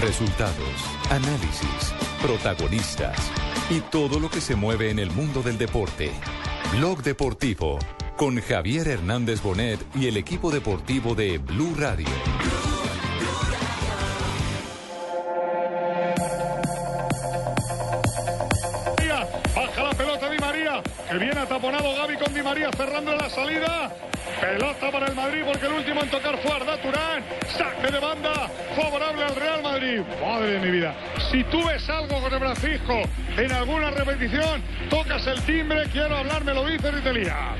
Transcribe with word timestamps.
Resultados, 0.00 0.84
análisis, 1.10 1.94
protagonistas 2.20 3.16
y 3.70 3.80
todo 3.80 4.20
lo 4.20 4.28
que 4.28 4.42
se 4.42 4.54
mueve 4.54 4.90
en 4.90 4.98
el 4.98 5.10
mundo 5.10 5.42
del 5.42 5.56
deporte. 5.56 6.12
Blog 6.72 7.02
Deportivo 7.02 7.78
con 8.16 8.40
Javier 8.40 8.88
Hernández 8.88 9.42
Bonet 9.42 9.80
y 9.94 10.06
el 10.06 10.18
equipo 10.18 10.50
deportivo 10.50 11.14
de 11.14 11.38
Blue 11.38 11.74
Radio. 11.78 12.06
Baja 19.54 19.82
la 19.82 19.90
pelota 19.94 20.28
Di 20.28 20.38
María, 20.38 20.82
que 21.10 21.18
viene 21.18 21.40
ataponado 21.40 21.94
Gaby 21.94 22.16
con 22.18 22.34
Di 22.34 22.42
María 22.42 22.70
cerrando 22.76 23.16
la 23.16 23.30
salida. 23.30 23.92
Pelota 24.40 24.90
para 24.90 25.06
el 25.06 25.14
Madrid 25.14 25.42
porque 25.46 25.66
el 25.66 25.72
último 25.72 26.02
en 26.02 26.10
tocar 26.10 26.38
fue 26.38 26.52
Arda 26.52 26.80
Turán. 26.80 27.24
Saque 27.48 27.90
de 27.90 27.98
banda 27.98 28.50
favorable 28.74 29.24
al 29.24 29.36
Real 29.36 29.62
Madrid. 29.62 30.00
Madre 30.20 30.50
de 30.50 30.58
mi 30.60 30.70
vida. 30.70 30.94
Si 31.30 31.42
tú 31.44 31.66
ves 31.66 31.88
algo 31.88 32.20
con 32.20 32.32
el 32.32 32.38
Francisco 32.38 33.02
en 33.36 33.52
alguna 33.52 33.90
repetición, 33.90 34.62
tocas 34.90 35.26
el 35.26 35.40
timbre, 35.42 35.84
quiero 35.92 36.16
hablar, 36.16 36.44
me 36.44 36.54
lo 36.54 36.66
dices 36.66 36.94
y 36.98 37.02
te 37.02 37.12
lía. 37.12 37.56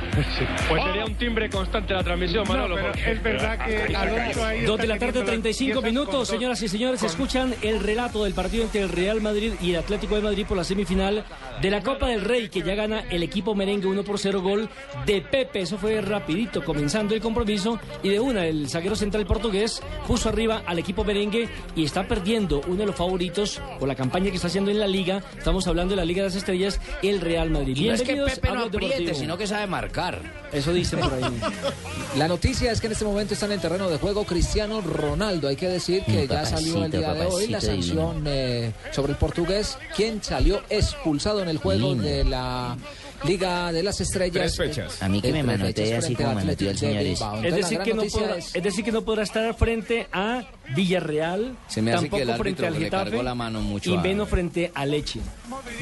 Pues 0.69 0.83
sería 0.85 1.05
un 1.05 1.15
timbre 1.15 1.49
constante 1.49 1.95
la 1.95 2.05
transmisión, 2.05 2.47
Manolo. 2.47 2.79
es 2.79 3.23
verdad 3.23 3.67
que 3.67 3.97
Alonso 3.97 4.45
ahí 4.45 4.61
de 4.61 4.87
la 4.87 4.99
tarde, 4.99 5.13
teniendo 5.13 5.25
35 5.25 5.73
piezas 5.73 5.83
minutos. 5.85 6.29
Señoras 6.29 6.63
y 6.63 6.69
señores, 6.69 7.03
escuchan 7.03 7.55
el 7.63 7.81
relato 7.81 8.25
del 8.25 8.35
partido 8.35 8.65
entre 8.65 8.83
el 8.83 8.89
Real 8.89 9.21
Madrid 9.21 9.55
y 9.61 9.71
el 9.71 9.77
Atlético 9.77 10.17
de 10.17 10.23
Madrid 10.23 10.47
por 10.47 10.57
la 10.57 10.65
semifinal 10.65 11.25
de 11.61 11.71
la 11.71 11.83
Copa 11.83 12.09
del 12.09 12.23
Rey, 12.23 12.49
que 12.49 12.63
ya 12.63 12.75
gana 12.75 13.05
el 13.11 13.23
equipo 13.23 13.55
merengue 13.55 13.87
1 13.87 14.03
por 14.05 14.19
0 14.19 14.43
gol 14.43 14.69
de 15.07 15.23
Pepe. 15.23 15.61
Eso 15.61 15.79
fue 15.79 16.01
rapidito, 16.01 16.63
comenzando 16.67 17.15
el 17.15 17.23
compromiso. 17.23 17.79
Y 18.03 18.11
de 18.11 18.21
una, 18.21 18.45
el 18.45 18.69
zaguero 18.69 18.95
central 18.97 19.25
portugués 19.25 19.81
puso 20.07 20.29
arriba 20.29 20.63
al 20.67 20.79
equipo 20.79 21.05
merengue 21.05 21.49
y 21.75 21.85
está 21.85 22.07
perdiendo 22.07 22.61
uno 22.67 22.77
de 22.77 22.87
los 22.87 22.97
favoritos 22.97 23.61
por 23.79 23.89
la 23.89 23.95
campaña 23.95 24.29
que 24.31 24.37
está 24.37 24.49
haciendo 24.49 24.71
en 24.71 24.81
la 24.81 24.87
Liga. 24.87 25.23
Estamos 25.39 25.67
hablando 25.67 25.93
de 25.93 25.97
la 25.97 26.05
Liga 26.05 26.23
de 26.23 26.29
las 26.29 26.37
Estrellas, 26.37 26.79
el 27.03 27.21
Real 27.23 27.49
Madrid. 27.51 27.77
Y 27.77 27.89
no 27.89 27.95
es 27.95 28.03
que 28.03 28.17
Pepe 28.17 28.51
no 28.53 28.65
apriete, 28.65 28.89
Deportivo. 28.97 29.19
sino 29.19 29.39
que 29.39 29.47
sabe 29.47 29.67
marcar. 29.67 30.21
Eso 30.53 30.73
dicen 30.73 30.99
por 31.01 31.15
ahí. 31.15 31.23
La 32.17 32.29
noticia 32.29 32.73
es 32.73 32.81
que 32.81 32.87
en 32.87 32.93
este 32.93 33.05
momento 33.05 33.35
está 33.35 33.47
en 33.47 33.53
el 33.53 33.61
terreno 33.61 33.89
de 33.89 33.99
juego 33.99 34.25
Cristiano 34.25 34.81
Ronaldo. 34.81 35.49
Hay 35.49 35.57
que 35.57 35.69
decir 35.69 36.03
que 36.05 36.27
Mm, 36.27 36.29
ya 36.29 36.45
salió 36.47 36.85
el 36.85 36.91
papacito, 36.91 36.99
día 36.99 37.15
de 37.15 37.27
hoy 37.27 37.47
la 37.49 37.61
sanción 37.61 38.25
eh, 38.27 38.73
sobre 38.91 39.13
el 39.13 39.19
portugués, 39.19 39.79
quien 39.95 40.23
salió 40.23 40.63
expulsado 40.71 41.43
en 41.43 41.49
el 41.49 41.59
juego 41.59 41.89
Lindo. 41.91 42.03
de 42.05 42.25
la 42.25 42.77
Liga 43.25 43.73
de 43.73 43.83
las 43.83 44.01
Estrellas. 44.01 44.55
Tres 44.55 44.57
fechas. 44.57 45.03
A 45.03 45.09
mí 45.09 45.21
que 45.21 45.29
De 45.29 45.33
me 45.35 45.43
manotea 45.43 45.99
así 45.99 46.15
como 46.15 46.35
manoteó 46.35 46.71
el 46.71 46.79
señor. 46.79 47.03
Es 47.45 47.55
decir, 47.55 47.79
que 47.81 47.95
no 47.95 48.03
podrá, 48.05 48.37
es- 48.37 48.53
decir, 48.53 48.85
que 48.85 48.93
no 48.93 49.03
podrá 49.03 49.23
estar 49.23 49.55
frente 49.55 50.07
a 50.13 50.45
Villarreal, 50.75 51.57
Se 51.69 51.81
me 51.83 51.93
hace 51.93 52.03
tampoco 52.03 52.17
que 52.19 52.23
el 52.23 52.31
árbitro 52.31 52.43
frente 52.45 52.67
al 52.67 52.73
le 52.75 52.79
Getafe 52.87 53.05
cargó 53.11 53.23
la 53.23 53.35
mano 53.35 53.61
mucho 53.61 53.95
y 53.95 53.99
menos 53.99 54.29
frente 54.29 54.71
a 54.75 54.85
Leche. 54.87 55.21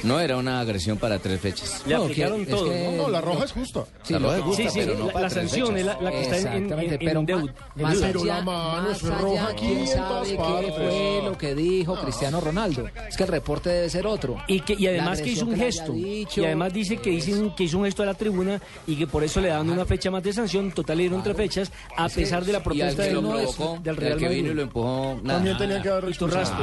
No 0.02 0.20
era 0.20 0.36
una 0.36 0.60
agresión 0.60 0.98
para 0.98 1.18
tres 1.18 1.40
fechas. 1.40 1.82
Le 1.86 1.94
No, 1.96 2.02
aplicaron 2.04 2.36
que- 2.44 2.50
es 2.52 2.56
todo, 2.58 2.70
que- 2.70 2.88
¿no? 2.96 3.02
No, 3.04 3.08
la 3.08 3.20
roja 3.20 3.44
es 3.44 3.52
justa. 3.52 3.84
Sí, 4.02 4.12
La 4.12 4.18
roja 4.18 4.36
es 4.38 4.42
justa, 4.42 4.62
Sí, 4.62 4.68
sí, 4.70 4.78
pero 4.80 4.98
no 4.98 5.06
la, 5.06 5.12
para 5.12 5.22
la 5.28 5.28
tres 5.34 5.50
sanción 5.50 5.76
es 5.76 5.82
fechas. 5.84 5.96
la, 5.96 6.02
la 6.02 6.10
que 6.10 6.20
está 6.22 6.36
en, 6.38 6.46
en, 6.46 6.68
pero 6.68 7.20
en 7.20 7.26
ma- 7.26 7.32
deud- 7.32 7.52
en 7.76 7.82
más 7.82 7.92
deuda. 8.00 8.06
Pero 8.12 8.20
allá, 8.22 8.34
la 8.36 8.42
mano 8.42 8.88
más 8.88 8.96
es 8.96 9.02
roja 9.08 9.26
allá, 9.26 9.48
aquí 9.48 9.66
quién 9.66 9.78
en 9.78 9.86
sabe 9.86 10.28
qué 10.30 10.72
fue 10.76 11.20
lo 11.24 11.38
que 11.38 11.54
dijo 11.54 11.94
Cristiano 12.00 12.40
Ronaldo. 12.40 12.84
Es 13.08 13.16
que 13.16 13.22
el 13.22 13.28
reporte 13.28 13.70
debe 13.70 13.90
ser 13.90 14.06
otro. 14.06 14.36
Y, 14.48 14.60
que, 14.60 14.74
y 14.78 14.86
además 14.86 15.20
que 15.22 15.30
hizo 15.30 15.46
un 15.46 15.56
gesto. 15.56 15.92
dicho. 15.92 16.40
Y 16.42 16.44
además 16.44 16.72
dice 16.72 16.96
que, 16.98 17.10
dicen, 17.10 17.54
que 17.54 17.64
hizo 17.64 17.78
un 17.78 17.84
gesto 17.84 18.02
a 18.02 18.06
la 18.06 18.14
tribuna 18.14 18.60
y 18.86 18.96
que 18.96 19.06
por 19.06 19.24
eso 19.24 19.40
le 19.40 19.48
dan 19.48 19.68
una 19.70 19.84
fecha 19.84 20.10
más 20.10 20.22
de 20.22 20.32
sanción. 20.32 20.72
Total, 20.72 20.96
le 20.96 21.04
dieron 21.04 21.22
tres 21.22 21.36
fechas 21.36 21.72
a 21.96 22.06
Es 22.06 22.12
pesar 22.14 22.44
de 22.44 22.52
la 22.52 22.62
protesta 22.62 23.02
que 23.04 23.08
del, 23.10 23.18
provocó, 23.20 23.78
del 23.82 23.96
Real 23.96 24.12
al 24.14 24.18
que 24.18 24.28
vino 24.28 24.38
y 24.38 24.42
Madrid. 24.42 24.56
lo 24.56 24.62
empujó. 24.62 25.20
También 25.26 25.56
tenía 25.56 25.82
que 25.82 25.88
haber 25.88 26.16
Turraspe. 26.16 26.62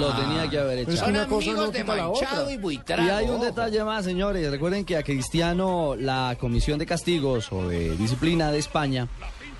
Lo 0.00 0.08
tenía 0.14 0.48
que 0.50 0.58
haber 0.58 0.78
hecho. 0.80 0.90
Es 0.92 1.02
una 1.02 1.26
cosa 1.26 1.52
no 1.52 1.70
quita 1.72 1.96
la 1.96 2.08
otra. 2.08 2.28
Y 2.50 2.54
Y 2.54 2.56
Buitrago. 2.56 3.14
hay 3.14 3.26
un 3.28 3.40
detalle 3.40 3.82
más, 3.84 4.04
señores. 4.04 4.50
Recuerden 4.50 4.84
que 4.84 4.96
a 4.96 5.02
Cristiano 5.02 5.94
la 5.98 6.36
Comisión 6.38 6.78
de 6.78 6.86
Castigos 6.86 7.52
o 7.52 7.68
de 7.68 7.96
Disciplina 7.96 8.50
de 8.52 8.58
España, 8.58 9.08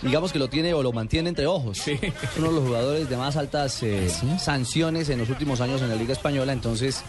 digamos 0.02 0.32
que 0.32 0.38
lo 0.38 0.48
tiene 0.48 0.74
o 0.74 0.82
lo 0.82 0.92
mantiene 0.92 1.28
entre 1.28 1.46
ojos. 1.46 1.86
Es 1.86 2.00
uno 2.38 2.48
de 2.48 2.54
los 2.54 2.64
jugadores 2.64 3.08
de 3.08 3.16
más 3.16 3.36
altas 3.36 3.82
eh, 3.82 4.08
sanciones 4.38 5.08
en 5.08 5.18
los 5.18 5.28
últimos 5.30 5.60
años 5.60 5.80
en 5.82 5.88
la 5.88 5.94
Liga 5.96 6.12
Española. 6.12 6.52
Entonces, 6.52 7.02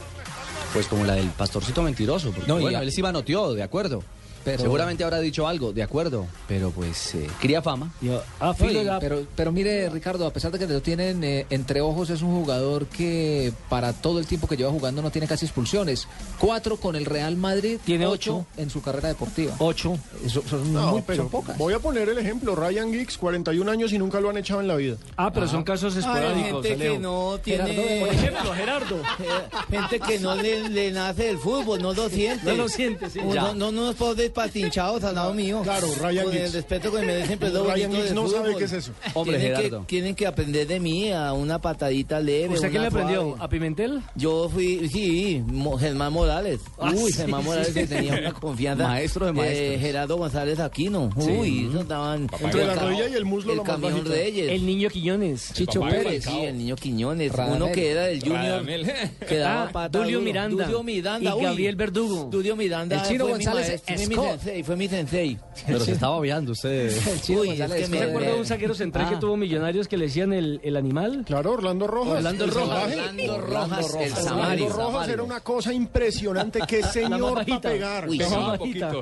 pues 0.73 0.87
como 0.87 1.05
la 1.05 1.15
del 1.15 1.27
pastorcito 1.29 1.81
mentiroso. 1.81 2.31
Porque, 2.31 2.47
No, 2.47 2.59
y 2.59 2.63
bueno, 2.63 2.79
a- 2.79 2.81
él 2.83 2.91
sí 2.91 3.01
manoteó, 3.01 3.53
de 3.53 3.63
acuerdo. 3.63 4.03
Pero- 4.43 4.61
Seguramente 4.63 5.03
habrá 5.03 5.19
dicho 5.19 5.47
algo, 5.47 5.71
de 5.73 5.83
acuerdo. 5.83 6.25
Pero 6.47 6.71
pues 6.71 7.15
eh, 7.15 7.27
cría 7.39 7.61
fama. 7.61 7.91
Ah, 8.39 8.53
la- 8.59 8.99
pero, 8.99 9.25
pero 9.35 9.51
mire, 9.51 9.89
Ricardo, 9.89 10.25
a 10.27 10.33
pesar 10.33 10.51
de 10.51 10.59
que 10.59 10.67
lo 10.67 10.81
tienen 10.81 11.23
eh, 11.23 11.45
entre 11.49 11.81
ojos, 11.81 12.09
es 12.09 12.21
un 12.21 12.33
jugador 12.39 12.85
que 12.87 13.53
para 13.69 13.93
todo 13.93 14.19
el 14.19 14.25
tiempo 14.27 14.47
que 14.47 14.57
lleva 14.57 14.71
jugando 14.71 15.01
no 15.01 15.11
tiene 15.11 15.27
casi 15.27 15.45
expulsiones. 15.45 16.07
Cuatro 16.39 16.77
con 16.77 16.95
el 16.95 17.05
Real 17.05 17.35
Madrid, 17.37 17.79
Tiene 17.85 18.05
ocho, 18.05 18.37
ocho. 18.37 18.45
en 18.61 18.69
su 18.69 18.81
carrera 18.81 19.07
deportiva. 19.09 19.55
Ocho. 19.59 19.97
Eso, 20.25 20.43
son, 20.49 20.73
No, 20.73 20.91
muy- 20.93 21.01
pero 21.05 21.23
son 21.23 21.29
pocas. 21.29 21.57
voy 21.57 21.73
a 21.73 21.79
poner 21.79 22.09
el 22.09 22.17
ejemplo. 22.17 22.55
Ryan 22.55 22.91
Giggs, 22.91 23.17
41 23.17 23.69
años 23.69 23.93
y 23.93 23.97
nunca 23.97 24.19
lo 24.19 24.29
han 24.29 24.37
echado 24.37 24.61
en 24.61 24.67
la 24.67 24.75
vida. 24.75 24.97
Ah, 25.17 25.31
pero 25.33 25.47
son 25.47 25.63
casos 25.63 25.95
esporádicos. 25.95 26.65
gente 26.65 26.83
que 26.83 26.99
no 26.99 27.39
Gerardo, 27.43 27.73
tiene... 27.73 27.99
Por 28.05 28.09
ejemplo, 28.13 28.53
Gerardo. 28.53 28.95
Eh, 28.97 29.49
Gente 29.69 29.99
que 29.99 30.19
no 30.19 30.35
le, 30.35 30.69
le 30.69 30.91
nace 30.91 31.29
el 31.29 31.37
fútbol, 31.37 31.81
no 31.81 31.93
lo 31.93 32.09
siente. 32.09 32.45
No 32.45 32.55
lo 32.55 32.69
siente, 32.69 33.09
sí. 33.09 33.19
No, 33.23 33.53
no, 33.53 33.71
no 33.71 33.93
pobres 33.93 34.29
patinchados 34.33 35.03
al 35.03 35.15
lado 35.15 35.33
mío. 35.33 35.61
Claro, 35.63 35.87
Ryan 36.01 36.23
Con 36.25 36.33
Giggs. 36.33 36.45
el 36.47 36.53
respeto 36.53 36.91
que 36.91 37.01
me 37.01 37.37
pero 37.37 37.53
lo 37.63 37.71
Ryan 37.73 37.91
Giggs 37.93 38.13
no 38.13 38.27
sabe 38.27 38.45
fútbol. 38.47 38.57
qué 38.59 38.65
es 38.65 38.73
eso. 38.73 38.91
Hombre, 39.13 39.37
tienen 39.39 39.55
Gerardo. 39.57 39.79
Que, 39.81 39.85
tienen 39.87 40.15
que 40.15 40.27
aprender 40.27 40.67
de 40.67 40.79
mí 40.79 41.11
a 41.11 41.33
una 41.33 41.59
patadita 41.61 42.19
leve. 42.19 42.55
¿Usted 42.55 42.69
quién 42.69 42.81
le 42.81 42.87
aprendió? 42.89 43.35
¿A 43.39 43.47
Pimentel? 43.47 44.01
Yo 44.15 44.49
fui, 44.49 44.89
sí, 44.89 45.43
Mo- 45.45 45.77
Germán 45.77 46.11
Morales. 46.13 46.59
Ah, 46.79 46.91
Uy, 46.93 47.11
sí, 47.11 47.17
Germán 47.19 47.41
sí, 47.41 47.47
Morales 47.47 47.67
sí. 47.69 47.73
que 47.75 47.87
tenía 47.87 48.13
una 48.19 48.33
confianza. 48.39 48.87
Maestro 48.87 49.25
de 49.25 49.31
Eh, 49.31 49.33
maestros. 49.35 49.81
Gerardo 49.81 50.17
González 50.17 50.59
Aquino. 50.59 51.09
Uy, 51.15 51.67
eso 51.69 51.81
estaban. 51.81 52.27
Entre 52.41 52.65
la 52.65 52.75
rodilla 52.75 53.07
y 53.07 53.13
el 53.13 53.25
muslo 53.25 53.51
El 53.51 53.57
lo 53.57 53.63
más 53.63 53.73
camión. 53.79 54.05
Reyes. 54.05 54.51
El 54.51 54.65
niño 54.65 54.89
Quiñones. 54.89 55.51
Chicho 55.53 55.79
Pérez. 55.81 56.25
Sí, 56.25 56.39
el 56.41 56.57
niño 56.57 56.75
Quiñones. 56.75 57.31
Radamel. 57.31 57.61
Uno 57.63 57.71
que 57.71 57.91
era 57.91 58.03
del 58.05 58.19
Junior. 58.21 58.41
Radamel. 58.43 58.91
Que 59.27 59.37
daba 59.37 59.63
Ah, 59.63 59.69
pata 59.71 59.99
Dulio. 59.99 60.19
Miranda. 60.21 60.65
Dulio 60.65 60.83
Miranda. 60.83 61.35
Y. 61.37 61.41
Gabriel 61.43 61.75
Verdugo. 61.75 62.27
Dulio 62.31 62.55
Miranda. 62.55 62.95
El 63.01 63.07
Chino 63.07 63.27
González 63.27 63.81
fue 63.85 64.07
mi. 64.07 64.15
Sensei. 64.29 64.63
Fue 64.63 64.75
mi 64.75 64.87
sensei. 64.87 65.37
Pero 65.65 65.79
se 65.79 65.91
estaba 65.93 66.19
viendo 66.21 66.51
usted. 66.51 66.91
Uy, 67.29 67.47
González 67.47 67.61
es 67.61 67.67
que 67.67 67.67
me- 67.67 67.69
¿Se 67.69 67.81
Escobar. 67.83 68.09
acuerda 68.09 68.31
de 68.33 68.39
un 68.39 68.45
zaguero 68.45 68.73
central 68.75 69.09
que 69.09 69.15
Ah. 69.15 69.19
tuvo 69.19 69.37
millonarios 69.37 69.87
que 69.87 69.97
le 69.97 70.05
decían 70.05 70.33
el, 70.33 70.59
el 70.63 70.75
animal? 70.75 71.23
Claro, 71.25 71.51
Orlando 71.53 71.87
Rojas. 71.87 72.13
Orlando 72.17 72.43
El 72.45 72.51
Rojas. 72.51 72.83
Orlando 72.83 73.37
Rojas, 73.37 73.79
el 73.79 73.83
Orlando 74.11 74.21
Samario. 74.23 74.69
Rojas 74.69 75.07
era 75.13 75.23
una 75.23 75.39
cosa 75.41 75.73
impresionante. 75.73 76.59
Qué 76.67 76.83
señor 76.83 77.45
para 77.45 77.61
pegar. 77.61 78.09
Uy. 78.09 78.21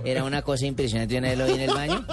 Era 0.05 0.23
una 0.23 0.41
cosa 0.41 0.65
impresionante 0.65 1.15
tenerlo 1.15 1.43
ahí 1.45 1.53
en 1.53 1.61
el 1.61 1.71
baño. 1.71 2.05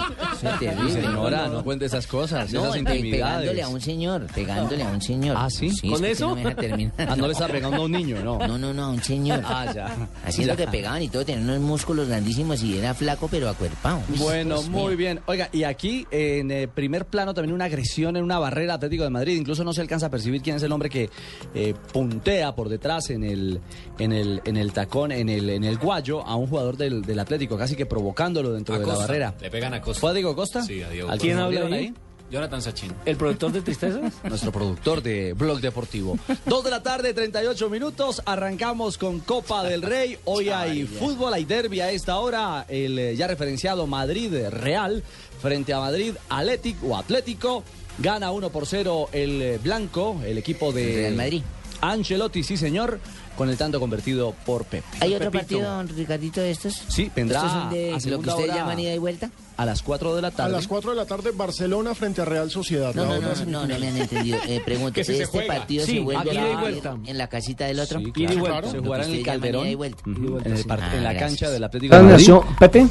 Señora, 0.91 1.47
no 1.47 1.63
cuente 1.63 1.85
esas 1.85 2.07
cosas, 2.07 2.51
No, 2.51 2.65
esas 2.65 2.77
intimidades. 2.77 3.11
pegándole 3.11 3.61
a 3.63 3.67
un 3.69 3.81
señor, 3.81 4.27
pegándole 4.33 4.83
a 4.83 4.87
un 4.89 5.01
señor. 5.01 5.35
Ah, 5.39 5.49
¿sí? 5.49 5.71
¿Con 5.89 6.03
eso? 6.05 6.29
No, 6.29 6.35
me 6.35 6.43
deja 6.43 6.55
terminar. 6.55 6.93
Ah, 6.97 7.15
no 7.15 7.27
le 7.27 7.33
está 7.33 7.47
pegando 7.47 7.77
a 7.81 7.85
un 7.85 7.91
niño, 7.91 8.17
no. 8.23 8.39
No, 8.39 8.57
no, 8.57 8.73
no, 8.73 8.83
a 8.85 8.89
un 8.89 9.03
señor. 9.03 9.41
Ah, 9.45 9.71
ya. 9.73 10.09
Haciendo 10.25 10.53
Ya. 10.53 10.57
que 10.65 10.71
pegaban 10.71 11.01
y 11.01 11.09
todo, 11.09 11.25
tenía 11.25 11.41
unos 11.43 11.59
músculos 11.59 12.07
grandísimos 12.07 12.61
y 12.63 12.77
era 12.77 12.93
flaco 12.99 13.27
pero 13.31 13.49
acuerpado. 13.49 14.01
Bueno, 14.17 14.55
Dios 14.55 14.69
muy 14.69 14.89
mío. 14.89 14.97
bien. 14.97 15.21
Oiga, 15.25 15.49
y 15.53 15.63
aquí 15.63 16.05
en 16.11 16.51
eh, 16.51 16.67
primer 16.67 17.05
plano 17.05 17.33
también 17.33 17.53
una 17.55 17.65
agresión 17.65 18.17
en 18.17 18.23
una 18.23 18.37
barrera 18.39 18.73
Atlético 18.75 19.03
de 19.03 19.09
Madrid. 19.09 19.37
Incluso 19.37 19.63
no 19.63 19.73
se 19.73 19.81
alcanza 19.81 20.07
a 20.07 20.09
percibir 20.09 20.41
quién 20.41 20.57
es 20.57 20.63
el 20.63 20.71
hombre 20.71 20.89
que 20.89 21.09
eh, 21.55 21.73
puntea 21.93 22.53
por 22.55 22.67
detrás 22.69 23.09
en 23.09 23.23
el, 23.23 23.61
en 23.97 24.11
el, 24.11 24.41
en 24.43 24.57
el 24.57 24.73
tacón, 24.73 25.11
en 25.11 25.29
el, 25.29 25.49
en 25.49 25.63
el 25.63 25.77
guayo 25.77 26.21
a 26.25 26.35
un 26.35 26.47
jugador 26.47 26.75
del, 26.77 27.01
del 27.01 27.19
Atlético, 27.19 27.57
casi 27.57 27.75
que 27.75 27.85
provocándolo 27.85 28.51
dentro 28.53 28.77
de 28.77 28.85
la 28.85 28.95
barrera. 28.95 29.35
Le 29.41 29.49
pegan 29.49 29.73
a 29.73 29.81
Costa. 29.81 30.01
¿Fue 30.01 30.09
a 30.11 30.13
Diego 30.13 30.35
Costa? 30.35 30.61
Sí, 30.61 30.81
a 30.81 30.89
Diego 30.89 31.09
¿Al 31.09 31.17
Costa. 31.17 31.21
quién 31.23 31.37
¿Quién 31.37 31.63
habla 31.63 31.75
ahí? 31.75 31.93
Jonathan 32.29 32.61
Sachin. 32.61 32.93
¿El 33.05 33.17
productor 33.17 33.51
de 33.51 33.61
tristezas? 33.61 34.13
Nuestro 34.23 34.51
productor 34.51 35.01
de 35.01 35.33
Blog 35.33 35.59
Deportivo. 35.61 36.17
Dos 36.45 36.63
de 36.63 36.69
la 36.69 36.83
tarde, 36.83 37.13
38 37.13 37.69
minutos. 37.69 38.21
Arrancamos 38.25 38.97
con 38.97 39.19
Copa 39.19 39.63
del 39.63 39.81
Rey. 39.81 40.17
Hoy 40.25 40.49
hay 40.49 40.85
fútbol, 40.85 41.33
hay 41.33 41.45
derby 41.45 41.81
a 41.81 41.91
esta 41.91 42.17
hora. 42.17 42.65
El 42.67 42.97
eh, 42.99 43.15
ya 43.15 43.27
referenciado 43.27 43.87
Madrid 43.87 44.33
Real 44.49 45.03
frente 45.41 45.73
a 45.73 45.79
Madrid 45.79 46.13
Atlético 46.29 46.87
o 46.87 46.97
Atlético. 46.97 47.63
Gana 47.97 48.31
1 48.31 48.49
por 48.49 48.65
0 48.65 49.09
el 49.11 49.41
eh, 49.41 49.59
blanco, 49.61 50.21
el 50.25 50.37
equipo 50.37 50.71
de 50.71 50.95
Real 50.95 51.15
Madrid. 51.15 51.41
Ancelotti, 51.81 52.43
sí 52.43 52.57
señor, 52.57 52.99
con 53.39 53.49
el 53.49 53.55
tanto 53.55 53.79
convertido 53.79 54.35
por 54.45 54.65
Pep. 54.65 54.83
¿Hay 54.99 55.13
otro 55.15 55.31
Pepito. 55.31 55.55
partido, 55.61 55.71
don 55.77 55.87
Ricardito, 55.87 56.41
de 56.41 56.51
estos? 56.51 56.73
Sí, 56.89 57.09
vendrá 57.15 57.37
¿Estos 57.39 57.53
son 57.53 57.69
de 57.69 57.89
a 57.93 57.93
lo 57.93 57.99
que 58.21 58.29
ustedes 58.29 58.49
hora 58.49 58.55
llaman 58.57 58.79
ida 58.81 58.93
y 58.93 58.97
vuelta? 58.97 59.31
a 59.55 59.65
las 59.65 59.81
4 59.81 60.15
de 60.17 60.21
la 60.21 60.27
A 60.27 60.31
tarde. 60.31 60.51
las 60.51 60.67
4 60.67 60.89
de 60.91 60.95
la 60.97 61.05
tarde, 61.05 61.31
Barcelona 61.31 61.95
frente 61.95 62.21
a 62.21 62.25
Real 62.25 62.51
Sociedad. 62.51 62.93
No, 62.93 63.03
la 63.05 63.07
no, 63.09 63.15
no, 63.15 63.27
no, 63.29 63.35
semifinal. 63.35 63.67
no 63.69 63.79
me 63.79 63.87
han 63.87 63.97
entendido. 63.97 64.37
Eh, 64.47 64.61
pregunto, 64.65 65.01
si 65.05 65.13
¿este 65.15 65.41
partido 65.43 65.85
Sí, 65.85 65.93
se 65.93 65.99
vuelve 66.01 66.23
ida 66.23 66.31
a 66.31 66.33
y 66.33 66.47
jugar 66.49 66.59
vuelta. 66.63 66.97
en 67.05 67.17
la 67.17 67.27
casita 67.29 67.65
del 67.65 67.79
otro? 67.79 67.99
Sí, 67.99 68.05
Ida 68.13 68.33
y 68.33 68.37
claro. 68.37 68.39
vuelta. 68.39 68.71
Se 68.71 68.79
jugará 68.79 69.05
en 69.05 69.13
el 69.13 69.23
Calderón. 69.23 69.63
ida 69.63 69.71
y 69.71 69.75
vuelta. 69.75 70.01
Ujú, 70.05 70.39
en, 70.43 70.51
el 70.53 70.65
Ah, 70.69 70.91
en 70.95 71.03
la 71.03 71.13
gracias. 71.13 71.19
cancha 71.39 71.49
del 71.49 71.63
Atlético 71.63 71.93
de 71.95 71.97
¿Dónde 71.97 72.13
Madrid. 72.13 72.27
nació 72.29 72.45
Pepe? 72.59 72.87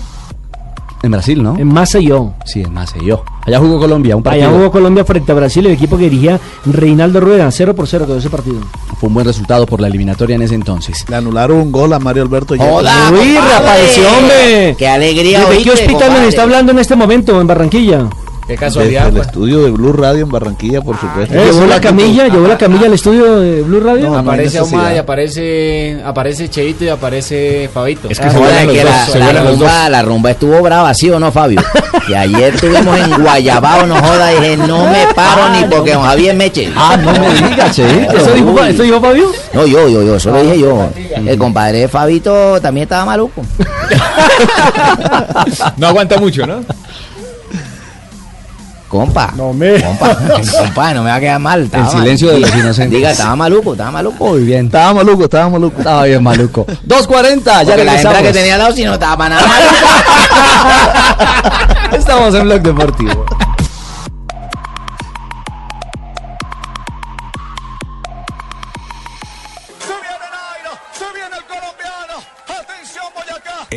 En 1.03 1.11
Brasil, 1.13 1.43
¿no? 1.43 1.57
En 1.57 1.69
Maceió. 1.69 2.35
Sí, 2.45 2.63
en 2.63 2.73
Maceió. 2.73 3.23
Allá 3.47 3.59
jugó 3.61 3.79
Colombia, 3.79 4.17
un 4.17 4.23
partido. 4.23 4.49
Allá 4.49 4.57
jugó 4.57 4.71
Colombia 4.71 5.05
frente 5.05 5.31
a 5.31 5.35
Brasil, 5.35 5.65
el 5.67 5.73
equipo 5.73 5.97
que 5.97 6.05
dirigía 6.05 6.41
Reinaldo 6.67 7.21
Rueda, 7.21 7.51
0 7.51 7.75
por 7.75 7.87
0 7.87 8.07
quedó 8.07 8.19
ese 8.19 8.31
partido. 8.31 8.61
Fue 8.99 9.09
un 9.09 9.15
buen 9.15 9.27
resultado 9.27 9.65
por 9.65 9.81
la 9.81 9.87
eliminatoria 9.87 10.37
en 10.37 10.43
ese 10.43 10.57
entonces. 10.57 11.05
Le 11.09 11.17
anularon 11.17 11.59
un 11.59 11.73
gol 11.73 11.93
a 11.93 11.99
Mario 12.01 12.25
Alberto. 12.25 12.55
¡Hola, 12.59 13.13
¡Uy, 13.13 13.39
reapareció, 13.39 14.03
hombre! 14.19 14.75
¡Qué 14.77 14.89
alegría, 14.89 15.45
¿De 15.47 15.63
qué 15.63 15.71
hospital 15.71 16.13
nos 16.13 16.23
está 16.23 16.43
hablando 16.43 16.73
en 16.73 16.81
este 16.81 16.97
momento 16.97 17.41
en 17.41 17.47
Barranquilla? 17.47 18.09
Qué 18.49 18.55
Desde 18.55 18.65
casualidad. 18.67 19.07
el 19.09 19.13
pues. 19.13 19.27
estudio 19.27 19.61
de 19.63 19.71
Blue 19.71 19.93
Radio 19.93 20.23
en 20.23 20.31
Barranquilla, 20.31 20.81
por 20.81 20.99
supuesto. 20.99 21.35
¿Llevó 21.35 21.67
la 21.67 21.79
camilla? 21.83 22.29
¿Llevó 22.29 22.49
la 22.49 22.57
camilla 22.57 22.87
al 22.87 22.95
estudio 22.95 23.41
de 23.41 23.61
Blue 23.61 23.79
Radio? 23.81 24.09
No, 24.09 24.17
aparece 24.19 24.45
necesidad. 24.59 24.63
Ahumada 24.81 24.95
y 24.95 24.99
aparece, 24.99 26.01
aparece 26.03 26.49
Cheito 26.49 26.85
y 26.85 26.89
aparece 26.89 27.69
Fabito. 27.73 28.09
Es 28.09 28.19
que 28.19 28.25
Ah, 28.27 28.31
se 28.31 28.39
los 28.39 28.73
que 28.73 28.83
dos, 28.83 28.91
la, 28.91 29.07
se 29.07 29.19
la 29.19 29.25
vuelan 29.27 29.45
los 29.45 29.59
dos. 29.59 29.69
rumba, 29.69 29.89
la 29.91 30.03
rumba 30.03 30.31
estuvo 30.31 30.63
brava, 30.63 30.95
¿sí 30.95 31.11
o 31.11 31.21
no, 31.21 31.31
Fabio? 31.31 31.61
Que 32.07 32.17
ayer 32.17 32.55
estuvimos 32.55 32.99
en 32.99 33.23
Guayabao, 33.23 33.87
no 33.87 33.97
joda, 33.97 34.29
dije, 34.31 34.57
no 34.57 34.87
me 34.87 35.07
paro 35.15 35.51
ni 35.51 35.65
porque 35.65 35.93
don 35.93 36.05
Javier 36.05 36.35
me 36.35 36.47
eche. 36.47 36.73
Ah, 36.75 36.97
no 36.97 37.13
me 37.13 37.35
digas, 37.35 37.73
Cheito. 37.77 38.17
¿Eso 38.17 38.33
dijo. 38.33 38.65
¿Eso 38.65 38.83
dijo 38.83 38.99
Fabio? 39.01 39.31
No, 39.53 39.67
yo, 39.67 39.89
yo, 39.91 40.03
yo, 40.03 40.17
eso 40.17 40.31
lo 40.31 40.43
dije 40.43 40.59
yo. 40.61 40.89
El 41.27 41.37
compadre 41.39 41.81
de 41.81 41.89
Fabito 41.89 42.59
también 42.63 42.85
estaba 42.85 43.05
maluco. 43.05 43.43
No 45.77 45.89
aguanta 45.89 46.19
mucho, 46.19 46.47
¿no? 46.47 46.61
Compa. 48.89 49.33
No 49.37 49.53
me. 49.53 49.81
Compa, 49.83 50.17
compa, 50.59 50.95
no 50.95 51.03
me 51.03 51.11
va 51.11 51.17
a 51.17 51.21
quedar 51.21 51.39
mal. 51.39 51.63
estaba 51.65 51.91
silencio 51.91 52.29
mal. 52.29 52.35
de 52.37 52.41
los 52.41 52.51
Diga- 52.51 52.61
inocentes. 52.61 52.97
Diga, 52.99 53.11
estaba 53.11 53.37
maluco, 53.37 53.73
estaba 53.73 53.91
maluco. 53.91 54.27
Muy 54.29 54.41
bien. 54.45 54.67
Estaba 54.67 54.95
maluco, 54.95 55.25
estaba 55.25 55.49
maluco. 55.51 55.79
Estaba 55.79 56.05
bien 56.05 56.23
maluco. 56.23 56.67
2.40, 56.87 57.45
ya 57.45 57.65
Porque 57.65 57.85
la 57.85 58.01
hembra 58.01 58.23
que 58.23 58.33
tenía 58.33 58.55
al 58.55 58.61
lado 58.61 58.73
si 58.75 58.85
no 58.85 58.95
estaba 58.95 59.17
para 59.17 59.37
nada. 59.37 59.49
Estamos 61.93 62.35
en 62.35 62.43
Blog 62.45 62.61
Deportivo. 62.63 63.25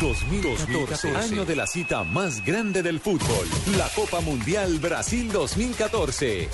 2014, 0.00 1.16
año 1.16 1.44
de 1.44 1.56
la 1.56 1.66
cita 1.66 2.02
más 2.02 2.44
grande 2.44 2.82
del 2.82 3.00
fútbol, 3.00 3.46
la 3.76 3.88
Copa 3.90 4.20
Mundial 4.20 4.78
Brasil 4.78 5.30
2014. 5.30 6.48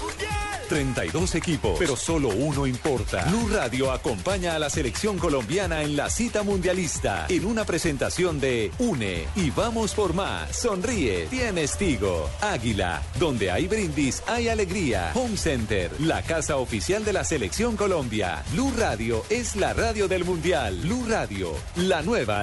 32 0.69 1.35
equipos, 1.35 1.77
pero 1.79 1.97
solo 1.97 2.29
uno 2.29 2.67
importa. 2.67 3.25
Blue 3.25 3.49
Radio 3.49 3.91
acompaña 3.91 4.55
a 4.55 4.59
la 4.59 4.69
selección 4.69 5.19
colombiana 5.19 5.83
en 5.83 5.97
la 5.97 6.11
cita 6.11 6.43
mundialista 6.43 7.27
en 7.29 7.47
una 7.47 7.65
presentación 7.65 8.39
de 8.39 8.71
Une 8.79 9.27
y 9.35 9.51
vamos 9.51 9.95
por 9.95 10.13
más. 10.13 10.55
Sonríe, 10.55 11.27
tienes 11.31 11.77
Tigo, 11.79 12.29
Águila, 12.41 13.03
donde 13.19 13.51
hay 13.51 13.67
brindis, 13.67 14.23
hay 14.27 14.49
alegría. 14.49 15.13
Home 15.15 15.37
Center, 15.37 15.91
la 16.01 16.23
casa 16.23 16.57
oficial 16.57 17.05
de 17.05 17.15
la 17.15 17.25
selección 17.25 17.77
Colombia. 17.77 18.43
Blue 18.53 18.73
Radio 18.77 19.25
es 19.31 19.57
la 19.57 19.73
radio 19.73 20.07
del 20.07 20.25
mundial. 20.25 20.79
Blue 20.83 21.07
Radio, 21.09 21.53
la 21.77 22.03
nueva 22.03 22.41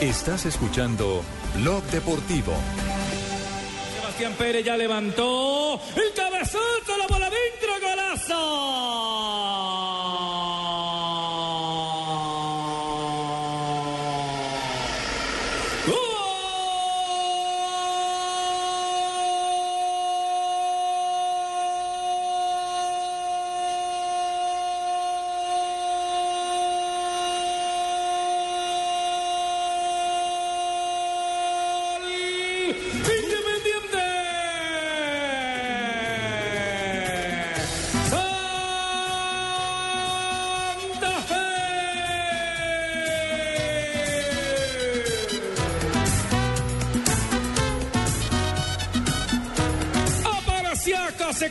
Estás 0.00 0.46
escuchando 0.46 1.22
Blog 1.54 1.84
Deportivo. 1.84 2.52
Sebastián 3.94 4.32
Pérez 4.36 4.64
ya 4.64 4.76
levantó 4.76 5.80
el 5.94 6.12
cabezazo, 6.16 6.96
la 6.98 7.06
bola 7.06 7.30
dentro, 7.30 7.68
golazo. 7.80 8.66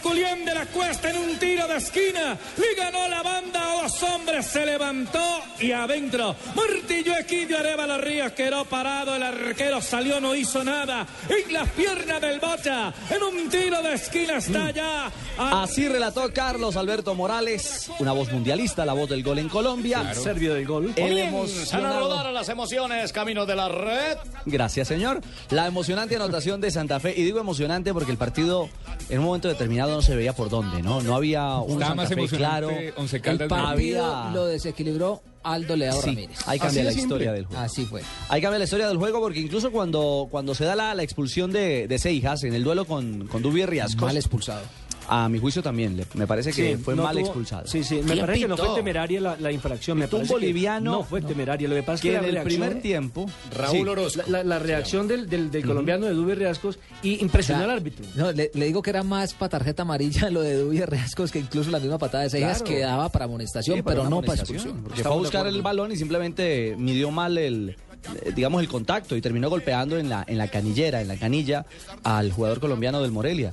Culión 0.02 0.44
de 0.44 0.54
la 0.54 0.66
cuesta 0.66 1.12
en 1.12 1.18
un 1.18 1.36
tiro 1.38 1.68
de 1.68 1.78
esquina. 1.78 2.38
Le 2.58 2.76
ganó 2.76 3.08
la 3.08 3.22
banda 3.22 3.62
a 3.62 3.84
dos 3.84 4.04
hombres, 4.04 4.46
se 4.48 4.66
levantó 4.66 5.42
y 5.60 5.72
adentro. 5.72 6.36
Martillo 6.56 7.16
Equidio 7.18 7.60
Arevalo 7.60 8.00
Ríos 8.00 8.32
quedó 8.32 8.66
parado. 8.66 9.16
El 9.16 9.22
arquero 9.24 9.82
salió, 9.82 10.20
no 10.20 10.36
hizo 10.36 10.64
nada. 10.64 11.06
En 11.30 11.54
las 11.54 11.70
piernas 11.70 12.20
del 12.20 12.40
Bocha, 12.40 12.94
en 13.10 13.24
un 13.24 13.50
tiro 13.50 13.82
de 13.84 13.94
esquina 13.94 14.38
está 14.38 14.72
ya. 14.72 15.12
Así 15.38 15.88
relató 15.88 16.34
Carlos 16.34 16.76
Alberto 16.78 17.14
Morales, 17.14 17.90
una 18.00 18.12
voz 18.12 18.32
mundialista, 18.32 18.86
la 18.86 18.94
voz 18.94 19.10
del 19.10 19.24
gol 19.24 19.38
en 19.40 19.50
Colombia. 19.50 20.08
El 20.10 20.16
serbio 20.16 20.56
del 20.56 20.66
gol. 20.66 20.94
El 20.96 21.04
Comienzan 21.04 21.26
a 21.26 21.28
emocionado. 21.28 22.00
rodar 22.00 22.34
las 22.34 22.50
emociones, 22.50 23.14
camino 23.14 23.46
de 23.46 23.56
la 23.56 23.70
red. 23.70 24.18
Gracias, 24.46 24.88
señor. 24.88 25.22
La 25.52 25.68
emocionante 25.68 26.16
anotación 26.16 26.60
de 26.60 26.72
Santa 26.72 27.00
Fe. 27.00 27.14
Y 27.16 27.24
digo 27.24 27.40
emocionante 27.40 27.94
porque 27.94 28.12
el 28.12 28.18
partido 28.18 28.68
en 29.10 29.20
un 29.20 29.26
momento 29.26 29.48
determinado 29.48 29.75
no 29.76 30.02
se 30.02 30.16
veía 30.16 30.34
por 30.34 30.50
dónde, 30.50 30.82
¿no? 30.82 31.02
No 31.02 31.16
había 31.16 31.58
un 31.58 31.80
Santa 31.80 31.96
más 31.96 32.10
Fe 32.10 32.28
claro. 32.28 32.70
Once 32.98 33.18
El 33.18 33.22
partido 33.48 34.06
Había- 34.06 34.32
lo 34.34 34.46
desequilibró 34.46 35.22
Aldo 35.44 35.76
Leao 35.76 36.02
Sí, 36.02 36.08
Ramírez. 36.08 36.40
ahí 36.48 36.58
cambia 36.58 36.84
la 36.86 36.92
historia 36.92 37.32
del 37.34 37.46
juego. 37.46 37.62
Así 37.62 37.86
fue. 37.86 38.02
Ahí 38.30 38.42
cambia 38.42 38.58
la 38.58 38.64
historia 38.66 38.88
del 38.88 38.98
juego 38.98 39.20
porque 39.20 39.40
incluso 39.40 39.72
cuando, 39.72 40.28
cuando 40.32 40.56
se 40.56 40.66
da 40.66 40.76
la, 40.76 40.96
la 40.96 41.04
expulsión 41.04 41.52
de, 41.52 41.88
de 41.88 42.00
Seijas 42.00 42.44
en 42.44 42.54
el 42.56 42.64
duelo 42.64 42.86
con, 42.86 43.28
con 43.28 43.42
Dubi 43.44 43.66
Riascos. 43.66 44.02
Mal 44.02 44.18
expulsado. 44.18 44.62
A 45.08 45.30
mi 45.30 45.40
juicio 45.40 45.62
también, 45.62 45.96
le- 45.98 46.06
me 46.16 46.26
parece 46.28 46.52
que 46.52 46.76
Sí, 46.76 46.84
fue 46.84 46.96
no 46.96 47.04
mal 47.04 47.16
tuvo- 47.16 47.26
expulsado. 47.26 47.68
Sí, 47.68 47.84
sí, 47.84 48.02
me 48.04 48.18
parece 48.18 48.40
que 48.42 48.48
no 48.48 48.58
fue 48.58 48.76
temeraria 48.76 49.22
la, 49.22 49.38
la 49.40 49.52
infracción. 49.52 49.98
Me 49.98 50.06
un 50.06 50.12
parece 50.12 50.28
que 50.28 50.34
boliviano, 50.34 50.92
No 50.92 51.04
fue 51.04 51.22
temeraria. 51.22 51.68
Lo 51.68 51.76
que 51.76 51.84
pasa 51.84 51.94
es 51.96 52.02
que 52.02 52.10
que, 52.10 52.18
en 52.18 52.38
el 52.38 52.44
primer 52.44 52.82
tiempo 52.82 53.26
Sí, 53.72 53.84
La, 53.84 54.28
la- 54.28 54.44
la 54.44 54.60
reacción 54.60 55.08
del, 55.08 55.30
del- 55.30 55.52
del 55.52 55.66
colombiano 55.66 56.06
de 56.06 56.14
Dubi 56.14 56.34
Riascos 56.34 56.80
y 57.04 57.22
impresionó 57.22 57.60
O 57.62 57.64
sea, 57.66 57.72
al 57.74 57.78
árbitro. 57.80 58.06
No, 58.16 58.32
le, 58.32 58.52
le 58.54 58.66
digo 58.66 58.82
que 58.82 58.90
era 58.90 59.04
más 59.04 59.34
para 59.34 59.50
tarjeta 59.50 59.84
amarilla 59.84 60.30
lo 60.30 60.42
de 60.42 60.56
Dubi 60.58 60.82
Riascos 60.82 61.32
que 61.32 61.40
incluso 61.40 61.70
la 61.72 61.80
misma 61.80 61.98
patada 61.98 62.24
de 62.24 62.30
Seijas 62.30 62.62
Claro. 62.64 62.74
que 62.76 62.80
daba 62.82 63.10
para 63.10 63.26
amonestación, 63.26 63.78
Sí, 63.78 63.84
pero 63.86 64.10
no 64.10 64.22
para 64.22 64.40
expulsión. 64.42 64.82
Porque 64.84 65.04
fue 65.04 65.12
a 65.12 65.16
buscar 65.16 65.48
el 65.48 65.62
balón 65.62 65.92
y 65.92 65.96
simplemente 65.98 66.76
midió 66.78 67.12
mal 67.12 67.38
el 67.38 67.76
eh, 68.24 68.32
digamos 68.36 68.62
el 68.62 68.68
contacto 68.68 69.16
y 69.16 69.22
terminó 69.22 69.50
golpeando 69.50 69.98
en 69.98 70.10
la 70.10 70.24
en 70.28 70.38
la 70.38 70.48
canillera, 70.48 71.02
en 71.02 71.08
la 71.08 71.18
canilla 71.18 71.66
al 72.04 72.32
jugador 72.32 72.60
colombiano 72.60 73.02
del 73.02 73.12
Morelia. 73.12 73.52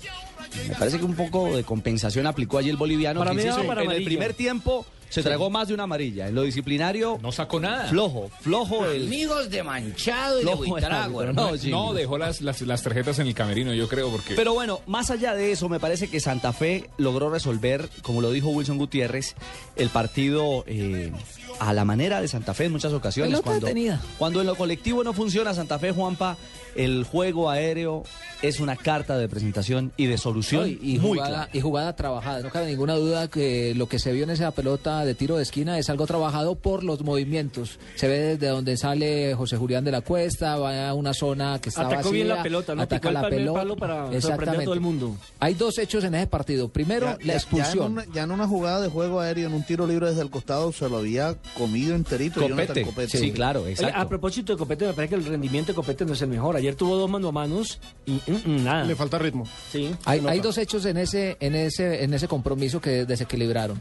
Me 0.69 0.75
parece 0.75 0.99
que 0.99 1.05
un 1.05 1.15
poco 1.15 1.57
de 1.57 1.65
compensación 1.65 2.27
aplicó 2.27 2.59
allí 2.59 2.71
el 2.71 2.77
boliviano 2.77 3.21
Para 3.21 3.31
que 3.31 3.37
mí 3.37 3.43
insisto, 3.43 3.67
para 3.67 3.83
en 3.83 3.91
el 3.91 4.05
primer 4.05 4.35
tiempo 4.35 4.87
se 5.13 5.23
tragó 5.23 5.51
más 5.51 5.69
de 5.69 5.75
una 5.75 5.83
amarilla. 5.83 6.29
En 6.29 6.35
lo 6.35 6.43
disciplinario. 6.43 7.19
No 7.21 7.33
sacó 7.33 7.61
nada. 7.61 7.89
Flojo, 7.89 8.31
flojo 8.41 8.87
el. 8.87 9.09
Amigos 9.09 9.51
de 9.51 9.63
Manchado 9.63 10.41
y 10.41 10.45
de 10.45 10.51
Flojo 10.51 10.65
el 10.65 10.71
Buitrago, 10.71 11.25
no. 11.27 11.51
No, 11.69 11.93
dejó 11.93 12.17
las, 12.17 12.41
las, 12.41 12.63
las 12.63 12.83
tarjetas 12.83 13.19
en 13.19 13.27
el 13.27 13.35
camerino, 13.35 13.75
yo 13.75 13.89
creo, 13.89 14.09
porque... 14.09 14.35
Pero 14.35 14.55
bueno, 14.55 14.81
más 14.87 15.11
allá 15.11 15.35
de 15.35 15.53
eso, 15.53 15.69
me 15.69 15.79
parece 15.79 16.09
que 16.09 16.19
Santa 16.19 16.55
Fe 16.55 16.89
logró 16.97 17.29
resolver, 17.29 17.91
como 18.01 18.23
lo 18.23 18.31
dijo 18.31 18.49
Wilson 18.49 18.79
Gutiérrez, 18.79 19.35
el 19.77 19.91
partido 19.91 20.65
eh, 20.67 21.13
a 21.61 21.75
la 21.75 21.85
manera 21.85 22.23
de 22.23 22.29
Santa 22.29 22.55
Fe 22.55 22.65
en 22.65 22.73
muchas 22.73 22.95
ocasiones. 22.95 23.39
Cuando, 23.43 23.69
cuando 24.17 24.41
en 24.41 24.47
lo 24.47 24.55
colectivo 24.55 25.05
no 25.05 25.13
funciona 25.13 25.53
Santa 25.53 25.79
Fe, 25.79 25.93
Juanpa, 25.93 26.39
el 26.75 27.05
juego 27.05 27.51
aéreo 27.51 28.05
es 28.43 28.59
una 28.61 28.77
carta 28.77 29.17
de 29.19 29.29
presentación 29.29 29.93
y 29.97 30.07
de 30.07 30.19
solución 30.19 30.63
No, 30.63 30.67
y, 30.67 30.79
y 30.83 30.99
muy 30.99 31.11
jugada, 31.19 31.29
clara. 31.29 31.49
y 31.53 31.61
jugada 31.61 31.97
trabajada. 31.97 32.41
No 32.41 32.51
cabe 32.51 32.67
ninguna 32.67 32.95
duda 32.95 33.29
que 33.29 33.75
lo 33.77 33.89
que 33.89 33.99
se 33.99 34.13
vio 34.13 34.25
en 34.25 34.31
esa 34.31 34.51
pelota 34.51 35.05
de 35.05 35.15
tiro 35.15 35.37
de 35.37 35.43
esquina 35.45 35.79
es 35.79 35.89
algo 35.91 36.07
trabajado 36.07 36.55
por 36.57 36.83
los 36.83 37.03
movimientos. 37.03 37.79
Se 37.95 38.09
ve 38.09 38.19
desde 38.19 38.49
donde 38.49 38.77
sale 38.77 39.35
José 39.35 39.57
Julián 39.57 39.85
de 39.85 39.93
la 39.93 40.01
Cuesta, 40.01 40.57
va 40.57 40.89
a 40.89 40.95
una 40.95 41.15
zona 41.15 41.61
que 41.61 41.69
está 41.69 41.83
Atacó 41.83 41.97
vacía, 41.97 42.13
bien 42.13 42.29
la 42.29 42.43
pelota, 42.43 42.75
¿no? 42.75 42.83
ataca 42.83 43.11
la 43.13 43.29
pelota. 43.29 43.61
palo 43.61 43.77
para 43.77 43.95
sorprender 43.95 44.15
a 44.15 44.19
Exactamente. 44.19 44.65
todo 44.65 44.75
el 44.75 44.81
mundo. 44.81 45.17
Hay 45.39 45.55
dos 45.55 45.79
hechos 45.79 46.03
en 46.05 46.15
ese 46.15 46.27
partido. 46.27 46.69
Primero, 46.69 47.07
Ya- 47.07 47.13
la 47.13 47.19
ya- 47.19 47.25
Ya 47.27 47.33
en, 47.33 47.39
expulsión. 47.39 47.93
una, 47.93 48.05
ya 48.13 48.23
en 48.25 48.31
una 48.33 48.49
jugada 48.49 48.81
de 48.81 48.89
juego 48.89 49.21
aéreo, 49.21 49.47
en 49.47 49.55
un 49.55 49.63
tiro 49.65 49.87
libre 49.87 50.09
desde 50.09 50.23
el 50.23 50.31
costado, 50.31 50.73
se 50.73 50.89
lo 50.89 50.99
había 50.99 51.37
comido 51.57 51.95
enterito. 51.95 52.41
Copete. 52.41 52.85
Jonathan 52.85 53.09
Sí, 53.09 53.31
claro, 53.33 53.63
Oye, 53.63 53.73
exacto. 53.73 53.99
a 53.99 54.09
propósito 54.09 54.53
de 54.53 54.59
Copete, 54.59 54.87
me 54.87 54.93
parece 54.95 55.15
que 55.15 55.21
el 55.21 55.27
rendimiento 55.27 55.73
de 55.73 55.77
Copete 55.77 56.05
no 56.05 56.13
es 56.15 56.23
el 56.23 56.29
mejor. 56.29 56.57
Ayer 56.63 56.77
tuvo 56.77 56.95
dos 56.95 57.11
mano 57.11 57.27
a 57.27 57.33
manos 57.33 57.81
y 58.07 58.13
mm, 58.13 58.35
mm, 58.45 58.65
nada. 58.65 58.85
Le 58.85 58.95
falta 58.95 59.19
ritmo. 59.19 59.45
Sí. 59.73 59.91
Hay, 60.05 60.23
hay 60.29 60.39
dos 60.39 60.59
hechos 60.59 60.85
en 60.85 60.97
ese, 60.97 61.37
en 61.41 61.57
ese, 61.57 62.05
en 62.05 62.15
ese 62.15 62.29
compromiso 62.29 62.81
que 62.81 63.05
desequilibraron. 63.05 63.81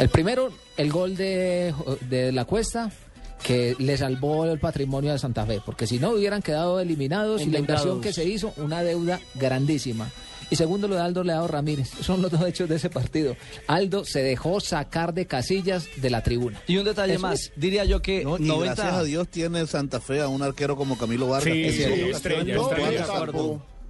El 0.00 0.08
primero, 0.08 0.48
el 0.76 0.90
gol 0.90 1.14
de, 1.16 1.72
de 2.10 2.32
la 2.32 2.46
cuesta 2.46 2.90
que 3.44 3.76
le 3.78 3.96
salvó 3.96 4.44
el 4.44 4.58
patrimonio 4.58 5.12
de 5.12 5.20
Santa 5.20 5.46
Fe, 5.46 5.60
porque 5.64 5.86
si 5.86 6.00
no 6.00 6.10
hubieran 6.10 6.42
quedado 6.42 6.80
eliminados 6.80 7.42
y 7.42 7.50
la 7.50 7.60
inversión 7.60 8.00
que 8.00 8.12
se 8.12 8.24
hizo, 8.24 8.52
una 8.56 8.82
deuda 8.82 9.20
grandísima. 9.36 10.10
Y 10.50 10.56
segundo, 10.56 10.88
lo 10.88 10.96
de 10.96 11.02
Aldo 11.02 11.24
Leao 11.24 11.46
Ramírez. 11.48 11.90
Son 12.00 12.22
los 12.22 12.30
dos 12.30 12.46
hechos 12.46 12.68
de 12.68 12.76
ese 12.76 12.90
partido. 12.90 13.36
Aldo 13.66 14.04
se 14.04 14.22
dejó 14.22 14.60
sacar 14.60 15.14
de 15.14 15.26
casillas 15.26 15.88
de 15.96 16.10
la 16.10 16.22
tribuna. 16.22 16.60
Y 16.66 16.76
un 16.76 16.84
detalle 16.84 17.14
Eso 17.14 17.22
más, 17.22 17.40
es. 17.40 17.52
diría 17.56 17.84
yo 17.84 18.02
que 18.02 18.24
No, 18.24 18.38
y 18.38 18.42
90 18.42 18.74
gracias 18.74 19.00
a 19.00 19.04
Dios 19.04 19.28
tiene 19.28 19.66
Santa 19.66 20.00
Fe 20.00 20.20
a 20.20 20.28
un 20.28 20.42
arquero 20.42 20.76
como 20.76 20.96
Camilo 20.98 21.28
Vargas. 21.28 21.52
Sí, 21.52 21.62
que 21.62 21.72
sí, 21.72 21.82
estrella. 22.10 22.56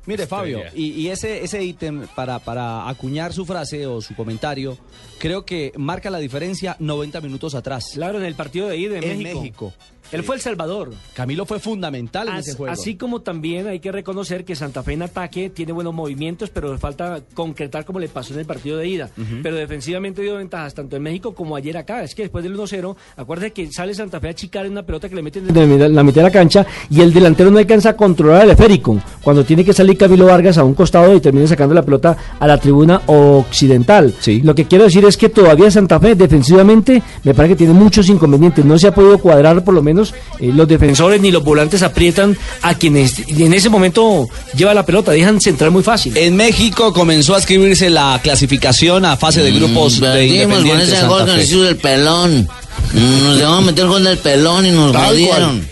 Mire, 0.07 0.27
Fabio, 0.27 0.61
y, 0.75 0.91
y 0.91 1.09
ese, 1.09 1.43
ese 1.43 1.65
ítem 1.65 2.07
para, 2.15 2.39
para 2.39 2.91
acuñar 2.91 3.33
su 3.33 3.47
frase 3.47 3.87
o 3.87 4.03
su 4.03 4.15
comentario, 4.15 4.77
creo 5.19 5.47
que 5.47 5.73
marca 5.77 6.11
la 6.11 6.19
diferencia 6.19 6.77
90 6.79 7.23
minutos 7.23 7.55
atrás. 7.55 7.87
Claro, 7.95 8.19
en 8.19 8.27
el 8.27 8.35
partido 8.35 8.69
de 8.69 8.77
ida 8.77 8.99
en, 8.99 9.05
En 9.05 9.19
México. 9.23 9.41
México. 9.41 9.73
Él 10.15 10.23
fue 10.23 10.37
el 10.37 10.41
Salvador. 10.41 10.93
Camilo 11.13 11.45
fue 11.45 11.59
fundamental 11.59 12.29
en 12.29 12.37
ese 12.37 12.55
juego. 12.55 12.73
Así 12.73 12.95
como 12.95 13.23
también 13.23 13.67
hay 13.67 13.81
que 13.81 13.91
reconocer 13.91 14.45
que 14.45 14.55
Santa 14.55 14.85
Fe 14.85 14.93
en 14.93 15.03
ataque 15.03 15.51
tiene 15.51 15.73
buenos 15.73 15.93
movimientos, 15.93 16.51
pero 16.51 16.73
le 16.73 16.79
falta 16.79 17.21
concretar 17.35 17.85
como 17.85 17.99
le 17.99 18.09
pasó 18.09 18.33
en 18.33 18.41
el 18.41 18.47
partido 18.47 18.79
de 18.79 18.87
ida. 18.87 19.11
Pero 19.43 19.57
defensivamente 19.57 20.23
dio 20.23 20.37
ventajas 20.37 20.73
tanto 20.73 20.95
en 20.97 21.03
México 21.03 21.35
como 21.35 21.57
ayer 21.57 21.77
acá. 21.77 22.05
Es 22.05 22.15
que 22.15 22.23
después 22.23 22.45
del 22.45 22.57
1-0, 22.57 22.95
acuérdate 23.17 23.53
que 23.53 23.73
sale 23.73 23.93
Santa 23.93 24.21
Fe 24.21 24.29
a 24.29 24.35
chicar 24.35 24.67
en 24.67 24.73
una 24.73 24.85
pelota 24.85 25.09
que 25.09 25.17
le 25.17 25.23
meten 25.23 25.49
desde 25.49 25.89
la 25.89 26.03
mitad 26.05 26.21
de 26.21 26.29
la 26.29 26.31
cancha 26.31 26.65
y 26.89 27.01
el 27.01 27.13
delantero 27.13 27.51
no 27.51 27.59
alcanza 27.59 27.91
a 27.91 27.97
controlar 27.97 28.45
el 28.45 28.51
esférico. 28.51 28.97
Cuando 29.21 29.45
tiene 29.45 29.65
que 29.65 29.73
salir 29.73 29.99
Camilo 29.99 30.27
Vargas 30.27 30.59
a 30.59 30.65
un 30.65 30.75
costado 30.75 31.13
y 31.17 31.21
termina 31.21 31.49
sacando 31.49 31.75
la 31.75 31.83
pelota 31.83 32.17
a 32.39 32.47
la 32.47 32.59
tribuna 32.59 33.03
occidental. 33.07 34.15
Lo 34.45 34.55
que 34.55 34.67
quiero 34.67 34.85
decir 34.85 35.05
es 35.07 35.17
que 35.17 35.29
todavía 35.29 35.73
Santa 35.73 35.99
Fe 35.99 36.15
defensivamente 36.15 37.03
me 37.25 37.35
parece 37.35 37.55
que 37.55 37.59
tiene 37.59 37.73
muchos 37.73 38.09
inconvenientes. 38.09 38.65
No 38.65 38.79
se 38.79 38.87
ha 38.87 38.95
podido 38.95 39.19
cuadrar 39.19 39.65
por 39.65 39.75
lo 39.75 39.83
menos 39.83 40.04
eh, 40.41 40.51
los 40.55 40.67
defensores 40.69 41.21
ni 41.21 41.31
los 41.31 41.43
volantes 41.45 41.83
aprietan 41.83 42.37
a 42.63 42.75
quienes 42.75 43.19
en 43.29 43.55
ese 43.55 43.69
momento 43.69 44.29
lleva 44.57 44.75
la 44.75 44.85
pelota, 44.85 45.13
dejan 45.13 45.41
centrar 45.41 45.71
muy 45.71 45.83
fácil. 45.83 46.17
En 46.17 46.37
México 46.37 46.93
comenzó 46.93 47.35
a 47.35 47.39
escribirse 47.39 47.89
la 47.91 48.21
clasificación 48.23 49.05
a 49.05 49.17
fase 49.17 49.43
de 49.43 49.53
grupos 49.53 50.01
de 50.01 50.07
Perdimos 50.09 50.47
con 50.59 50.67
Independiente 50.67 50.95
ese 50.97 51.07
gol 51.07 51.21
que 51.25 51.27
nos 51.27 51.37
Fe. 51.37 51.43
hizo 51.45 51.69
el 51.69 51.77
pelón. 51.77 52.49
Mm, 52.93 53.25
Nos 53.25 53.39
dejamos 53.39 53.65
meter 53.65 53.87
gol 53.87 54.05
del 54.05 54.19
pelón 54.19 54.67
y 54.67 54.71
nos 54.71 54.97
jodieron. 54.97 55.69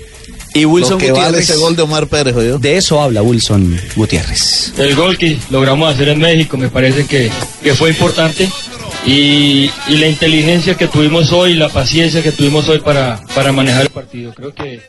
Y 0.55 0.67
Wilson 0.67 0.93
Lo 0.93 0.99
que 0.99 1.13
vale 1.13 1.25
Gutiérrez. 1.29 1.49
ese 1.51 1.59
gol 1.59 1.77
de 1.77 1.83
Omar 1.83 2.07
Pérez, 2.09 2.37
¿oyó? 2.37 2.59
De 2.59 2.77
eso 2.77 3.01
habla 3.01 3.23
Wilson 3.23 3.81
Gutiérrez. 3.97 4.73
El 4.77 4.95
gol 4.95 5.17
que 5.17 5.39
logramos 5.51 5.95
hacer 5.95 6.09
en 6.11 6.19
México 6.19 6.59
me 6.59 6.69
parece 6.69 7.07
que, 7.07 7.31
que 7.63 7.75
fue 7.75 7.89
importante 7.89 8.51
y, 9.07 9.71
y 9.89 9.97
la 9.97 10.09
inteligencia 10.09 10.77
que 10.77 10.87
tuvimos 10.87 11.33
hoy, 11.33 11.55
la 11.55 11.69
paciencia 11.69 12.23
que 12.23 12.33
tuvimos 12.33 12.69
hoy 12.69 12.79
para, 12.81 13.21
para 13.35 13.53
manejar 13.53 13.83
el 13.83 13.91
partido. 13.91 14.33
Creo 14.33 14.55
que 14.55 14.83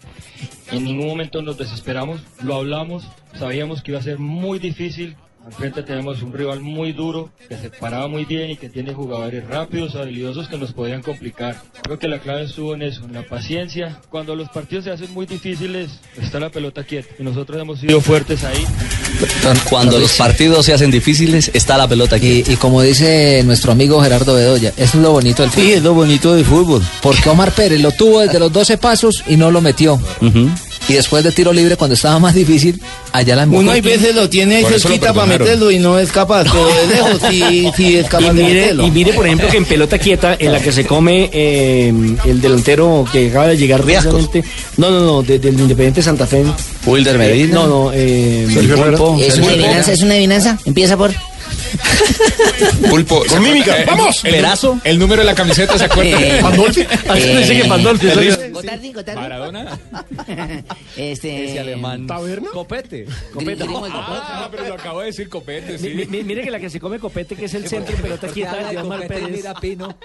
en 0.72 0.84
ningún 0.84 1.08
momento 1.08 1.42
nos 1.42 1.58
desesperamos, 1.58 2.22
lo 2.44 2.56
hablamos, 2.56 3.04
sabíamos 3.38 3.82
que 3.82 3.92
iba 3.92 4.00
a 4.00 4.04
ser 4.04 4.20
muy 4.20 4.60
difícil. 4.60 5.16
Al 5.46 5.52
frente 5.52 5.84
tenemos 5.84 6.22
un 6.22 6.32
rival 6.32 6.62
muy 6.62 6.94
duro, 6.94 7.30
que 7.50 7.58
se 7.58 7.70
paraba 7.70 8.08
muy 8.08 8.24
bien 8.24 8.52
y 8.52 8.56
que 8.56 8.70
tiene 8.70 8.94
jugadores 8.94 9.46
rápidos, 9.46 9.96
habilidosos 9.96 10.48
que 10.48 10.58
nos 10.58 10.72
podían 10.72 11.02
complicar. 11.02 11.62
Creo 11.82 12.00
que 12.00 12.08
la 12.08 12.20
clave 12.20 12.44
estuvo 12.44 12.74
en 12.76 12.84
eso, 12.84 13.04
en 13.04 13.14
la 13.14 13.24
paciencia. 13.24 14.00
Cuando 14.10 14.36
los 14.36 14.48
partidos 14.50 14.86
se 14.86 14.92
hacen 14.92 15.12
muy 15.14 15.26
difíciles, 15.26 16.00
está 16.22 16.40
la 16.40 16.50
pelota 16.50 16.84
quieta. 16.86 17.10
Y 17.20 17.24
nosotros 17.24 17.62
hemos 17.62 17.80
sido 17.80 18.00
fuertes 18.00 18.44
ahí. 18.46 18.66
Cuando 19.70 20.00
los 20.00 20.14
partidos 20.14 20.66
se 20.66 20.74
hacen 20.74 20.92
difíciles, 20.92 21.52
está 21.54 21.78
la 21.78 21.90
pelota 21.90 22.16
aquí. 22.16 22.44
Y, 22.48 22.54
y 22.54 22.56
como 22.56 22.82
dice 22.82 23.42
nuestro 23.44 23.74
amigo 23.74 24.02
Gerardo 24.02 24.36
Bedoya, 24.36 24.70
eso 24.78 24.98
es 24.98 25.04
lo 25.04 25.12
bonito 25.12 25.42
del 25.42 25.52
fútbol. 25.52 25.66
Sí, 25.66 25.74
es 25.74 25.84
lo 25.84 25.94
bonito 25.94 26.34
del 26.36 26.46
fútbol. 26.46 26.82
Porque 27.02 27.30
Omar 27.30 27.52
Pérez 27.52 27.82
lo 27.82 27.92
tuvo 27.92 28.22
desde 28.22 28.40
los 28.40 28.52
12 28.52 28.78
pasos 28.78 29.24
y 29.28 29.36
no 29.36 29.52
lo 29.52 29.60
metió. 29.60 30.00
Y 30.90 30.94
después 30.94 31.24
de 31.24 31.32
tiro 31.32 31.54
libre, 31.54 31.78
cuando 31.78 31.94
estaba 31.94 32.20
más 32.20 32.34
difícil, 32.36 32.82
allá 33.14 33.36
la 33.38 33.44
Uno 33.46 33.72
hay 33.72 33.80
veces 33.80 34.14
lo 34.14 34.30
tiene 34.30 34.58
ahí 34.58 34.66
cerquita 34.66 35.14
para 35.14 35.26
meterlo 35.28 35.72
y 35.72 35.80
no 35.80 35.98
es 35.98 36.12
capaz, 36.12 36.44
pero 36.52 36.66
de 36.68 36.88
lejos 36.88 37.22
sí, 37.30 37.72
sí 37.78 37.96
es 37.98 38.06
Y 38.06 38.10
capaz 38.10 38.34
de 38.34 38.44
mire, 38.44 38.62
meterlo. 38.62 38.88
y 38.88 38.92
mire, 38.92 39.14
por 39.14 39.26
ejemplo, 39.26 39.48
que 39.48 39.58
en 39.58 39.66
pelota 39.66 39.98
quieta, 39.98 40.36
en 40.38 40.52
la 40.52 40.60
que 40.62 40.72
se 40.74 40.86
come 40.86 41.30
eh, 41.32 41.94
el 42.26 42.42
delantero 42.42 43.06
que 43.12 43.30
acaba 43.30 43.48
de 43.48 43.58
llegar 43.58 43.82
precisamente. 43.82 44.44
No, 44.78 44.92
no, 44.92 45.00
no, 45.06 45.22
de- 45.24 45.40
del 45.40 45.58
Independiente 45.60 46.02
Santa 46.04 46.28
Fe. 46.28 46.44
Wilder 46.86 47.18
Medina. 47.18 47.54
No, 47.56 47.68
no, 47.68 47.92
eh. 47.94 48.46
Pulpo. 48.76 49.18
¿Es 49.20 49.38
una 49.38 49.48
adivinanza? 49.52 49.92
¿Es 49.94 50.02
una 50.02 50.14
adivinanza? 50.16 50.58
Empieza 50.66 50.98
por... 50.98 51.12
Pulpo. 52.90 53.24
Con 53.28 53.42
mímica. 53.44 53.82
Eh, 53.82 53.86
¡Vamos! 53.86 54.24
El, 54.26 54.32
Perazo. 54.32 54.80
el 54.84 55.00
número 55.00 55.22
de 55.22 55.26
la 55.26 55.36
camiseta, 55.36 55.78
¿se 55.78 55.86
acuerda? 55.86 56.04
Eh, 56.24 56.40
Pandolfi. 56.42 56.82
Así 57.10 57.62
que 57.62 57.66
Pandolfi, 57.68 58.08
Eh, 58.08 58.14
soy- 58.14 58.52
Gotardi, 58.52 58.94
Gotardi. 58.94 59.22
Maradona. 59.22 59.80
Este... 60.98 61.46
Ese 61.50 61.60
alemán. 61.60 62.08
¿Taberna? 62.08 62.50
Copete. 62.52 63.06
Copete. 63.34 63.66
Ah, 63.92 64.48
pero 64.52 64.68
lo 64.68 64.74
acabo 64.76 65.00
de 65.00 65.08
decir 65.08 65.28
copete, 65.30 65.78
sí. 65.80 65.90
Mi- 65.90 66.06
mi- 66.06 66.24
mire 66.24 66.44
que 66.44 66.52
la 66.52 66.60
que 66.60 66.70
se 66.70 66.80
come 66.80 67.00
copete, 67.00 67.36
que 67.36 67.46
es 67.46 67.54
el 67.56 67.68
centro 67.68 67.96
en 67.96 68.02
pelota 68.02 68.28
quieta 68.28 68.70
de 68.70 68.78
Omar 68.78 69.08
Pérez. 69.08 69.30
Mira 69.30 69.54
Pino. 69.56 69.96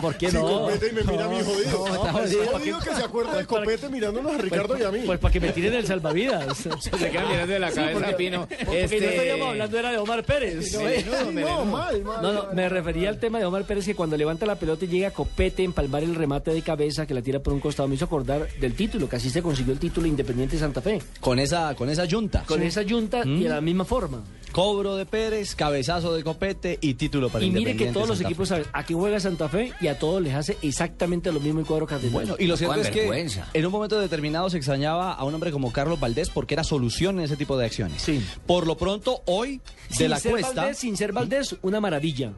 ¿Por 0.00 0.16
qué 0.16 0.30
Sí, 0.30 0.36
no? 0.36 0.42
Copete 0.62 0.88
y 0.88 0.92
me 0.92 1.02
mira 1.04 1.24
a 1.26 1.28
mí 1.28 1.36
jodido. 1.44 1.86
No, 1.86 1.94
está 1.94 2.12
No, 2.12 2.18
jodido. 2.18 2.46
jodido 2.46 2.78
que 2.80 2.94
se 2.94 3.02
acuerda 3.02 3.36
de 3.36 3.44
Copete 3.46 3.88
mirándonos 3.88 4.32
a 4.34 4.38
Ricardo 4.38 4.78
y 4.78 4.82
a 4.82 4.90
mí. 4.90 5.00
Pues 5.04 5.18
para 5.18 5.32
que 5.32 5.40
me 5.40 5.52
tiren 5.52 5.74
el 5.74 5.86
salvavidas. 5.86 6.56
Se 6.56 7.10
queda 7.10 7.26
mirando 7.26 7.52
de 7.52 7.58
la 7.58 7.70
cabeza 7.70 8.16
Pino. 8.16 8.48
Porque 8.64 9.00
no 9.00 9.06
estaríamos 9.08 9.48
hablando 9.48 9.78
era 9.78 9.90
de 9.92 9.98
Omar 9.98 10.24
Pérez. 10.24 10.72
No, 11.06 11.64
mal, 11.64 12.02
mal. 12.02 12.22
No, 12.22 12.32
no, 12.32 12.44
me 12.52 12.68
refería 12.68 13.08
al 13.08 13.18
tema 13.18 13.38
de 13.38 13.44
Omar 13.44 13.64
Pérez 13.64 13.84
que 13.86 13.94
cuando 13.94 14.16
levanta 14.16 14.46
la 14.46 14.56
pelota 14.56 14.84
y 14.84 14.88
llega 14.88 15.08
a 15.08 15.10
Copete, 15.10 15.64
empalmar 15.64 16.02
el 16.02 16.14
remate 16.14 16.52
de 16.52 16.62
cabeza 16.62 17.06
que 17.06 17.14
la 17.14 17.22
tira 17.22 17.40
por 17.40 17.52
un 17.52 17.60
costado, 17.60 17.88
me 17.88 17.94
hizo 17.94 18.04
acordar 18.04 18.48
del 18.60 18.74
título, 18.74 19.08
que 19.08 19.16
así 19.16 19.30
se 19.30 19.42
consiguió 19.42 19.72
el 19.72 19.78
título 19.78 20.06
Independiente 20.06 20.56
de 20.56 20.60
Santa 20.60 20.80
Fe. 20.80 21.00
Con 21.20 21.38
esa, 21.38 21.74
con 21.74 21.88
esa 21.88 22.04
yunta. 22.04 22.44
Con 22.46 22.62
esa 22.62 22.82
yunta 22.82 23.22
y 23.24 23.42
de 23.44 23.48
la 23.48 23.60
misma 23.60 23.84
forma. 23.84 24.22
Cobro 24.52 24.96
de 24.96 25.06
Pérez, 25.06 25.54
cabezazo 25.54 26.14
de 26.14 26.22
Copete 26.22 26.78
y 26.80 26.94
título 26.94 27.30
para 27.30 27.44
Y 27.44 27.48
mire 27.48 27.64
que 27.64 27.70
Independiente 27.70 27.94
todos 27.94 28.08
los 28.08 28.18
Santa 28.18 28.28
equipos 28.28 28.48
saben 28.48 28.66
a 28.72 28.84
qué 28.84 28.94
juega 28.94 29.18
Santa 29.18 29.48
Fe 29.48 29.72
y 29.80 29.86
a 29.88 29.98
todos 29.98 30.22
les 30.22 30.34
hace 30.34 30.58
exactamente 30.62 31.32
lo 31.32 31.40
mismo 31.40 31.60
el 31.60 31.66
cuadro 31.66 31.86
cardenal. 31.86 32.12
Bueno, 32.12 32.36
y 32.38 32.46
lo 32.46 32.56
cierto 32.56 32.80
es 32.80 32.90
que 32.90 33.08
en 33.54 33.66
un 33.66 33.72
momento 33.72 33.98
determinado 33.98 34.50
se 34.50 34.58
extrañaba 34.58 35.12
a 35.14 35.24
un 35.24 35.34
hombre 35.34 35.50
como 35.50 35.72
Carlos 35.72 35.98
Valdés 35.98 36.28
porque 36.28 36.54
era 36.54 36.64
solución 36.64 37.18
en 37.18 37.24
ese 37.24 37.36
tipo 37.36 37.56
de 37.56 37.66
acciones. 37.66 38.02
Sí. 38.02 38.22
Por 38.46 38.66
lo 38.66 38.76
pronto, 38.76 39.22
hoy, 39.26 39.60
de 39.88 39.96
sin 39.96 40.10
la 40.10 40.18
ser 40.18 40.32
cuesta. 40.32 40.62
Valdés, 40.62 40.78
sin 40.78 40.96
ser 40.96 41.12
Valdés, 41.12 41.56
una 41.62 41.80
maravilla. 41.80 42.32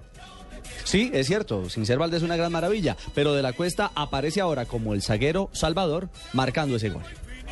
Sí, 0.84 1.10
es 1.14 1.26
cierto, 1.26 1.68
sin 1.68 1.86
ser 1.86 1.98
Valdés 1.98 2.22
una 2.22 2.36
gran 2.36 2.52
maravilla, 2.52 2.96
pero 3.14 3.34
de 3.34 3.42
la 3.42 3.52
cuesta 3.52 3.90
aparece 3.94 4.40
ahora 4.40 4.66
como 4.66 4.94
el 4.94 5.02
zaguero 5.02 5.50
Salvador 5.52 6.10
marcando 6.32 6.76
ese 6.76 6.90
gol. 6.90 7.02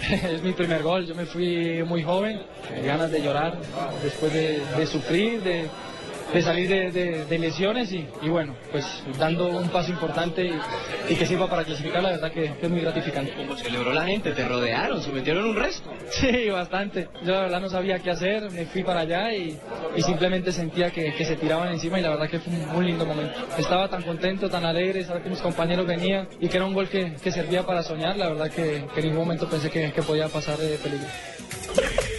Es 0.11 0.43
mi 0.43 0.53
primer 0.53 0.83
gol, 0.83 1.07
yo 1.07 1.15
me 1.15 1.27
fui 1.27 1.83
muy 1.85 2.03
joven, 2.03 2.41
ganas 2.85 3.11
de 3.11 3.23
llorar 3.23 3.59
después 4.03 4.33
de, 4.33 4.87
sufrir, 4.87 5.43
de, 5.43 5.69
de 6.33 6.43
salir 6.43 6.69
de, 6.69 6.91
de- 6.91 7.25
de 7.27 7.39
lesiones 7.39 7.93
y, 7.93 8.07
y 8.23 8.29
bueno, 8.29 8.55
pues 8.71 8.85
dando 9.19 9.49
un 9.49 9.69
paso 9.69 9.91
importante 9.91 10.47
y, 10.47 11.13
y 11.13 11.17
que 11.17 11.27
sirva 11.27 11.49
para 11.49 11.65
clasificar, 11.65 12.03
la 12.03 12.11
verdad 12.11 12.33
que, 12.33 12.55
que 12.59 12.67
es 12.67 12.71
muy 12.71 12.81
gratificante. 12.81 13.33
¿Cómo 13.37 13.57
celebró 13.57 13.93
la 13.93 14.07
gente? 14.07 14.33
¿Te 14.33 14.47
rodearon? 14.49 15.03
¿Se 15.03 15.11
metieron 15.13 15.45
un 15.45 15.57
resto? 15.57 15.91
Sí, 16.11 16.49
bastante. 16.51 17.09
Yo 17.25 17.33
la 17.33 17.41
verdad 17.43 17.61
no 17.61 17.69
sabía 17.69 17.99
qué 17.99 18.11
hacer, 18.11 18.51
me 18.51 18.65
fui 18.67 18.83
para 18.83 19.01
allá 19.01 19.35
y, 19.35 19.59
y 19.97 20.03
simplemente 20.03 20.53
sentía 20.53 20.91
que, 20.91 21.13
que 21.15 21.25
se 21.25 21.37
tiraban 21.37 21.69
encima 21.73 21.99
y 21.99 22.03
la 22.03 22.11
verdad 22.11 22.29
que 22.31 22.39
fue 22.41 22.53
un, 22.53 22.77
un 22.77 22.87
lindo 22.87 23.05
momento. 23.05 23.35
Estaba 23.59 23.89
tan 23.89 24.03
contento, 24.03 24.49
tan 24.49 24.65
alegre, 24.65 25.05
saber 25.05 25.23
que 25.23 25.31
mis 25.31 25.41
compañeros 25.41 25.87
venían 25.87 26.29
y 26.41 26.49
que 26.49 26.57
era 26.57 26.67
un 26.67 26.75
gol 26.75 26.89
que, 26.89 27.15
que 27.23 27.31
servía 27.31 27.65
para 27.67 27.83
soñar, 27.83 28.17
la 28.17 28.29
verdad 28.31 28.51
que, 28.51 28.85
que 28.95 29.01
en 29.01 29.07
ningún 29.07 29.25
momento 29.25 29.49
pensé 29.49 29.71
que, 29.71 29.93
que 29.93 30.03
podía 30.03 30.29
pasar 30.29 30.57
de 30.59 30.77
peligro. 30.79 31.07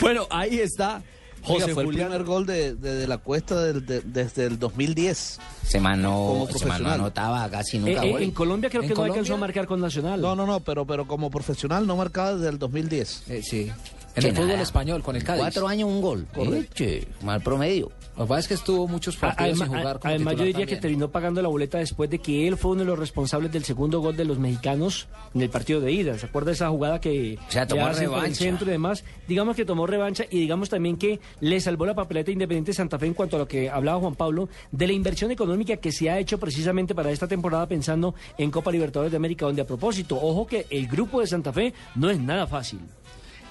Bueno, 0.00 0.26
ahí 0.30 0.60
está 0.60 1.02
José 1.42 1.60
José 1.62 1.74
fue 1.74 1.84
Julián. 1.84 2.02
el 2.06 2.08
primer 2.08 2.26
gol 2.26 2.46
de, 2.46 2.74
de- 2.74 2.94
de 2.94 3.06
la 3.06 3.18
cuesta 3.18 3.62
del- 3.62 3.84
de- 3.86 4.00
desde 4.02 4.44
el 4.46 4.58
2010. 4.58 5.38
Se 5.66 5.80
manó, 5.80 6.10
Como 6.10 6.46
se 6.46 6.52
manó 6.52 6.58
profesional. 6.58 6.92
anotaba 7.00 7.50
casi 7.50 7.76
Eh, 7.76 7.80
nunca 7.80 8.04
eh, 8.04 8.10
gol. 8.12 8.22
en 8.22 8.30
Colombia 8.32 8.70
creo 8.70 8.82
¿En 8.82 8.88
que 8.88 8.94
no 8.94 9.02
alcanzó 9.04 9.34
a 9.34 9.38
marcar 9.38 9.66
con 9.66 9.80
Nacional. 9.80 10.20
No, 10.20 10.34
no, 10.36 10.46
no, 10.46 10.60
pero, 10.60 10.86
pero 10.86 11.06
como 11.06 11.30
profesional 11.30 11.86
no 11.86 11.96
marcaba 11.96 12.34
desde 12.34 12.48
el 12.48 12.58
2010. 12.58 13.24
sí. 13.42 13.70
En 14.16 14.22
Que 14.22 14.28
el 14.30 14.34
fútbol 14.34 14.48
nada. 14.48 14.62
español, 14.62 15.02
con 15.04 15.14
el 15.14 15.22
Cádiz. 15.22 15.40
Cuatro 15.40 15.68
años 15.68 15.88
un 15.88 16.00
gol. 16.00 16.26
Correcto. 16.34 16.82
Eche, 16.82 17.06
mal 17.22 17.40
promedio. 17.42 17.92
Lo 18.20 18.26
que 18.26 18.28
pasa 18.28 18.40
es 18.40 18.48
que 18.48 18.54
estuvo 18.54 18.86
muchos 18.86 19.16
partidos 19.16 19.52
Además, 19.62 19.68
sin 19.70 19.78
jugar 19.78 19.98
como 19.98 20.10
además 20.14 20.36
yo 20.36 20.44
diría 20.44 20.66
que 20.66 20.76
terminó 20.76 21.10
pagando 21.10 21.40
la 21.40 21.48
boleta 21.48 21.78
después 21.78 22.10
de 22.10 22.18
que 22.18 22.46
él 22.46 22.58
fue 22.58 22.72
uno 22.72 22.80
de 22.80 22.86
los 22.86 22.98
responsables 22.98 23.50
del 23.50 23.64
segundo 23.64 24.00
gol 24.00 24.14
de 24.14 24.26
los 24.26 24.38
mexicanos 24.38 25.08
en 25.34 25.40
el 25.40 25.48
partido 25.48 25.80
de 25.80 25.90
ida. 25.90 26.18
¿Se 26.18 26.26
acuerda 26.26 26.50
de 26.50 26.52
esa 26.52 26.68
jugada 26.68 27.00
que 27.00 27.38
O 27.48 27.50
sea, 27.50 27.66
tomó 27.66 27.80
por 27.80 27.92
el 27.92 27.98
revancha. 27.98 28.34
centro 28.34 28.66
y 28.68 28.72
demás? 28.72 29.04
Digamos 29.26 29.56
que 29.56 29.64
tomó 29.64 29.86
revancha 29.86 30.24
y 30.30 30.38
digamos 30.38 30.68
también 30.68 30.98
que 30.98 31.18
le 31.40 31.58
salvó 31.62 31.86
la 31.86 31.94
papeleta 31.94 32.30
Independiente 32.30 32.74
Santa 32.74 32.98
Fe 32.98 33.06
en 33.06 33.14
cuanto 33.14 33.36
a 33.36 33.38
lo 33.38 33.48
que 33.48 33.70
hablaba 33.70 34.00
Juan 34.00 34.16
Pablo 34.16 34.50
de 34.70 34.86
la 34.86 34.92
inversión 34.92 35.30
económica 35.30 35.78
que 35.78 35.90
se 35.90 36.10
ha 36.10 36.18
hecho 36.18 36.38
precisamente 36.38 36.94
para 36.94 37.10
esta 37.10 37.26
temporada 37.26 37.66
pensando 37.68 38.14
en 38.36 38.50
Copa 38.50 38.70
Libertadores 38.70 39.12
de 39.12 39.16
América, 39.16 39.46
donde 39.46 39.62
a 39.62 39.66
propósito, 39.66 40.18
ojo 40.20 40.46
que 40.46 40.66
el 40.68 40.88
grupo 40.88 41.22
de 41.22 41.26
Santa 41.26 41.54
Fe 41.54 41.72
no 41.94 42.10
es 42.10 42.20
nada 42.20 42.46
fácil. 42.46 42.80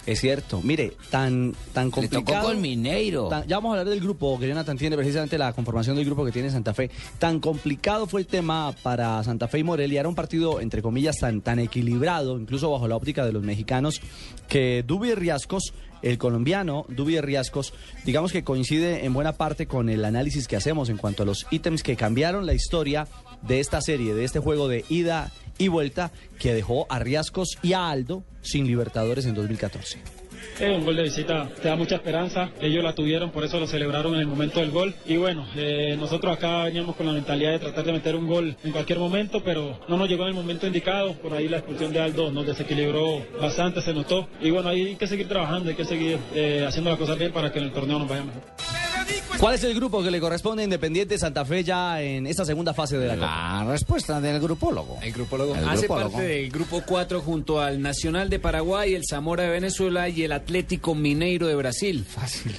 Es 0.06 0.22
cierto. 0.22 0.62
Mire, 0.64 0.94
tan, 1.12 1.54
tan 1.74 1.92
tocó 1.92 2.02
complicado. 2.08 2.48
con 2.48 2.62
Mineiro. 2.62 3.28
tan- 3.28 3.48
ya 3.48 3.58
vamos 3.58 3.70
a 3.70 3.80
hablar 3.80 3.90
del 3.94 4.00
grupo, 4.02 4.40
que 4.40 4.48
Jonathan 4.48 4.78
tiene 4.78 4.96
precisamente 4.96 5.38
la 5.38 5.54
conformación 5.54 5.96
del 5.96 6.06
grupo 6.06 6.26
que 6.26 6.32
tiene 6.32 6.50
Santa 6.50 6.74
Fe. 6.74 6.90
Tan 7.20 7.40
complicado 7.40 8.08
fue 8.08 8.22
el 8.22 8.28
tema 8.28 8.74
para 8.82 9.24
Santa 9.24 9.48
Fe 9.48 9.60
y 9.60 9.64
Morelia. 9.64 10.00
Era 10.00 10.10
un 10.10 10.16
partido, 10.16 10.62
entre 10.62 10.82
comillas, 10.82 11.18
tan, 11.20 11.42
tan 11.42 11.60
equilibrado, 11.60 12.40
incluso 12.40 12.72
bajo 12.72 12.88
la 12.88 12.96
óptica 12.96 13.26
de 13.26 13.34
los 13.34 13.44
mexicanos, 13.44 14.02
que 14.48 14.84
Dubi 14.88 15.14
Riascos, 15.14 15.74
el 16.02 16.18
colombiano 16.18 16.86
Dubi 16.88 17.20
Riascos, 17.20 17.74
digamos 18.06 18.32
que 18.32 18.44
coincide 18.44 19.06
en 19.06 19.14
buena 19.14 19.34
parte 19.34 19.68
con 19.68 19.90
el 19.90 20.06
análisis 20.06 20.48
que 20.48 20.56
hacemos 20.56 20.90
en 20.90 20.98
cuanto 20.98 21.24
a 21.24 21.26
los 21.26 21.46
ítems 21.52 21.84
que 21.84 21.96
cambiaron 21.98 22.46
la 22.46 22.54
historia 22.54 23.08
de 23.42 23.60
esta 23.60 23.82
serie, 23.82 24.14
de 24.14 24.24
este 24.24 24.40
juego 24.40 24.68
de 24.70 24.86
ida 24.90 25.32
y 25.60 25.68
vuelta, 25.68 26.12
que 26.40 26.54
dejó 26.56 26.88
a 26.90 26.98
Riascos 26.98 27.60
y 27.62 27.74
a 27.74 27.90
Aldo 27.90 28.24
sin 28.42 28.66
Libertadores 28.66 29.28
en 29.28 29.36
2014. 29.36 30.00
Eh, 30.60 30.76
un 30.76 30.84
gol 30.84 30.96
de 30.96 31.04
visita 31.04 31.48
te 31.62 31.70
da 31.70 31.76
mucha 31.76 31.96
esperanza. 31.96 32.50
Ellos 32.60 32.84
la 32.84 32.94
tuvieron, 32.94 33.32
por 33.32 33.44
eso 33.46 33.60
lo 33.60 33.68
celebraron 33.68 34.16
en 34.16 34.22
el 34.22 34.28
momento 34.28 34.60
del 34.60 34.72
gol. 34.72 34.94
Y 35.06 35.18
bueno, 35.18 35.48
eh, 35.56 35.96
nosotros 35.98 36.36
acá 36.36 36.64
veníamos 36.64 36.96
con 36.96 37.06
la 37.06 37.14
mentalidad 37.14 37.52
de 37.52 37.60
tratar 37.60 37.86
de 37.86 37.94
meter 37.94 38.16
un 38.16 38.28
gol 38.28 38.58
en 38.64 38.72
cualquier 38.72 39.00
momento, 39.00 39.42
pero 39.44 39.80
no 39.88 39.98
nos 39.98 40.10
llegó 40.10 40.24
en 40.24 40.30
el 40.30 40.36
momento 40.36 40.68
indicado. 40.68 41.14
Por 41.14 41.34
ahí 41.34 41.48
la 41.48 41.58
expulsión 41.58 41.94
de 41.94 42.00
Aldo 42.00 42.32
nos 42.32 42.46
desequilibró 42.46 43.26
bastante, 43.40 43.82
se 43.82 43.94
notó. 43.94 44.28
Y 44.42 44.52
bueno, 44.52 44.70
hay 44.70 44.96
que 44.96 45.08
seguir 45.08 45.28
trabajando, 45.28 45.70
hay 45.70 45.76
que 45.76 45.86
seguir 45.86 46.20
eh, 46.34 46.66
haciendo 46.68 46.90
las 46.90 47.00
cosas 47.00 47.18
bien 47.18 47.32
para 47.32 47.52
que 47.52 47.60
en 47.60 47.66
el 47.66 47.72
torneo 47.72 48.00
nos 48.00 48.10
vaya 48.10 48.24
mejor. 48.24 48.42
¿Cuál 49.40 49.56
es 49.56 49.64
el 49.64 49.74
grupo 49.74 50.04
que 50.04 50.12
le 50.12 50.20
corresponde 50.20 50.64
a 50.64 50.66
Independiente 50.66 51.18
Santa 51.18 51.46
Fe 51.46 51.64
ya 51.64 52.02
en 52.02 52.28
esta 52.28 52.44
segunda 52.44 52.74
fase 52.74 52.98
de 52.98 53.08
la 53.08 53.16
Copa? 53.16 53.64
La 53.64 53.72
respuesta 53.72 54.20
del 54.20 54.42
grupólogo. 54.42 54.98
El 55.02 55.14
grupólogo 55.14 55.56
El 55.56 55.64
hace 55.68 55.88
grupólogo. 55.88 56.12
parte 56.12 56.28
del 56.28 56.50
grupo 56.52 56.84
4 56.86 57.22
junto 57.22 57.62
al 57.62 57.82
Nacional 57.82 58.30
de 58.30 58.40
Paraguay, 58.40 58.96
el 58.96 59.04
Zamora 59.10 59.44
de 59.44 59.50
Venezuela 59.50 60.10
y 60.10 60.24
el 60.24 60.34
Atlético 60.34 60.94
Mineiro 60.94 61.48
de 61.48 61.56
Brasil. 61.56 62.04
Fácil. 62.06 62.54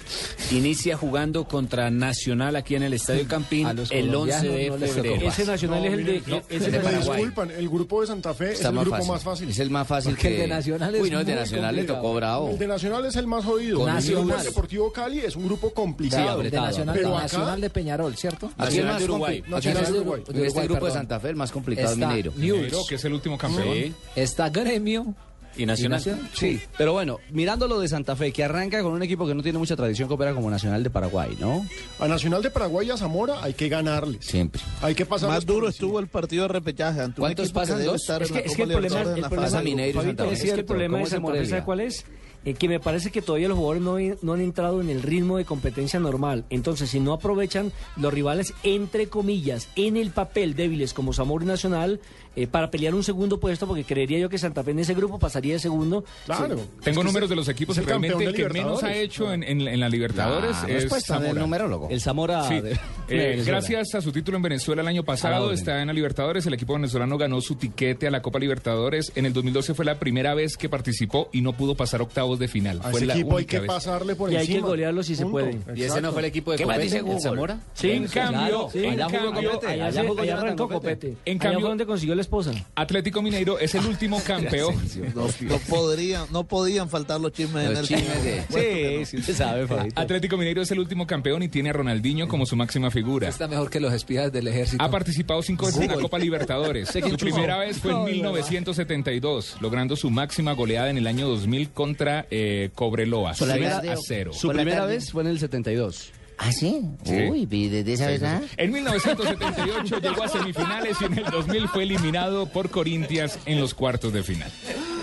Inicia 0.52 0.96
jugando 0.96 1.44
contra 1.44 1.90
Nacional 1.90 2.56
aquí 2.56 2.76
en 2.76 2.84
el 2.84 2.94
Estadio 2.94 3.28
Campín 3.28 3.66
A 3.66 3.74
los 3.74 3.90
el 3.92 4.14
11 4.14 4.48
de 4.48 4.70
no 4.70 4.78
febrero. 4.78 5.28
Ese 5.28 5.44
Nacional 5.44 5.84
es 5.84 5.92
el 5.92 6.04
de... 6.06 6.22
No, 6.26 6.36
es 6.48 6.62
el 6.64 6.72
de- 6.72 6.80
disculpan, 6.96 7.50
el 7.50 7.68
grupo 7.68 8.00
de 8.00 8.06
Santa 8.06 8.32
Fe 8.32 8.52
es 8.52 8.60
el 8.64 8.72
más 8.72 8.84
grupo 8.84 8.96
fácil. 8.96 9.12
más 9.12 9.22
fácil. 9.22 9.48
Es 9.50 9.58
el 9.58 9.70
más 9.70 9.86
fácil 9.86 10.12
Porque 10.12 10.28
que... 10.28 10.34
el 10.36 10.40
de 10.48 10.48
Nacional 10.48 10.94
es 10.94 11.02
Uy, 11.02 11.10
no, 11.10 11.20
el 11.20 11.26
de 11.26 11.34
Nacional 11.34 11.74
le 11.76 11.82
complicado. 11.82 12.02
tocó 12.02 12.14
bravo. 12.14 12.50
El 12.50 12.58
de 12.58 12.66
Nacional 12.66 13.04
es 13.04 13.16
el 13.16 13.26
más 13.26 13.44
jodido. 13.44 13.80
El 13.86 13.94
Nacional. 13.94 14.36
Club 14.36 14.44
Deportivo 14.44 14.92
Cali 14.92 15.20
es 15.20 15.36
un 15.36 15.44
grupo 15.46 15.70
complicado. 15.74 16.39
De 16.42 16.50
Nacional, 16.60 16.94
Pero 16.96 17.08
de 17.08 17.14
acá, 17.14 17.22
Nacional 17.24 17.60
de 17.60 17.70
Peñarol, 17.70 18.16
¿cierto? 18.16 18.50
Aquí 18.56 18.78
el 18.78 18.86
Nacional 18.86 18.92
más 18.92 18.98
de 19.00 19.04
Uruguay. 19.04 19.44
Nacional 19.48 19.84
de 19.92 20.00
Uruguay. 20.00 20.22
de 20.28 20.46
este 20.46 20.62
grupo 20.64 20.86
de. 20.86 20.92
Santa 20.92 21.20
Fe, 21.20 21.28
el 21.30 21.36
más 21.36 21.52
complicado 21.52 21.92
Está 21.92 22.06
Mineiro. 22.08 22.32
News, 22.36 22.86
que 22.88 22.94
es 22.94 23.04
el 23.04 23.12
último 23.12 23.36
campeón. 23.38 23.74
Sí. 23.74 23.94
está 24.16 24.48
Gremio 24.48 25.14
Y 25.56 25.66
Nacional. 25.66 26.00
Sí, 26.32 26.60
pero 26.78 26.92
bueno, 26.92 27.18
mirando 27.30 27.66
lo 27.66 27.80
de 27.80 27.88
Santa 27.88 28.14
Fe, 28.16 28.32
que 28.32 28.44
arranca 28.44 28.82
con 28.82 28.92
un 28.92 29.02
equipo 29.02 29.26
que 29.26 29.34
no 29.34 29.42
tiene 29.42 29.58
mucha 29.58 29.74
tradición 29.76 30.08
que 30.08 30.14
opera 30.14 30.32
como 30.32 30.48
Nacional 30.48 30.82
de 30.82 30.90
Paraguay, 30.90 31.36
¿no? 31.40 31.66
a 31.98 32.06
Nacional 32.08 32.42
de 32.42 32.50
Paraguay 32.50 32.86
y 32.86 32.90
a 32.90 32.96
Zamora 32.96 33.42
hay 33.42 33.54
que 33.54 33.68
ganarles. 33.68 34.24
Siempre. 34.24 34.62
Hay 34.80 34.94
que 34.94 35.04
pasar. 35.06 35.28
Más 35.28 35.44
duro 35.44 35.68
estuvo 35.68 35.98
el 35.98 36.06
partido 36.06 36.42
de 36.44 36.48
repechaje 36.48 37.00
¿Cuántos 37.16 37.50
pasan? 37.52 37.78
debe 37.78 37.90
¿Dos? 37.90 38.00
estar 38.02 38.22
Es 38.22 38.30
en 38.30 38.36
que, 38.36 38.62
el 38.62 38.68
problema, 38.70 39.60
Mineiro 39.62 40.00
es 40.00 40.42
que 40.42 40.50
el 40.50 40.64
problema 40.64 40.98
de 40.98 41.04
¿cómo 41.04 41.34
se 41.34 41.40
Santa 41.40 41.56
Fe, 41.56 41.64
cuál 41.64 41.80
es? 41.80 42.04
Eh, 42.44 42.54
que 42.54 42.68
me 42.68 42.80
parece 42.80 43.10
que 43.10 43.20
todavía 43.20 43.48
los 43.48 43.58
jugadores 43.58 43.82
no, 43.82 44.16
no 44.22 44.32
han 44.32 44.40
entrado 44.40 44.80
en 44.80 44.88
el 44.88 45.02
ritmo 45.02 45.36
de 45.36 45.44
competencia 45.44 46.00
normal. 46.00 46.44
Entonces, 46.48 46.90
si 46.90 47.00
no 47.00 47.12
aprovechan 47.12 47.72
los 47.96 48.14
rivales, 48.14 48.54
entre 48.62 49.08
comillas, 49.08 49.68
en 49.76 49.96
el 49.96 50.10
papel 50.10 50.54
débiles 50.54 50.94
como 50.94 51.12
Zamora 51.12 51.44
y 51.44 51.48
Nacional, 51.48 52.00
eh, 52.42 52.46
para 52.46 52.70
pelear 52.70 52.94
un 52.94 53.02
segundo 53.04 53.38
puesto, 53.40 53.66
porque 53.66 53.84
creería 53.84 54.18
yo 54.18 54.28
que 54.28 54.38
Santa 54.38 54.62
Fe 54.64 54.70
en 54.72 54.80
ese 54.80 54.94
grupo 54.94 55.18
pasaría 55.18 55.54
de 55.54 55.58
segundo. 55.60 56.04
Claro. 56.26 56.56
Tengo 56.56 56.66
Es 56.80 56.84
que 56.84 57.04
números 57.04 57.28
de 57.30 57.36
los 57.36 57.48
equipos 57.48 57.76
y 57.76 57.80
el 57.80 57.86
realmente 57.86 58.24
el 58.24 58.34
que 58.34 58.48
menos 58.48 58.82
ha 58.82 58.94
hecho 58.94 59.32
en, 59.32 59.42
en- 59.42 59.66
en 59.68 59.80
la 59.80 59.88
Libertadores 59.88 60.56
La 60.62 60.68
es 60.76 61.04
Zamora. 61.04 61.32
numerólogo. 61.40 61.88
El 61.90 62.00
Zamora 62.00 62.46
Sí. 62.48 62.60
de, 62.60 62.70
de 63.08 63.40
Eh, 63.40 63.42
gracias 63.44 63.94
a 63.94 64.00
su 64.00 64.12
título 64.12 64.36
en 64.36 64.42
Venezuela 64.42 64.82
el 64.82 64.88
año 64.88 65.02
pasado, 65.04 65.52
está 65.52 65.80
en 65.80 65.88
la 65.88 65.92
Libertadores. 65.92 66.46
El 66.46 66.54
equipo 66.54 66.74
venezolano 66.74 67.18
ganó 67.18 67.40
su 67.40 67.56
tiquete 67.56 68.06
a 68.06 68.10
la 68.10 68.22
Copa 68.22 68.38
Libertadores. 68.38 69.12
En 69.16 69.26
el 69.26 69.32
2012 69.32 69.74
fue 69.74 69.84
la 69.84 69.98
primera 69.98 70.34
vez 70.34 70.56
que 70.56 70.68
participó 70.68 71.28
y 71.32 71.40
no 71.42 71.52
pudo 71.52 71.74
pasar 71.74 72.02
octavos 72.02 72.38
de 72.38 72.48
final. 72.48 72.78
A 72.80 72.90
fue 72.90 73.00
ese 73.00 73.06
la 73.06 73.14
equipo 73.14 73.36
hay 73.36 73.44
que 73.46 73.58
vez. 73.60 73.66
pasarle 73.68 74.14
por 74.14 74.30
Y 74.32 74.36
hay 74.36 74.42
encima. 74.42 74.58
que 74.60 74.66
golearlo 74.68 75.02
si 75.02 75.16
se 75.16 75.26
puede. 75.26 75.58
¿Y 75.74 75.82
ese 75.82 76.00
no 76.00 76.12
fue 76.12 76.20
el 76.20 76.26
equipo 76.26 76.52
de 76.52 76.58
¿Qué 76.58 76.64
Copete, 76.64 76.82
dice 76.82 76.98
el? 76.98 77.20
Zamora? 77.20 77.58
En 77.82 78.06
cambio, 78.08 78.68
Sí, 78.72 78.84
en 78.84 78.90
allá 79.00 79.04
jugó 79.18 79.32
cambio, 79.32 79.50
Copete. 79.52 79.72
allá, 79.72 79.86
allá 79.86 80.36
arrancó 80.38 80.68
Copete. 80.68 81.16
En 81.24 81.38
cambio- 81.38 81.66
donde 81.68 81.86
consiguió 81.86 82.14
la 82.14 82.22
esposa. 82.30 82.52
Atlético 82.76 83.20
Mineiro 83.22 83.58
es 83.58 83.74
el 83.74 83.84
último 83.86 84.22
campeón. 84.26 84.74
No, 85.14 85.26
no 85.40 85.58
podrían, 85.58 86.26
no 86.30 86.44
podían 86.44 86.88
faltar 86.88 87.20
los 87.20 87.32
chismes 87.32 87.68
en 87.70 87.76
el 87.76 87.86
chismes 87.86 88.22
de- 88.24 89.04
Sí, 89.06 89.20
sabe, 89.32 89.66
Fabito. 89.66 90.00
Atlético 90.00 90.36
Mineiro 90.36 90.62
es 90.62 90.70
el 90.70 90.78
último 90.78 91.06
campeón 91.06 91.42
y 91.42 91.48
tiene 91.48 91.70
a 91.70 91.72
Ronaldinho 91.72 92.28
como 92.28 92.46
su 92.46 92.54
máxima 92.56 92.90
figura. 92.90 93.28
Está 93.28 93.48
mejor 93.48 93.68
que 93.70 93.80
los 93.80 93.92
espías 93.92 94.32
del 94.32 94.46
ejército. 94.48 94.82
Ha 94.82 94.90
participado 94.90 95.42
cinco 95.42 95.66
veces 95.66 95.82
en 95.82 95.88
la 95.88 95.94
Copa 96.00 96.18
Libertadores. 96.18 96.88
Su 97.10 97.16
primera 97.16 97.58
vez 97.58 97.78
fue 97.78 97.90
en 97.90 97.96
No, 97.98 98.04
de 98.04 98.12
verdad. 98.12 98.16
1972, 98.20 99.56
logrando 99.60 99.96
su 99.96 100.10
máxima 100.10 100.52
goleada 100.52 100.90
en 100.90 100.98
el 100.98 101.06
año 101.06 101.26
2000 101.28 101.70
contra 101.70 102.26
eh, 102.30 102.70
Cobreloa, 102.74 103.34
Por 103.34 103.48
la 103.48 103.54
6 103.54 103.66
tarde, 103.68 103.90
a 103.90 103.96
0. 103.96 104.32
Su 104.34 104.48
primera 104.48 104.86
vez 104.86 105.10
fue 105.10 105.22
en 105.22 105.28
el 105.28 105.38
72. 105.40 106.12
¿Ah, 106.42 106.52
sí? 106.52 106.80
Sí. 107.04 107.28
Uy, 107.28 107.46
¿y 107.50 107.68
desde 107.68 107.92
esa 107.92 108.06
vez 108.06 108.22
nada? 108.22 108.40
En 108.56 108.72
1978 108.72 110.00
llegó 110.00 110.22
a 110.22 110.28
semifinales 110.28 110.96
y 111.00 111.04
en 111.04 111.18
el 111.18 111.24
2000 111.24 111.68
fue 111.68 111.82
eliminado 111.82 112.46
por 112.46 112.70
Corinthians 112.70 113.38
en 113.44 113.60
los 113.60 113.74
cuartos 113.74 114.14
de 114.14 114.22
final. 114.22 114.50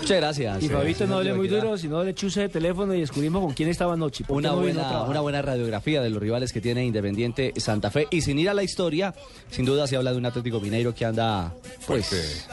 Muchas 0.00 0.16
gracias. 0.16 0.62
Y 0.62 0.68
Fabito 0.68 1.06
no 1.06 1.18
hable 1.18 1.34
muy 1.34 1.48
duro, 1.48 1.76
sino 1.76 2.02
le 2.02 2.14
chuse 2.14 2.42
de 2.42 2.48
teléfono 2.48 2.94
y 2.94 3.00
descubrimos 3.00 3.42
con 3.42 3.52
quién 3.54 3.68
estaba 3.68 3.94
anoche. 3.94 4.24
¿Por 4.24 4.36
qué 4.36 4.48
Una 4.48 4.50
no 4.50 4.60
buena, 4.60 5.02
una 5.02 5.20
buena 5.20 5.42
radiografía 5.42 6.00
de 6.02 6.10
los 6.10 6.20
rivales 6.20 6.52
que 6.52 6.60
tiene 6.60 6.84
Independiente 6.84 7.52
Santa 7.56 7.90
Fe. 7.90 8.06
Y 8.10 8.22
sin 8.22 8.38
ir 8.38 8.48
a 8.48 8.54
la 8.54 8.62
historia, 8.62 9.14
sin 9.50 9.64
duda 9.64 9.86
se 9.86 9.96
habla 9.96 10.12
de 10.12 10.18
un 10.18 10.26
Atlético 10.26 10.60
Mineiro 10.60 10.94
que 10.94 11.04
anda 11.04 11.54
pues 11.86 12.46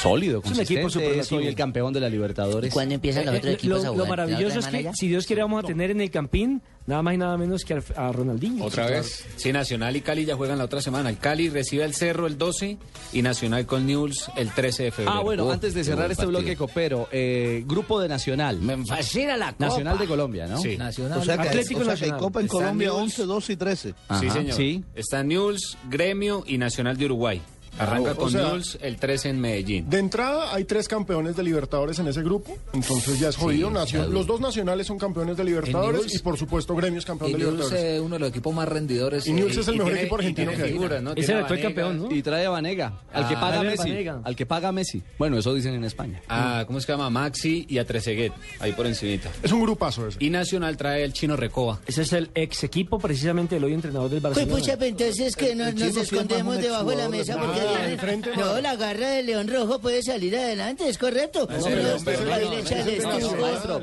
sólido, 0.00 0.40
Es 0.44 0.50
un 0.52 0.60
equipo 0.60 0.82
consistente. 0.82 1.34
Hoy 1.34 1.46
el 1.46 1.54
campeón 1.54 1.92
de 1.92 2.00
la 2.00 2.08
Libertadores. 2.08 2.70
¿Y 2.70 2.72
cuándo 2.72 2.94
empiezan 2.94 3.26
los 3.26 3.34
Eh, 3.34 3.38
otros 3.38 3.50
eh, 3.50 3.54
equipos 3.54 3.82
lo, 3.84 3.92
a 3.92 3.96
lo 3.96 4.06
maravilloso 4.06 4.58
es 4.60 4.66
que 4.66 4.90
si 4.94 5.08
Dios 5.08 5.26
quiere 5.26 5.42
vamos 5.42 5.64
a 5.64 5.66
tener 5.66 5.90
en 5.90 6.00
el 6.00 6.10
Campín 6.10 6.62
nada 6.86 7.02
más 7.02 7.14
y 7.14 7.16
nada 7.18 7.36
menos 7.36 7.64
que 7.64 7.74
a, 7.74 8.12
Ronaldinho. 8.12 8.64
Otra 8.64 8.86
vez. 8.86 9.24
Sí, 9.36 9.52
Nacional 9.52 9.94
y 9.96 10.00
Cali 10.00 10.24
ya 10.24 10.36
juegan 10.36 10.58
la 10.58 10.64
otra 10.64 10.80
semana. 10.80 11.10
El 11.10 11.18
Cali 11.18 11.50
recibe 11.50 11.84
al 11.84 11.94
Cerro 11.94 12.26
el 12.26 12.38
12 12.38 12.78
y 13.12 13.22
Nacional 13.22 13.66
con 13.66 13.86
News 13.86 14.30
el 14.36 14.50
13 14.50 14.84
de 14.84 14.90
febrero. 14.90 15.18
Ah, 15.18 15.22
bueno, 15.22 15.44
Uf, 15.46 15.52
antes 15.52 15.74
de 15.74 15.84
cerrar 15.84 16.10
este 16.10 16.22
partido. 16.24 16.40
bloque 16.40 16.56
copero, 16.68 17.08
eh, 17.10 17.64
grupo 17.66 18.00
de 18.00 18.08
Nacional. 18.08 18.60
Me 18.60 18.84
fascina 18.86 19.36
la 19.36 19.52
copa. 19.52 19.66
Nacional 19.66 19.98
de 19.98 20.06
Colombia, 20.06 20.46
¿no? 20.46 20.60
Sí. 20.60 20.76
Nacional. 20.76 21.18
O 21.18 21.24
sea 21.24 21.36
que, 21.38 21.48
Atlético 21.48 21.80
o 21.80 21.84
sea 21.84 21.94
que 21.94 22.04
hay 22.04 22.10
Nacional. 22.10 22.20
Copa 22.20 22.40
en 22.40 22.46
Está 22.46 22.58
Colombia 22.58 22.88
News. 22.88 22.98
11, 23.00 23.22
12 23.26 23.52
y 23.52 23.56
13. 23.56 23.88
Sí, 23.90 23.94
Ajá, 24.08 24.32
señor. 24.32 24.52
sí. 24.54 24.84
Está 24.94 25.22
News, 25.22 25.78
Gremio 25.88 26.44
y 26.46 26.58
Nacional 26.58 26.96
de 26.96 27.04
Uruguay. 27.06 27.42
Arranca 27.78 28.12
O 28.12 28.16
con 28.16 28.30
sea, 28.30 28.42
Newell's 28.48 28.78
el 28.80 28.96
13 28.96 29.28
en 29.30 29.40
Medellín. 29.40 29.88
De 29.88 29.98
entrada 29.98 30.54
hay 30.54 30.64
tres 30.64 30.88
campeones 30.88 31.36
de 31.36 31.42
Libertadores 31.42 31.98
en 31.98 32.08
ese 32.08 32.22
grupo, 32.22 32.56
entonces 32.72 33.18
ya 33.20 33.28
es 33.28 33.36
jodido. 33.36 33.68
Sí, 33.86 33.96
los 34.10 34.26
dos 34.26 34.40
nacionales 34.40 34.86
son 34.86 34.98
campeones 34.98 35.36
de 35.36 35.44
Libertadores 35.44 36.02
Newell's- 36.06 36.14
y 36.14 36.18
por 36.18 36.36
supuesto 36.38 36.74
Gremio 36.74 36.98
es 36.98 37.04
campeón 37.06 37.30
Y 37.30 37.32
de 37.34 37.38
Newell's 37.40 37.56
Libertadores. 37.58 37.94
es 37.94 38.00
uno 38.00 38.14
de 38.14 38.18
los 38.20 38.28
equipos 38.30 38.54
más 38.54 38.68
rendidores. 38.68 39.26
Y 39.26 39.32
Newell's 39.32 39.56
es 39.58 39.68
el 39.68 39.74
y 39.74 39.78
mejor 39.78 39.92
tiene- 39.92 40.00
equipo 40.02 40.16
argentino 40.16 40.50
que 40.52 40.62
hay. 40.62 40.72
figuras, 40.72 41.02
¿no? 41.02 41.12
Es 41.14 41.28
el 41.28 41.36
actual 41.38 41.60
campeón, 41.60 41.98
¿no? 41.98 42.14
Y 42.14 42.22
trae 42.22 42.46
a 42.46 42.50
Vanega, 42.50 43.00
al 43.12 43.28
que 43.28 43.34
Ah, 43.34 43.40
paga 43.40 43.62
Messi. 43.62 43.88
Vanega. 43.90 44.20
Al 44.24 44.36
que 44.36 44.46
paga 44.46 44.72
Messi. 44.72 45.02
Bueno, 45.18 45.38
eso 45.38 45.54
dicen 45.54 45.74
en 45.74 45.84
España. 45.84 46.20
Ah, 46.28 46.64
¿cómo 46.66 46.80
se 46.80 46.86
llama? 46.90 47.10
Maxi 47.10 47.66
y 47.68 47.78
a 47.78 47.84
Trezeguet, 47.86 48.32
ahí 48.60 48.72
por 48.72 48.86
encimita. 48.86 49.30
Es 49.42 49.52
un 49.52 49.62
grupazo 49.62 50.06
ese. 50.08 50.18
Y 50.20 50.30
Nacional 50.30 50.76
trae 50.76 51.04
el 51.04 51.12
Chino 51.12 51.36
Recoba. 51.36 51.80
Ese 51.86 52.02
es 52.02 52.12
el 52.12 52.30
ex 52.34 52.64
equipo 52.64 52.98
precisamente 52.98 53.54
del 53.56 53.64
hoy 53.64 53.74
entrenador 53.74 54.10
del 54.10 54.20
Pues 54.20 54.34
Barcelona. 54.34 54.58
pucha, 54.60 54.76
pues 54.78 54.90
entonces 54.90 55.36
que 55.36 55.54
nos 55.54 55.74
más 55.74 55.96
escondemos 55.96 56.56
debajo 56.58 56.90
de 56.90 56.96
la 56.96 57.08
mesa 57.08 57.36
porque 57.38 57.60
No, 58.36 58.60
la 58.60 58.76
garra 58.76 59.10
del 59.10 59.26
León 59.26 59.48
Rojo 59.48 59.80
puede 59.80 60.02
salir 60.02 60.36
adelante, 60.36 60.88
es 60.88 60.98
correcto. 60.98 61.46
Pero, 61.46 61.60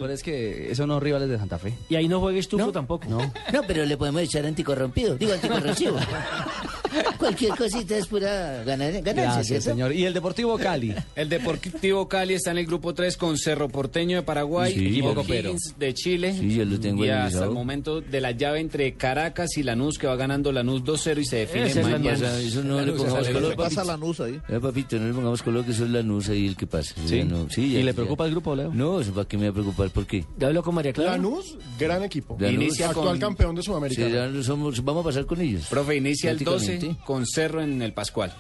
es 0.10 0.24
que 0.24 0.72
esos 0.72 0.88
no 0.88 1.00
rivales 1.00 1.30
de 1.30 1.38
Santa 1.38 1.58
Fe. 1.58 1.74
Y 1.90 1.96
ahí 1.96 2.08
no 2.08 2.20
juegues 2.20 2.48
tú 2.48 2.72
tampoco. 2.72 3.08
No. 3.08 3.20
No, 3.54 3.62
pero 3.68 3.86
le 3.86 3.98
podemos 3.98 4.22
echar 4.22 4.46
anticorrompido, 4.46 5.16
digo 5.18 5.34
anticorrosivo. 5.34 5.98
Cualquier 7.26 7.56
cosita 7.56 7.98
es 7.98 8.08
pura 8.08 8.64
gana- 8.64 8.90
ganancia, 8.92 9.14
Gracias, 9.14 9.64
señor. 9.64 9.94
¿Y 9.94 10.06
el 10.06 10.14
Deportivo 10.14 10.58
Cali? 10.58 10.94
El 11.16 11.30
Deportivo 11.30 12.08
Cali 12.08 12.34
está 12.36 12.52
en 12.52 12.60
el 12.60 12.66
grupo 12.66 12.94
3 12.94 13.18
con 13.18 13.38
Cerro 13.38 13.68
Porteño 13.70 14.18
de 14.18 14.24
Paraguay 14.24 14.74
Sí, 14.74 14.80
y 14.98 15.02
Boca 15.02 15.22
O'Higgins 15.22 15.76
de 15.78 15.94
Chile. 15.94 16.36
Sí, 16.40 16.56
yo 16.56 16.66
lo 16.66 16.80
tengo 16.80 17.04
y 17.06 17.10
hasta 17.10 17.46
el 17.46 17.52
momento 17.52 18.02
de 18.02 18.22
la 18.22 18.32
llave 18.32 18.60
entre 18.60 18.94
Caracas 18.96 19.58
y 19.58 19.64
Lanús, 19.64 19.98
que 19.98 20.08
va 20.08 20.16
ganando 20.16 20.52
Lanús 20.52 20.84
2-0 20.84 21.20
y 21.22 21.26
se 21.26 21.38
define 21.38 21.66
Esa 21.68 21.80
es 21.82 21.86
la 21.88 21.92
mañana. 21.94 22.18
nusa, 22.18 22.40
eso 22.40 22.64
no 22.64 22.76
le 22.80 22.86
Lanús, 22.88 22.98
pongamos 23.02 23.22
esa 23.24 23.34
color, 23.34 23.52
es 23.52 23.58
papito. 23.58 23.84
Lanús 23.84 24.20
ahí. 24.20 24.42
Eh, 24.50 24.60
papito, 24.62 24.98
no 25.00 25.08
le 25.08 25.14
pongamos 25.14 25.42
color 25.44 25.66
que 25.66 25.72
eso 25.72 25.84
es 25.86 25.90
la 25.92 26.04
nusa 26.04 26.34
y 26.36 26.48
el 26.48 26.56
que 26.56 26.68
pasa. 26.68 26.94
¿Sí? 27.06 27.18
Ya 27.18 27.26
no- 27.26 27.50
sí, 27.50 27.62
¿Y 27.66 27.74
ya- 27.74 27.80
le 27.80 27.86
ya. 27.88 27.94
preocupa 27.94 28.26
el 28.26 28.32
grupo, 28.32 28.56
Leo? 28.56 28.72
No, 28.74 29.00
eso 29.02 29.14
para 29.14 29.28
qué 29.28 29.38
me 29.38 29.46
va 29.46 29.50
a 29.50 29.54
preocupar, 29.54 29.90
¿por 29.90 30.06
qué? 30.06 30.24
¿Ya 30.38 30.48
habló 30.48 30.62
con 30.64 30.76
María 30.76 30.94
Clara? 30.94 31.12
Lanús, 31.14 31.58
gran 31.80 32.04
equipo. 32.04 32.38
Lanús. 32.40 32.56
Inicia 32.64 32.88
Actual 32.90 33.08
con- 33.08 33.20
campeón 33.20 33.56
de 33.56 33.62
Sí, 33.62 33.66
Sudamérica. 33.68 34.08
ya 34.08 34.44
somos- 34.44 34.84
vamos 34.84 35.02
a 35.02 35.06
pasar 35.10 35.26
con 35.26 35.42
ellos. 35.42 35.66
Profe, 35.70 35.96
inicia 35.96 36.32
el 36.32 36.40
12 36.40 36.66
Prácticamente. 36.68 37.04
Con 37.16 37.26
Cerro 37.26 37.62
en 37.64 37.82
el 37.82 37.94
Pascual. 37.94 38.34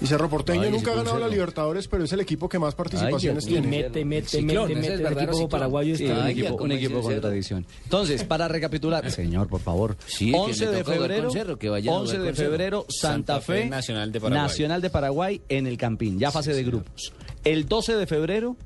Y 0.00 0.06
Cerro 0.06 0.30
Porteño 0.30 0.62
Ay, 0.62 0.70
nunca 0.70 0.92
ha 0.92 0.94
ganado 0.94 1.18
la. 1.18 1.26
Libertadores, 1.26 1.88
pero 1.88 2.04
es 2.04 2.12
el 2.12 2.20
equipo 2.20 2.48
que 2.48 2.56
más 2.56 2.76
participaciones 2.76 3.44
Ay, 3.46 3.50
tiene. 3.54 3.66
mete, 3.66 4.04
mete, 4.04 4.28
Ciclón, 4.28 4.68
mete, 4.68 4.80
mete. 4.80 4.94
El 4.94 5.06
equipo 5.06 5.32
ciclón. 5.32 5.48
paraguayo 5.48 5.96
Sí, 5.96 6.04
está... 6.04 6.20
un 6.20 6.28
equipo, 6.28 6.54
un 6.54 7.02
con 7.02 7.20
tradición. 7.20 7.66
Entonces, 7.82 8.22
para 8.22 8.46
recapitular, 8.46 9.10
señor, 9.10 9.48
por 9.48 9.60
favor. 9.60 9.96
Sí, 10.06 10.30
que 10.30 10.36
11 10.36 10.66
le 10.66 10.70
de 10.70 10.84
febrero, 10.84 11.30
Cerro, 11.32 11.58
que 11.58 11.68
vaya 11.68 11.90
a 11.90 11.94
11 11.94 12.16
jugar 12.16 12.32
de 12.32 12.34
febrero, 12.44 12.86
Santa, 12.88 13.34
Santa 13.34 13.40
Fe, 13.40 13.62
Fe, 13.62 13.68
Nacional 13.70 14.12
de 14.12 14.20
Paraguay. 14.20 14.42
Nacional 14.42 14.82
de 14.82 14.90
Paraguay 14.90 15.42
en 15.48 15.66
el 15.66 15.76
Campín, 15.76 16.20
ya 16.20 16.30
fase 16.30 16.54
de 16.54 16.62
grupos. 16.62 17.12
El 17.42 17.66
12 17.66 17.96
de 17.96 18.06
febrero, 18.06 18.56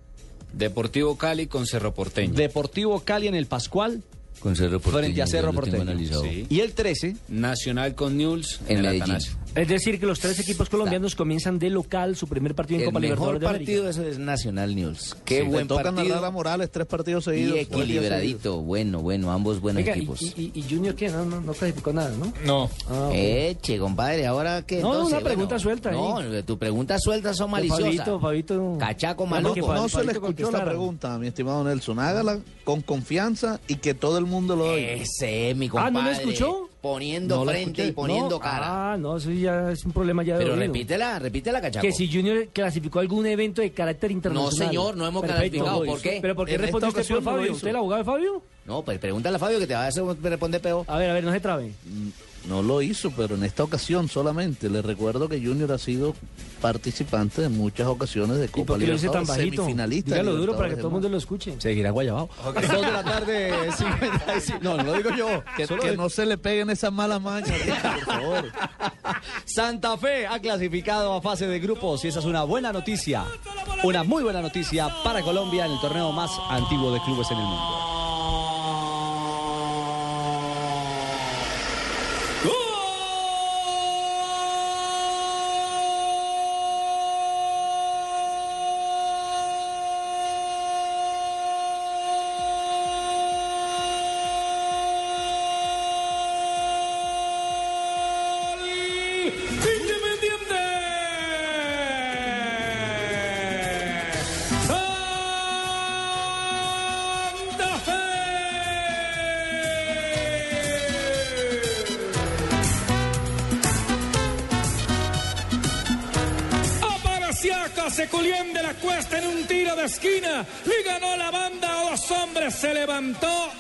Deportivo 0.53 1.17
Cali 1.17 1.47
con 1.47 1.67
Cerro 1.67 1.95
Porteño. 1.95 2.35
Deportivo 2.35 3.01
Cali 3.01 3.29
en 3.29 3.37
el 3.37 3.47
Pascual, 3.47 4.03
Con 4.41 4.57
Cerro 4.57 4.81
Porteño. 4.81 5.03
frente 5.05 5.23
a 5.23 5.27
Cerro 5.27 5.53
Porteño. 5.53 6.23
Sí. 6.23 6.47
Y 6.49 6.61
el 6.61 6.73
13, 6.73 7.17
Nacional 7.29 7.95
con 7.95 8.17
Newell's 8.17 8.61
en, 8.67 8.73
En 8.73 8.77
el 8.79 8.83
Medellín. 8.85 9.03
Atanasio. 9.03 9.33
Es 9.55 9.67
decir, 9.67 9.99
que 9.99 10.07
los 10.07 10.21
tres 10.21 10.39
equipos 10.39 10.69
colombianos 10.69 11.17
comienzan 11.17 11.59
de 11.59 11.71
local 11.71 12.15
su 12.15 12.29
primer 12.29 12.55
partido 12.55 12.77
en 12.79 12.83
El 12.83 12.87
Copa 12.89 13.01
mejor 13.01 13.17
Libertadores 13.35 13.41
de 13.41 13.47
América. 13.49 13.67
partido 13.73 13.89
eso 13.91 14.03
es 14.07 14.19
Nacional 14.19 14.77
News. 14.77 15.17
Qué 15.25 15.43
Le 15.43 15.49
buen 15.49 15.67
tocan 15.67 15.97
partido. 15.97 16.15
a 16.15 16.21
Lara 16.21 16.31
Morales 16.31 16.71
tres 16.71 16.87
partidos 16.87 17.27
Y 17.27 17.31
seguidos. 17.31 17.59
equilibradito, 17.59 18.59
bueno, 18.61 19.01
bueno, 19.01 19.33
ambos 19.33 19.61
buenos 19.61 19.85
y, 19.85 19.89
equipos. 19.91 20.23
y- 20.23 20.53
y 20.55 20.63
Junior 20.71 20.95
qué? 20.95 21.09
No, 21.09 21.25
no, 21.25 21.41
no 21.41 21.53
clasificó 21.53 21.93
nada, 21.93 22.13
¿no? 22.17 22.33
No. 22.47 22.71
Ah. 22.89 23.11
Eche, 23.13 23.79
compadre, 23.79 24.25
ahora 24.27 24.63
que 24.63 24.81
No, 24.81 24.93
entonces, 24.93 25.15
una 25.15 25.25
pregunta 25.25 25.55
bueno, 25.57 25.61
suelta 25.61 25.91
ahí. 25.91 25.97
No, 25.97 26.45
tu 26.45 26.57
preguntas 26.59 27.03
sueltas 27.03 27.37
son 27.37 27.51
maliciosas. 27.51 27.85
Fabito, 27.87 28.21
Fabito. 28.21 28.77
Cachaco 28.79 29.25
que 29.25 29.61
No, 29.61 29.75
no 29.75 29.89
se 29.89 30.05
le 30.05 30.13
escuchó 30.13 30.51
la 30.53 30.65
pregunta, 30.65 31.19
mi 31.19 31.27
estimado 31.27 31.65
Nelson. 31.65 31.99
Hágala 31.99 32.39
con 32.63 32.83
confianza 32.83 33.61
y 33.67 33.75
que 33.77 33.95
todo 33.95 34.17
el 34.19 34.27
mundo 34.27 34.55
lo 34.55 34.67
oiga. 34.71 34.93
Ese 34.93 35.51
es 35.51 35.57
mi 35.57 35.67
Ah, 35.67 35.71
compadre. 35.71 35.93
¿no 35.93 36.03
lo 36.03 36.11
escuchó? 36.11 36.70
Poniendo 36.81 37.45
No 37.45 37.51
frente 37.51 37.87
y 37.87 37.93
poniendo 37.93 38.31
No, 38.31 38.41
cara. 38.41 38.93
Ah, 38.93 38.97
no, 38.97 39.19
eso 39.19 39.31
ya 39.31 39.71
es 39.71 39.85
un 39.85 39.93
problema 39.93 40.23
ya 40.23 40.39
de 40.39 40.45
Pero 40.45 40.57
repítela, 40.57 41.19
repítela, 41.19 41.61
cachaco. 41.61 41.87
Que 41.87 41.93
si 41.93 42.11
Junior 42.11 42.49
clasificó 42.53 43.01
algún 43.01 43.27
evento 43.27 43.61
de 43.61 43.71
carácter 43.73 44.11
internacional. 44.11 44.69
señor, 44.69 44.97
no 44.97 45.07
hemos 45.07 45.23
clasificado. 45.23 45.85
¿Por 45.85 46.01
qué? 46.01 46.19
¿Pero 46.23 46.35
por 46.35 46.49
qué 46.49 46.57
responde 46.57 46.89
usted 46.89 47.09
no 47.11 47.17
lo 47.17 47.23
Fabio? 47.23 47.53
¿Usted 47.53 47.69
es 47.69 47.71
el 47.71 47.77
abogado 47.77 47.99
de 47.99 48.05
Fabio? 48.05 48.43
No, 48.65 48.83
pues 48.83 48.99
pregúntale 48.99 49.37
a 49.37 49.39
Fabio 49.39 49.59
que 49.59 49.67
te 49.67 49.75
va 49.75 49.85
a 49.85 49.87
hacer 49.89 50.05
responder 50.23 50.61
peor. 50.61 50.85
A 50.87 50.97
ver, 50.97 51.11
a 51.11 51.15
ver, 51.15 51.25
no 51.25 51.33
se 51.33 51.41
trabe. 51.41 51.73
No 52.49 52.63
lo 52.63 52.81
hizo, 52.83 53.11
pero 53.17 53.35
en 53.35 53.45
esta 53.45 53.63
ocasión 53.63 54.09
solamente. 54.09 54.69
Le 54.71 54.81
recuerdo 54.83 55.29
que 55.29 55.39
Junior 55.45 55.71
ha 55.73 55.79
sido 55.79 56.15
participante 56.63 57.45
en 57.45 57.57
muchas 57.57 57.87
ocasiones 57.87 58.39
de 58.39 58.47
¿Y 58.47 58.49
Copa 58.49 58.77
Libertadores, 58.79 59.29
bajito? 59.29 59.63
semifinalista. 59.63 60.11
Dígalo 60.15 60.37
duro 60.37 60.57
para 60.57 60.71
que 60.71 60.77
todo 60.77 60.87
el 60.89 60.93
mundo 60.95 61.09
lo 61.11 61.19
escuche. 61.19 61.55
seguirá 61.59 61.91
Guayabao. 61.91 62.29
Dos 62.45 62.55
de 62.71 62.93
la 62.93 63.05
tarde, 63.05 63.53
55. 63.77 64.59
No, 64.63 64.77
no 64.79 64.83
lo 64.85 64.93
digo 64.95 65.11
yo. 65.17 65.43
Que, 65.57 65.67
Solo 65.67 65.83
que 65.83 65.91
de- 65.91 65.97
no 65.97 66.09
se 66.09 66.25
le 66.27 66.39
peguen 66.39 66.71
esas 66.71 66.93
malas 66.93 67.21
mañas, 67.21 67.51
por 67.51 68.01
favor. 68.07 68.45
Santa 69.45 69.97
Fe 69.99 70.27
ha 70.27 70.39
clasificado 70.41 71.13
a 71.15 71.21
fase 71.23 71.47
de 71.47 71.61
grupos 71.61 72.05
y 72.05 72.09
esa 72.09 72.21
es 72.21 72.25
una 72.25 72.45
buena 72.45 72.73
noticia. 72.73 73.25
Una 73.85 74.03
muy 74.03 74.23
buena 74.23 74.41
noticia 74.41 74.89
para 75.05 75.23
Colombia 75.23 75.67
en 75.67 75.73
el 75.73 75.81
torneo 75.81 76.13
más 76.13 76.31
antiguo 76.49 76.93
de 76.93 77.01
clubes 77.03 77.31
en 77.31 77.39
el 77.39 77.45
mundo. 77.45 77.80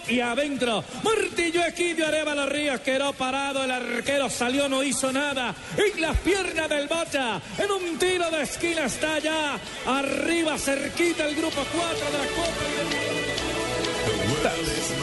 Y 0.09 0.21
adentro. 0.21 0.85
Martillo 1.03 1.65
Equidio 1.65 2.07
Arevalo 2.07 2.47
Ríos 2.47 2.81
quedó 2.81 3.13
parado. 3.15 3.65
El 3.65 3.71
arquero 3.71 4.29
salió, 4.29 4.69
no 4.69 4.83
hizo 4.83 5.11
nada. 5.13 5.55
En 5.77 6.01
las 6.01 6.17
piernas 6.19 6.69
del 6.69 6.89
Bocha. 6.89 7.41
En 7.59 7.71
un 7.71 7.99
tiro 7.99 8.31
de 8.31 8.43
esquina 8.43 8.85
está 8.85 9.19
ya. 9.19 9.59
Arriba, 9.87 10.59
cerquita 10.59 11.27
el 11.27 11.37
grupo 11.37 11.65
4 11.73 12.11
de 12.11 12.19
la 12.19 12.31
Copa. 12.35 12.80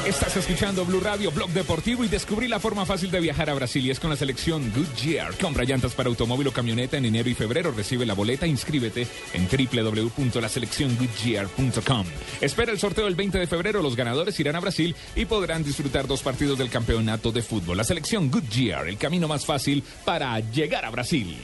Estás 0.08 0.36
escuchando 0.38 0.86
Blue 0.86 1.02
Radio, 1.02 1.32
Blog 1.32 1.50
Deportivo 1.50 2.06
y 2.06 2.08
descubrí 2.08 2.48
la 2.48 2.62
forma 2.62 2.86
fácil 2.86 3.12
de 3.12 3.20
viajar 3.20 3.50
a 3.50 3.54
Brasil 3.54 3.86
y 3.86 3.92
es 3.92 4.00
con 4.00 4.10
la 4.10 4.16
selección 4.16 4.72
Goodyear. 4.74 5.36
Compra 5.36 5.66
llantas 5.66 5.94
para 5.96 6.08
automóvil 6.08 6.48
o 6.48 6.54
camioneta 6.54 6.96
en 6.96 7.04
enero 7.04 7.30
y 7.30 7.34
febrero. 7.34 7.74
Recibe 7.76 8.06
la 8.06 8.14
boleta, 8.14 8.48
inscríbete 8.48 9.06
en 9.34 9.50
www.laselecciongoodyear.com. 9.50 12.06
Espera 12.40 12.72
el 12.72 12.80
sorteo 12.80 13.06
el 13.06 13.16
20 13.16 13.38
de 13.38 13.48
febrero. 13.48 13.82
Los 13.82 13.98
ganadores 13.98 14.40
irán 14.40 14.56
a 14.56 14.62
Brasil 14.62 14.96
y 15.14 15.26
podrán 15.26 15.66
disfrutar 15.66 16.08
dos 16.08 16.22
partidos 16.22 16.58
del 16.58 16.70
campeonato 16.70 17.34
de 17.34 17.42
fútbol. 17.42 17.76
La 17.76 17.84
selección 17.84 18.32
Goodyear, 18.32 18.88
el 18.88 18.98
camino 18.98 19.28
más 19.28 19.46
fácil 19.46 19.84
para 20.06 20.40
llegar 20.40 20.86
a 20.86 20.90
Brasil. 20.90 21.36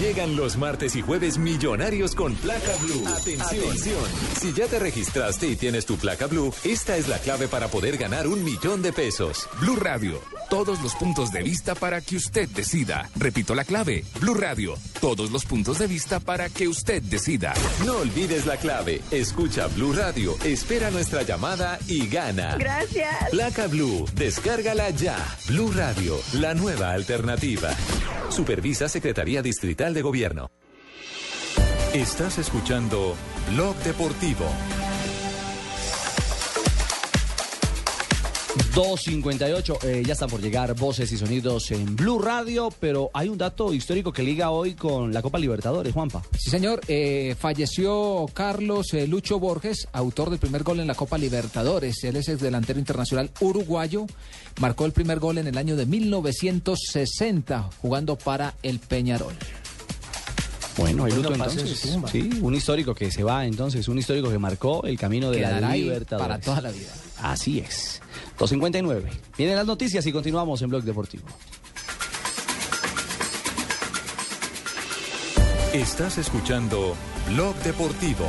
Llegan 0.00 0.36
los 0.36 0.56
martes 0.56 0.94
y 0.94 1.02
jueves 1.02 1.38
millonarios 1.38 2.14
con 2.14 2.32
placa 2.36 2.72
blue. 2.82 3.04
Atención. 3.08 4.04
Si 4.40 4.52
ya 4.52 4.68
te 4.68 4.78
registraste 4.78 5.48
y 5.48 5.56
tienes 5.56 5.86
tu 5.86 5.96
placa 5.96 6.28
blue, 6.28 6.54
esta 6.62 6.96
es 6.96 7.08
la 7.08 7.18
clave 7.18 7.48
para 7.48 7.66
poder 7.66 7.96
ganar 7.96 8.28
un 8.28 8.44
millón 8.44 8.80
de 8.80 8.92
pesos. 8.92 9.48
Blue 9.60 9.74
Radio, 9.74 10.20
todos 10.48 10.80
los 10.82 10.94
puntos 10.94 11.32
de 11.32 11.42
vista 11.42 11.74
para 11.74 12.00
que 12.00 12.14
usted 12.14 12.48
decida. 12.50 13.10
Repito 13.16 13.56
la 13.56 13.64
clave, 13.64 14.04
Blue 14.20 14.34
Radio, 14.34 14.76
todos 15.00 15.32
los 15.32 15.44
puntos 15.44 15.80
de 15.80 15.88
vista 15.88 16.20
para 16.20 16.48
que 16.48 16.68
usted 16.68 17.02
decida. 17.02 17.52
No 17.84 17.96
olvides 17.96 18.46
la 18.46 18.56
clave. 18.56 19.02
Escucha 19.10 19.66
Blue 19.66 19.94
Radio, 19.94 20.36
espera 20.44 20.92
nuestra 20.92 21.22
llamada 21.22 21.76
y 21.88 22.06
gana. 22.06 22.56
Gracias. 22.56 23.30
Placa 23.30 23.66
Blue, 23.66 24.06
descárgala 24.14 24.90
ya. 24.90 25.16
Blue 25.48 25.72
Radio, 25.72 26.16
la 26.34 26.54
nueva 26.54 26.92
alternativa. 26.92 27.74
Supervisa 28.30 28.88
Secretaría 28.88 29.42
Distrital 29.42 29.87
de 29.94 30.02
Gobierno. 30.02 30.50
Estás 31.92 32.38
escuchando 32.38 33.14
Blog 33.50 33.76
Deportivo. 33.78 34.44
2.58, 38.74 39.84
eh, 39.84 40.02
ya 40.06 40.12
están 40.12 40.28
por 40.28 40.40
llegar 40.40 40.74
voces 40.74 41.10
y 41.10 41.16
sonidos 41.16 41.70
en 41.70 41.96
Blue 41.96 42.18
Radio, 42.20 42.68
pero 42.78 43.10
hay 43.12 43.28
un 43.28 43.38
dato 43.38 43.72
histórico 43.72 44.12
que 44.12 44.22
liga 44.22 44.50
hoy 44.50 44.74
con 44.74 45.12
la 45.12 45.22
Copa 45.22 45.38
Libertadores, 45.38 45.92
Juanpa. 45.92 46.22
Sí, 46.38 46.50
señor. 46.50 46.80
eh, 46.86 47.34
falleció 47.38 48.26
Carlos 48.34 48.94
eh, 48.94 49.06
Lucho 49.06 49.40
Borges, 49.40 49.88
autor 49.92 50.30
del 50.30 50.38
primer 50.38 50.62
gol 50.62 50.80
en 50.80 50.86
la 50.86 50.94
Copa 50.94 51.18
Libertadores. 51.18 52.04
Él 52.04 52.16
es 52.16 52.28
el 52.28 52.38
delantero 52.38 52.78
internacional 52.78 53.30
uruguayo. 53.40 54.06
Marcó 54.60 54.84
el 54.86 54.92
primer 54.92 55.18
gol 55.18 55.38
en 55.38 55.46
el 55.46 55.58
año 55.58 55.74
de 55.74 55.86
1960, 55.86 57.70
jugando 57.80 58.16
para 58.16 58.54
el 58.62 58.78
Peñarol. 58.78 59.34
Bueno, 60.78 61.04
hay 61.04 61.12
luto 61.12 61.34
entonces. 61.34 61.96
Sí, 62.10 62.30
un 62.40 62.54
histórico 62.54 62.94
que 62.94 63.10
se 63.10 63.24
va 63.24 63.44
entonces, 63.44 63.88
un 63.88 63.98
histórico 63.98 64.30
que 64.30 64.38
marcó 64.38 64.84
el 64.84 64.96
camino 64.96 65.30
de 65.30 65.38
Quedará 65.38 65.60
la 65.60 65.70
ahí 65.70 65.82
Libertadores. 65.82 66.28
para 66.28 66.40
toda 66.40 66.60
la 66.60 66.70
vida. 66.70 66.92
Así 67.20 67.58
es. 67.58 68.00
2.59. 68.38 69.02
Vienen 69.36 69.56
las 69.56 69.66
noticias 69.66 70.06
y 70.06 70.12
continuamos 70.12 70.62
en 70.62 70.70
Blog 70.70 70.84
Deportivo. 70.84 71.24
Estás 75.72 76.16
escuchando 76.18 76.94
Blog 77.28 77.54
Deportivo. 77.56 78.26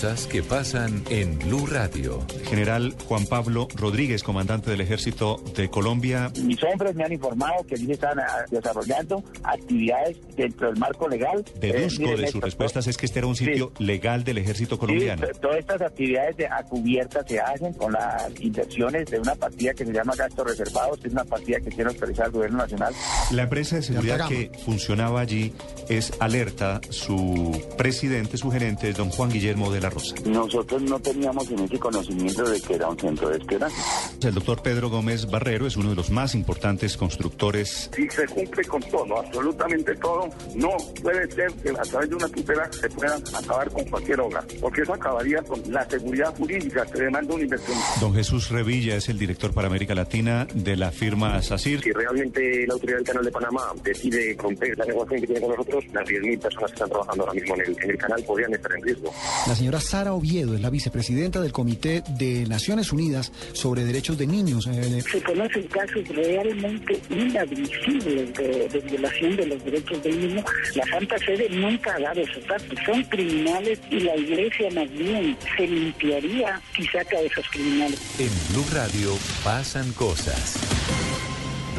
Cosas 0.00 0.26
que 0.26 0.42
pasan 0.42 1.02
en 1.10 1.38
Blue 1.38 1.66
Radio. 1.66 2.24
General 2.50 2.92
Juan 3.08 3.26
Pablo 3.26 3.68
Rodríguez, 3.76 4.22
comandante 4.24 4.70
del 4.70 4.80
Ejército 4.80 5.40
de 5.56 5.70
Colombia. 5.70 6.32
Mis 6.42 6.58
hombres 6.64 6.94
me 6.96 7.04
han 7.04 7.12
informado 7.12 7.64
que 7.66 7.76
allí 7.76 7.92
están 7.92 8.18
ah, 8.18 8.44
desarrollando 8.50 9.22
actividades 9.44 10.18
dentro 10.36 10.68
del 10.68 10.76
marco 10.78 11.08
legal. 11.08 11.44
Deduzco 11.60 12.02
Eh, 12.02 12.06
miren, 12.06 12.16
de 12.16 12.26
sus 12.26 12.34
esto- 12.34 12.40
respuestas 12.46 12.86
es 12.88 12.96
que 12.96 13.06
este 13.06 13.20
era 13.20 13.28
un 13.28 13.36
sitio 13.36 13.72
legal 13.78 14.24
del 14.24 14.38
Ejército 14.38 14.78
colombiano. 14.78 15.26
Sí, 15.26 15.38
todas 15.40 15.58
estas 15.58 15.80
actividades 15.82 16.36
de, 16.36 16.46
a 16.46 16.62
cubierta 16.64 17.24
se 17.26 17.38
hacen 17.40 17.72
con 17.74 17.92
las 17.92 18.28
inversiones 18.40 19.06
de 19.10 19.20
una 19.20 19.34
partida 19.36 19.72
que 19.74 19.84
se 19.86 19.92
llama 19.92 20.14
gastos 20.16 20.46
reservados, 20.46 20.98
que 20.98 21.06
es 21.08 21.12
una 21.12 21.24
partida 21.24 21.60
que 21.60 21.70
tiene 21.70 21.90
autorizada 21.90 22.26
el 22.26 22.32
gobierno 22.32 22.58
nacional. 22.58 22.92
La 23.30 23.42
empresa 23.44 23.76
de 23.76 23.82
seguridad 23.82 24.28
que 24.28 24.50
funcionaba 24.64 25.20
allí 25.20 25.52
es 25.88 26.12
Alerta. 26.18 26.80
Su 26.90 27.62
presidente, 27.78 28.36
su 28.36 28.50
gerente 28.50 28.88
es 28.90 28.96
don 28.96 29.10
Juan 29.10 29.30
Guillermo 29.30 29.70
de 29.70 29.80
la 29.80 29.90
Rosa. 29.90 30.14
Nosotros 30.26 30.82
no 30.82 30.98
teníamos 30.98 31.48
en 31.50 31.60
ese 31.60 31.78
conocimiento 31.78 32.39
de 32.48 32.60
que 32.60 32.74
era 32.74 32.88
un 32.88 32.98
centro 32.98 33.28
de 33.28 33.38
esperanza. 33.38 33.76
El 34.22 34.34
doctor 34.34 34.62
Pedro 34.62 34.90
Gómez 34.90 35.30
Barrero 35.30 35.66
es 35.66 35.76
uno 35.76 35.90
de 35.90 35.96
los 35.96 36.10
más 36.10 36.34
importantes 36.34 36.96
constructores 36.96 37.90
Si 37.94 38.08
se 38.10 38.26
cumple 38.26 38.64
con 38.64 38.82
todo, 38.82 39.18
absolutamente 39.18 39.94
todo, 39.96 40.28
no 40.54 40.76
puede 41.02 41.30
ser 41.30 41.52
que 41.54 41.70
a 41.70 41.82
través 41.82 42.10
de 42.10 42.16
una 42.16 42.28
tutela 42.28 42.70
se 42.72 42.88
pueda 42.90 43.16
acabar 43.16 43.70
con 43.70 43.84
cualquier 43.84 44.20
obra, 44.20 44.44
porque 44.60 44.82
eso 44.82 44.94
acabaría 44.94 45.42
con 45.42 45.60
la 45.72 45.88
seguridad 45.88 46.34
jurídica 46.36 46.86
que 46.86 47.02
demanda 47.02 47.34
una 47.34 47.44
inversión. 47.44 47.78
Don 48.00 48.14
Jesús 48.14 48.50
Revilla 48.50 48.96
es 48.96 49.08
el 49.08 49.18
director 49.18 49.52
para 49.52 49.68
América 49.68 49.94
Latina 49.94 50.46
de 50.52 50.76
la 50.76 50.90
firma 50.90 51.40
SACIR. 51.42 51.82
Si 51.82 51.92
realmente 51.92 52.66
la 52.66 52.74
autoridad 52.74 52.98
del 52.98 53.06
Canal 53.06 53.24
de 53.24 53.30
Panamá 53.30 53.62
decide 53.82 54.36
romper 54.38 54.76
la 54.76 54.84
negociación 54.84 55.20
que 55.20 55.26
tiene 55.26 55.40
con 55.40 55.50
nosotros, 55.50 55.84
las 55.92 56.08
10.000 56.08 56.40
personas 56.40 56.70
que 56.70 56.74
están 56.74 56.88
trabajando 56.88 57.24
ahora 57.24 57.34
mismo 57.34 57.54
en 57.54 57.60
el, 57.62 57.76
en 57.82 57.90
el 57.90 57.98
canal 57.98 58.22
podrían 58.24 58.54
estar 58.54 58.72
en 58.72 58.82
riesgo. 58.82 59.12
La 59.46 59.54
señora 59.54 59.80
Sara 59.80 60.12
Oviedo 60.12 60.54
es 60.54 60.60
la 60.60 60.70
vicepresidenta 60.70 61.40
del 61.40 61.52
Comité 61.52 62.02
de 62.18 62.29
Naciones 62.48 62.92
Unidas 62.92 63.32
sobre 63.52 63.84
Derechos 63.84 64.18
de 64.18 64.26
Niños. 64.26 64.66
Eh, 64.66 65.02
Se 65.10 65.22
conocen 65.22 65.62
casos 65.68 66.06
realmente 66.08 67.00
inadmisibles 67.10 68.34
de, 68.34 68.68
de 68.68 68.80
violación 68.80 69.36
de 69.36 69.46
los 69.46 69.64
derechos 69.64 70.02
del 70.02 70.20
niño. 70.20 70.44
La 70.74 70.84
Santa 70.86 71.18
Sede 71.18 71.48
nunca 71.50 71.94
ha 71.96 72.00
dado 72.00 72.20
esos 72.20 72.46
datos. 72.46 72.78
Son 72.84 73.02
criminales 73.04 73.78
y 73.90 74.00
la 74.00 74.16
Iglesia 74.16 74.68
más 74.74 74.90
bien 74.90 75.36
se 75.56 75.66
limpiaría 75.66 76.60
y 76.78 76.84
saca 76.86 77.16
a 77.16 77.20
esos 77.20 77.46
criminales. 77.50 77.98
En 78.18 78.30
Blue 78.52 78.66
Radio 78.72 79.16
pasan 79.44 79.92
cosas. 79.92 80.58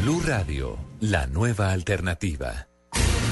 Blue 0.02 0.22
Radio, 0.26 0.78
la 1.00 1.28
nueva 1.28 1.72
alternativa. 1.72 2.71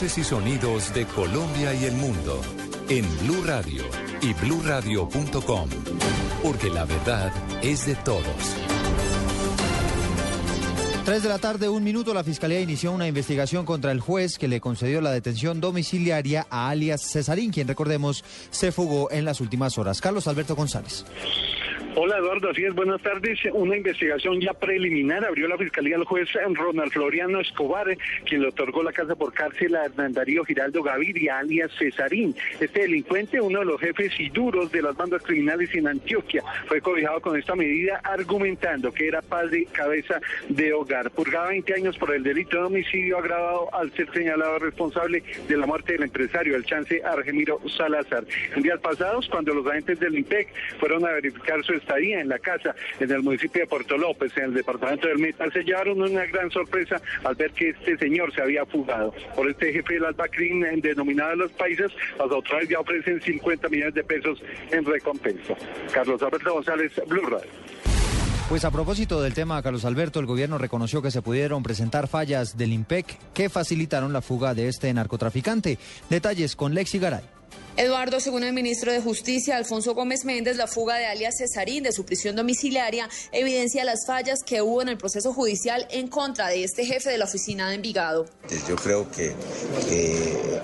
Y 0.00 0.24
sonidos 0.24 0.94
de 0.94 1.04
Colombia 1.04 1.74
y 1.74 1.84
el 1.84 1.92
mundo 1.92 2.40
en 2.88 3.04
Blue 3.18 3.44
Radio 3.44 3.84
y 4.22 4.32
bluradio.com, 4.32 5.68
porque 6.42 6.70
la 6.70 6.86
verdad 6.86 7.30
es 7.62 7.84
de 7.84 7.94
todos. 7.96 8.24
3 11.04 11.22
de 11.22 11.28
la 11.28 11.38
tarde, 11.38 11.68
un 11.68 11.84
minuto, 11.84 12.14
la 12.14 12.24
Fiscalía 12.24 12.60
inició 12.60 12.90
una 12.90 13.06
investigación 13.06 13.66
contra 13.66 13.92
el 13.92 14.00
juez 14.00 14.38
que 14.38 14.48
le 14.48 14.62
concedió 14.62 15.02
la 15.02 15.12
detención 15.12 15.60
domiciliaria 15.60 16.46
a 16.48 16.70
alias 16.70 17.02
Cesarín, 17.12 17.52
quien 17.52 17.68
recordemos 17.68 18.24
se 18.50 18.72
fugó 18.72 19.10
en 19.10 19.26
las 19.26 19.42
últimas 19.42 19.76
horas. 19.76 20.00
Carlos 20.00 20.26
Alberto 20.26 20.56
González. 20.56 21.04
Hola 21.94 22.16
Eduardo, 22.16 22.48
así 22.48 22.64
es, 22.64 22.74
buenas 22.74 23.02
tardes. 23.02 23.38
Una 23.52 23.76
investigación 23.76 24.40
ya 24.40 24.54
preliminar 24.54 25.26
abrió 25.26 25.46
la 25.46 25.58
Fiscalía 25.58 25.96
al 25.96 26.04
juez 26.04 26.26
Ronald 26.32 26.90
Floriano 26.90 27.38
Escobar, 27.38 27.86
quien 28.24 28.40
le 28.40 28.48
otorgó 28.48 28.82
la 28.82 28.92
casa 28.92 29.14
por 29.14 29.34
cárcel 29.34 29.76
a 29.76 29.84
Hernán 29.84 30.14
Darío 30.14 30.42
Giraldo 30.42 30.82
Gaviria, 30.82 31.40
alias 31.40 31.70
Cesarín. 31.78 32.34
Este 32.58 32.80
delincuente, 32.80 33.42
uno 33.42 33.58
de 33.58 33.66
los 33.66 33.78
jefes 33.78 34.18
y 34.18 34.30
duros 34.30 34.72
de 34.72 34.80
las 34.80 34.96
bandas 34.96 35.22
criminales 35.22 35.68
en 35.74 35.86
Antioquia, 35.86 36.42
fue 36.66 36.80
cobijado 36.80 37.20
con 37.20 37.38
esta 37.38 37.54
medida 37.54 38.00
argumentando 38.02 38.90
que 38.90 39.08
era 39.08 39.20
padre 39.20 39.66
cabeza 39.70 40.18
de 40.48 40.72
hogar. 40.72 41.10
Purgaba 41.10 41.48
20 41.48 41.74
años 41.74 41.98
por 41.98 42.14
el 42.14 42.22
delito 42.22 42.56
de 42.56 42.64
homicidio 42.64 43.18
agravado 43.18 43.68
al 43.74 43.92
ser 43.92 44.10
señalado 44.14 44.58
responsable 44.60 45.22
de 45.46 45.56
la 45.58 45.66
muerte 45.66 45.92
del 45.92 46.04
empresario, 46.04 46.56
el 46.56 46.64
chance 46.64 47.02
Argemiro 47.04 47.60
Salazar. 47.76 48.24
En 48.56 48.62
días 48.62 48.80
pasados, 48.80 49.28
cuando 49.28 49.52
los 49.52 49.66
agentes 49.66 50.00
del 50.00 50.16
IMPEC 50.16 50.48
fueron 50.80 51.04
a 51.04 51.12
verificar 51.12 51.62
su 51.62 51.81
estadía 51.82 52.20
en 52.20 52.28
la 52.28 52.38
casa 52.38 52.74
en 52.98 53.10
el 53.10 53.22
municipio 53.22 53.62
de 53.62 53.66
Puerto 53.66 53.98
López, 53.98 54.36
en 54.36 54.44
el 54.44 54.54
departamento 54.54 55.08
del 55.08 55.18
Meta, 55.18 55.50
se 55.50 55.62
llevaron 55.62 56.00
una 56.00 56.24
gran 56.26 56.50
sorpresa 56.50 57.00
al 57.24 57.34
ver 57.34 57.50
que 57.52 57.70
este 57.70 57.98
señor 57.98 58.34
se 58.34 58.42
había 58.42 58.64
fugado. 58.66 59.12
Por 59.36 59.50
este 59.50 59.72
jefe 59.72 59.94
del 59.94 60.06
Albacrín, 60.06 60.64
en 60.64 60.80
denominado 60.80 61.36
Los 61.36 61.52
Países, 61.52 61.92
las 62.18 62.30
autoridades 62.30 62.68
ya 62.68 62.80
ofrecen 62.80 63.20
50 63.20 63.68
millones 63.68 63.94
de 63.94 64.04
pesos 64.04 64.42
en 64.70 64.84
recompensa. 64.84 65.54
Carlos 65.92 66.22
Alberto 66.22 66.54
González, 66.54 66.92
Blue 67.06 67.26
Radio. 67.26 67.50
Pues 68.48 68.64
a 68.64 68.70
propósito 68.70 69.22
del 69.22 69.32
tema, 69.32 69.62
Carlos 69.62 69.84
Alberto, 69.84 70.20
el 70.20 70.26
gobierno 70.26 70.58
reconoció 70.58 71.00
que 71.00 71.10
se 71.10 71.22
pudieron 71.22 71.62
presentar 71.62 72.06
fallas 72.06 72.56
del 72.58 72.72
IMPEC 72.72 73.32
que 73.32 73.48
facilitaron 73.48 74.12
la 74.12 74.20
fuga 74.20 74.52
de 74.54 74.68
este 74.68 74.92
narcotraficante. 74.92 75.78
Detalles 76.10 76.54
con 76.54 76.74
Lexi 76.74 76.98
Garay. 76.98 77.41
Eduardo, 77.76 78.20
según 78.20 78.44
el 78.44 78.52
ministro 78.52 78.92
de 78.92 79.00
Justicia, 79.00 79.56
Alfonso 79.56 79.94
Gómez 79.94 80.26
Méndez, 80.26 80.58
la 80.58 80.66
fuga 80.66 80.96
de 80.96 81.06
alias 81.06 81.38
Cesarín 81.38 81.82
de 81.82 81.92
su 81.92 82.04
prisión 82.04 82.36
domiciliaria 82.36 83.08
evidencia 83.32 83.82
las 83.84 84.04
fallas 84.06 84.42
que 84.44 84.60
hubo 84.60 84.82
en 84.82 84.90
el 84.90 84.98
proceso 84.98 85.32
judicial 85.32 85.86
en 85.90 86.08
contra 86.08 86.48
de 86.48 86.64
este 86.64 86.84
jefe 86.84 87.08
de 87.08 87.16
la 87.16 87.24
oficina 87.24 87.70
de 87.70 87.76
Envigado. 87.76 88.26
Yo 88.68 88.76
creo 88.76 89.10
que, 89.10 89.34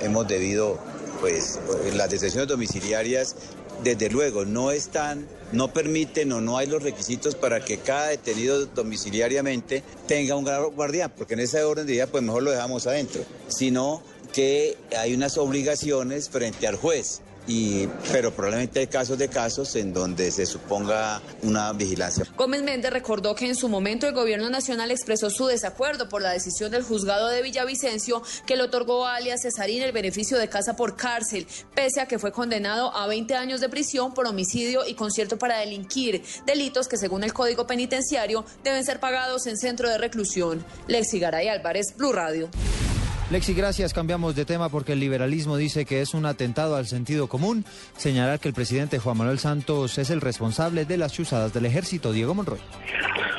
hemos 0.02 0.28
debido, 0.28 0.78
pues, 1.20 1.58
las 1.94 2.10
detenciones 2.10 2.46
domiciliarias, 2.46 3.36
desde 3.82 4.10
luego, 4.10 4.44
no 4.44 4.70
están, 4.70 5.26
no 5.52 5.72
permiten 5.72 6.30
o 6.32 6.42
no 6.42 6.58
hay 6.58 6.66
los 6.66 6.82
requisitos 6.82 7.36
para 7.36 7.64
que 7.64 7.78
cada 7.78 8.08
detenido 8.08 8.66
domiciliariamente 8.66 9.82
tenga 10.06 10.36
un 10.36 10.44
guardián, 10.74 11.10
porque 11.16 11.34
en 11.34 11.40
ese 11.40 11.62
orden 11.62 11.86
de 11.86 11.94
día, 11.94 12.06
pues 12.06 12.22
mejor 12.22 12.42
lo 12.42 12.50
dejamos 12.50 12.86
adentro, 12.86 13.22
sino 13.46 14.02
que 14.32 14.76
hay 14.96 15.14
unas 15.14 15.38
obligaciones 15.38 16.28
frente 16.28 16.66
al 16.66 16.76
juez. 16.76 17.22
Y, 17.50 17.86
pero 18.12 18.30
probablemente 18.30 18.80
hay 18.80 18.88
casos 18.88 19.16
de 19.16 19.28
casos 19.28 19.74
en 19.74 19.94
donde 19.94 20.30
se 20.30 20.44
suponga 20.44 21.22
una 21.42 21.72
vigilancia. 21.72 22.26
Gómez 22.36 22.62
Méndez 22.62 22.92
recordó 22.92 23.34
que 23.34 23.46
en 23.46 23.56
su 23.56 23.70
momento 23.70 24.06
el 24.06 24.12
gobierno 24.12 24.50
nacional 24.50 24.90
expresó 24.90 25.30
su 25.30 25.46
desacuerdo 25.46 26.10
por 26.10 26.20
la 26.20 26.30
decisión 26.30 26.70
del 26.70 26.82
juzgado 26.82 27.28
de 27.28 27.40
Villavicencio 27.40 28.22
que 28.44 28.56
le 28.56 28.64
otorgó 28.64 29.06
a 29.06 29.16
alias 29.16 29.40
Cesarín 29.40 29.82
el 29.82 29.92
beneficio 29.92 30.36
de 30.36 30.50
casa 30.50 30.76
por 30.76 30.94
cárcel, 30.94 31.46
pese 31.74 32.02
a 32.02 32.06
que 32.06 32.18
fue 32.18 32.32
condenado 32.32 32.94
a 32.94 33.06
20 33.06 33.34
años 33.34 33.62
de 33.62 33.70
prisión 33.70 34.12
por 34.12 34.26
homicidio 34.26 34.86
y 34.86 34.92
concierto 34.92 35.38
para 35.38 35.58
delinquir, 35.58 36.22
delitos 36.44 36.86
que 36.86 36.98
según 36.98 37.24
el 37.24 37.32
Código 37.32 37.66
Penitenciario 37.66 38.44
deben 38.62 38.84
ser 38.84 39.00
pagados 39.00 39.46
en 39.46 39.56
centro 39.56 39.88
de 39.88 39.96
reclusión. 39.96 40.62
Lexi 40.86 41.18
Garay 41.18 41.48
Álvarez, 41.48 41.94
Blue 41.96 42.12
Radio. 42.12 42.50
Lexi, 43.30 43.52
gracias. 43.52 43.92
Cambiamos 43.92 44.34
de 44.34 44.46
tema 44.46 44.70
porque 44.70 44.94
el 44.94 45.00
liberalismo 45.00 45.58
dice 45.58 45.84
que 45.84 46.00
es 46.00 46.14
un 46.14 46.24
atentado 46.24 46.76
al 46.76 46.86
sentido 46.86 47.28
común. 47.28 47.62
Señalar 47.94 48.40
que 48.40 48.48
el 48.48 48.54
presidente 48.54 48.98
Juan 48.98 49.18
Manuel 49.18 49.38
Santos 49.38 49.98
es 49.98 50.08
el 50.08 50.22
responsable 50.22 50.86
de 50.86 50.96
las 50.96 51.12
chuzadas 51.12 51.52
del 51.52 51.66
ejército. 51.66 52.12
Diego 52.12 52.34
Monroy. 52.34 52.58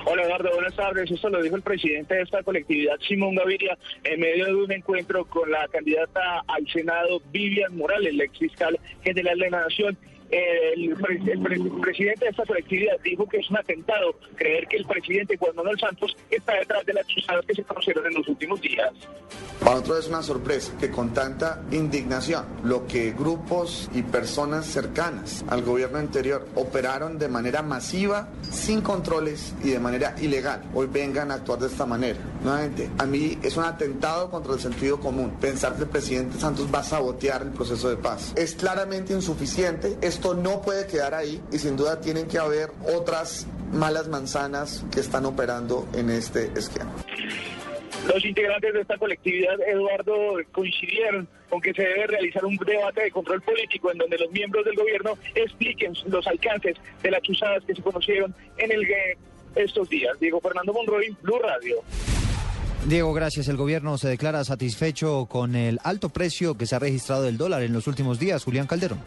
Hola 0.05 0.25
Eduardo, 0.25 0.51
buenas 0.53 0.75
tardes. 0.75 1.09
Esto 1.09 1.29
lo 1.29 1.41
dijo 1.41 1.55
el 1.55 1.63
presidente 1.63 2.13
de 2.13 2.21
esta 2.21 2.43
colectividad, 2.43 2.97
Simón 3.07 3.33
Gaviria, 3.33 3.75
en 4.03 4.19
medio 4.19 4.45
de 4.45 4.55
un 4.55 4.71
encuentro 4.71 5.25
con 5.25 5.49
la 5.49 5.67
candidata 5.69 6.43
al 6.47 6.67
Senado, 6.67 7.19
Vivian 7.31 7.75
Morales, 7.75 8.13
la 8.13 8.25
ex 8.25 8.37
fiscal 8.37 8.79
general 9.03 9.39
de 9.39 9.49
la 9.49 9.61
Nación. 9.61 9.97
El, 10.31 10.95
pre- 10.95 11.31
el 11.31 11.39
pre- 11.41 11.59
presidente 11.81 12.25
de 12.25 12.31
esta 12.31 12.45
colectividad 12.45 12.99
dijo 13.03 13.27
que 13.27 13.37
es 13.37 13.49
un 13.49 13.57
atentado 13.57 14.13
creer 14.35 14.67
que 14.67 14.77
el 14.77 14.85
presidente 14.85 15.37
Juan 15.37 15.55
Manuel 15.55 15.79
Santos 15.79 16.15
está 16.29 16.53
detrás 16.53 16.85
de 16.85 16.93
las 16.93 17.07
chuzadas 17.07 17.45
que 17.45 17.55
se 17.55 17.63
conocieron 17.63 18.05
en 18.05 18.13
los 18.13 18.27
últimos 18.27 18.61
días. 18.61 18.91
Para 19.59 19.71
nosotros 19.71 19.99
es 19.99 20.07
una 20.07 20.21
sorpresa 20.23 20.71
que 20.79 20.89
con 20.89 21.13
tanta 21.13 21.63
indignación 21.71 22.45
lo 22.63 22.87
que 22.87 23.11
grupos 23.11 23.89
y 23.93 24.03
personas 24.03 24.65
cercanas 24.67 25.43
al 25.49 25.63
gobierno 25.63 25.97
anterior 25.97 26.47
operaron 26.55 27.19
de 27.19 27.27
manera 27.27 27.61
masiva, 27.61 28.29
sin 28.49 28.81
controles 28.81 29.53
y 29.63 29.71
de 29.71 29.79
manera 29.79 30.15
ilegal, 30.21 30.63
hoy 30.73 30.87
vengan 30.91 31.31
a 31.31 31.35
actuar 31.35 31.59
de 31.59 31.67
esta 31.67 31.85
manera. 31.85 32.19
Nuevamente, 32.43 32.89
a 32.99 33.05
mí 33.05 33.37
es 33.43 33.57
un 33.57 33.65
atentado 33.65 34.29
contra 34.29 34.53
el 34.53 34.59
sentido 34.59 34.99
común 34.99 35.31
pensar 35.41 35.75
que 35.75 35.83
el 35.83 35.89
presidente 35.89 36.39
Santos 36.39 36.67
va 36.73 36.79
a 36.79 36.83
sabotear 36.83 37.41
el 37.41 37.49
proceso 37.49 37.89
de 37.89 37.97
paz. 37.97 38.31
Es 38.37 38.55
claramente 38.55 39.13
insuficiente, 39.13 39.97
esto 40.19 40.33
no 40.33 40.61
puede 40.61 40.85
quedar 40.85 41.13
ahí 41.13 41.39
y 41.49 41.59
sin 41.59 41.77
duda 41.77 42.01
tienen 42.01 42.27
que 42.27 42.37
haber 42.37 42.71
otras 42.93 43.47
malas 43.71 44.09
manzanas 44.09 44.83
que 44.91 44.99
están 44.99 45.25
operando 45.25 45.87
en 45.93 46.09
este 46.09 46.51
esquema. 46.57 46.91
Los 48.13 48.25
integrantes 48.25 48.73
de 48.73 48.81
esta 48.81 48.97
colectividad, 48.97 49.57
Eduardo, 49.61 50.35
coincidieron 50.51 51.25
con 51.47 51.61
que 51.61 51.73
se 51.73 51.83
debe 51.83 52.07
realizar 52.07 52.43
un 52.43 52.57
debate 52.57 53.03
de 53.03 53.11
control 53.11 53.41
político 53.43 53.93
en 53.93 53.97
donde 53.97 54.17
los 54.17 54.29
miembros 54.31 54.65
del 54.65 54.75
gobierno 54.75 55.17
expliquen 55.35 55.93
los 56.07 56.27
alcances 56.27 56.75
de 57.01 57.11
las 57.11 57.21
chuzadas 57.21 57.63
que 57.63 57.75
se 57.75 57.81
conocieron 57.81 58.35
en 58.57 58.73
el 58.73 58.85
estos 59.55 59.89
días. 59.89 60.19
Diego 60.19 60.41
Fernando 60.41 60.73
Monroy, 60.73 61.15
Blue 61.21 61.39
Radio. 61.39 61.77
Diego, 62.87 63.13
gracias. 63.13 63.47
El 63.49 63.57
gobierno 63.57 63.97
se 63.97 64.07
declara 64.07 64.43
satisfecho 64.43 65.25
con 65.25 65.55
el 65.55 65.79
alto 65.83 66.09
precio 66.09 66.57
que 66.57 66.65
se 66.65 66.75
ha 66.75 66.79
registrado 66.79 67.23
del 67.23 67.37
dólar 67.37 67.61
en 67.61 67.73
los 67.73 67.87
últimos 67.87 68.19
días. 68.19 68.43
Julián 68.43 68.67
Calderón. 68.67 68.99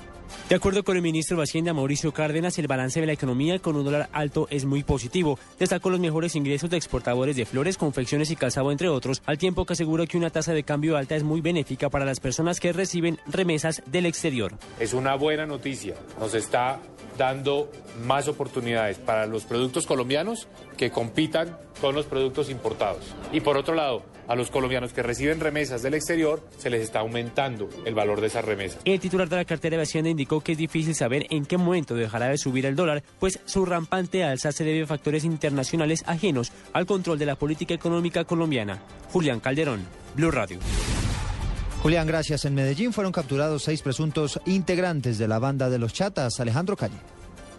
De 0.48 0.54
acuerdo 0.54 0.82
con 0.82 0.96
el 0.96 1.02
ministro 1.02 1.36
de 1.36 1.44
Hacienda 1.44 1.72
Mauricio 1.72 2.12
Cárdenas, 2.12 2.58
el 2.58 2.66
balance 2.66 3.00
de 3.00 3.06
la 3.06 3.12
economía 3.12 3.58
con 3.58 3.76
un 3.76 3.84
dólar 3.84 4.08
alto 4.12 4.46
es 4.50 4.64
muy 4.64 4.82
positivo. 4.82 5.38
Destacó 5.58 5.90
los 5.90 6.00
mejores 6.00 6.36
ingresos 6.36 6.70
de 6.70 6.76
exportadores 6.76 7.36
de 7.36 7.46
flores, 7.46 7.76
confecciones 7.76 8.30
y 8.30 8.36
calzado, 8.36 8.70
entre 8.70 8.88
otros, 8.88 9.22
al 9.26 9.38
tiempo 9.38 9.64
que 9.64 9.72
asegura 9.72 10.06
que 10.06 10.16
una 10.16 10.30
tasa 10.30 10.52
de 10.52 10.62
cambio 10.62 10.96
alta 10.96 11.16
es 11.16 11.22
muy 11.22 11.40
benéfica 11.40 11.88
para 11.90 12.04
las 12.04 12.20
personas 12.20 12.60
que 12.60 12.72
reciben 12.72 13.18
remesas 13.26 13.82
del 13.86 14.06
exterior. 14.06 14.54
Es 14.78 14.92
una 14.92 15.14
buena 15.14 15.46
noticia. 15.46 15.94
Nos 16.18 16.34
está 16.34 16.80
dando 17.22 17.70
más 18.04 18.26
oportunidades 18.26 18.98
para 18.98 19.26
los 19.26 19.44
productos 19.44 19.86
colombianos 19.86 20.48
que 20.76 20.90
compitan 20.90 21.56
con 21.80 21.94
los 21.94 22.06
productos 22.06 22.50
importados. 22.50 23.14
Y 23.32 23.40
por 23.40 23.56
otro 23.56 23.74
lado, 23.74 24.02
a 24.26 24.34
los 24.34 24.50
colombianos 24.50 24.92
que 24.92 25.04
reciben 25.04 25.38
remesas 25.38 25.82
del 25.82 25.94
exterior 25.94 26.42
se 26.58 26.68
les 26.68 26.82
está 26.82 27.00
aumentando 27.00 27.68
el 27.84 27.94
valor 27.94 28.20
de 28.20 28.26
esas 28.26 28.44
remesas. 28.44 28.80
El 28.84 28.98
titular 28.98 29.28
de 29.28 29.36
la 29.36 29.44
cartera 29.44 29.76
de 29.76 29.84
Hacienda 29.84 30.10
indicó 30.10 30.40
que 30.40 30.52
es 30.52 30.58
difícil 30.58 30.96
saber 30.96 31.26
en 31.30 31.46
qué 31.46 31.56
momento 31.58 31.94
dejará 31.94 32.28
de 32.28 32.38
subir 32.38 32.66
el 32.66 32.74
dólar, 32.74 33.04
pues 33.20 33.38
su 33.44 33.64
rampante 33.64 34.24
alza 34.24 34.50
se 34.50 34.64
debe 34.64 34.82
a 34.82 34.86
factores 34.86 35.24
internacionales 35.24 36.02
ajenos 36.06 36.52
al 36.72 36.86
control 36.86 37.18
de 37.18 37.26
la 37.26 37.36
política 37.36 37.74
económica 37.74 38.24
colombiana. 38.24 38.82
Julián 39.12 39.38
Calderón, 39.38 39.86
Blue 40.16 40.32
Radio. 40.32 40.58
Julián, 41.82 42.06
gracias. 42.06 42.44
En 42.44 42.54
Medellín 42.54 42.92
fueron 42.92 43.10
capturados 43.12 43.64
seis 43.64 43.82
presuntos 43.82 44.40
integrantes 44.46 45.18
de 45.18 45.26
la 45.26 45.40
banda 45.40 45.68
de 45.68 45.80
los 45.80 45.92
Chatas. 45.92 46.38
Alejandro 46.38 46.76
Calle. 46.76 46.94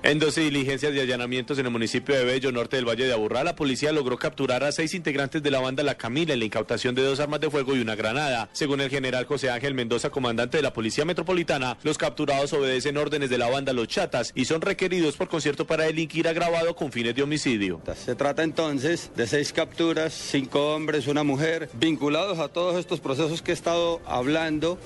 En 0.06 0.20
12 0.20 0.42
diligencias 0.42 0.94
de 0.94 1.00
allanamientos 1.00 1.58
en 1.60 1.66
el 1.66 1.72
municipio 1.72 2.14
de 2.14 2.26
Bello, 2.26 2.52
norte 2.52 2.76
del 2.76 2.86
Valle 2.86 3.06
de 3.06 3.14
Aburrá, 3.14 3.46
la 3.46 3.56
policía 3.56 3.94
logró 3.94 4.20
capturar 4.20 4.62
a 4.66 4.74
seis 4.74 4.94
integrantes 4.96 5.42
de 5.42 5.50
la 5.50 5.62
banda 5.62 5.82
La 5.82 5.96
Camila 5.96 6.34
en 6.34 6.40
la 6.40 6.46
incautación 6.46 6.94
de 6.94 7.04
dos 7.04 7.22
armas 7.22 7.40
de 7.40 7.50
fuego 7.50 7.74
y 7.74 7.80
una 7.80 7.96
granada. 7.96 8.50
Según 8.52 8.82
el 8.82 8.90
general 8.90 9.24
José 9.24 9.50
Ángel 9.50 9.74
Mendoza, 9.74 10.10
comandante 10.10 10.58
de 10.58 10.64
la 10.64 10.74
Policía 10.74 11.06
Metropolitana, 11.06 11.78
los 11.84 11.98
capturados 11.98 12.52
obedecen 12.52 12.98
órdenes 12.98 13.30
de 13.30 13.38
la 13.38 13.50
banda 13.50 13.72
Los 13.72 13.88
Chatas 13.88 14.34
y 14.36 14.44
son 14.44 14.60
requeridos 14.60 15.16
por 15.16 15.30
concierto 15.30 15.66
para 15.66 15.86
delinquir 15.86 16.28
agravado 16.28 16.76
con 16.76 16.92
fines 16.92 17.16
de 17.16 17.24
homicidio. 17.24 17.82
Se 17.96 18.16
trata 18.16 18.44
entonces 18.44 19.10
de 19.16 19.26
seis 19.26 19.54
capturas, 19.54 20.14
cinco 20.14 20.76
hombres, 20.76 21.08
una 21.08 21.24
mujer, 21.24 21.70
vinculados 21.76 22.40
a 22.40 22.50
todos 22.50 22.76
estos 22.76 23.00
procesos 23.00 23.42
que 23.42 23.52
he 23.52 23.54
estado 23.54 24.02
hablando 24.06 24.78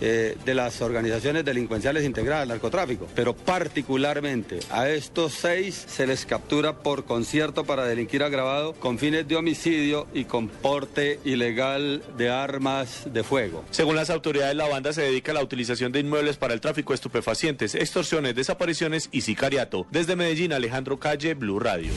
eh, 0.00 0.36
de 0.46 0.54
las 0.54 0.80
organizaciones 0.80 1.44
delincuenciales 1.44 2.04
integradas 2.04 2.44
al 2.44 2.48
narcotráfico, 2.48 3.06
pero 3.14 3.36
particularmente 3.36 4.61
a 4.70 4.88
estos 4.88 5.32
seis 5.34 5.84
se 5.86 6.06
les 6.06 6.26
captura 6.26 6.78
por 6.78 7.04
concierto 7.04 7.64
para 7.64 7.84
delinquir 7.84 8.22
agravado 8.22 8.72
con 8.74 8.98
fines 8.98 9.26
de 9.26 9.36
homicidio 9.36 10.06
y 10.12 10.24
con 10.24 10.48
porte 10.48 11.20
ilegal 11.24 12.02
de 12.16 12.30
armas 12.30 13.02
de 13.06 13.22
fuego. 13.22 13.64
Según 13.70 13.96
las 13.96 14.10
autoridades, 14.10 14.56
la 14.56 14.68
banda 14.68 14.92
se 14.92 15.02
dedica 15.02 15.32
a 15.32 15.34
la 15.34 15.42
utilización 15.42 15.92
de 15.92 16.00
inmuebles 16.00 16.36
para 16.36 16.54
el 16.54 16.60
tráfico 16.60 16.92
de 16.92 16.96
estupefacientes, 16.96 17.74
extorsiones, 17.74 18.34
desapariciones 18.34 19.08
y 19.12 19.22
sicariato. 19.22 19.86
Desde 19.90 20.16
Medellín, 20.16 20.52
Alejandro 20.52 20.98
Calle, 20.98 21.34
Blue 21.34 21.58
Radio. 21.58 21.92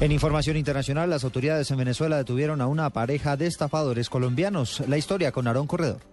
En 0.00 0.10
información 0.10 0.56
internacional, 0.56 1.10
las 1.10 1.22
autoridades 1.22 1.70
en 1.70 1.76
Venezuela 1.76 2.16
detuvieron 2.16 2.60
a 2.60 2.66
una 2.66 2.90
pareja 2.90 3.36
de 3.36 3.46
estafadores 3.46 4.10
colombianos. 4.10 4.82
La 4.88 4.98
historia 4.98 5.30
con 5.30 5.46
Aarón 5.46 5.68
Corredor. 5.68 6.11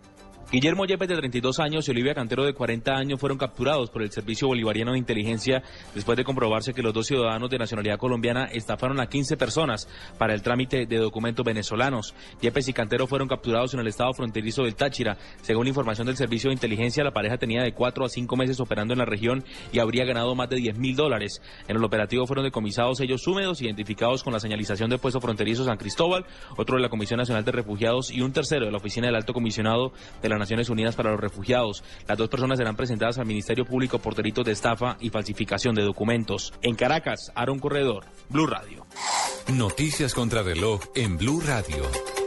Guillermo 0.52 0.86
Yepes, 0.86 1.08
de 1.08 1.16
32 1.16 1.60
años, 1.60 1.88
y 1.88 1.92
Olivia 1.92 2.16
Cantero, 2.16 2.44
de 2.44 2.56
40 2.56 2.92
años, 2.92 3.20
fueron 3.20 3.38
capturados 3.38 3.92
por 3.92 4.02
el 4.02 4.12
Servicio 4.12 4.48
Bolivariano 4.48 4.94
de 4.94 4.98
Inteligencia 4.98 5.62
después 5.94 6.18
de 6.18 6.24
comprobarse 6.24 6.74
que 6.74 6.82
los 6.82 6.92
dos 6.92 7.06
ciudadanos 7.06 7.52
de 7.52 7.60
nacionalidad 7.60 8.00
colombiana 8.00 8.46
estafaron 8.46 9.00
a 9.00 9.06
15 9.06 9.38
personas 9.38 9.88
para 10.18 10.34
el 10.34 10.42
trámite 10.42 10.88
de 10.88 10.98
documentos 10.98 11.46
venezolanos. 11.46 12.16
Yepes 12.42 12.68
y 12.68 12.74
Cantero 12.74 13.06
fueron 13.06 13.28
capturados 13.28 13.76
en 13.76 13.82
el 13.82 13.86
estado 13.86 14.12
fronterizo 14.14 14.64
del 14.64 14.74
Táchira. 14.74 15.18
Según 15.44 15.68
información 15.68 16.08
del 16.08 16.18
Servicio 16.18 16.50
de 16.50 16.56
Inteligencia, 16.56 17.04
la 17.04 17.12
pareja 17.12 17.38
tenía 17.38 17.62
de 17.62 17.76
4 17.76 18.06
a 18.06 18.10
5 18.10 18.36
meses 18.36 18.60
operando 18.60 18.96
en 18.96 19.00
la 19.00 19.06
región 19.06 19.44
y 19.72 19.78
habría 19.78 20.04
ganado 20.04 20.34
más 20.34 20.50
de 20.50 20.56
10 20.56 20.80
mil 20.80 20.96
dólares. 20.96 21.44
En 21.68 21.76
el 21.76 21.84
operativo 21.84 22.26
fueron 22.26 22.46
decomisados 22.46 22.98
sellos 22.98 23.28
húmedos 23.28 23.62
identificados 23.62 24.24
con 24.24 24.34
la 24.34 24.40
señalización 24.40 24.90
de 24.90 24.98
puesto 24.98 25.22
fronterizo 25.22 25.64
San 25.64 25.78
Cristóbal, 25.78 26.26
otro 26.58 26.78
de 26.78 26.82
la 26.82 26.90
Comisión 26.90 27.20
Nacional 27.20 27.46
de 27.46 27.52
Refugiados 27.52 28.10
y 28.10 28.22
un 28.22 28.34
tercero 28.34 28.66
de 28.66 28.72
la 28.72 28.80
Oficina 28.80 29.06
del 29.06 29.16
Alto 29.16 29.34
Comisionado 29.34 29.94
de 30.24 30.30
la 30.30 30.39
Naciones 30.40 30.70
Unidas 30.70 30.96
para 30.96 31.12
los 31.12 31.20
Refugiados. 31.20 31.84
Las 32.08 32.18
dos 32.18 32.30
personas 32.30 32.58
serán 32.58 32.76
presentadas 32.76 33.18
al 33.18 33.26
Ministerio 33.26 33.66
Público 33.66 34.00
por 34.00 34.16
delitos 34.16 34.46
de 34.46 34.54
estafa 34.54 34.98
y 35.00 35.10
falsificación 35.10 35.76
de 35.76 35.84
documentos. 35.84 36.54
En 36.62 36.76
Caracas, 36.76 37.32
Aaron 37.36 37.60
Corredor, 37.60 38.06
Blue 38.30 38.48
Radio. 38.48 38.86
Noticias 39.54 40.14
contra 40.14 40.42
reloj 40.44 40.82
en 40.96 41.18
Blue 41.18 41.42
Radio. 41.42 42.19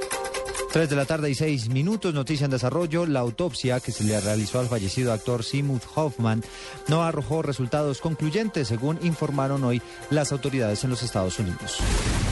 3 0.73 0.89
de 0.89 0.97
la 0.97 1.05
tarde 1.05 1.29
y 1.29 1.35
6 1.35 1.69
minutos, 1.69 2.15
noticia 2.15 2.47
en 2.47 2.51
desarrollo. 2.51 3.05
La 3.05 3.21
autopsia 3.21 3.79
que 3.81 3.93
se 3.93 4.05
le 4.05 4.19
realizó 4.19 4.59
al 4.59 4.69
fallecido 4.69 5.13
actor 5.13 5.45
Seamuth 5.45 5.83
Hoffman 5.95 6.43
no 6.89 7.03
arrojó 7.03 7.43
resultados 7.43 8.01
concluyentes, 8.01 8.69
según 8.69 8.99
informaron 9.03 9.65
hoy 9.65 9.83
las 10.09 10.33
autoridades 10.33 10.83
en 10.83 10.89
los 10.89 11.03
Estados 11.03 11.39
Unidos. 11.39 11.77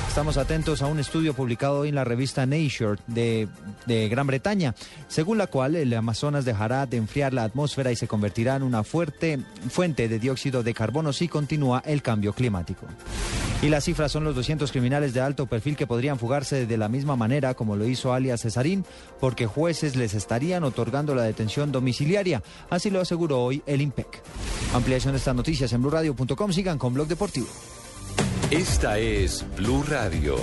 Estamos 0.09 0.39
atentos 0.39 0.81
a 0.81 0.87
un 0.87 0.99
estudio 0.99 1.35
publicado 1.35 1.81
hoy 1.81 1.91
en 1.91 1.95
la 1.95 2.05
revista 2.05 2.47
Nature 2.47 2.99
de, 3.07 3.47
de 3.85 4.09
Gran 4.09 4.27
Bretaña, 4.27 4.75
según 5.07 5.37
la 5.37 5.47
cual 5.47 5.77
el 5.77 5.93
Amazonas 5.93 6.47
dejará 6.47 6.87
de 6.87 6.97
enfriar 6.97 7.35
la 7.35 7.45
atmósfera 7.45 7.93
y 7.93 7.97
se 7.97 8.09
convertirá 8.09 8.57
en 8.57 8.63
una 8.63 8.85
fuerte 8.85 9.39
fuente 9.69 10.09
de 10.09 10.19
dióxido 10.19 10.63
de 10.63 10.73
carbono 10.73 11.13
si 11.13 11.29
continúa 11.29 11.83
el 11.85 12.01
cambio 12.01 12.33
climático. 12.33 12.87
Y 13.63 13.69
las 13.69 13.85
cifras 13.85 14.11
son 14.11 14.25
los 14.25 14.35
200 14.35 14.73
criminales 14.73 15.13
de 15.13 15.21
alto 15.21 15.45
perfil 15.45 15.77
que 15.77 15.87
podrían 15.87 16.19
fugarse 16.19 16.65
de 16.65 16.77
la 16.79 16.89
misma 16.89 17.15
manera 17.15 17.53
como 17.53 17.77
lo 17.77 17.87
hizo 17.87 18.15
Cesarín, 18.39 18.85
porque 19.21 19.47
jueces 19.47 19.97
les 19.97 20.15
estarían 20.15 20.65
otorgando 20.65 21.15
la 21.15 21.23
detención 21.23 21.73
domiciliaria. 21.73 22.43
Así 22.69 22.91
lo 22.91 23.01
aseguró 23.01 23.43
hoy 23.43 23.63
el 23.67 23.81
IMPEC. 23.81 24.23
Ampliación 24.75 25.13
de 25.13 25.19
estas 25.19 25.35
noticias 25.35 25.73
en 25.73 25.83
blurradio.com. 25.83 26.53
Sigan 26.53 26.79
con 26.79 26.95
Blog 26.95 27.09
Deportivo. 27.09 27.49
Esta 28.51 28.99
es 28.99 29.45
Blue 29.57 29.85
Radio. 29.89 30.37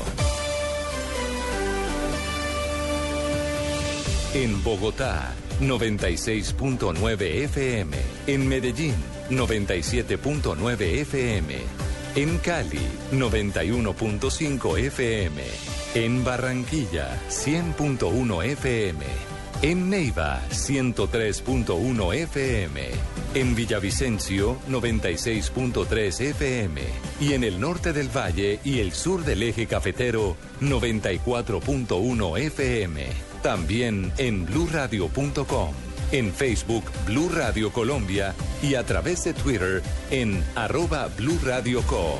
En 4.33 4.63
Bogotá, 4.63 5.33
96.9 5.61 7.21
FM. 7.45 7.97
En 8.27 8.47
Medellín, 8.47 8.93
97.9 9.29 10.81
FM. 10.81 11.55
En 12.15 12.37
Cali, 12.39 12.79
91.5 13.11 14.77
FM. 14.77 15.76
En 15.97 16.23
Barranquilla, 16.23 17.17
100.1 17.27 18.43
FM. 18.43 19.03
En 19.63 19.89
Neiva, 19.89 20.43
103.1 20.51 22.13
FM. 22.13 22.81
En 23.33 23.55
Villavicencio, 23.55 24.57
96.3 24.69 26.21
FM. 26.21 26.81
Y 27.19 27.33
en 27.33 27.43
el 27.43 27.59
norte 27.59 27.93
del 27.93 28.15
valle 28.15 28.59
y 28.63 28.77
el 28.77 28.91
sur 28.91 29.25
del 29.25 29.41
eje 29.41 29.65
cafetero, 29.65 30.37
94.1 30.61 32.39
FM. 32.41 33.07
también 33.41 34.11
en 34.19 34.45
bluradio.com, 34.45 35.73
en 36.11 36.31
Facebook 36.31 36.83
Blu 37.07 37.29
Radio 37.29 37.73
Colombia 37.73 38.35
y 38.61 38.75
a 38.75 38.83
través 38.83 39.23
de 39.23 39.33
Twitter 39.33 39.81
en 40.11 40.43
arroba 40.53 41.07
Blue 41.17 41.39
Radio 41.43 41.81
Co. 41.81 42.19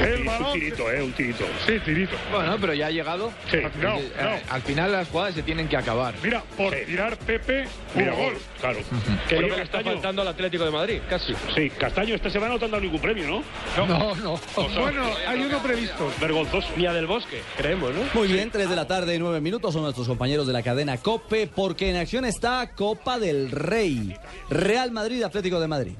El 0.00 0.24
balón. 0.24 0.46
Un 0.46 0.52
tirito, 0.54 0.90
eh, 0.92 1.02
un 1.02 1.12
tirito. 1.12 1.44
Sí, 1.66 1.78
tirito. 1.84 2.16
Bueno, 2.30 2.56
pero 2.60 2.74
ya 2.74 2.86
ha 2.86 2.90
llegado. 2.90 3.32
Sí. 3.50 3.56
Eh, 3.58 3.70
No, 3.80 3.96
eh, 3.98 4.12
no. 4.20 4.52
Al 4.54 4.62
final 4.62 4.92
las 4.92 5.08
jugadas 5.08 5.34
se 5.34 5.42
tienen 5.42 5.68
que 5.68 5.76
acabar. 5.76 6.14
Mira, 6.22 6.42
por 6.56 6.74
tirar 6.74 7.16
Pepe, 7.18 7.64
mira, 7.94 8.12
gol. 8.14 8.34
Claro. 8.60 8.78
Que 9.28 9.36
Oye, 9.38 9.48
le 9.48 9.62
está 9.62 9.78
Castaño. 9.78 9.92
faltando 9.92 10.22
al 10.22 10.28
Atlético 10.28 10.64
de 10.64 10.70
Madrid, 10.70 11.00
casi. 11.08 11.34
Sí, 11.54 11.70
Castaño 11.70 12.14
esta 12.14 12.30
semana 12.30 12.52
no 12.54 12.58
te 12.58 12.64
han 12.66 12.70
dado 12.70 12.82
ningún 12.82 13.00
premio, 13.00 13.26
¿no? 13.28 13.86
No, 13.86 14.14
no. 14.16 14.40
Bueno, 14.82 15.04
hay 15.26 15.40
uno 15.40 15.62
previsto. 15.62 16.10
Vergonzoso. 16.20 16.68
Ni 16.76 16.86
a 16.86 16.92
del 16.92 17.06
Bosque, 17.06 17.40
creemos, 17.56 17.92
¿no? 17.94 18.00
Muy 18.14 18.28
bien, 18.28 18.50
3 18.50 18.68
de 18.68 18.76
la 18.76 18.86
tarde, 18.86 19.18
9 19.18 19.40
minutos 19.40 19.72
son 19.72 19.82
nuestros 19.82 20.06
compañeros 20.08 20.46
de 20.46 20.52
la 20.52 20.62
cadena 20.62 20.96
COPE, 20.98 21.46
porque 21.48 21.90
en 21.90 21.96
acción 21.96 22.24
está 22.24 22.70
Copa 22.74 23.18
del 23.18 23.50
Rey. 23.50 24.16
Real 24.50 24.90
Madrid, 24.90 25.22
Atlético 25.22 25.60
de 25.60 25.68
Madrid. 25.68 25.92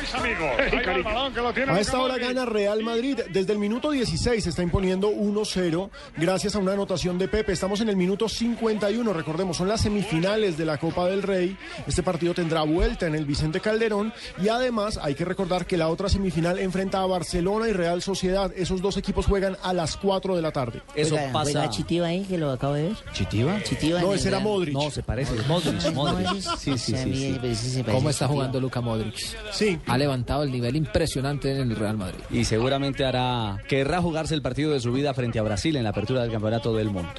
Mis 0.00 0.14
amigos. 0.14 0.50
Ahí 0.58 0.84
va 0.84 0.92
el 0.92 1.02
balón 1.02 1.34
que 1.34 1.40
lo 1.40 1.52
tiene 1.52 1.72
A 1.72 1.80
esta 1.80 1.98
hora 2.00 2.18
gana 2.18 2.44
Real 2.44 2.82
Madrid. 2.82 3.20
Desde 3.30 3.52
el 3.52 3.58
minuto 3.58 3.90
16 3.90 4.42
se 4.42 4.50
está 4.50 4.62
imponiendo 4.62 5.10
1-0 5.10 5.90
gracias 6.16 6.54
a 6.54 6.58
una 6.58 6.72
anotación 6.72 7.18
de 7.18 7.28
Pepe. 7.28 7.52
Estamos 7.52 7.80
en 7.80 7.88
el 7.88 7.96
minuto 7.96 8.28
51. 8.28 9.12
Recordemos, 9.12 9.56
son 9.56 9.68
las 9.68 9.80
semifinales 9.82 10.56
de 10.56 10.64
la 10.64 10.78
Copa 10.78 11.06
del 11.06 11.22
Rey. 11.22 11.56
Este 11.86 12.02
partido 12.02 12.34
tendrá 12.34 12.62
vuelta 12.62 13.06
en 13.06 13.14
el 13.14 13.24
Vicente 13.24 13.60
Calderón. 13.60 14.12
Y 14.42 14.48
además 14.48 14.98
hay 15.02 15.14
que 15.14 15.24
recordar 15.24 15.66
que 15.66 15.76
la 15.76 15.88
otra 15.88 16.08
semifinal 16.08 16.58
enfrenta 16.58 17.02
a 17.02 17.06
Barcelona 17.06 17.68
y 17.68 17.72
Real 17.72 18.02
Sociedad. 18.02 18.52
Esos 18.56 18.80
dos 18.80 18.96
equipos 18.96 19.26
juegan 19.26 19.56
a 19.62 19.72
las 19.72 19.96
4 19.96 20.36
de 20.36 20.42
la 20.42 20.52
tarde. 20.52 20.82
Eso 20.94 21.14
Oiga, 21.14 21.32
pasa. 21.32 21.52
¿juega 21.52 21.70
Chitiva 21.70 22.06
ahí 22.06 22.24
que 22.24 22.38
lo 22.38 22.50
acabo 22.50 22.74
de 22.74 22.84
ver? 22.84 22.96
¿Chitiva? 23.12 23.62
Chitiva. 23.62 24.00
No, 24.00 24.14
ese 24.14 24.28
era. 24.28 24.38
Modric. 24.38 24.72
No, 24.72 24.90
se 24.90 25.02
parece, 25.02 25.34
es 25.34 25.46
Modric, 25.46 25.92
Modric. 25.92 26.40
Sí, 26.58 26.78
sí, 26.78 26.94
sí. 26.96 27.38
sí. 27.54 27.82
pues, 27.82 27.94
¿Cómo 27.94 28.08
está 28.08 28.28
jugando 28.28 28.60
Luca 28.60 28.80
Modric? 28.80 29.16
Sí. 29.52 29.67
Ha 29.86 29.98
levantado 29.98 30.42
el 30.42 30.52
nivel 30.52 30.76
impresionante 30.76 31.52
en 31.52 31.70
el 31.70 31.76
Real 31.76 31.96
Madrid. 31.96 32.20
Y 32.30 32.44
seguramente 32.44 33.04
hará, 33.04 33.62
querrá 33.68 34.00
jugarse 34.00 34.34
el 34.34 34.42
partido 34.42 34.72
de 34.72 34.80
su 34.80 34.92
vida 34.92 35.14
frente 35.14 35.38
a 35.38 35.42
Brasil 35.42 35.76
en 35.76 35.84
la 35.84 35.90
apertura 35.90 36.22
del 36.22 36.30
Campeonato 36.30 36.74
del 36.74 36.90
Mundo. 36.90 37.10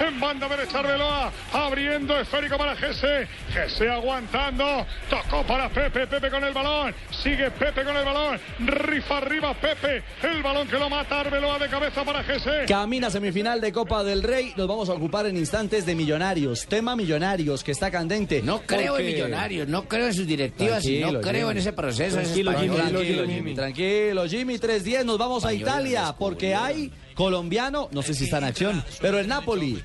En 0.00 0.18
banda 0.18 0.48
derecha 0.48 0.80
Arbeloa, 0.80 1.32
abriendo 1.52 2.18
esférico 2.18 2.58
para 2.58 2.74
Gese. 2.74 3.28
Gese 3.52 3.88
aguantando. 3.88 4.84
Tocó 5.08 5.44
para 5.44 5.68
Pepe. 5.68 6.06
Pepe 6.06 6.30
con 6.30 6.42
el 6.42 6.52
balón. 6.52 6.94
Sigue 7.22 7.50
Pepe 7.52 7.84
con 7.84 7.96
el 7.96 8.04
balón. 8.04 8.40
Rifa 8.58 9.18
arriba 9.18 9.54
Pepe. 9.54 10.02
El 10.22 10.42
balón 10.42 10.66
que 10.66 10.78
lo 10.78 10.90
mata 10.90 11.20
Arbeloa 11.20 11.58
de 11.58 11.68
cabeza 11.68 12.04
para 12.04 12.24
Gese. 12.24 12.64
Camina 12.66 13.08
semifinal 13.08 13.60
de 13.60 13.72
Copa 13.72 14.02
del 14.02 14.22
Rey. 14.22 14.52
Nos 14.56 14.66
vamos 14.66 14.88
a 14.88 14.94
ocupar 14.94 15.26
en 15.26 15.36
instantes 15.36 15.86
de 15.86 15.94
Millonarios. 15.94 16.66
Tema 16.66 16.96
Millonarios 16.96 17.62
que 17.62 17.70
está 17.70 17.90
candente. 17.90 18.42
No 18.42 18.62
creo 18.62 18.98
en 18.98 19.06
Millonarios, 19.06 19.68
no 19.68 19.84
creo 19.84 20.06
en 20.06 20.14
sus 20.14 20.26
directivas 20.26 20.84
y 20.86 21.00
no 21.00 21.20
creo 21.20 21.50
en 21.50 21.58
ese 21.58 21.72
proceso. 21.72 22.18
ese 22.18 22.42
Tranquilo, 22.42 22.52
Jimmy, 22.58 22.76
tranquilo, 22.76 23.26
Jimmy. 23.26 23.54
Tranquilo, 23.54 24.26
Jimmy. 24.26 24.58
3-10. 24.58 25.04
Nos 25.04 25.18
vamos 25.18 25.44
a 25.44 25.52
Italia 25.52 26.14
porque 26.18 26.54
hay 26.54 26.90
colombiano, 27.14 27.88
no 27.92 28.02
sé 28.02 28.14
si 28.14 28.24
está 28.24 28.38
en 28.38 28.44
acción, 28.44 28.84
pero 29.00 29.18
el 29.18 29.26
Napoli 29.28 29.82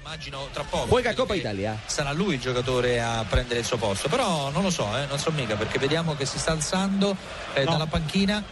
juega 0.90 1.14
Copa 1.16 1.36
Italia. 1.36 1.78
sarà 1.86 2.12
lui 2.12 2.36
il 2.36 2.40
giocatore 2.42 3.02
a 3.02 3.24
prendere 3.28 3.60
il 3.60 3.66
suo 3.66 3.78
posto 3.78 4.10
però 4.10 4.50
non 4.52 4.64
lo 4.64 4.70
so 4.70 4.86
eh, 4.98 5.06
non 5.08 5.18
so 5.20 5.32
mica 5.32 5.56
perché 5.56 5.80
vediamo 5.80 6.16
che 6.16 6.26
si 6.26 6.38
sta 6.40 6.52
alzando 6.52 7.16
eh, 7.54 7.64
dalla 7.64 7.86
panchina 7.88 8.44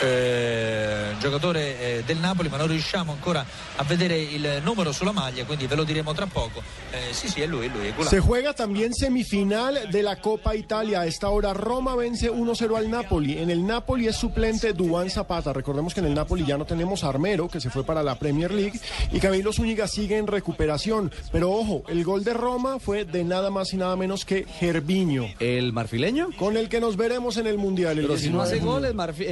eh, 0.00 1.14
giocatore 1.20 1.78
eh, 1.98 2.02
del 2.04 2.18
Napoli 2.18 2.48
ma 2.48 2.56
non 2.56 2.68
riusciamo 2.68 3.12
ancora 3.12 3.44
a 3.76 3.82
vedere 3.84 4.16
il 4.18 4.60
numero 4.62 4.92
sulla 4.92 5.12
maglia 5.12 5.44
quindi 5.44 5.66
ve 5.66 5.74
lo 5.74 5.84
diremo 5.84 6.12
tra 6.14 6.26
poco 6.26 6.62
Eh, 6.94 7.12
sì 7.12 7.28
sì 7.28 7.40
è 7.40 7.46
lui 7.46 7.66
è 7.66 7.70
lui 7.70 7.88
è 7.88 7.92
Goulart. 7.92 8.10
Se 8.10 8.20
juega 8.20 8.52
también 8.52 8.92
semifinal 8.94 9.88
de 9.90 10.00
la 10.02 10.16
Copa 10.20 10.54
Italia. 10.54 11.00
A 11.00 11.06
esta 11.06 11.28
hora 11.28 11.50
Roma 11.52 11.96
vence 11.96 12.30
1-0 12.30 12.76
al 12.76 12.88
Napoli. 12.88 13.38
En 13.38 13.50
el 13.50 13.66
Napoli 13.66 14.06
es 14.06 14.14
suplente 14.16 14.72
Duván 14.74 15.10
Zapata. 15.10 15.52
Recordemos 15.52 15.92
que 15.92 15.98
en 15.98 16.06
el 16.06 16.14
Napoli 16.14 16.44
ya 16.46 16.56
no 16.56 16.64
tenemos 16.66 17.02
Armero, 17.02 17.48
que 17.48 17.60
se 17.60 17.68
fue 17.68 17.82
para 17.82 18.04
la 18.04 18.14
Premier 18.16 18.52
League, 18.52 18.78
y 19.10 19.18
Camilo 19.18 19.52
Zúñiga 19.52 19.88
sigue 19.88 20.16
en 20.18 20.28
recuperación. 20.28 21.10
Pero 21.32 21.50
ojo, 21.50 21.82
el 21.88 22.04
gol 22.04 22.22
de 22.22 22.32
Roma 22.32 22.78
fue 22.78 23.04
de 23.04 23.24
nada 23.24 23.50
más 23.50 23.72
y 23.72 23.76
nada 23.76 23.96
menos 23.96 24.24
que 24.24 24.44
Gerviño. 24.60 25.26
¿El 25.40 25.72
marfileño? 25.72 26.28
Con 26.38 26.56
el 26.56 26.68
que 26.68 26.78
nos 26.78 26.96
veremos 26.96 27.38
en 27.38 27.48
el 27.48 27.58
Mundial. 27.58 27.98
el 27.98 28.06
Pero 28.06 28.16
si 28.18 28.30
no 28.30 28.44
19 28.44 28.50
de 28.50 28.56
hace 28.56 28.64
goles, 28.64 28.94
Marfi- 28.94 29.26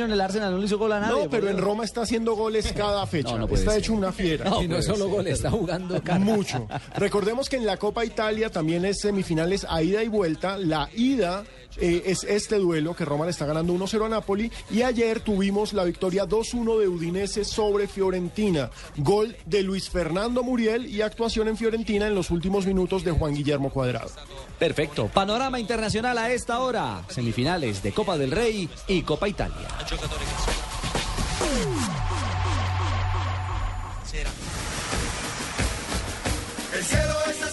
en 0.00 0.10
el 0.12 0.20
Arsenal 0.20 0.52
no 0.52 0.58
le 0.58 0.66
hizo 0.66 0.78
gol 0.78 0.92
a 0.92 1.00
nadie. 1.00 1.24
No, 1.24 1.30
pero 1.30 1.48
en. 1.48 1.58
Roma 1.58 1.84
está 1.84 2.02
haciendo 2.02 2.34
goles 2.34 2.72
cada 2.72 3.06
fecha. 3.06 3.32
No, 3.32 3.38
no 3.40 3.46
puede 3.48 3.60
está 3.60 3.72
ser. 3.72 3.80
hecho 3.80 3.92
una 3.92 4.12
fiera. 4.12 4.48
No 4.50 4.62
y 4.62 4.68
no 4.68 4.80
solo 4.82 5.04
ser. 5.04 5.08
goles, 5.08 5.32
está 5.34 5.50
jugando 5.50 6.02
cara. 6.02 6.18
Mucho. 6.18 6.66
Recordemos 6.96 7.48
que 7.48 7.56
en 7.56 7.66
la 7.66 7.76
Copa 7.76 8.04
Italia 8.04 8.50
también 8.50 8.84
es 8.84 9.00
semifinales 9.00 9.66
a 9.68 9.82
ida 9.82 10.02
y 10.02 10.08
vuelta. 10.08 10.56
La 10.58 10.88
ida 10.94 11.44
eh, 11.76 12.02
es 12.06 12.24
este 12.24 12.56
duelo 12.56 12.94
que 12.94 13.04
Roma 13.04 13.24
le 13.24 13.30
está 13.30 13.46
ganando 13.46 13.72
1-0 13.72 14.06
a 14.06 14.08
Napoli. 14.08 14.50
Y 14.70 14.82
ayer 14.82 15.20
tuvimos 15.20 15.72
la 15.72 15.84
victoria 15.84 16.24
2-1 16.24 16.78
de 16.78 16.88
Udinese 16.88 17.44
sobre 17.44 17.88
Fiorentina. 17.88 18.70
Gol 18.96 19.36
de 19.46 19.62
Luis 19.62 19.88
Fernando 19.90 20.42
Muriel 20.42 20.86
y 20.86 21.02
actuación 21.02 21.48
en 21.48 21.56
Fiorentina 21.56 22.06
en 22.06 22.14
los 22.14 22.30
últimos 22.30 22.66
minutos 22.66 23.04
de 23.04 23.12
Juan 23.12 23.34
Guillermo 23.34 23.70
Cuadrado. 23.70 24.10
Perfecto. 24.58 25.08
Panorama 25.08 25.58
internacional 25.58 26.18
a 26.18 26.32
esta 26.32 26.60
hora. 26.60 27.02
Semifinales 27.08 27.82
de 27.82 27.92
Copa 27.92 28.16
del 28.18 28.30
Rey 28.30 28.68
y 28.88 29.02
Copa 29.02 29.28
Italia. 29.28 29.68
El 36.74 36.84
cielo 36.84 37.14
es 37.28 37.51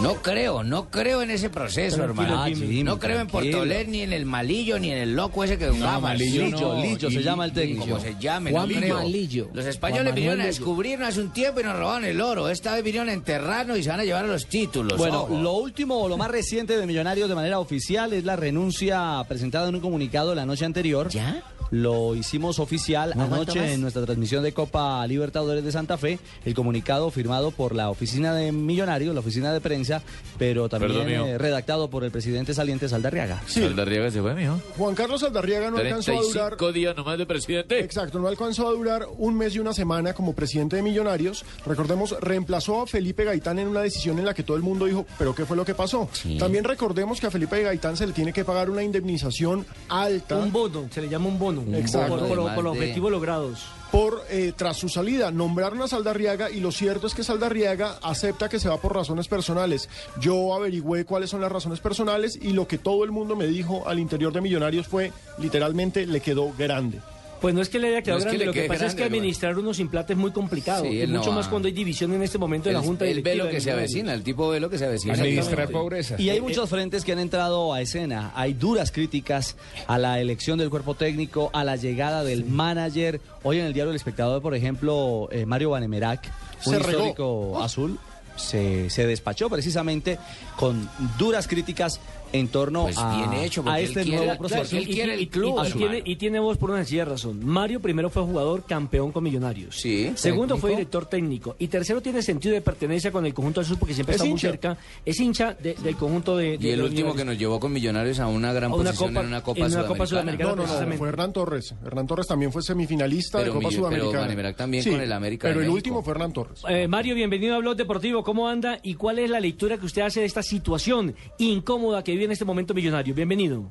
No 0.00 0.14
creo, 0.22 0.62
no 0.62 0.90
creo 0.90 1.22
en 1.22 1.30
ese 1.30 1.50
proceso, 1.50 1.96
Tranquilo, 1.96 2.22
hermano. 2.22 2.44
Jimmy, 2.54 2.84
no 2.84 2.98
creo 2.98 3.20
en. 3.20 3.26
Portolet, 3.26 3.88
ni 3.88 4.02
en 4.02 4.12
el 4.12 4.26
malillo, 4.26 4.78
ni 4.78 4.92
en 4.92 4.98
el 4.98 5.16
loco 5.16 5.42
ese 5.42 5.58
que 5.58 5.66
gafas. 5.66 6.02
Malillo 6.02 6.44
Lillo, 6.44 6.74
no, 6.74 6.82
Lillo 6.82 7.10
se 7.10 7.22
llama 7.22 7.44
el 7.44 7.52
técnico. 7.52 7.80
Como 7.82 8.00
se 8.00 8.14
llame, 8.18 8.52
Juan 8.52 8.68
no 8.68 8.78
creo. 8.78 8.94
Malillo. 8.94 9.50
Los 9.52 9.66
españoles 9.66 10.04
Juan 10.04 10.14
vinieron 10.14 10.40
a 10.40 10.46
descubrirnos 10.46 11.08
hace 11.08 11.20
un 11.20 11.32
tiempo 11.32 11.60
y 11.60 11.64
nos 11.64 11.76
robaron 11.76 12.04
el 12.04 12.20
oro. 12.20 12.48
Esta 12.48 12.74
vez 12.74 12.84
vinieron 12.84 13.08
a 13.08 13.12
enterrarnos 13.12 13.78
y 13.78 13.82
se 13.82 13.90
van 13.90 14.00
a 14.00 14.04
llevar 14.04 14.24
a 14.24 14.28
los 14.28 14.46
títulos. 14.46 14.96
Bueno, 14.96 15.22
ojo. 15.22 15.40
lo 15.40 15.52
último 15.54 15.98
o 15.98 16.08
lo 16.08 16.16
más 16.16 16.30
reciente 16.30 16.76
de 16.76 16.86
Millonarios 16.86 17.28
de 17.28 17.34
manera 17.34 17.58
oficial 17.58 18.12
es 18.12 18.24
la 18.24 18.36
renuncia 18.36 19.24
presentada 19.28 19.68
en 19.68 19.74
un 19.74 19.80
comunicado 19.80 20.34
la 20.34 20.46
noche 20.46 20.64
anterior. 20.64 21.08
¿Ya? 21.08 21.42
Lo 21.70 22.14
hicimos 22.14 22.58
oficial 22.58 23.12
¿No 23.14 23.24
aguanto 23.24 23.52
anoche 23.52 23.74
en 23.74 23.80
nuestra 23.80 24.04
transmisión 24.04 24.42
de 24.42 24.52
Copa 24.52 25.06
Libertadores 25.06 25.64
de 25.64 25.72
Santa 25.72 25.98
Fe. 25.98 26.18
El 26.44 26.54
comunicado 26.54 27.10
firmado 27.10 27.50
por 27.50 27.74
la 27.74 27.90
oficina 27.90 28.34
de 28.34 28.52
Millonarios, 28.52 29.14
la 29.14 29.20
oficina 29.20 29.52
de 29.52 29.60
prensa, 29.60 30.02
pero 30.38 30.68
también 30.68 31.08
eh, 31.08 31.38
redactado 31.38 31.90
por 31.90 32.04
el 32.04 32.10
presidente 32.10 32.54
saliente 32.54 32.88
Saldarriaga. 32.88 33.42
Sí. 33.46 33.60
Saldarriaga 33.60 34.10
se 34.10 34.20
fue 34.20 34.34
mijo 34.34 34.60
Juan 34.76 34.94
Carlos 34.94 35.22
Aldarriaga 35.22 35.70
no 35.70 35.78
alcanzó 35.78 36.18
a 36.18 36.22
durar. 36.22 36.72
días 36.72 36.96
nomás 36.96 37.18
de 37.18 37.26
presidente 37.26 37.80
Exacto, 37.80 38.18
no 38.18 38.28
alcanzó 38.28 38.68
a 38.68 38.72
durar 38.72 39.06
un 39.18 39.36
mes 39.36 39.54
y 39.54 39.58
una 39.58 39.72
semana 39.72 40.12
como 40.12 40.34
presidente 40.34 40.76
de 40.76 40.82
Millonarios. 40.82 41.44
Recordemos, 41.66 42.14
reemplazó 42.20 42.82
a 42.82 42.86
Felipe 42.86 43.24
Gaitán 43.24 43.58
en 43.58 43.68
una 43.68 43.80
decisión 43.80 44.18
en 44.18 44.24
la 44.24 44.34
que 44.34 44.42
todo 44.42 44.56
el 44.56 44.62
mundo 44.62 44.86
dijo, 44.86 45.06
¿pero 45.18 45.34
qué 45.34 45.44
fue 45.44 45.56
lo 45.56 45.64
que 45.64 45.74
pasó? 45.74 46.08
También 46.38 46.64
recordemos 46.64 47.20
que 47.20 47.26
a 47.26 47.30
Felipe 47.30 47.62
Gaitán 47.62 47.96
se 47.96 48.06
le 48.06 48.12
tiene 48.12 48.32
que 48.32 48.44
pagar 48.44 48.70
una 48.70 48.82
indemnización 48.82 49.66
alta. 49.88 50.38
Un 50.38 50.52
bono, 50.52 50.88
se 50.90 51.00
le 51.00 51.08
llama 51.08 51.28
un 51.28 51.38
bono. 51.38 51.57
Exacto. 51.74 52.18
Por, 52.18 52.28
por- 52.28 52.38
Además 52.38 52.54
por 52.54 52.64
los 52.64 52.72
de- 52.74 52.78
objetivos 52.80 53.10
logrados. 53.10 53.66
Por 53.90 54.22
eh, 54.28 54.52
tras 54.54 54.76
su 54.76 54.88
salida, 54.90 55.30
nombraron 55.30 55.80
a 55.80 55.88
Saldarriaga 55.88 56.50
y 56.50 56.60
lo 56.60 56.70
cierto 56.72 57.06
es 57.06 57.14
que 57.14 57.24
Saldarriaga 57.24 57.96
acepta 58.02 58.48
que 58.50 58.60
se 58.60 58.68
va 58.68 58.76
por 58.76 58.94
razones 58.94 59.28
personales. 59.28 59.88
Yo 60.20 60.54
averigüé 60.54 61.06
cuáles 61.06 61.30
son 61.30 61.40
las 61.40 61.50
razones 61.50 61.80
personales 61.80 62.36
y 62.40 62.52
lo 62.52 62.68
que 62.68 62.76
todo 62.76 63.02
el 63.04 63.10
mundo 63.12 63.34
me 63.34 63.46
dijo 63.46 63.88
al 63.88 63.98
interior 63.98 64.32
de 64.32 64.42
Millonarios 64.42 64.86
fue 64.88 65.10
literalmente 65.38 66.06
le 66.06 66.20
quedó 66.20 66.52
grande. 66.58 67.00
Pues 67.40 67.54
no 67.54 67.62
es 67.62 67.68
que 67.68 67.78
le 67.78 67.88
haya 67.88 68.02
quedado 68.02 68.20
No 68.20 68.26
es 68.26 68.30
que 68.32 68.36
grande, 68.38 68.38
le 68.38 68.46
lo 68.46 68.52
que 68.52 68.68
pasa 68.68 68.86
es 68.86 68.94
que 68.94 69.04
administrar 69.04 69.58
unos 69.58 69.78
implantes 69.78 70.16
es 70.16 70.20
muy 70.20 70.32
complicado. 70.32 70.84
Sí, 70.84 70.90
y 70.90 71.00
él 71.02 71.12
no 71.12 71.18
mucho 71.20 71.32
más 71.32 71.48
cuando 71.48 71.68
hay 71.68 71.74
división 71.74 72.12
en 72.12 72.22
este 72.22 72.38
momento 72.38 72.68
de 72.68 72.72
la 72.74 72.80
Junta 72.80 73.04
él 73.04 73.22
ve 73.22 73.32
Directiva. 73.32 73.44
lo 73.44 73.50
que 73.50 73.60
se 73.60 73.70
avecina, 73.70 74.14
el 74.14 74.22
tipo 74.22 74.48
ve 74.48 74.60
lo 74.60 74.68
que 74.70 74.78
se 74.78 74.86
avecina. 74.86 75.14
Administrar 75.14 75.68
pobreza. 75.70 76.16
Y 76.18 76.30
hay 76.30 76.40
muchos 76.40 76.68
frentes 76.68 77.04
que 77.04 77.12
han 77.12 77.18
entrado 77.20 77.72
a 77.72 77.80
escena. 77.80 78.32
Hay 78.34 78.54
duras 78.54 78.90
críticas 78.92 79.56
a 79.86 79.98
la 79.98 80.20
elección 80.20 80.58
del 80.58 80.70
cuerpo 80.70 80.94
técnico, 80.94 81.50
a 81.52 81.64
la 81.64 81.76
llegada 81.76 82.24
del 82.24 82.44
manager. 82.44 83.20
Hoy 83.42 83.58
en 83.60 83.66
el 83.66 83.72
diario 83.72 83.90
El 83.90 83.96
Espectador, 83.96 84.42
por 84.42 84.54
ejemplo, 84.54 85.28
eh, 85.30 85.46
Mario 85.46 85.70
Banemerac, 85.70 86.28
un 86.66 86.72
Se 86.72 86.78
regó. 86.80 86.90
histórico 86.90 87.62
azul, 87.62 87.98
se, 88.36 88.88
se 88.90 89.06
despachó 89.06 89.48
precisamente 89.50 90.18
con 90.56 90.88
duras 91.18 91.46
críticas 91.48 92.00
en 92.32 92.48
torno 92.48 92.82
Pues 92.84 92.98
a, 92.98 93.16
bien 93.16 93.32
hecho, 93.44 93.60
a 93.62 93.64
porque 93.64 93.82
este 93.84 94.02
quiere- 94.02 94.24
nuevo 94.26 94.38
proceso. 94.38 94.76
él 94.76 94.86
quiere 94.86 95.14
el 95.14 95.20
y, 95.20 95.26
club, 95.28 95.56
y- 95.56 95.66
y 95.66 95.70
hermano. 95.70 95.76
tiene, 95.90 96.02
y 96.10 96.16
tiene 96.16 96.38
voz 96.40 96.58
por 96.58 96.70
una 96.70 96.78
sencilla 96.80 97.04
razón. 97.06 97.44
Mario 97.44 97.80
primero 97.80 98.10
fue 98.10 98.22
jugador 98.22 98.64
campeón 98.66 99.12
con 99.12 99.22
Millonarios. 99.24 99.76
Sí. 99.76 100.12
Segundo 100.14 100.56
fue 100.58 100.70
director 100.70 101.06
técnico. 101.06 101.56
Y 101.58 101.68
tercero 101.68 102.00
tiene 102.00 102.22
sentido 102.22 102.54
de 102.54 102.60
pertenencia 102.60 103.10
con 103.12 103.24
el 103.26 103.34
conjunto 103.34 103.60
azul 103.60 103.76
porque 103.78 103.94
siempre 103.94 104.14
Es 104.16 104.20
está 104.20 104.30
muy 104.30 104.38
cerca. 104.38 104.76
Es 105.04 105.18
hincha 105.20 105.54
de- 105.54 105.74
del 105.74 105.96
conjunto 105.96 106.36
de, 106.36 106.58
de 106.58 106.68
Y 106.68 106.70
el 106.72 106.82
último 106.82 107.14
que 107.14 107.24
nos 107.24 107.38
llevó 107.38 107.58
con 107.60 107.72
Millonarios 107.72 108.18
a 108.20 108.26
una 108.26 108.52
gran 108.52 108.70
A 108.70 108.74
una 108.74 108.84
posición 108.90 109.10
copa- 109.10 109.20
en 109.20 109.26
una 109.26 109.42
Copa 109.42 109.58
en 109.58 109.64
una 109.64 109.70
Sudamericana. 109.70 109.94
Copa 109.96 110.06
Sudamericana. 110.06 110.50
No, 110.50 110.56
no, 110.56 110.86
no, 110.86 110.96
fue 110.96 111.08
Hernán 111.08 111.32
Torres. 111.32 111.74
Hernán 111.84 112.06
Torres 112.06 112.26
también 112.26 112.52
fue 112.52 112.62
semifinalista 112.62 113.38
Pero 113.38 113.52
de 113.52 113.58
Copa 113.58 113.68
pero 113.70 113.80
Sudamericana. 114.10 114.52
También 114.54 114.84
con 114.84 115.00
el 115.00 115.12
América 115.12 115.48
Pero 115.48 115.62
el 115.62 115.68
último 115.68 116.02
fue 116.02 116.12
Hernán 116.14 116.32
Torres. 116.32 116.60
Eh, 116.68 116.88
Mario, 116.88 117.14
bienvenido 117.14 117.54
a 117.54 117.58
Blog 117.58 117.76
Deportivo. 117.76 118.22
¿Cómo 118.22 118.48
anda 118.48 118.78
y 118.82 118.94
cuál 118.94 119.18
es 119.18 119.30
la 119.30 119.40
lectura 119.40 119.78
que 119.78 119.86
usted 119.86 120.02
hace 120.02 120.20
de 120.20 120.26
esta 120.26 120.42
situación 120.42 121.14
incómoda 121.38 122.02
que 122.04 122.16
vive 122.18 122.26
en 122.26 122.32
este 122.32 122.44
momento 122.44 122.74
Millonario? 122.74 123.14
Bienvenido. 123.14 123.64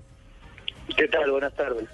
¿Qué 0.96 1.08
tal? 1.08 1.30
Buenas 1.32 1.54
tardes. 1.54 1.86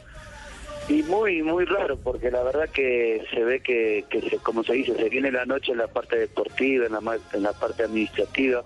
Y 0.88 1.02
muy, 1.04 1.42
muy 1.42 1.66
raro, 1.66 1.98
porque 1.98 2.30
la 2.30 2.44
verdad 2.44 2.70
que 2.70 3.24
se 3.34 3.44
ve 3.44 3.62
que, 3.62 4.04
que 4.10 4.22
se, 4.22 4.38
como 4.38 4.64
se 4.64 4.74
dice, 4.74 4.94
se 4.96 5.10
viene 5.10 5.32
la 5.32 5.46
noche 5.46 5.72
en 5.72 5.78
la 5.78 5.88
parte 5.88 6.18
deportiva, 6.18 6.86
en 6.86 6.92
la, 6.92 7.20
en 7.34 7.44
la 7.44 7.54
parte 7.54 7.84
administrativa. 7.84 8.64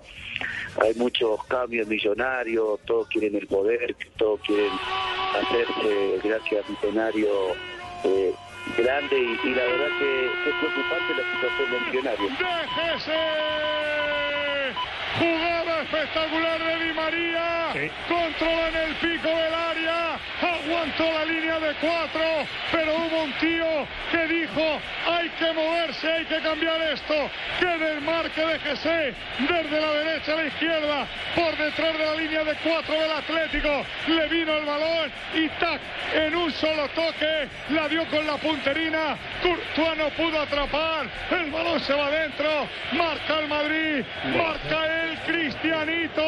Hay 0.82 0.96
muchos 0.96 1.44
cambios 1.46 1.88
millonarios, 1.88 2.80
todos 2.86 3.08
quieren 3.08 3.36
el 3.36 3.48
poder, 3.48 3.96
todos 4.18 4.40
quieren 4.42 4.72
hacerse, 5.40 6.20
gracias 6.24 6.66
a 6.66 6.72
Millonario, 6.72 7.30
eh, 8.04 8.34
grande. 8.78 9.16
Y, 9.16 9.48
y 9.48 9.54
la 9.54 9.64
verdad 9.64 9.90
que, 10.00 10.30
que 10.44 10.50
es 10.50 10.56
preocupante 10.60 11.14
la 11.16 11.24
situación 11.34 11.72
del 11.72 11.82
Millonario. 11.86 12.28
Jugada 15.18 15.82
espectacular 15.82 16.60
de 16.64 16.86
Di 16.86 16.94
María. 16.94 17.74
Controla 18.08 18.70
en 18.70 18.76
el 18.76 18.96
pico 18.96 19.28
del 19.28 19.54
área. 19.54 20.20
Aguantó 20.42 21.12
la 21.12 21.26
línea 21.26 21.60
de 21.60 21.74
cuatro. 21.76 22.24
Pero 22.72 22.96
hubo 22.96 23.24
un 23.24 23.34
tío 23.34 23.88
que 24.12 24.28
dijo: 24.28 24.80
hay 25.08 25.30
que 25.30 25.52
moverse, 25.54 26.12
hay 26.12 26.26
que 26.26 26.40
cambiar 26.42 26.82
esto. 26.82 27.30
Que 27.60 27.66
desmarque 27.66 28.46
de 28.46 28.60
Jesse 28.60 29.16
desde 29.40 29.82
la 29.82 29.92
derecha 29.92 30.34
a 30.34 30.36
la 30.36 30.46
izquierda. 30.46 31.08
Por 31.36 31.58
detrás 31.58 31.98
de 31.98 32.06
la 32.06 32.16
línea 32.16 32.44
de 32.44 32.56
cuatro 32.64 32.94
del 32.94 33.12
Atlético. 33.12 33.86
Le 34.08 34.28
vino 34.28 34.58
el 34.58 34.66
balón 34.66 35.12
y 35.34 35.50
tac. 35.60 35.82
En 36.14 36.36
un 36.36 36.52
solo 36.52 36.88
toque 36.90 37.48
la 37.70 37.88
dio 37.88 38.06
con 38.06 38.26
la 38.26 38.38
punterina. 38.38 39.18
Courtois 39.42 39.98
no 39.98 40.10
pudo 40.10 40.42
atrapar. 40.42 41.08
El 41.32 41.52
balón 41.52 41.80
se 41.80 41.94
va 41.94 42.06
adentro. 42.08 42.68
Marca 42.92 43.40
el 43.40 43.48
Madrid. 43.48 44.06
Marca 44.36 44.86
el 45.04 45.07
Cristianito. 45.26 46.22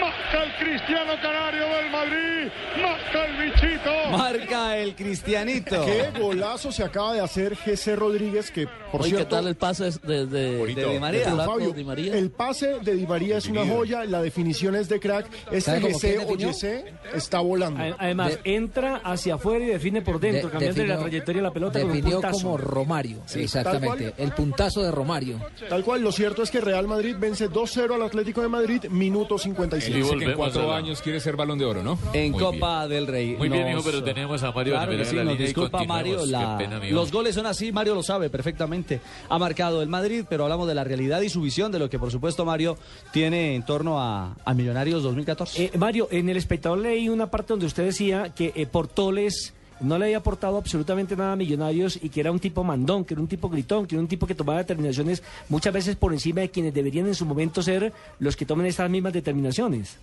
Marca 0.00 0.44
el 0.44 0.66
Cristiano 0.66 1.12
Canario 1.22 1.62
del 1.68 1.90
Madrid. 1.90 2.52
Marca 2.82 3.26
el 3.26 3.50
bichito. 3.50 3.90
Marca 4.10 4.76
el 4.78 4.94
Cristianito. 4.94 5.84
Qué 5.84 6.18
golazo 6.20 6.72
se 6.72 6.84
acaba 6.84 7.14
de 7.14 7.20
hacer 7.20 7.56
Jesse 7.56 7.96
Rodríguez, 7.96 8.50
que 8.50 8.66
por 8.92 9.02
Oye, 9.02 9.10
¿qué 9.10 9.16
cierto... 9.18 9.36
tal 9.36 9.46
el 9.46 9.54
pase 9.56 9.90
de, 10.02 10.26
de, 10.26 10.64
De 10.74 10.92
Di 10.92 10.98
María. 10.98 11.20
Pero, 11.24 11.34
Flaco 11.36 11.52
Fabio, 11.52 11.72
Di 11.72 11.84
María? 11.84 12.14
el 12.16 12.30
pase 12.30 12.78
de 12.80 12.94
Di 12.94 13.06
María 13.06 13.38
es 13.38 13.46
una 13.46 13.64
joya, 13.66 14.04
la 14.04 14.20
definición 14.22 14.74
es 14.76 14.88
de 14.88 14.98
crack. 15.00 15.26
Este 15.46 15.60
¿Sabe 15.60 15.80
cómo 15.82 15.92
Jesse 15.98 16.00
quién 16.16 16.20
definió? 16.26 16.48
Oyese 16.48 16.84
está 17.14 17.40
volando. 17.40 17.80
Además, 17.98 18.38
entra 18.44 18.96
hacia 19.04 19.34
afuera 19.34 19.64
y 19.64 19.68
define 19.68 20.02
por 20.02 20.18
dentro, 20.20 20.48
De- 20.48 20.52
cambiando 20.52 20.82
la 20.82 20.88
definió- 20.94 21.00
trayectoria 21.02 21.40
de 21.42 21.48
la 21.48 21.52
pelota 21.52 21.80
con 21.80 21.90
un 21.90 21.96
Definió 21.96 22.20
puntazo. 22.20 22.42
como 22.42 22.56
Romario, 22.56 23.18
Sí, 23.26 23.42
exactamente. 23.42 24.14
El 24.18 24.32
puntazo 24.32 24.82
de 24.82 24.90
Romario. 24.90 25.38
Tal 25.68 25.84
cual, 25.84 26.02
lo 26.02 26.12
cierto 26.12 26.42
es 26.42 26.50
que 26.50 26.60
Real 26.60 26.86
Madrid 26.86 27.16
vence 27.18 27.48
2-0 27.48 27.94
al 27.94 28.02
Atlético 28.02 28.19
de 28.24 28.48
Madrid, 28.48 28.84
minuto 28.90 29.38
57. 29.38 29.96
Dice 29.98 30.16
que 30.18 30.24
en 30.24 30.32
cuatro 30.34 30.72
años 30.72 31.00
quiere 31.00 31.20
ser 31.20 31.36
balón 31.36 31.58
de 31.58 31.64
oro, 31.64 31.82
¿no? 31.82 31.98
En 32.12 32.32
Muy 32.32 32.40
Copa 32.40 32.86
del 32.86 33.06
Rey. 33.06 33.36
Muy 33.36 33.48
bien, 33.48 33.68
hijo, 33.68 33.82
pero 33.84 34.02
tenemos 34.02 34.42
a 34.42 34.52
Mario 34.52 34.74
Claro 34.74 34.92
que 34.92 35.04
sí, 35.04 35.16
nos 35.16 35.38
disculpa 35.38 35.84
Mario, 35.84 36.24
la- 36.26 36.58
pena, 36.58 36.80
los 36.90 37.10
goles 37.10 37.34
son 37.34 37.46
así, 37.46 37.72
Mario 37.72 37.94
lo 37.94 38.02
sabe 38.02 38.28
perfectamente. 38.30 39.00
Ha 39.28 39.38
marcado 39.38 39.82
el 39.82 39.88
Madrid, 39.88 40.24
pero 40.28 40.44
hablamos 40.44 40.68
de 40.68 40.74
la 40.74 40.84
realidad 40.84 41.20
y 41.22 41.28
su 41.28 41.40
visión 41.40 41.72
de 41.72 41.78
lo 41.78 41.88
que 41.88 41.98
por 41.98 42.10
supuesto 42.10 42.44
Mario 42.44 42.76
tiene 43.12 43.54
en 43.54 43.64
torno 43.64 44.00
a, 44.00 44.36
a 44.44 44.54
Millonarios 44.54 45.02
2014. 45.02 45.64
Eh, 45.64 45.70
Mario, 45.78 46.08
en 46.10 46.28
el 46.28 46.36
espectador 46.36 46.78
leí 46.78 47.08
una 47.08 47.30
parte 47.30 47.52
donde 47.54 47.66
usted 47.66 47.84
decía 47.84 48.32
que 48.34 48.52
eh, 48.54 48.66
Portoles 48.66 49.54
no 49.80 49.98
le 49.98 50.06
había 50.06 50.18
aportado 50.18 50.56
absolutamente 50.58 51.16
nada 51.16 51.32
a 51.32 51.36
Millonarios 51.36 51.98
y 52.02 52.08
que 52.08 52.20
era 52.20 52.30
un 52.30 52.38
tipo 52.38 52.64
mandón, 52.64 53.04
que 53.04 53.14
era 53.14 53.20
un 53.20 53.28
tipo 53.28 53.48
gritón, 53.48 53.86
que 53.86 53.94
era 53.94 54.02
un 54.02 54.08
tipo 54.08 54.26
que 54.26 54.34
tomaba 54.34 54.58
determinaciones 54.58 55.22
muchas 55.48 55.72
veces 55.72 55.96
por 55.96 56.12
encima 56.12 56.42
de 56.42 56.50
quienes 56.50 56.74
deberían 56.74 57.06
en 57.06 57.14
su 57.14 57.24
momento 57.24 57.62
ser 57.62 57.92
los 58.18 58.36
que 58.36 58.46
tomen 58.46 58.66
estas 58.66 58.90
mismas 58.90 59.12
determinaciones. 59.12 59.98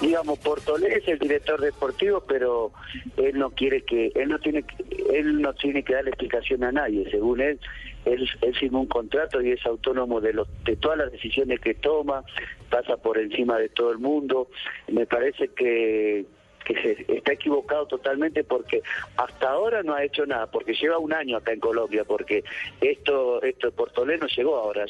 digamos 0.00 0.38
Portolés 0.40 0.96
es 0.96 1.08
el 1.08 1.18
director 1.18 1.60
deportivo 1.60 2.22
pero 2.26 2.72
él 3.16 3.38
no 3.38 3.50
quiere 3.50 3.82
que 3.82 4.10
él 4.14 4.28
no 4.28 4.38
tiene 4.40 4.64
él 5.12 5.40
no 5.40 5.52
tiene 5.54 5.84
que 5.84 5.94
darle 5.94 6.10
explicación 6.10 6.64
a 6.64 6.72
nadie 6.72 7.08
según 7.10 7.40
él 7.40 7.60
él, 8.04 8.28
él 8.42 8.56
firmó 8.56 8.80
un 8.80 8.86
contrato 8.88 9.40
y 9.40 9.52
es 9.52 9.64
autónomo 9.64 10.20
de 10.20 10.32
los 10.32 10.48
de 10.64 10.76
todas 10.76 10.98
las 10.98 11.12
decisiones 11.12 11.60
que 11.60 11.74
toma 11.74 12.24
pasa 12.68 12.96
por 12.96 13.16
encima 13.18 13.58
de 13.58 13.68
todo 13.68 13.92
el 13.92 13.98
mundo 13.98 14.48
me 14.88 15.06
parece 15.06 15.48
que 15.48 16.26
que 16.66 16.74
se 16.82 17.14
está 17.16 17.32
equivocado 17.32 17.86
totalmente 17.86 18.42
porque 18.42 18.82
hasta 19.16 19.50
ahora 19.50 19.82
no 19.82 19.94
ha 19.94 20.02
hecho 20.02 20.26
nada, 20.26 20.46
porque 20.50 20.74
lleva 20.74 20.98
un 20.98 21.12
año 21.12 21.36
acá 21.36 21.52
en 21.52 21.60
Colombia, 21.60 22.04
porque 22.04 22.42
esto, 22.80 23.40
esto 23.42 23.70
Portolé 23.70 24.18
no 24.18 24.26
llegó 24.26 24.56
ahora, 24.56 24.84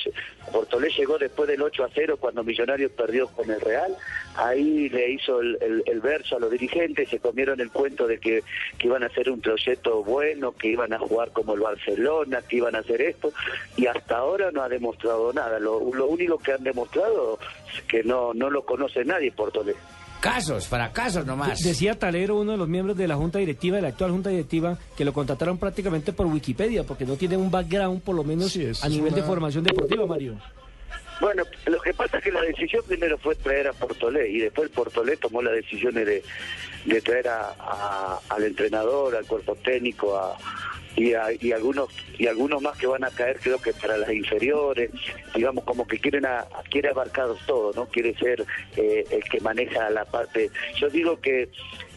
Portolé 0.50 0.88
llegó 0.90 1.18
después 1.18 1.48
del 1.48 1.60
8 1.60 1.84
a 1.84 1.90
0 1.94 2.16
cuando 2.18 2.42
Millonarios 2.42 2.92
perdió 2.92 3.28
con 3.28 3.50
el 3.50 3.60
Real, 3.60 3.94
ahí 4.36 4.88
le 4.88 5.10
hizo 5.10 5.40
el, 5.40 6.00
verso 6.02 6.36
a 6.36 6.40
los 6.40 6.50
dirigentes, 6.50 7.10
se 7.10 7.18
comieron 7.18 7.60
el 7.60 7.70
cuento 7.70 8.06
de 8.06 8.18
que, 8.18 8.42
que 8.78 8.86
iban 8.86 9.02
a 9.02 9.06
hacer 9.06 9.28
un 9.28 9.40
proyecto 9.40 10.02
bueno, 10.02 10.52
que 10.52 10.68
iban 10.68 10.92
a 10.92 10.98
jugar 10.98 11.32
como 11.32 11.54
el 11.54 11.60
Barcelona, 11.60 12.42
que 12.42 12.56
iban 12.56 12.74
a 12.74 12.78
hacer 12.78 13.02
esto, 13.02 13.32
y 13.76 13.86
hasta 13.86 14.16
ahora 14.16 14.50
no 14.50 14.62
ha 14.62 14.68
demostrado 14.68 15.32
nada, 15.32 15.58
lo, 15.58 15.92
lo 15.92 16.06
único 16.06 16.38
que 16.38 16.52
han 16.52 16.64
demostrado 16.64 17.38
es 17.74 17.82
que 17.82 18.02
no, 18.02 18.32
no 18.32 18.48
lo 18.48 18.64
conoce 18.64 19.04
nadie 19.04 19.32
Portolé. 19.32 19.74
Casos, 20.32 20.66
fracasos 20.66 21.24
nomás. 21.26 21.60
De- 21.62 21.68
Decía 21.70 21.98
Talero, 21.98 22.36
uno 22.36 22.52
de 22.52 22.58
los 22.58 22.68
miembros 22.68 22.96
de 22.96 23.06
la 23.08 23.16
Junta 23.16 23.38
Directiva, 23.38 23.76
de 23.76 23.82
la 23.82 23.88
actual 23.88 24.10
Junta 24.10 24.30
Directiva, 24.30 24.78
que 24.96 25.04
lo 25.04 25.12
contrataron 25.12 25.58
prácticamente 25.58 26.12
por 26.12 26.26
Wikipedia, 26.26 26.84
porque 26.84 27.04
no 27.06 27.16
tiene 27.16 27.36
un 27.36 27.50
background, 27.50 28.02
por 28.02 28.14
lo 28.14 28.24
menos, 28.24 28.56
a 28.82 28.88
nivel 28.88 29.14
de 29.14 29.22
formación 29.22 29.64
deportiva, 29.64 30.06
Mario. 30.06 30.34
Bueno, 31.20 31.44
lo 31.66 31.80
que 31.80 31.94
pasa 31.94 32.18
es 32.18 32.24
que 32.24 32.30
la 32.30 32.42
decisión 32.42 32.82
primero 32.86 33.16
fue 33.16 33.34
traer 33.36 33.68
a 33.68 33.72
Portolé 33.72 34.28
y 34.28 34.38
después 34.38 34.68
Portolé 34.68 35.16
tomó 35.16 35.40
las 35.40 35.54
decisiones 35.54 36.04
de, 36.04 36.22
de 36.84 37.00
traer 37.00 37.28
a, 37.28 37.54
a- 37.58 38.20
al 38.28 38.44
entrenador, 38.44 39.16
al 39.16 39.24
cuerpo 39.24 39.54
técnico 39.56 40.14
a, 40.18 40.36
y, 40.96 41.12
a- 41.14 41.32
y 41.38 41.52
algunos 41.52 41.88
y 42.18 42.26
algunos 42.26 42.62
más 42.62 42.76
que 42.78 42.86
van 42.86 43.04
a 43.04 43.10
caer 43.10 43.38
creo 43.40 43.60
que 43.60 43.72
para 43.72 43.96
las 43.98 44.10
inferiores, 44.10 44.90
digamos 45.34 45.64
como 45.64 45.86
que 45.86 45.98
quieren 45.98 46.24
a, 46.26 46.46
quiere 46.70 46.88
abarcar 46.88 47.28
todo, 47.46 47.72
¿no? 47.74 47.86
Quiere 47.86 48.14
ser 48.14 48.44
eh, 48.76 49.04
el 49.10 49.22
que 49.24 49.40
maneja 49.40 49.90
la 49.90 50.04
parte. 50.04 50.50
Yo 50.78 50.88
digo 50.88 51.20
que 51.20 51.48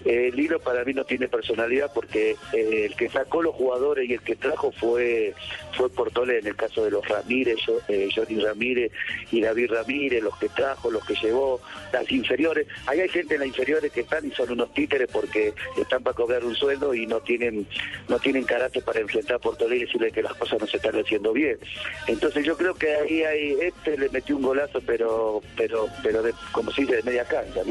eh, 0.05 0.29
el 0.33 0.39
hilo 0.39 0.59
para 0.59 0.83
mí 0.85 0.93
no 0.93 1.03
tiene 1.03 1.27
personalidad 1.27 1.91
porque 1.93 2.35
eh, 2.53 2.85
el 2.85 2.95
que 2.95 3.09
sacó 3.09 3.41
los 3.41 3.55
jugadores 3.55 4.09
y 4.09 4.13
el 4.13 4.21
que 4.21 4.35
trajo 4.35 4.71
fue 4.71 5.33
fue 5.73 5.89
Portolé 5.89 6.39
en 6.39 6.47
el 6.47 6.55
caso 6.55 6.83
de 6.83 6.91
los 6.91 7.07
Ramírez, 7.07 7.57
yo- 7.65 7.79
eh, 7.87 8.09
Johnny 8.13 8.39
Ramírez 8.41 8.91
y 9.31 9.41
David 9.41 9.71
Ramírez, 9.71 10.21
los 10.23 10.37
que 10.37 10.49
trajo, 10.49 10.89
los 10.91 11.03
que 11.05 11.15
llevó, 11.15 11.61
las 11.93 12.09
inferiores. 12.11 12.67
Ahí 12.85 12.99
hay 13.01 13.09
gente 13.09 13.35
en 13.35 13.39
las 13.41 13.47
inferiores 13.49 13.91
que 13.91 14.01
están 14.01 14.25
y 14.25 14.31
son 14.31 14.51
unos 14.51 14.73
títeres 14.73 15.09
porque 15.11 15.53
están 15.77 16.03
para 16.03 16.15
cobrar 16.15 16.43
un 16.43 16.55
sueldo 16.55 16.93
y 16.93 17.05
no 17.07 17.19
tienen 17.21 17.65
no 18.07 18.19
tienen 18.19 18.43
carácter 18.43 18.83
para 18.83 18.99
enfrentar 18.99 19.35
a 19.37 19.39
Portolé 19.39 19.77
y 19.77 19.79
decirle 19.85 20.11
que 20.11 20.21
las 20.23 20.33
cosas 20.35 20.59
no 20.59 20.67
se 20.67 20.77
están 20.77 20.95
haciendo 20.99 21.33
bien. 21.33 21.57
Entonces 22.07 22.45
yo 22.45 22.57
creo 22.57 22.73
que 22.75 22.93
ahí 22.95 23.23
hay 23.23 23.57
este 23.61 23.97
le 23.97 24.09
metió 24.09 24.35
un 24.35 24.41
golazo 24.43 24.81
pero 24.85 25.41
pero 25.55 25.87
pero 26.03 26.23
como 26.51 26.71
se 26.71 26.81
dice 26.81 26.97
de 26.97 27.03
media 27.03 27.25
cancha. 27.25 27.61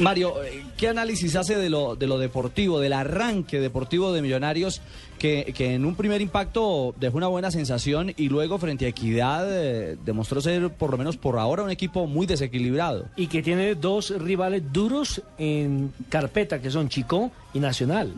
Mario, 0.00 0.42
eh, 0.42 0.64
¿qué 0.76 0.88
análisis 0.88 1.36
hace 1.36 1.56
de 1.56 1.70
lo, 1.70 1.96
de 1.96 2.06
lo 2.06 2.18
deportivo, 2.18 2.80
del 2.80 2.92
arranque 2.92 3.60
deportivo 3.60 4.12
de 4.12 4.22
Millonarios, 4.22 4.80
que, 5.18 5.52
que 5.56 5.74
en 5.74 5.84
un 5.84 5.94
primer 5.94 6.20
impacto 6.20 6.94
dejó 6.98 7.16
una 7.16 7.28
buena 7.28 7.50
sensación 7.50 8.12
y 8.16 8.28
luego 8.28 8.58
frente 8.58 8.86
a 8.86 8.88
Equidad 8.88 9.46
eh, 9.50 9.96
demostró 10.04 10.40
ser, 10.40 10.70
por 10.70 10.90
lo 10.90 10.98
menos 10.98 11.16
por 11.16 11.38
ahora, 11.38 11.62
un 11.62 11.70
equipo 11.70 12.06
muy 12.06 12.26
desequilibrado? 12.26 13.06
Y 13.16 13.28
que 13.28 13.42
tiene 13.42 13.74
dos 13.74 14.10
rivales 14.10 14.72
duros 14.72 15.22
en 15.38 15.92
carpeta, 16.08 16.60
que 16.60 16.70
son 16.70 16.88
Chico 16.88 17.30
y 17.52 17.60
Nacional. 17.60 18.12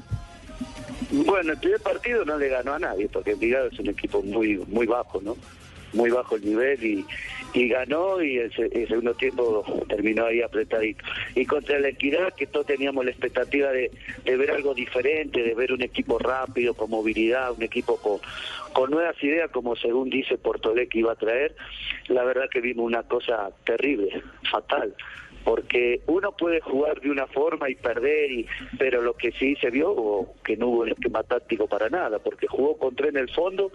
Bueno, 1.10 1.52
el 1.52 1.58
primer 1.58 1.80
partido 1.80 2.24
no 2.24 2.38
le 2.38 2.48
ganó 2.48 2.74
a 2.74 2.78
nadie, 2.78 3.08
porque 3.08 3.32
Envigado 3.32 3.68
es 3.68 3.78
un 3.78 3.88
equipo 3.88 4.22
muy 4.22 4.56
muy 4.68 4.86
bajo, 4.86 5.20
¿no? 5.22 5.36
Muy 5.92 6.10
bajo 6.10 6.36
el 6.36 6.44
nivel 6.44 6.84
y, 6.84 7.06
y 7.54 7.68
ganó 7.68 8.22
y 8.22 8.38
el, 8.38 8.52
el 8.56 8.88
segundo 8.88 9.14
tiempo 9.14 9.64
terminó 9.88 10.26
ahí 10.26 10.42
apretadito. 10.42 11.04
Y 11.34 11.46
contra 11.46 11.78
la 11.78 11.88
Equidad, 11.88 12.34
que 12.34 12.46
todos 12.46 12.66
teníamos 12.66 13.04
la 13.04 13.10
expectativa 13.10 13.70
de, 13.70 13.90
de 14.24 14.36
ver 14.36 14.50
algo 14.50 14.74
diferente, 14.74 15.42
de 15.42 15.54
ver 15.54 15.72
un 15.72 15.82
equipo 15.82 16.18
rápido, 16.18 16.74
con 16.74 16.90
movilidad, 16.90 17.52
un 17.52 17.62
equipo 17.62 17.96
con, 17.96 18.18
con 18.72 18.90
nuevas 18.90 19.16
ideas, 19.22 19.50
como 19.50 19.76
según 19.76 20.10
dice 20.10 20.36
Portolé 20.36 20.88
que 20.88 20.98
iba 20.98 21.12
a 21.12 21.16
traer, 21.16 21.54
la 22.08 22.24
verdad 22.24 22.48
que 22.50 22.60
vimos 22.60 22.84
una 22.84 23.02
cosa 23.04 23.50
terrible, 23.64 24.22
fatal 24.50 24.94
porque 25.46 26.00
uno 26.08 26.32
puede 26.32 26.60
jugar 26.60 27.00
de 27.00 27.08
una 27.08 27.28
forma 27.28 27.70
y 27.70 27.76
perder, 27.76 28.32
y, 28.32 28.46
pero 28.80 29.00
lo 29.00 29.14
que 29.14 29.30
sí 29.30 29.54
se 29.54 29.70
vio 29.70 29.92
o 29.92 30.34
que 30.42 30.56
no 30.56 30.66
hubo 30.66 30.80
un 30.80 30.88
esquema 30.88 31.22
táctico 31.22 31.68
para 31.68 31.88
nada, 31.88 32.18
porque 32.18 32.48
jugó 32.48 32.76
con 32.76 32.96
tres 32.96 33.10
en 33.10 33.18
el 33.18 33.30
fondo, 33.30 33.70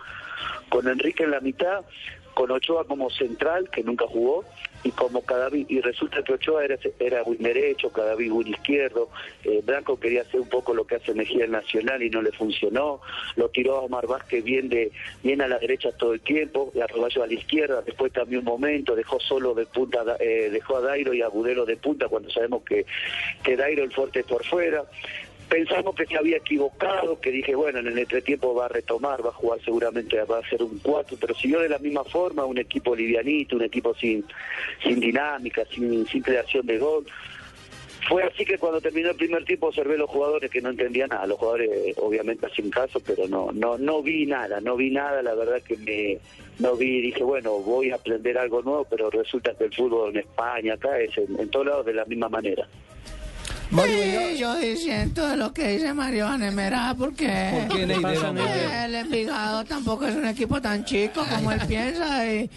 con 0.67 0.89
Enrique 0.89 1.23
en 1.23 1.31
la 1.31 1.39
mitad, 1.39 1.85
con 2.33 2.51
Ochoa 2.51 2.83
como 2.83 3.09
central, 3.09 3.69
que 3.69 3.83
nunca 3.83 4.05
jugó, 4.05 4.43
y 4.83 4.91
como 4.91 5.21
Cadaví, 5.21 5.65
y 5.69 5.81
resulta 5.81 6.23
que 6.23 6.33
Ochoa 6.33 6.65
era, 6.65 6.77
era 6.99 7.23
win 7.23 7.41
derecho, 7.41 7.91
Cadaví 7.91 8.29
win 8.29 8.47
izquierdo, 8.47 9.09
eh, 9.43 9.61
Blanco 9.63 9.99
quería 9.99 10.21
hacer 10.21 10.39
un 10.39 10.49
poco 10.49 10.73
lo 10.73 10.85
que 10.85 10.95
hace 10.95 11.13
Mejía 11.13 11.45
en 11.45 11.51
Nacional 11.51 12.01
y 12.01 12.09
no 12.09 12.21
le 12.21 12.31
funcionó, 12.31 13.01
lo 13.35 13.49
tiró 13.49 13.77
a 13.77 13.81
Omar 13.81 14.07
Vázquez 14.07 14.43
bien, 14.43 14.69
de, 14.69 14.91
bien 15.23 15.41
a 15.41 15.47
la 15.47 15.59
derecha 15.59 15.91
todo 15.91 16.13
el 16.13 16.21
tiempo, 16.21 16.71
y 16.73 16.79
a 16.79 16.87
Roballo 16.87 17.23
a 17.23 17.27
la 17.27 17.33
izquierda, 17.33 17.81
después 17.81 18.11
cambió 18.11 18.39
un 18.39 18.45
momento, 18.45 18.95
dejó 18.95 19.19
solo 19.19 19.53
de 19.53 19.65
punta, 19.65 20.03
eh, 20.19 20.49
dejó 20.51 20.77
a 20.77 20.81
Dairo 20.81 21.13
y 21.13 21.21
a 21.21 21.27
Budelo 21.27 21.65
de 21.65 21.77
punta 21.77 22.07
cuando 22.07 22.29
sabemos 22.29 22.63
que, 22.63 22.85
que 23.43 23.55
Dairo 23.55 23.83
el 23.83 23.91
fuerte 23.91 24.21
es 24.21 24.25
por 24.25 24.43
fuera, 24.45 24.83
pensamos 25.51 25.93
que 25.95 26.05
se 26.05 26.15
había 26.15 26.37
equivocado, 26.37 27.19
que 27.19 27.29
dije, 27.29 27.53
bueno, 27.53 27.79
en 27.79 27.87
el 27.87 27.97
entretiempo 27.99 28.55
va 28.55 28.67
a 28.67 28.69
retomar, 28.69 29.23
va 29.23 29.31
a 29.31 29.33
jugar 29.33 29.59
seguramente, 29.65 30.17
va 30.23 30.39
a 30.39 30.49
ser 30.49 30.63
un 30.63 30.79
4, 30.79 31.17
pero 31.19 31.35
siguió 31.35 31.59
de 31.59 31.67
la 31.67 31.77
misma 31.77 32.05
forma, 32.05 32.45
un 32.45 32.57
equipo 32.57 32.95
livianito, 32.95 33.57
un 33.57 33.63
equipo 33.63 33.93
sin, 33.93 34.23
sin 34.81 35.01
dinámica, 35.01 35.65
sin, 35.65 36.05
creación 36.05 36.65
de 36.65 36.77
gol. 36.77 37.05
Fue 38.07 38.23
así 38.23 38.45
que 38.45 38.57
cuando 38.57 38.79
terminó 38.79 39.09
el 39.09 39.17
primer 39.17 39.43
tiempo 39.43 39.67
observé 39.67 39.97
los 39.97 40.09
jugadores 40.09 40.49
que 40.49 40.61
no 40.61 40.69
entendían 40.69 41.09
nada, 41.09 41.27
los 41.27 41.37
jugadores 41.37 41.69
eh, 41.69 41.93
obviamente 41.97 42.45
hacen 42.45 42.69
caso, 42.69 43.01
pero 43.05 43.27
no, 43.27 43.51
no, 43.51 43.77
no 43.77 44.01
vi 44.01 44.25
nada, 44.25 44.61
no 44.61 44.77
vi 44.77 44.89
nada, 44.89 45.21
la 45.21 45.35
verdad 45.35 45.61
que 45.61 45.75
me 45.75 46.17
no 46.59 46.75
vi, 46.77 47.01
dije 47.01 47.23
bueno 47.23 47.59
voy 47.59 47.91
a 47.91 47.95
aprender 47.95 48.37
algo 48.37 48.61
nuevo, 48.61 48.87
pero 48.89 49.09
resulta 49.09 49.53
que 49.55 49.65
el 49.65 49.75
fútbol 49.75 50.11
en 50.11 50.19
España, 50.19 50.75
acá 50.75 50.97
es 50.99 51.15
en 51.17 51.49
todos 51.49 51.65
lados 51.65 51.85
de 51.85 51.93
la 51.93 52.05
misma 52.05 52.29
manera. 52.29 52.67
Sí, 53.71 54.37
yo 54.37 54.55
diciendo 54.55 55.35
lo 55.37 55.53
que 55.53 55.69
dice 55.69 55.93
Mario 55.93 56.27
Anemera, 56.27 56.93
porque 56.97 57.67
el 57.73 58.95
Envigado 58.95 59.63
tampoco 59.63 60.05
es 60.05 60.15
un 60.15 60.27
equipo 60.27 60.61
tan 60.61 60.83
chico 60.83 61.23
como 61.29 61.51
él 61.53 61.61
piensa 61.67 62.29
y, 62.29 62.49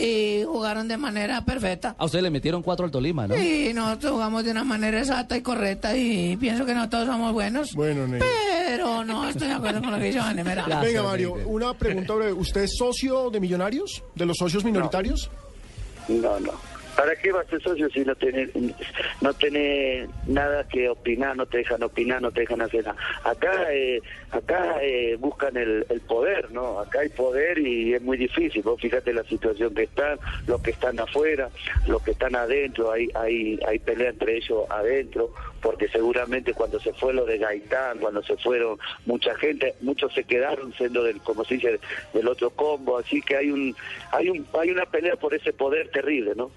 y 0.00 0.44
jugaron 0.44 0.86
de 0.86 0.96
manera 0.96 1.44
perfecta. 1.44 1.96
A 1.98 2.04
ustedes 2.04 2.22
le 2.22 2.30
metieron 2.30 2.62
cuatro 2.62 2.84
al 2.84 2.92
Tolima, 2.92 3.26
¿no? 3.26 3.36
Y 3.36 3.72
nosotros 3.74 4.12
jugamos 4.12 4.44
de 4.44 4.52
una 4.52 4.62
manera 4.64 5.00
exacta 5.00 5.36
y 5.36 5.42
correcta 5.42 5.96
y 5.96 6.36
pienso 6.36 6.64
que 6.64 6.74
no 6.74 6.88
todos 6.88 7.06
somos 7.06 7.32
buenos. 7.32 7.72
Bueno, 7.74 8.06
Ney. 8.06 8.20
Pero 8.20 9.04
no 9.04 9.28
estoy 9.28 9.48
de 9.48 9.54
acuerdo 9.54 9.80
con 9.80 9.90
lo 9.90 9.98
que 9.98 10.04
dice 10.04 10.20
Anemera. 10.20 10.64
Venga, 10.80 11.02
Mario, 11.02 11.34
una 11.46 11.74
pregunta 11.74 12.14
breve. 12.14 12.32
¿Usted 12.32 12.62
es 12.62 12.76
socio 12.76 13.30
de 13.30 13.40
Millonarios? 13.40 14.02
¿De 14.14 14.26
los 14.26 14.36
socios 14.38 14.64
minoritarios? 14.64 15.28
No, 16.08 16.38
no. 16.40 16.52
¿Para 16.96 17.16
qué 17.16 17.32
vas 17.32 17.46
a 17.46 17.50
ser 17.50 17.62
socio 17.62 17.88
si 17.90 18.00
no 18.00 18.14
tenés, 18.14 18.50
no 19.20 19.32
tenés 19.34 20.08
nada 20.26 20.66
que 20.68 20.88
opinar, 20.88 21.36
no 21.36 21.46
te 21.46 21.58
dejan 21.58 21.82
opinar, 21.82 22.20
no 22.20 22.30
te 22.30 22.40
dejan 22.40 22.60
hacer 22.60 22.84
nada? 22.84 22.96
Acá, 23.24 23.72
eh, 23.72 24.00
acá 24.30 24.76
eh, 24.82 25.16
buscan 25.18 25.56
el, 25.56 25.84
poder, 26.06 26.50
¿no? 26.50 26.80
Acá 26.80 27.00
hay 27.00 27.08
poder 27.08 27.58
y 27.58 27.94
es 27.94 28.02
muy 28.02 28.18
difícil. 28.18 28.62
Vos 28.62 28.80
fíjate 28.80 29.12
la 29.14 29.24
situación 29.24 29.74
que 29.74 29.84
están, 29.84 30.18
los 30.46 30.60
que 30.60 30.72
están 30.72 31.00
afuera, 31.00 31.48
los 31.86 32.02
que 32.02 32.10
están 32.10 32.36
adentro, 32.36 32.92
hay, 32.92 33.08
hay, 33.14 33.58
hay 33.66 33.78
pelea 33.78 34.10
entre 34.10 34.36
ellos 34.36 34.64
adentro, 34.68 35.32
porque 35.62 35.88
seguramente 35.88 36.52
cuando 36.52 36.78
se 36.80 36.92
fue 36.92 37.14
lo 37.14 37.24
de 37.24 37.38
Gaitán, 37.38 37.98
cuando 37.98 38.22
se 38.22 38.36
fueron 38.36 38.78
mucha 39.06 39.34
gente, 39.36 39.74
muchos 39.80 40.12
se 40.12 40.24
quedaron 40.24 40.74
siendo 40.74 41.02
del, 41.04 41.20
como 41.20 41.44
se 41.44 41.54
dice, 41.54 41.80
del 42.12 42.28
otro 42.28 42.50
combo, 42.50 42.98
así 42.98 43.22
que 43.22 43.36
hay 43.36 43.50
un, 43.50 43.74
hay 44.10 44.28
un, 44.28 44.46
hay 44.60 44.70
una 44.70 44.86
pelea 44.86 45.16
por 45.16 45.32
ese 45.34 45.52
poder 45.52 45.88
terrible, 45.90 46.32
¿no? 46.36 46.50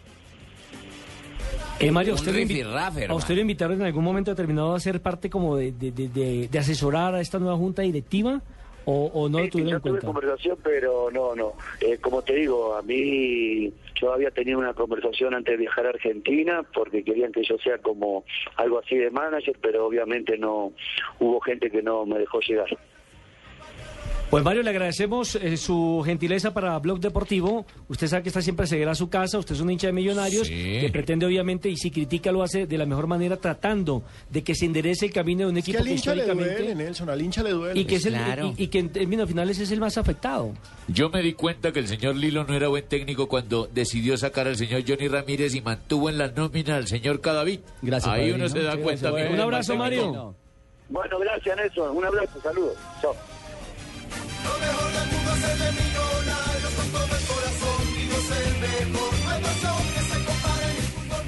Eh, 1.79 1.91
Mario, 1.91 2.13
Un 2.13 2.19
¿usted 2.19 2.31
lo, 2.31 2.37
invi- 2.39 2.47
rifirrafe, 2.47 3.05
¿a 3.05 3.13
usted 3.13 3.35
lo 3.35 3.41
invitaron 3.41 3.79
en 3.81 3.87
algún 3.87 4.03
momento 4.03 4.31
determinado 4.31 4.73
a 4.75 4.79
ser 4.79 5.01
parte 5.01 5.29
como 5.29 5.57
de, 5.57 5.71
de- 5.73 5.91
de- 5.91 6.07
de- 6.07 6.47
de 6.47 6.59
asesorar 6.59 7.13
a 7.15 7.21
esta 7.21 7.37
nueva 7.37 7.57
junta 7.57 7.81
directiva? 7.81 8.41
¿O, 8.87 9.09
o 9.15 9.27
no 9.27 9.39
lo 9.39 9.45
Sí, 9.45 9.49
tuvieron 9.49 9.71
yo 9.71 9.75
en 9.77 9.81
tuve 9.81 9.91
cuenta? 9.93 10.07
conversación, 10.07 10.57
pero 10.63 11.09
no, 11.11 11.35
no. 11.35 11.53
Eh, 11.81 11.97
como 11.99 12.21
te 12.21 12.35
digo, 12.35 12.75
a 12.75 12.83
mí 12.83 13.73
yo 13.99 14.13
había 14.13 14.29
tenido 14.29 14.59
una 14.59 14.73
conversación 14.75 15.33
antes 15.33 15.53
de 15.53 15.57
viajar 15.57 15.87
a 15.87 15.89
Argentina 15.89 16.61
porque 16.71 17.03
querían 17.03 17.31
que 17.31 17.43
yo 17.43 17.57
sea 17.57 17.79
como 17.79 18.25
algo 18.57 18.77
así 18.79 18.95
de 18.95 19.09
manager, 19.09 19.57
pero 19.59 19.87
obviamente 19.87 20.37
no 20.37 20.71
hubo 21.19 21.39
gente 21.41 21.71
que 21.71 21.81
no 21.81 22.05
me 22.05 22.19
dejó 22.19 22.39
llegar. 22.41 22.67
Pues 24.29 24.43
Mario, 24.43 24.63
le 24.63 24.71
agradecemos 24.71 25.35
eh, 25.35 25.55
su 25.55 26.01
gentileza 26.03 26.51
para 26.53 26.77
Blog 26.79 26.99
Deportivo. 26.99 27.65
Usted 27.87 28.07
sabe 28.07 28.23
que 28.23 28.29
está 28.29 28.41
siempre 28.41 28.67
seguirá 28.67 28.91
a 28.91 28.95
su 28.95 29.07
casa. 29.09 29.37
Usted 29.37 29.55
es 29.55 29.61
un 29.61 29.69
hincha 29.71 29.87
de 29.87 29.93
millonarios 29.93 30.47
Sí. 30.47 30.79
que 30.81 30.89
pretende, 30.91 31.25
obviamente, 31.25 31.69
y 31.69 31.77
si 31.77 31.89
critica, 31.89 32.31
lo 32.33 32.43
hace 32.43 32.65
de 32.67 32.77
la 32.77 32.85
mejor 32.85 33.07
manera, 33.07 33.37
tratando 33.37 34.03
de 34.29 34.43
que 34.43 34.53
se 34.55 34.65
enderece 34.65 35.05
el 35.05 35.13
camino 35.13 35.45
de 35.45 35.51
un 35.51 35.57
Es 35.57 35.63
que 35.63 35.71
equipo 35.71 35.81
al 35.83 35.85
que 35.87 35.93
hincha 35.93 36.15
le 36.15 36.21
históricamente. 36.23 36.63
duele, 36.63 36.75
Nelson, 36.83 37.09
al 37.11 37.21
hincha 37.21 37.43
le 37.43 37.51
duele. 37.51 37.79
y 37.79 37.85
que, 37.85 37.95
es 37.95 38.05
el- 38.07 38.13
Claro. 38.15 38.53
y, 38.57 38.63
y 38.63 38.67
que 38.67 38.79
en 38.79 38.89
términos 38.89 39.29
finales 39.29 39.59
es 39.59 39.71
el 39.71 39.79
más 39.79 39.97
afectado. 39.97 40.53
Yo 40.89 41.09
me 41.09 41.21
di 41.21 41.33
cuenta 41.33 41.71
que 41.71 41.79
el 41.79 41.87
señor 41.87 42.15
Lilo 42.17 42.43
no 42.45 42.55
era 42.55 42.67
buen 42.67 42.83
técnico 42.85 43.27
cuando 43.29 43.67
decidió 43.73 44.17
sacar 44.17 44.47
al 44.47 44.57
señor 44.57 44.83
Johnny 44.85 45.07
Ramírez 45.07 45.53
y 45.55 45.61
mantuvo 45.61 46.09
en 46.09 46.17
la 46.17 46.27
nómina 46.29 46.75
al 46.75 46.87
señor 46.87 47.21
Cadavid. 47.21 47.59
Gracias, 47.81 48.11
Ahí 48.13 48.31
uno 48.31 48.49
se 48.49 48.59
da 48.63 48.73
Sí, 48.73 48.79
cuenta. 48.79 49.11
gracias, 49.11 49.33
Un 49.33 49.39
abrazo. 49.39 49.75
Mario. 49.77 50.35
Bueno, 50.89 51.19
gracias 51.19 51.55
Nelson, 51.57 51.95
un 51.95 52.05
abrazo, 52.05 52.41
saludos. 52.41 52.75
Chao. 53.01 53.15
Lo 54.45 54.59
mejor 54.59 54.91
del 54.93 55.07
mundo 55.07 55.31
es 55.35 55.61
el 55.61 55.84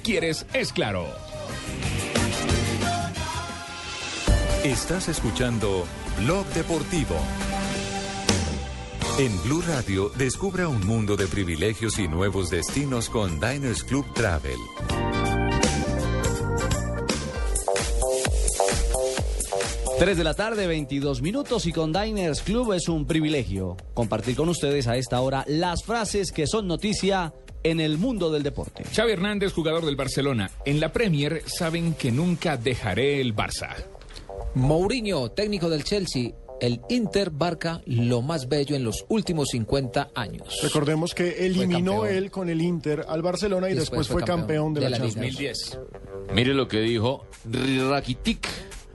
quieres 0.00 0.46
es 0.52 0.72
claro. 0.72 1.06
Estás 4.64 5.08
escuchando 5.08 5.84
Blog 6.18 6.46
Deportivo. 6.48 7.16
En 9.18 9.42
Blue 9.44 9.62
Radio, 9.62 10.10
descubra 10.18 10.68
un 10.68 10.86
mundo 10.86 11.16
de 11.16 11.26
privilegios 11.26 11.98
y 11.98 12.08
nuevos 12.08 12.50
destinos 12.50 13.08
con 13.08 13.40
Diners 13.40 13.84
Club 13.84 14.04
Travel. 14.12 14.58
Tres 19.98 20.18
de 20.18 20.24
la 20.24 20.34
tarde, 20.34 20.66
22 20.66 21.22
minutos 21.22 21.64
y 21.64 21.72
con 21.72 21.90
Diners 21.90 22.42
Club 22.42 22.74
es 22.74 22.88
un 22.88 23.06
privilegio 23.06 23.78
compartir 23.94 24.36
con 24.36 24.50
ustedes 24.50 24.86
a 24.88 24.96
esta 24.96 25.22
hora 25.22 25.42
las 25.46 25.84
frases 25.84 26.32
que 26.32 26.46
son 26.46 26.66
noticia 26.66 27.32
en 27.70 27.80
el 27.80 27.98
mundo 27.98 28.30
del 28.30 28.44
deporte. 28.44 28.84
Xavi 28.84 29.12
Hernández, 29.12 29.52
jugador 29.52 29.84
del 29.84 29.96
Barcelona. 29.96 30.50
En 30.64 30.78
la 30.78 30.92
Premier 30.92 31.42
saben 31.46 31.94
que 31.94 32.12
nunca 32.12 32.56
dejaré 32.56 33.20
el 33.20 33.34
Barça. 33.34 33.74
Mourinho, 34.54 35.32
técnico 35.32 35.68
del 35.68 35.82
Chelsea, 35.82 36.30
el 36.60 36.80
Inter 36.88 37.30
barca 37.30 37.82
lo 37.84 38.22
más 38.22 38.48
bello 38.48 38.76
en 38.76 38.84
los 38.84 39.04
últimos 39.08 39.48
50 39.50 40.10
años. 40.14 40.60
Recordemos 40.62 41.12
que 41.12 41.44
eliminó 41.44 42.06
él 42.06 42.30
con 42.30 42.48
el 42.48 42.62
Inter 42.62 43.04
al 43.08 43.22
Barcelona 43.22 43.68
y, 43.68 43.74
después, 43.74 44.06
fue 44.06 44.22
campeón, 44.22 44.72
de, 44.72 44.88
la, 44.88 44.98
Champions. 44.98 45.16
Liga. 45.16 45.52
2010. 45.52 45.78
Mire 46.34 46.54
lo 46.54 46.68
que 46.68 46.80
dijo 46.80 47.26
Rakitic. 47.50 48.48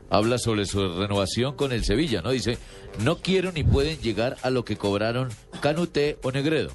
Habla 0.10 0.38
sobre 0.38 0.66
su 0.66 0.80
renovación 0.80 1.56
con 1.56 1.72
el 1.72 1.86
Sevilla, 1.86 2.22
¿no? 2.22 2.32
Dice, 2.32 2.58
no 3.04 3.18
quiero 3.18 3.52
ni 3.52 3.64
pueden 3.64 3.98
llegar 4.00 4.38
a 4.42 4.50
lo 4.50 4.66
que 4.66 4.78
cobraron 4.78 5.30
Canute 5.62 6.18
o 6.24 6.32
Negredo. 6.32 6.72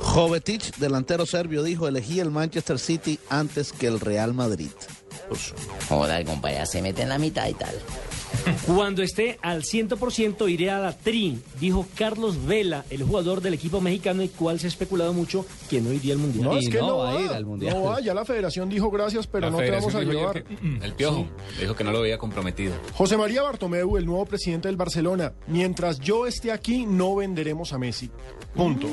Jovetic, 0.00 0.76
delantero 0.76 1.26
serbio, 1.26 1.62
dijo, 1.62 1.88
elegí 1.88 2.20
el 2.20 2.30
Manchester 2.30 2.78
City 2.78 3.18
antes 3.28 3.72
que 3.72 3.86
el 3.86 4.00
Real 4.00 4.34
Madrid. 4.34 4.70
Joder, 5.88 6.24
compadre, 6.26 6.66
se 6.66 6.82
mete 6.82 7.02
en 7.02 7.08
la 7.08 7.18
mitad 7.18 7.48
y 7.48 7.54
tal. 7.54 7.74
Cuando 8.66 9.02
esté 9.02 9.38
al 9.42 9.62
100% 9.62 10.50
iré 10.50 10.70
a 10.70 10.78
la 10.78 10.92
TRI, 10.96 11.38
dijo 11.60 11.86
Carlos 11.94 12.46
Vela, 12.46 12.84
el 12.90 13.02
jugador 13.02 13.40
del 13.40 13.54
equipo 13.54 13.80
mexicano, 13.80 14.22
el 14.22 14.30
cual 14.30 14.58
se 14.58 14.66
ha 14.66 14.68
especulado 14.68 15.12
mucho 15.12 15.46
que 15.68 15.80
no 15.80 15.92
iría 15.92 16.14
al 16.14 16.18
Mundial. 16.18 16.44
No, 16.44 16.56
es 16.56 16.68
que 16.68 16.78
no, 16.78 16.98
va, 16.98 17.40
No 17.40 17.82
va, 17.84 18.00
ya 18.00 18.14
la 18.14 18.24
federación 18.24 18.68
dijo 18.68 18.90
gracias, 18.90 19.26
pero 19.26 19.50
no 19.50 19.58
te 19.58 19.70
vamos 19.70 19.94
a 19.94 20.02
llevar. 20.02 20.44
el 20.82 20.94
piojo 20.94 21.26
dijo 21.60 21.74
que 21.74 21.84
no 21.84 21.92
lo 21.92 22.00
veía 22.00 22.18
comprometido. 22.18 22.74
José 22.94 23.16
María 23.16 23.42
Bartomeu, 23.42 23.96
el 23.96 24.06
nuevo 24.06 24.26
presidente 24.26 24.68
del 24.68 24.76
Barcelona, 24.76 25.34
mientras 25.46 26.00
yo 26.00 26.26
esté 26.26 26.52
aquí 26.52 26.86
no 26.86 27.16
venderemos 27.16 27.72
a 27.72 27.78
Messi. 27.78 28.10
Punto. 28.54 28.86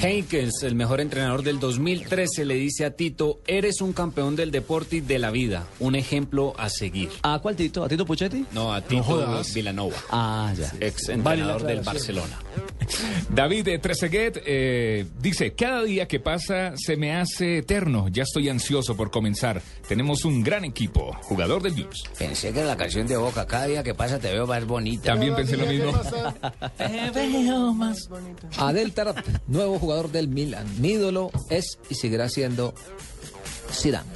Henkens, 0.00 0.62
el 0.62 0.74
mejor 0.76 1.00
entrenador 1.00 1.42
del 1.42 1.58
2013, 1.58 2.44
le 2.44 2.54
dice 2.54 2.84
a 2.84 2.92
Tito, 2.92 3.40
eres 3.46 3.80
un 3.80 3.92
campeón 3.92 4.36
del 4.36 4.50
deporte 4.50 4.96
y 4.96 5.00
de 5.00 5.18
la 5.18 5.30
vida, 5.30 5.66
un 5.80 5.96
ejemplo 5.96 6.54
a 6.58 6.68
seguir. 6.70 7.10
¿A 7.22 7.38
cuál 7.40 7.56
Tito? 7.56 7.82
¿A 7.84 7.88
Tito 7.88 8.06
Puchetti? 8.06 8.44
No, 8.52 8.72
a 8.72 8.80
Tito 8.80 9.02
jodas. 9.02 9.52
Villanova, 9.52 9.96
Ah, 10.10 10.52
ya. 10.56 10.72
ex 10.80 11.08
Vale 11.08 11.14
entrenador 11.42 11.62
del. 11.64 11.80
Barcelona. 11.80 12.38
David 13.30 13.64
de 13.64 13.78
Trezeguet 13.78 14.42
eh, 14.46 15.06
dice, 15.20 15.52
cada 15.52 15.82
día 15.82 16.06
que 16.06 16.20
pasa 16.20 16.74
se 16.76 16.96
me 16.96 17.14
hace 17.14 17.58
eterno, 17.58 18.08
ya 18.08 18.22
estoy 18.22 18.48
ansioso 18.48 18.96
por 18.96 19.10
comenzar. 19.10 19.62
Tenemos 19.88 20.24
un 20.24 20.42
gran 20.42 20.64
equipo, 20.64 21.16
jugador 21.22 21.62
del 21.62 21.74
Blues. 21.74 22.04
Pensé 22.18 22.52
que 22.52 22.60
era 22.60 22.68
la 22.68 22.76
canción 22.76 23.06
de 23.06 23.16
Boca, 23.16 23.46
cada 23.46 23.66
día 23.66 23.82
que 23.82 23.94
pasa 23.94 24.18
te 24.18 24.32
veo 24.32 24.46
más 24.46 24.64
bonita. 24.66 25.04
También 25.12 25.34
pensé 25.34 25.56
lo 25.56 25.66
mismo. 25.66 25.92
Te 26.76 27.10
veo 27.10 27.72
más 27.72 28.08
Adel 28.58 28.92
Tarat, 28.92 29.24
nuevo 29.46 29.78
jugador 29.78 30.10
del 30.10 30.28
Milan. 30.28 30.66
Mi 30.80 30.92
ídolo 30.92 31.30
es 31.50 31.78
y 31.90 31.94
seguirá 31.94 32.28
siendo 32.28 32.74
Zidane. 33.72 34.08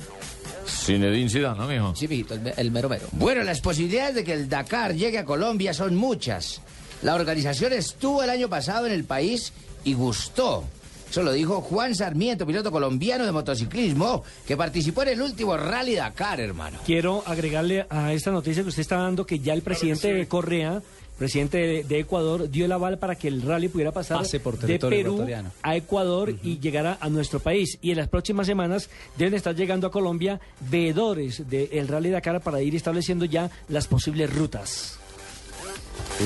Zinedine 0.66 1.30
Zidane, 1.30 1.58
¿no, 1.58 1.66
mijo? 1.66 1.96
Sí, 1.96 2.08
mijito, 2.08 2.34
el, 2.34 2.52
el 2.56 2.70
mero 2.70 2.88
mero. 2.88 3.06
Bueno, 3.12 3.42
las 3.42 3.60
posibilidades 3.60 4.14
de 4.14 4.24
que 4.24 4.34
el 4.34 4.48
Dakar 4.48 4.94
llegue 4.94 5.18
a 5.18 5.24
Colombia 5.24 5.72
son 5.72 5.96
muchas. 5.96 6.60
La 7.02 7.14
organización 7.14 7.72
estuvo 7.72 8.22
el 8.22 8.30
año 8.30 8.48
pasado 8.48 8.86
en 8.86 8.92
el 8.92 9.04
país 9.04 9.52
y 9.84 9.94
gustó. 9.94 10.64
Eso 11.10 11.22
lo 11.22 11.32
dijo 11.32 11.62
Juan 11.62 11.94
Sarmiento, 11.94 12.46
piloto 12.46 12.70
colombiano 12.70 13.24
de 13.24 13.32
motociclismo, 13.32 14.24
que 14.46 14.56
participó 14.56 15.02
en 15.04 15.08
el 15.10 15.22
último 15.22 15.56
Rally 15.56 15.94
Dakar, 15.94 16.38
hermano. 16.40 16.78
Quiero 16.84 17.22
agregarle 17.24 17.86
a 17.88 18.12
esta 18.12 18.30
noticia 18.30 18.62
que 18.62 18.68
usted 18.68 18.82
está 18.82 18.96
dando 18.96 19.24
que 19.24 19.38
ya 19.38 19.54
el 19.54 19.62
presidente 19.62 20.12
de 20.12 20.28
Correa, 20.28 20.82
presidente 21.16 21.56
de, 21.56 21.84
de 21.84 22.00
Ecuador, 22.00 22.50
dio 22.50 22.66
el 22.66 22.72
aval 22.72 22.98
para 22.98 23.14
que 23.14 23.28
el 23.28 23.40
rally 23.40 23.68
pudiera 23.68 23.90
pasar 23.90 24.18
Pase 24.18 24.38
por 24.38 24.58
de 24.58 24.78
Perú 24.78 25.14
ecuatoriano. 25.14 25.50
a 25.62 25.76
Ecuador 25.76 26.34
y 26.42 26.58
llegara 26.58 26.98
a 27.00 27.08
nuestro 27.08 27.40
país. 27.40 27.78
Y 27.80 27.92
en 27.92 27.96
las 27.96 28.08
próximas 28.08 28.46
semanas 28.46 28.90
deben 29.16 29.32
estar 29.34 29.54
llegando 29.54 29.86
a 29.86 29.90
Colombia 29.90 30.40
veedores 30.68 31.48
del 31.48 31.88
rally 31.88 32.10
Dakar 32.10 32.42
para 32.42 32.60
ir 32.60 32.74
estableciendo 32.76 33.24
ya 33.24 33.50
las 33.68 33.86
posibles 33.86 34.34
rutas. 34.34 34.98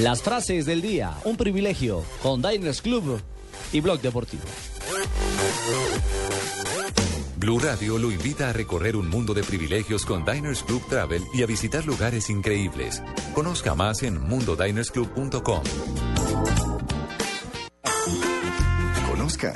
Las 0.00 0.22
frases 0.22 0.66
del 0.66 0.80
día. 0.82 1.14
Un 1.24 1.36
privilegio 1.36 2.04
con 2.22 2.40
Diners 2.40 2.82
Club 2.82 3.20
y 3.72 3.80
Blog 3.80 4.00
Deportivo. 4.00 4.42
Blue 7.36 7.58
Radio 7.58 7.98
lo 7.98 8.12
invita 8.12 8.50
a 8.50 8.52
recorrer 8.52 8.96
un 8.96 9.08
mundo 9.08 9.34
de 9.34 9.42
privilegios 9.42 10.06
con 10.06 10.24
Diners 10.24 10.62
Club 10.62 10.80
Travel 10.88 11.24
y 11.34 11.42
a 11.42 11.46
visitar 11.46 11.84
lugares 11.84 12.30
increíbles. 12.30 13.02
Conozca 13.34 13.74
más 13.74 14.04
en 14.04 14.20
mundodinersclub.com. 14.20 15.62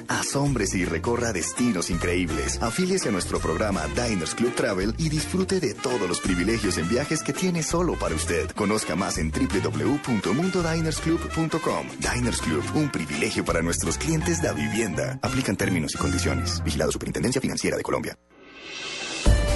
Asómbrese 0.08 0.78
y 0.78 0.84
recorra 0.84 1.32
destinos 1.32 1.90
increíbles. 1.90 2.60
Afíliese 2.62 3.10
a 3.10 3.12
nuestro 3.12 3.38
programa 3.38 3.86
Diners 3.88 4.34
Club 4.34 4.54
Travel 4.54 4.94
y 4.98 5.10
disfrute 5.10 5.60
de 5.60 5.74
todos 5.74 6.08
los 6.08 6.20
privilegios 6.20 6.78
en 6.78 6.88
viajes 6.88 7.22
que 7.22 7.32
tiene 7.32 7.62
solo 7.62 7.96
para 7.98 8.14
usted. 8.14 8.50
Conozca 8.50 8.96
más 8.96 9.18
en 9.18 9.30
www.mundodinersclub.com. 9.30 11.86
Diners 12.00 12.40
Club, 12.40 12.64
un 12.74 12.90
privilegio 12.90 13.44
para 13.44 13.62
nuestros 13.62 13.98
clientes 13.98 14.42
de 14.42 14.46
vivienda. 14.54 15.18
Aplican 15.22 15.56
términos 15.56 15.94
y 15.94 15.98
condiciones. 15.98 16.62
Vigilado 16.64 16.92
Superintendencia 16.92 17.40
Financiera 17.40 17.76
de 17.76 17.82
Colombia. 17.82 18.16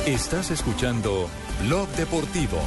Estás 0.06 0.50
escuchando 0.50 1.28
Blog 1.66 1.88
Deportivo. 1.90 2.58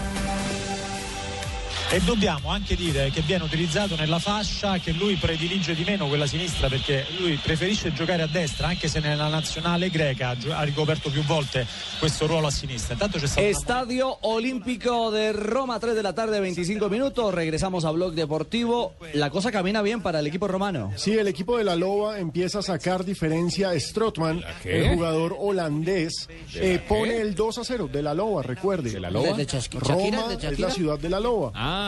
E 1.94 2.02
dobbiamo 2.02 2.50
anche 2.50 2.76
dire 2.76 3.12
che 3.12 3.22
viene 3.22 3.44
utilizzato 3.44 3.96
nella 3.96 4.18
fascia 4.18 4.80
che 4.80 4.94
lui 4.94 5.14
predilige 5.16 5.76
di 5.76 5.84
meno 5.84 6.08
quella 6.08 6.26
sinistra 6.26 6.68
perché 6.68 7.06
lui 7.20 7.36
preferisce 7.36 7.94
giocare 7.94 8.24
a 8.24 8.28
destra 8.28 8.70
anche 8.70 8.88
se 8.88 9.00
nella 9.00 9.28
nazionale 9.28 9.92
greca 9.92 10.36
ha 10.50 10.64
ricoperto 10.64 11.12
più 11.12 11.22
volte 11.22 11.68
questo 12.00 12.26
ruolo 12.26 12.48
a 12.48 12.50
sinistra. 12.50 12.94
Intanto 12.94 13.20
c'è 13.20 13.28
stato 13.28 13.46
Estadio 13.46 14.18
Olímpico 14.22 15.12
de 15.12 15.34
Roma, 15.34 15.78
3 15.78 15.94
de 15.94 16.02
la 16.02 16.14
tarde, 16.14 16.40
25 16.40 16.90
minutos. 16.90 17.32
Regresamos 17.32 17.86
a 17.86 17.92
Blog 17.92 18.14
Deportivo. 18.14 18.96
La 19.14 19.30
cosa 19.30 19.52
camina 19.52 19.84
bien 19.84 20.02
para 20.02 20.20
el 20.20 20.26
equipo 20.26 20.48
romano. 20.48 20.92
Sí, 20.96 21.16
el 21.16 21.28
equipo 21.28 21.60
de 21.60 21.64
la 21.64 21.76
Loba 21.76 22.18
empieza 22.18 22.60
a 22.60 22.62
sacar 22.64 23.06
diferencia. 23.06 23.72
Strotman, 23.80 24.44
el 24.64 24.96
jugador 24.96 25.36
holandés, 25.40 26.28
¿De 26.54 26.74
eh, 26.74 26.80
pone 26.80 27.18
el 27.18 27.36
2 27.36 27.60
a 27.60 27.64
0 27.64 27.88
de 27.92 28.02
la 28.02 28.16
Loba, 28.16 28.42
recuerde. 28.42 28.90
¿De 28.90 29.00
la 29.00 29.12
Loba? 29.12 29.38
De. 29.38 29.48
Roma 29.74 30.28
¿De 30.28 30.48
es 30.48 30.60
la 30.60 30.72
ciudad 30.72 30.98
de 30.98 31.10
la 31.10 31.20
Loba. 31.20 31.52
Ah, 31.54 31.83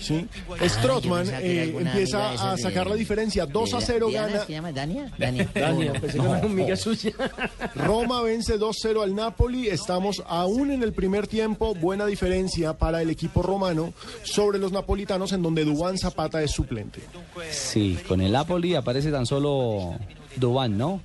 Sí. 0.00 0.26
Ah, 0.32 0.56
pensaba 0.58 1.00
que 1.00 1.08
era 1.08 1.40
eh, 1.40 1.74
empieza 1.78 2.50
a 2.52 2.56
de- 2.56 2.62
sacar 2.62 2.86
la 2.88 2.94
diferencia. 2.96 3.46
2 3.46 3.74
a 3.74 3.78
de- 3.78 3.84
0 3.86 4.06
Diana, 4.08 4.26
gana. 4.28 4.44
¿Se 4.46 4.52
llama 4.52 4.72
Dania? 4.72 5.12
Dania. 5.18 5.48
Dania, 5.54 5.92
pensé 5.92 6.18
que 6.18 6.24
era 6.24 6.28
una 6.30 6.38
amiga 6.40 6.76
suya. 6.76 7.12
Roma 7.74 8.22
vence 8.22 8.58
2-0 8.58 9.02
al 9.02 9.14
Napoli. 9.14 9.68
Estamos 9.68 10.22
aún 10.26 10.70
en 10.70 10.82
el 10.82 10.92
primer 10.92 11.26
tiempo. 11.26 11.74
Buena 11.74 12.06
diferencia 12.06 12.74
para 12.74 13.02
el 13.02 13.10
equipo 13.10 13.42
romano 13.42 13.92
sobre 14.22 14.58
los 14.58 14.72
napolitanos, 14.72 15.32
en 15.32 15.42
donde 15.42 15.64
Dubán 15.64 15.98
Zapata 15.98 16.42
es 16.42 16.50
suplente. 16.50 17.00
Sí, 17.50 17.98
con 18.08 18.20
el 18.20 18.32
Napoli 18.32 18.74
aparece 18.74 19.10
tan 19.10 19.26
solo 19.26 19.94
Dubán, 20.36 20.78
¿no? 20.78 21.00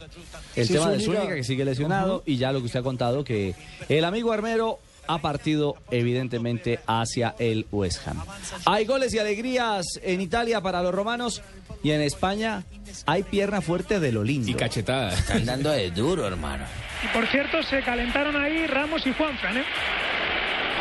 El 0.56 0.68
Sí, 0.68 0.74
tema 0.74 0.90
de 0.92 1.00
Zúñiga. 1.00 1.22
Zúñiga 1.22 1.36
que 1.36 1.44
sigue 1.44 1.66
lesionado 1.66 2.24
y 2.26 2.38
ya 2.38 2.52
lo 2.54 2.60
que 2.60 2.68
usted 2.68 2.80
ha 2.80 2.84
contado 2.84 3.24
que 3.24 3.56
el 3.90 4.06
amigo 4.06 4.32
Armero 4.32 4.80
ha 5.08 5.20
partido 5.20 5.76
evidentemente 5.92 6.80
hacia 6.88 7.36
el 7.40 7.66
West 7.72 8.08
Ham. 8.08 8.24
Hay 8.66 8.86
goles 8.86 9.14
y 9.14 9.20
alegrías 9.20 9.86
en 10.04 10.22
Italia 10.22 10.62
para 10.62 10.82
los 10.82 10.94
romanos 10.94 11.42
y 11.84 11.92
en 11.92 12.02
España 12.02 12.64
hay 13.06 13.24
pierna 13.24 13.62
fuerte 13.62 14.00
de 14.00 14.12
lo 14.12 14.24
lindo. 14.24 14.50
Y 14.50 14.54
cachetada. 14.56 15.14
Están 15.14 15.46
dando 15.46 15.72
de 15.72 15.92
duro, 15.92 16.26
hermano. 16.26 16.66
Y 17.04 17.08
por 17.08 17.28
cierto, 17.28 17.62
se 17.64 17.82
calentaron 17.82 18.36
ahí 18.36 18.66
Ramos 18.68 19.06
y 19.06 19.14
Juanfran, 19.14 19.58
¿eh? 19.58 19.64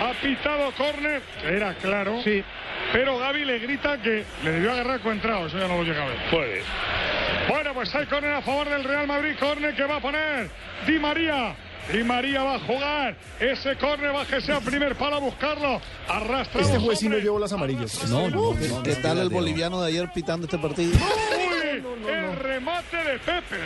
Ha 0.01 0.13
pitado 0.21 0.73
córner, 0.77 1.23
era 1.45 1.75
claro. 1.77 2.21
Sí. 2.25 2.43
Pero 2.93 3.19
Gaby 3.19 3.45
le 3.45 3.59
grita 3.59 4.01
que 4.01 4.25
le 4.43 4.51
debió 4.53 4.73
agarrar 4.73 5.01
Cuentrao, 5.01 5.47
eso 5.47 5.59
ya 5.59 5.69
no 5.69 5.79
lo 5.79 5.85
llega 5.85 6.05
a 6.05 6.09
ver. 6.09 6.19
Puede. 6.31 6.63
Bueno, 7.49 7.75
pues 7.75 7.95
hay 7.95 8.07
córner 8.07 8.33
a 8.33 8.43
favor 8.43 8.69
del 8.69 8.85
Real 8.85 9.07
Madrid, 9.07 9.35
córner 9.39 9.75
que 9.75 9.85
va 9.85 9.97
a 9.97 10.01
poner 10.01 10.51
Di 10.87 10.99
María. 10.99 11.55
Di 11.93 12.03
María 12.03 12.43
va 12.43 12.55
a 12.55 12.59
jugar. 12.61 13.17
Ese 13.39 13.77
córner 13.77 14.13
bájese 14.13 14.53
al 14.53 14.63
primer 14.63 14.97
palo 14.97 15.17
a 15.17 15.21
buscarlo. 15.21 15.81
Arrastra 16.09 16.63
Este 16.63 16.79
juez 16.79 16.99
sí 16.99 17.09
no 17.09 17.19
llevó 17.19 17.39
las 17.39 17.53
amarillas. 17.53 18.09
No, 18.09 18.29
no, 18.31 18.55
no, 18.55 18.83
¿Qué 18.83 18.97
tal 18.97 19.19
el 19.19 19.29
boliviano 19.29 19.81
de 19.83 19.89
ayer 19.89 20.11
pitando 20.15 20.47
este 20.47 20.59
partido? 20.59 20.93
Uy, 20.93 21.85
el 22.09 22.37
remate 22.37 22.97
de 22.97 23.19
Pepe. 23.19 23.57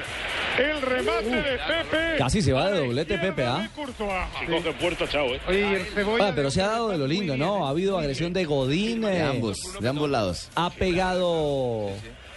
El 0.58 0.82
remate 0.82 1.30
de 1.30 1.58
Pepe. 1.58 2.16
Casi 2.18 2.42
se 2.42 2.52
va 2.52 2.70
de 2.70 2.80
doblete 2.80 3.18
Pepe, 3.18 3.44
¿ah? 3.44 3.70
Coge 3.74 4.72
puerta, 4.72 5.08
chao, 5.08 5.26
¿eh? 5.34 5.40
Oye, 5.46 5.76
el 5.76 6.20
Ah, 6.20 6.32
pero 6.34 6.50
se 6.50 6.60
ha 6.60 6.66
dado 6.66 6.88
de 6.88 6.98
lo 6.98 7.06
lindo, 7.06 7.36
¿no? 7.36 7.66
Ha 7.66 7.70
habido 7.70 7.98
agresión 7.98 8.32
de 8.32 8.44
Godín. 8.44 9.02
De 9.02 9.18
eh, 9.18 9.22
ambos, 9.22 9.58
de 9.78 9.88
ambos 9.88 10.10
lados. 10.10 10.50
Ha 10.56 10.70
pegado 10.70 11.90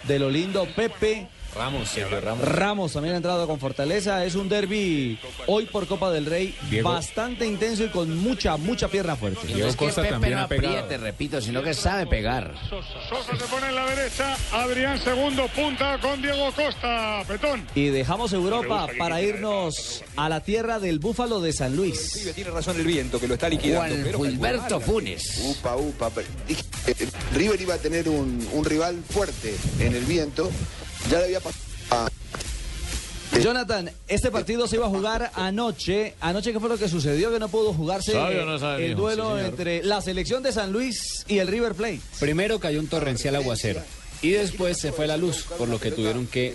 de 0.04 0.18
lo 0.18 0.30
lindo 0.30 0.66
Pepe. 0.76 1.28
Ramos, 1.54 1.88
Sergio 1.90 2.18
Ramos. 2.20 2.48
Ramos 2.48 2.92
también 2.94 3.14
ha 3.14 3.16
entrado 3.18 3.46
con 3.46 3.60
fortaleza. 3.60 4.24
Es 4.24 4.34
un 4.36 4.48
derby 4.48 5.18
hoy 5.46 5.66
por 5.66 5.86
Copa 5.86 6.10
del 6.10 6.24
Rey 6.24 6.54
Diego. 6.70 6.88
bastante 6.90 7.46
intenso 7.46 7.84
y 7.84 7.88
con 7.88 8.16
mucha, 8.18 8.56
mucha 8.56 8.88
pierna 8.88 9.16
fuerte. 9.16 9.52
No 9.54 9.66
es 9.66 9.76
que 9.76 9.88
Pepe 9.88 10.30
no 10.30 10.40
apriete, 10.40 10.96
repito, 10.96 11.40
sino 11.42 11.62
que 11.62 11.74
sabe 11.74 12.06
pegar. 12.06 12.54
Sosa 12.70 13.36
se 13.38 13.44
pone 13.44 13.68
en 13.68 13.74
la 13.74 13.86
derecha. 13.86 14.36
Adrián 14.52 14.98
segundo 14.98 15.46
punta 15.48 15.98
con 16.00 16.22
Diego 16.22 16.50
Costa. 16.52 17.22
Petón. 17.28 17.66
Y 17.74 17.88
dejamos 17.88 18.32
Europa 18.32 18.86
para 18.98 19.20
irnos 19.20 20.02
a 20.16 20.28
la 20.30 20.40
tierra 20.40 20.78
del 20.78 21.00
Búfalo 21.00 21.40
de 21.40 21.52
San 21.52 21.76
Luis. 21.76 22.32
Tiene 22.34 22.50
razón 22.50 22.76
el 22.80 22.86
viento 22.86 23.20
que 23.20 23.28
lo 23.28 23.34
está 23.34 23.48
liquidando. 23.50 23.94
Juan 24.16 24.30
Gilberto 24.32 24.80
Funes. 24.80 25.38
Upa, 25.44 25.76
upa. 25.76 26.10
eh, 26.48 26.94
River 27.34 27.60
iba 27.60 27.74
a 27.74 27.78
tener 27.78 28.08
un, 28.08 28.46
un 28.52 28.64
rival 28.64 29.02
fuerte 29.08 29.54
en 29.78 29.94
el 29.94 30.04
viento. 30.04 30.50
Ya 31.10 31.18
le 31.18 31.24
había 31.24 31.40
pasado 31.40 31.64
a- 31.90 32.08
Jonathan, 33.40 33.90
este 34.08 34.30
partido 34.30 34.68
se 34.68 34.76
iba 34.76 34.86
a 34.86 34.90
jugar 34.90 35.30
anoche. 35.34 36.14
Anoche, 36.20 36.52
¿qué 36.52 36.60
fue 36.60 36.68
lo 36.68 36.76
que 36.78 36.88
sucedió? 36.88 37.30
Que 37.32 37.38
no 37.38 37.48
pudo 37.48 37.72
jugarse 37.72 38.12
¿Sabe 38.12 38.40
o 38.40 38.44
no 38.46 38.58
sabe, 38.58 38.84
el 38.84 38.90
mijo? 38.90 39.00
duelo 39.00 39.38
Sí, 39.38 39.44
entre 39.46 39.82
la 39.84 40.02
selección 40.02 40.42
de 40.42 40.52
San 40.52 40.70
Luis 40.70 41.24
y 41.28 41.38
el 41.38 41.48
River 41.48 41.74
Plate. 41.74 42.00
Primero 42.20 42.58
cayó 42.60 42.78
un 42.78 42.88
torrencial 42.88 43.34
aguacero. 43.36 43.80
Y 44.22 44.30
después 44.30 44.78
se 44.78 44.92
fue 44.92 45.06
la 45.08 45.16
luz, 45.16 45.44
por 45.58 45.68
lo 45.68 45.80
que 45.80 45.90
tuvieron 45.90 46.26
que 46.28 46.54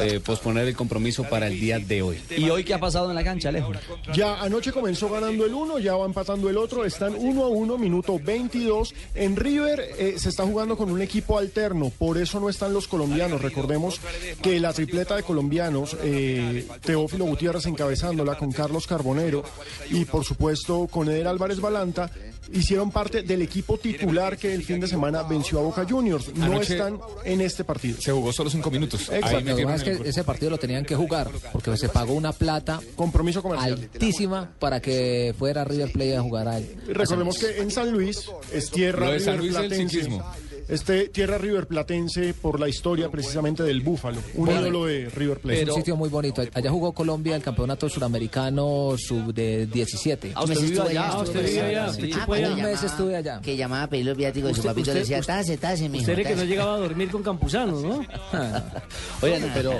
eh, 0.00 0.20
posponer 0.24 0.68
el 0.68 0.76
compromiso 0.76 1.24
para 1.24 1.48
el 1.48 1.58
día 1.58 1.80
de 1.80 2.00
hoy. 2.00 2.20
¿Y 2.36 2.48
hoy 2.48 2.62
qué 2.62 2.74
ha 2.74 2.80
pasado 2.80 3.10
en 3.10 3.16
la 3.16 3.24
cancha, 3.24 3.48
Alejo? 3.48 3.72
Ya 4.14 4.40
anoche 4.40 4.72
comenzó 4.72 5.08
ganando 5.08 5.44
el 5.44 5.52
uno, 5.52 5.80
ya 5.80 5.96
va 5.96 6.06
empatando 6.06 6.48
el 6.48 6.56
otro, 6.56 6.84
están 6.84 7.14
uno 7.16 7.44
a 7.44 7.48
uno, 7.48 7.76
minuto 7.76 8.20
22. 8.22 8.94
En 9.16 9.34
River 9.34 9.80
eh, 9.98 10.14
se 10.16 10.28
está 10.28 10.44
jugando 10.44 10.76
con 10.76 10.90
un 10.90 11.02
equipo 11.02 11.38
alterno, 11.38 11.90
por 11.98 12.18
eso 12.18 12.38
no 12.38 12.48
están 12.48 12.72
los 12.72 12.86
colombianos. 12.86 13.42
Recordemos 13.42 14.00
que 14.40 14.60
la 14.60 14.72
tripleta 14.72 15.16
de 15.16 15.24
colombianos, 15.24 15.96
eh, 16.02 16.68
Teófilo 16.82 17.24
Gutiérrez 17.24 17.66
encabezándola 17.66 18.36
con 18.36 18.52
Carlos 18.52 18.86
Carbonero 18.86 19.42
y 19.90 20.04
por 20.04 20.24
supuesto 20.24 20.86
con 20.88 21.08
Eder 21.08 21.26
Álvarez 21.26 21.60
Balanta, 21.60 22.10
hicieron 22.52 22.90
parte 22.90 23.22
del 23.22 23.42
equipo 23.42 23.78
titular 23.78 24.36
que 24.36 24.54
el 24.54 24.62
fin 24.64 24.80
de 24.80 24.86
semana 24.88 25.22
venció 25.22 25.58
a 25.58 25.62
Boca 25.62 25.86
Juniors. 25.88 26.34
No 26.34 26.46
Anoche- 26.46 26.74
están 26.74 26.98
en 27.24 27.40
este 27.40 27.64
partido. 27.64 28.00
Se 28.00 28.12
jugó 28.12 28.32
solo 28.32 28.50
cinco 28.50 28.70
minutos. 28.70 29.10
Ahí 29.10 29.44
Lo 29.44 29.56
que 29.56 29.64
pasa 29.64 29.76
es 29.76 29.88
el 29.88 30.02
que 30.02 30.08
ese 30.08 30.24
partido 30.24 30.50
lo 30.50 30.58
tenían 30.58 30.84
que 30.84 30.94
jugar 30.96 31.30
porque 31.52 31.76
se 31.76 31.88
pagó 31.88 32.14
una 32.14 32.32
plata 32.32 32.80
compromiso 32.96 33.42
comercial 33.42 33.88
altísima 33.92 34.50
para 34.58 34.80
que 34.80 35.34
fuera 35.38 35.64
River 35.64 35.92
Plate 35.92 36.16
a 36.16 36.22
jugar 36.22 36.48
a 36.48 36.58
él. 36.58 36.76
Recordemos 36.88 37.38
que 37.38 37.58
en 37.60 37.70
San 37.70 37.90
Luis 37.90 38.28
es 38.52 38.70
tierra 38.70 39.06
Lo 39.06 39.12
de 39.12 39.20
San 39.20 39.38
Luis 39.38 39.54
es 39.56 39.94
el. 39.94 40.20
Este 40.68 41.08
tierra 41.08 41.38
riverplatense 41.38 42.34
por 42.34 42.60
la 42.60 42.68
historia 42.68 43.10
precisamente 43.10 43.62
del 43.62 43.80
Búfalo, 43.80 44.18
un 44.34 44.44
Bueno, 44.46 44.60
ídolo 44.60 44.84
de 44.86 45.08
River 45.08 45.38
Plate. 45.40 45.62
es 45.62 45.68
un 45.70 45.74
sitio 45.76 45.96
muy 45.96 46.10
bonito. 46.10 46.42
Allá 46.52 46.70
jugó 46.70 46.92
Colombia 46.92 47.36
el 47.36 47.42
campeonato 47.42 47.88
suramericano 47.88 48.94
sub 48.98 49.32
de 49.32 49.66
17. 49.66 50.32
Ah, 50.34 50.44
usted 50.44 50.78
allá. 50.78 51.16
Usted 51.22 51.44
vive 51.46 51.60
allá. 51.62 51.92
Sí. 51.92 52.10
Ah, 52.14 52.24
que 52.26 52.30
un 52.32 52.38
mes 52.38 52.50
llamaba- 52.56 52.86
estuve 52.86 53.16
allá. 53.16 53.40
Que 53.40 53.56
llamaba 53.56 53.82
a 53.84 53.88
pedir 53.88 54.04
los 54.06 54.16
viáticos 54.16 54.50
y 54.50 54.54
su 54.54 54.60
Usted- 54.60 54.70
papito 54.70 54.92
le 54.92 55.00
decía, 55.00 55.22
tase, 55.22 55.56
tase, 55.56 55.88
mijo. 55.88 56.02
Usted 56.02 56.12
era 56.18 56.22
que 56.24 56.28
no 56.30 56.42
tase". 56.42 56.46
llegaba 56.48 56.74
a 56.74 56.78
dormir 56.78 57.08
con 57.10 57.22
Campuzano, 57.22 57.80
¿no? 57.80 58.00
Oigan, 59.22 59.50
pero 59.54 59.72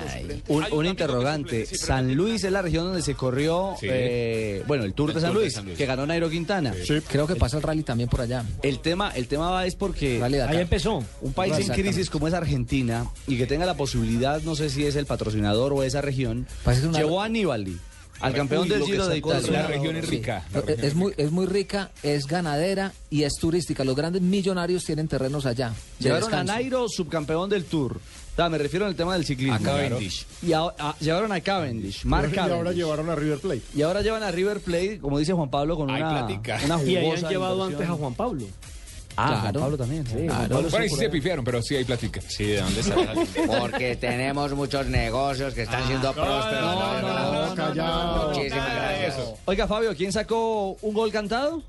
un, 0.48 0.64
un 0.72 0.86
interrogante. 0.86 1.66
San 1.66 2.14
Luis 2.14 2.42
es 2.44 2.50
la 2.52 2.62
región 2.62 2.84
donde 2.86 3.02
se 3.02 3.14
corrió, 3.14 3.74
Sí. 3.78 3.86
eh, 3.90 4.62
bueno, 4.66 4.84
el 4.84 4.94
Tour 4.94 5.10
El 5.10 5.16
de 5.16 5.20
San 5.20 5.30
Tour 5.32 5.38
de 5.40 5.44
Luis, 5.44 5.54
San 5.54 5.64
Luis. 5.66 5.76
que 5.76 5.84
ganó 5.86 6.06
Nairo 6.06 6.30
Quintana. 6.30 6.72
Creo 7.08 7.26
que 7.26 7.36
pasa 7.36 7.58
el 7.58 7.62
rally 7.62 7.82
también 7.82 8.08
por 8.08 8.22
allá. 8.22 8.42
El 8.62 8.78
tema, 8.80 9.10
el 9.14 9.28
tema 9.28 9.50
va 9.50 9.66
es 9.66 9.74
porque. 9.74 10.22
Ahí 10.22 10.56
empezó. 10.56 10.77
Un 11.20 11.32
país 11.32 11.54
en 11.58 11.68
crisis 11.68 12.10
como 12.10 12.28
es 12.28 12.34
Argentina 12.34 13.06
y 13.26 13.36
que 13.36 13.46
tenga 13.46 13.66
la 13.66 13.74
posibilidad, 13.76 14.40
no 14.42 14.54
sé 14.54 14.70
si 14.70 14.84
es 14.86 14.96
el 14.96 15.06
patrocinador 15.06 15.72
o 15.72 15.82
esa 15.82 16.00
región, 16.00 16.46
una- 16.84 16.98
llevó 16.98 17.20
a 17.22 17.26
Aníbal 17.26 17.66
al 18.20 18.34
campeón 18.34 18.62
Uy, 18.62 18.68
del 18.68 18.82
Giro 18.82 19.06
de 19.06 19.18
Italia. 19.18 19.50
La 19.52 19.66
región 19.68 19.94
es 19.96 20.08
rica. 20.08 20.44
Es 20.82 20.94
muy, 20.96 21.12
es 21.16 21.30
muy 21.30 21.46
rica, 21.46 21.90
es 22.02 22.26
ganadera 22.26 22.92
y 23.10 23.22
es 23.22 23.34
turística. 23.34 23.84
Los 23.84 23.94
grandes 23.94 24.22
millonarios 24.22 24.84
tienen 24.84 25.06
terrenos 25.06 25.46
allá. 25.46 25.72
Llevaron 26.00 26.34
a. 26.34 26.42
Nairo 26.44 26.88
subcampeón 26.88 27.48
del 27.48 27.64
Tour. 27.64 28.00
Da, 28.36 28.48
me 28.48 28.58
refiero 28.58 28.86
al 28.86 28.94
tema 28.94 29.14
del 29.14 29.24
ciclismo. 29.24 29.54
A 29.56 29.58
Cavendish. 29.60 30.24
Y 30.42 30.52
a- 30.52 30.62
a- 30.78 30.96
llevaron 31.00 31.32
a 31.32 31.40
Cavendish, 31.40 32.04
Mark 32.04 32.28
y 32.30 32.34
Cavendish. 32.34 32.56
ahora 32.56 32.72
llevaron 32.72 33.10
a 33.10 33.14
River 33.16 33.38
Plate. 33.38 33.62
Y 33.74 33.82
ahora 33.82 34.00
llevan 34.02 34.22
a 34.22 34.30
River 34.30 34.60
Plate, 34.60 34.98
como 35.00 35.18
dice 35.18 35.32
Juan 35.32 35.50
Pablo, 35.50 35.76
con 35.76 35.90
una, 35.90 36.24
una 36.24 36.80
y 36.84 36.96
ahí 36.96 36.96
han 36.96 37.02
jugosa 37.04 37.28
llevado 37.30 37.54
inversión. 37.56 37.82
antes 37.82 37.88
a 37.88 37.98
Juan 37.98 38.14
Pablo. 38.14 38.46
Ah, 39.20 39.38
Juan 39.40 39.52
Pablo 39.52 39.76
también. 39.76 40.06
Sí, 40.06 40.12
Juan 40.28 40.48
Pablo 40.48 40.68
estuvo 40.68 40.82
sí 40.84 40.88
se 40.96 41.10
pifiaron, 41.10 41.44
pero 41.44 41.60
sí 41.62 41.74
hay 41.76 41.84
plática. 41.84 42.20
Sí, 42.28 42.44
¿de 42.44 42.60
dónde 42.60 42.82
Porque 43.60 43.96
tenemos 43.96 44.52
muchos 44.54 44.86
negocios 44.86 45.54
que 45.54 45.62
están 45.62 45.84
siendo 45.86 46.12
prósperos. 46.12 46.76
Muchísimas 48.28 48.74
gracias. 48.74 49.16
Oiga, 49.44 49.66
Fabio, 49.66 49.94
¿quién 49.96 50.12
sacó 50.12 50.76
un 50.82 50.94
gol 50.94 51.10
cantado? 51.12 51.62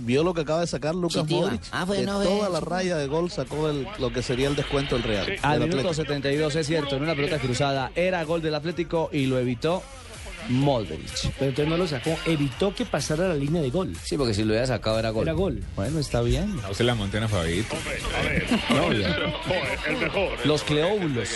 Vio 0.00 0.22
lo 0.22 0.32
que 0.32 0.42
acaba 0.42 0.60
de 0.60 0.68
sacar 0.68 0.94
Lucas 0.94 1.22
Chitiva. 1.22 1.40
Modric. 1.40 1.60
Ah, 1.72 1.84
bueno, 1.84 2.20
de 2.20 2.26
toda 2.26 2.48
la 2.48 2.60
raya 2.60 2.96
de 2.96 3.08
gol 3.08 3.30
sacó 3.32 3.68
el- 3.68 3.86
lo 3.98 4.12
que 4.12 4.22
sería 4.22 4.46
el 4.46 4.54
descuento 4.54 4.94
del 4.94 5.02
Real. 5.02 5.26
Al 5.42 5.58
minuto 5.58 5.78
Atlético. 5.78 5.94
72, 5.94 6.54
es 6.54 6.66
cierto, 6.68 6.94
en 6.96 7.02
una 7.02 7.16
pelota 7.16 7.38
cruzada 7.38 7.90
era 7.96 8.22
gol 8.22 8.40
del 8.40 8.54
Atlético 8.54 9.10
y 9.12 9.26
lo 9.26 9.38
evitó 9.40 9.82
Modric. 10.48 11.32
Pero 11.38 11.50
entonces 11.50 11.68
no 11.68 11.76
lo 11.76 11.86
sacó, 11.86 12.16
evitó 12.26 12.74
que 12.74 12.84
pasara 12.84 13.28
la 13.28 13.34
línea 13.34 13.62
de 13.62 13.70
gol. 13.70 13.94
Sí, 14.02 14.16
porque 14.16 14.34
si 14.34 14.42
lo 14.42 14.48
hubiera 14.48 14.66
sacado 14.66 14.98
era 14.98 15.10
gol. 15.10 15.24
Era 15.24 15.32
gol. 15.32 15.62
Bueno, 15.76 15.98
está 15.98 16.22
bien. 16.22 16.58
A 16.64 16.70
usted 16.70 16.84
la 16.84 16.94
monta 16.94 17.18
en 17.18 17.28
Fabito. 17.28 17.76
No, 18.70 18.92
ya. 18.92 19.16
El 19.86 19.96
mejor. 19.98 20.46
Los 20.46 20.62
Cleóbulos 20.62 21.28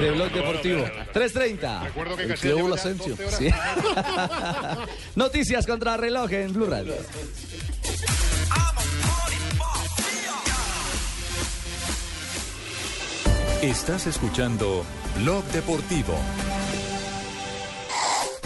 de 0.00 0.10
Blog 0.10 0.32
Deportivo. 0.32 0.84
3.30. 1.14 1.82
Recuerdo 1.84 2.16
que 2.16 2.22
El 2.24 2.34
Cleóbulo 2.34 2.74
Asensio. 2.74 3.16
12 3.16 3.24
horas. 3.26 3.38
Sí. 3.38 4.90
Noticias 5.16 5.66
contra 5.66 5.96
reloj 5.96 6.32
en 6.32 6.52
Blue 6.52 6.66
Radio. 6.66 6.94
Estás 13.62 14.08
escuchando 14.08 14.84
Blog 15.20 15.44
Deportivo. 15.52 16.18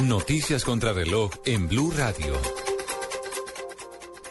Noticias 0.03 0.63
contra 0.63 0.93
reloj 0.93 1.31
en 1.47 1.69
Blue 1.69 1.91
Radio. 1.91 2.35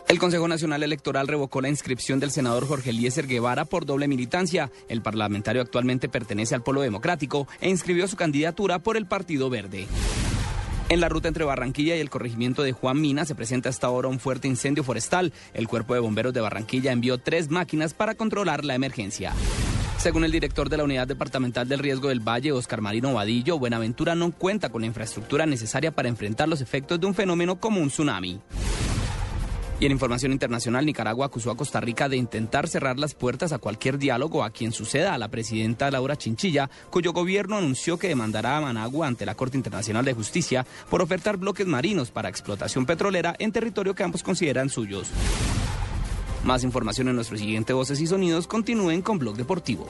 El 0.08 0.20
Consejo 0.20 0.48
Nacional 0.48 0.84
Electoral 0.84 1.28
revocó 1.28 1.60
la 1.60 1.70
inscripción 1.70 2.20
del 2.20 2.30
senador 2.30 2.68
Jorge 2.68 2.92
Eliezer 2.92 3.26
Guevara 3.26 3.66
por 3.66 3.88
doble 3.88 4.08
militancia. 4.08 4.72
El 4.88 5.02
parlamentario 5.02 5.64
actualmente 5.64 6.08
pertenece 6.08 6.54
al 6.54 6.62
Polo 6.62 6.82
Democrático 6.82 7.48
e 7.62 7.70
inscribió 7.70 8.08
su 8.08 8.16
candidatura 8.16 8.78
por 8.78 8.96
el 8.96 9.08
Partido 9.08 9.50
Verde. 9.50 9.88
En 10.90 11.02
la 11.02 11.10
ruta 11.10 11.30
entre 11.30 11.46
Barranquilla 11.46 11.96
y 11.96 12.00
el 12.00 12.12
corregimiento 12.12 12.62
de 12.62 12.72
Juan 12.72 13.02
Mina 13.02 13.26
se 13.26 13.34
presenta 13.34 13.70
hasta 13.70 13.88
ahora 13.88 14.08
un 14.08 14.20
fuerte 14.20 14.48
incendio 14.48 14.84
forestal. 14.84 15.34
El 15.56 15.68
Cuerpo 15.68 15.96
de 15.96 16.00
Bomberos 16.00 16.34
de 16.36 16.42
Barranquilla 16.42 16.92
envió 16.92 17.18
tres 17.18 17.50
máquinas 17.50 17.96
para 17.96 18.14
controlar 18.14 18.64
la 18.64 18.76
emergencia. 18.76 19.34
Según 20.06 20.24
el 20.24 20.32
director 20.32 20.70
de 20.70 20.78
la 20.78 20.84
Unidad 20.84 21.08
Departamental 21.08 21.68
del 21.68 21.80
Riesgo 21.80 22.10
del 22.10 22.20
Valle, 22.20 22.52
Oscar 22.52 22.80
Marino 22.80 23.12
Vadillo, 23.16 23.58
Buenaventura 23.58 24.14
no 24.14 24.32
cuenta 24.32 24.70
con 24.70 24.82
la 24.82 24.86
infraestructura 24.86 25.48
necesaria 25.48 25.96
para 25.96 26.10
enfrentar 26.10 26.48
los 26.48 26.62
efectos 26.62 27.00
de 27.00 27.08
un 27.08 27.16
fenómeno 27.16 27.60
como 27.60 27.82
un 27.82 27.88
tsunami. 27.88 28.40
Y 29.80 29.86
en 29.88 29.92
información 29.92 30.32
internacional, 30.32 30.86
Nicaragua 30.86 31.26
acusó 31.26 31.50
a 31.50 31.58
Costa 31.58 31.82
Rica 31.82 32.08
de 32.08 32.18
intentar 32.18 32.68
cerrar 32.68 33.00
las 33.00 33.16
puertas 33.16 33.52
a 33.52 33.58
cualquier 33.58 33.98
diálogo 33.98 34.44
a 34.44 34.52
quien 34.52 34.74
suceda 34.74 35.16
a 35.16 35.18
la 35.18 35.30
presidenta 35.30 35.90
Laura 35.90 36.16
Chinchilla, 36.16 36.70
cuyo 36.92 37.12
gobierno 37.12 37.58
anunció 37.58 37.98
que 37.98 38.08
demandará 38.08 38.58
a 38.58 38.62
Managua 38.62 39.08
ante 39.08 39.26
la 39.26 39.34
Corte 39.34 39.58
Internacional 39.58 40.06
de 40.06 40.14
Justicia 40.14 40.68
por 40.88 41.02
ofertar 41.02 41.38
bloques 41.38 41.66
marinos 41.66 42.12
para 42.12 42.30
explotación 42.30 42.86
petrolera 42.86 43.36
en 43.40 43.52
territorio 43.52 43.96
que 43.96 44.04
ambos 44.04 44.22
consideran 44.22 44.70
suyos. 44.70 45.10
Más 46.46 46.64
información 46.64 47.08
en 47.08 47.16
nuestro 47.16 47.38
siguiente 47.40 47.74
Voces 47.74 48.00
y 48.00 48.06
Sonidos. 48.06 48.46
Continúen 48.46 49.02
con 49.02 49.18
Blog 49.18 49.36
Deportivo. 49.36 49.88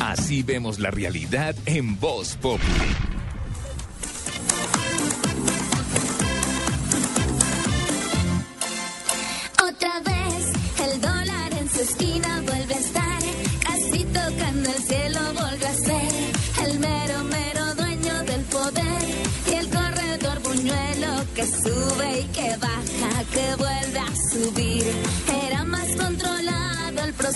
Así 0.00 0.42
vemos 0.42 0.80
la 0.80 0.90
realidad 0.90 1.54
en 1.66 1.98
Voz 2.00 2.36
Populi. 2.36 3.21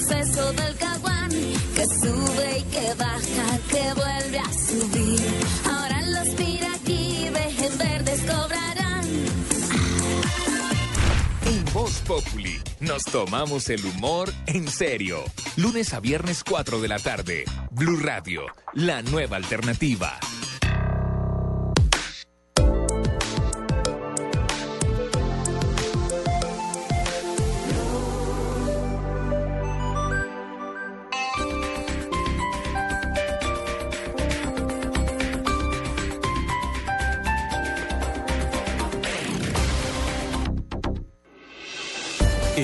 Proceso 0.07 0.53
del 0.53 0.77
caguán 0.77 1.31
que 1.31 1.87
sube 1.87 2.59
y 2.59 2.63
que 2.65 2.95
baja 2.95 3.59
que 3.71 3.95
vuelve 3.95 4.39
a 4.39 4.53
subir 4.53 5.21
ahora 5.65 6.03
los 6.03 6.29
piraquibes 6.35 7.63
en 7.63 7.79
verdes 7.79 8.21
cobrarán 8.21 9.05
En 11.47 11.65
Voz 11.73 11.95
Populi 12.07 12.61
nos 12.81 13.05
tomamos 13.05 13.69
el 13.71 13.85
humor 13.85 14.33
en 14.47 14.69
serio. 14.69 15.25
Lunes 15.57 15.93
a 15.95 16.01
viernes 16.01 16.45
4 16.45 16.81
de 16.81 16.89
la 16.89 16.99
tarde. 16.99 17.45
Blue 17.71 17.99
Radio, 17.99 18.43
la 18.75 19.03
nueva 19.03 19.37
alternativa. 19.37 20.19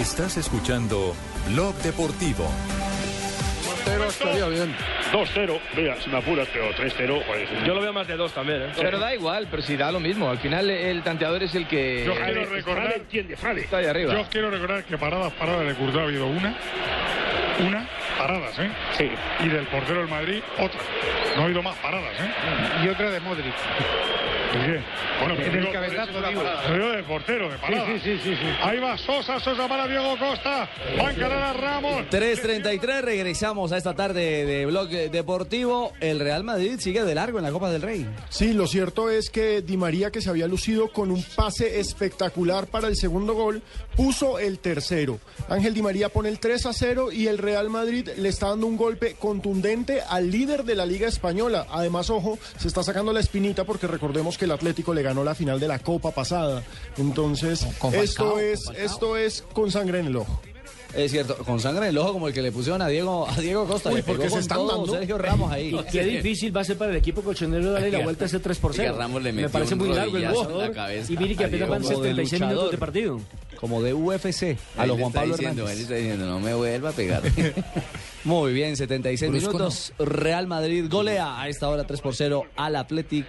Estás 0.03 0.37
escuchando 0.37 1.15
Blog 1.47 1.77
Deportivo. 1.77 2.51
0 3.85 4.05
estaría 4.09 4.47
bien. 4.49 4.75
2-0, 5.13 5.61
vea, 5.77 6.01
si 6.03 6.11
me 6.11 6.19
apuras, 6.19 6.49
pero 6.53 6.75
3-0, 6.75 7.25
joder. 7.25 7.65
Yo 7.65 7.73
lo 7.73 7.81
veo 7.81 7.93
más 7.93 8.09
de 8.09 8.17
dos 8.17 8.33
también, 8.33 8.63
¿eh? 8.63 8.73
Pero 8.75 8.99
da 8.99 9.15
igual, 9.15 9.47
pero 9.49 9.63
si 9.63 9.77
da 9.77 9.93
lo 9.93 10.01
mismo. 10.01 10.29
Al 10.29 10.39
final 10.39 10.69
el 10.71 11.05
tanteador 11.05 11.45
es 11.45 11.55
el 11.55 11.69
que... 11.69 12.05
Yo 12.05 12.17
quiero 12.17 12.47
recordar, 12.47 12.95
entiende, 12.97 13.35
Está 13.35 13.77
ahí 13.77 13.87
arriba. 13.87 14.13
Yo 14.13 14.25
quiero 14.29 14.51
recordar 14.51 14.83
que 14.83 14.99
paradas, 14.99 15.33
paradas 15.35 15.69
de 15.69 15.75
Courtois 15.75 16.03
ha 16.03 16.09
habido 16.09 16.27
una, 16.27 16.57
una, 17.65 17.89
paradas, 18.19 18.59
¿eh? 18.59 18.71
Sí. 18.99 19.09
Y 19.45 19.49
del 19.51 19.69
portero 19.69 20.01
del 20.01 20.09
Madrid, 20.09 20.43
otra. 20.59 20.81
No 21.37 21.43
ha 21.43 21.45
habido 21.45 21.63
más 21.63 21.77
paradas, 21.77 22.13
¿eh? 22.19 22.85
Y 22.85 22.89
otra 22.89 23.09
de 23.09 23.21
Modric. 23.21 23.55
¿De? 24.53 24.83
Bueno, 25.21 25.35
pero 25.37 25.61
digo, 25.61 25.73
cabezazo, 25.73 26.13
digo. 26.29 26.89
del 26.91 27.05
portero, 27.05 27.51
de 27.51 27.59
parada. 27.59 27.87
Sí, 27.87 27.93
sí, 28.03 28.19
sí, 28.23 28.31
sí, 28.31 28.37
sí. 28.37 28.47
Ahí 28.63 28.79
va 28.79 28.99
Sosa, 28.99 29.41
Sosa 29.41 29.69
para 29.69 29.87
Diego 29.89 30.17
Costa. 30.19 30.69
Va 30.99 31.09
a 31.09 31.13
encarar 31.13 31.43
a 31.43 31.53
Ramos. 31.55 32.03
3.33, 32.11 33.01
regresamos 33.01 33.73
a 33.73 33.79
esta 33.79 33.95
tarde 33.95 34.45
de 34.45 34.67
Blog 34.67 34.89
Deportivo. 34.89 35.93
El 36.01 36.21
Real 36.21 36.45
Madrid 36.45 36.79
sigue 36.81 37.05
de 37.05 37.15
largo 37.15 37.39
en 37.39 37.45
la 37.45 37.51
Copa 37.51 37.71
del 37.71 37.83
Rey. 37.83 38.07
Sí, 38.29 38.53
lo 38.53 38.67
cierto 38.67 39.11
es 39.11 39.31
que 39.31 39.63
Di 39.63 39.77
María, 39.77 40.11
que 40.11 40.21
se 40.21 40.29
había 40.29 40.47
lucido 40.47 40.89
con 40.89 41.11
un 41.11 41.23
pase 41.23 41.81
espectacular 41.81 42.67
para 42.67 42.89
el 42.89 42.97
segundo 42.97 43.35
gol, 43.35 43.63
puso 43.97 44.39
el 44.39 44.59
tercero. 44.59 45.19
Ángel 45.49 45.73
Di 45.75 45.83
María 45.83 46.09
pone 46.09 46.29
el 46.29 46.39
3 46.39 46.67
a 46.67 46.73
0 46.73 47.13
y 47.13 47.27
el 47.29 47.39
Real 47.39 47.71
Madrid 47.71 48.09
le 48.17 48.29
está 48.29 48.49
dando 48.49 48.67
un 48.67 48.77
golpe 48.77 49.17
contundente 49.19 50.01
al 50.03 50.31
líder 50.31 50.65
de 50.65 50.75
la 50.75 50.85
Liga 50.85 51.09
Española. 51.09 51.67
Además, 51.71 52.11
ojo, 52.11 52.39
se 52.59 52.69
está 52.69 52.83
sacando 52.83 53.13
la 53.13 53.21
espinita 53.21 53.65
porque 53.65 53.87
recordemos 53.87 54.37
que 54.37 54.42
el 54.45 54.51
Atlético 54.51 54.95
le 54.95 55.03
ganó 55.03 55.25
la 55.25 55.35
final 55.35 55.59
de 55.61 55.69
la 55.69 55.79
Copa 55.79 56.11
pasada. 56.11 56.63
Entonces, 56.99 57.67
Con 57.79 57.95
esto 57.95 58.39
es, 58.39 58.71
esto 58.77 59.17
es 59.17 59.45
con 59.53 59.71
sangre 59.71 60.01
en 60.01 60.07
el 60.07 60.17
ojo. 60.17 60.41
Es 60.95 61.11
cierto, 61.11 61.37
con 61.39 61.59
sangre 61.59 61.85
en 61.87 61.91
el 61.91 61.99
ojo 61.99 62.13
como 62.13 62.29
el 62.29 62.35
que 62.35 62.43
le 62.43 62.53
pusieron 62.53 62.83
a 62.83 62.89
Diego, 62.89 63.27
a 63.27 63.41
Diego 63.41 63.67
Costa. 63.67 63.89
Uy, 63.89 63.97
le 63.97 64.03
pegó 64.03 64.19
porque 64.19 64.29
se 64.29 64.35
con 64.35 64.41
están 64.41 64.59
todo 64.59 64.77
dando. 64.77 64.93
Sergio 64.93 65.17
Ramos 65.17 65.51
ahí. 65.51 65.75
Y 65.75 65.91
qué 65.91 66.05
difícil 66.05 66.55
va 66.55 66.61
a 66.61 66.65
ser 66.65 66.77
para 66.77 66.91
el 66.91 66.99
equipo 66.99 67.23
colchonero 67.23 67.73
darle 67.73 67.91
la 67.91 68.01
vuelta 68.01 68.25
a 68.25 68.27
ese 68.27 68.41
3 68.41 68.59
por 68.59 68.73
Y 68.73 68.77
que 68.77 68.83
0. 68.83 68.97
Ramos 68.99 69.23
le 69.23 69.33
Me 69.33 69.43
metió 69.43 69.53
parece 69.53 69.75
un 69.75 69.79
muy 69.81 69.89
largo 69.89 70.17
el 70.19 70.25
rodillazo 70.25 70.43
en 70.43 70.49
la 70.49 70.53
jugador. 70.53 70.75
cabeza 70.75 71.13
Y 71.13 71.17
mire 71.17 71.35
que 71.37 71.45
a 71.45 71.47
apenas 71.47 71.69
Diego 71.69 71.73
van 71.73 71.83
como 71.83 72.03
de 72.03 72.09
76 72.11 72.43
minutos 72.43 72.71
de 72.73 72.79
partido. 72.79 73.21
Como 73.57 73.83
de 73.83 73.95
UFC, 73.95 74.59
a 74.77 74.87
los 74.87 74.99
Juan 74.99 75.09
está 75.09 75.21
Pablo 75.21 75.37
diciendo, 75.37 75.63
Hernández. 75.63 75.77
Él 75.77 75.83
está 75.83 75.95
diciendo, 75.95 76.27
no 76.27 76.41
me 76.41 76.55
vuelva 76.55 76.89
a 76.91 76.93
pegar. 76.93 77.23
Muy 78.25 78.53
bien, 78.53 78.77
76 78.77 79.31
Brusco 79.31 79.53
minutos. 79.53 79.93
Real 79.99 80.47
Madrid 80.47 80.87
golea 80.91 81.41
a 81.41 81.49
esta 81.49 81.69
hora 81.69 81.85
3 81.85 82.01
por 82.03 82.15
0 82.15 82.45
al 82.57 82.77
Atlético, 82.77 83.29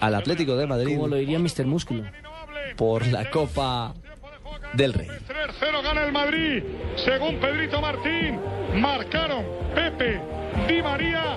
al 0.00 0.14
Atlético 0.14 0.56
de 0.56 0.66
Madrid. 0.66 0.96
Como 0.96 1.08
lo 1.08 1.16
diría 1.16 1.38
Mr. 1.38 1.66
Músculo. 1.66 2.04
Por 2.76 3.06
la 3.06 3.30
Copa 3.30 3.94
del 4.74 4.92
Rey. 4.94 5.08
3-0 5.08 5.82
gana 5.82 6.04
el 6.04 6.12
Madrid. 6.12 6.62
Según 6.96 7.36
Pedrito 7.36 7.80
Martín, 7.80 8.40
marcaron 8.74 9.44
Pepe, 9.74 10.20
Di 10.68 10.82
María 10.82 11.36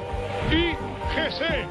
y 0.52 0.76
Jesse. 1.16 1.66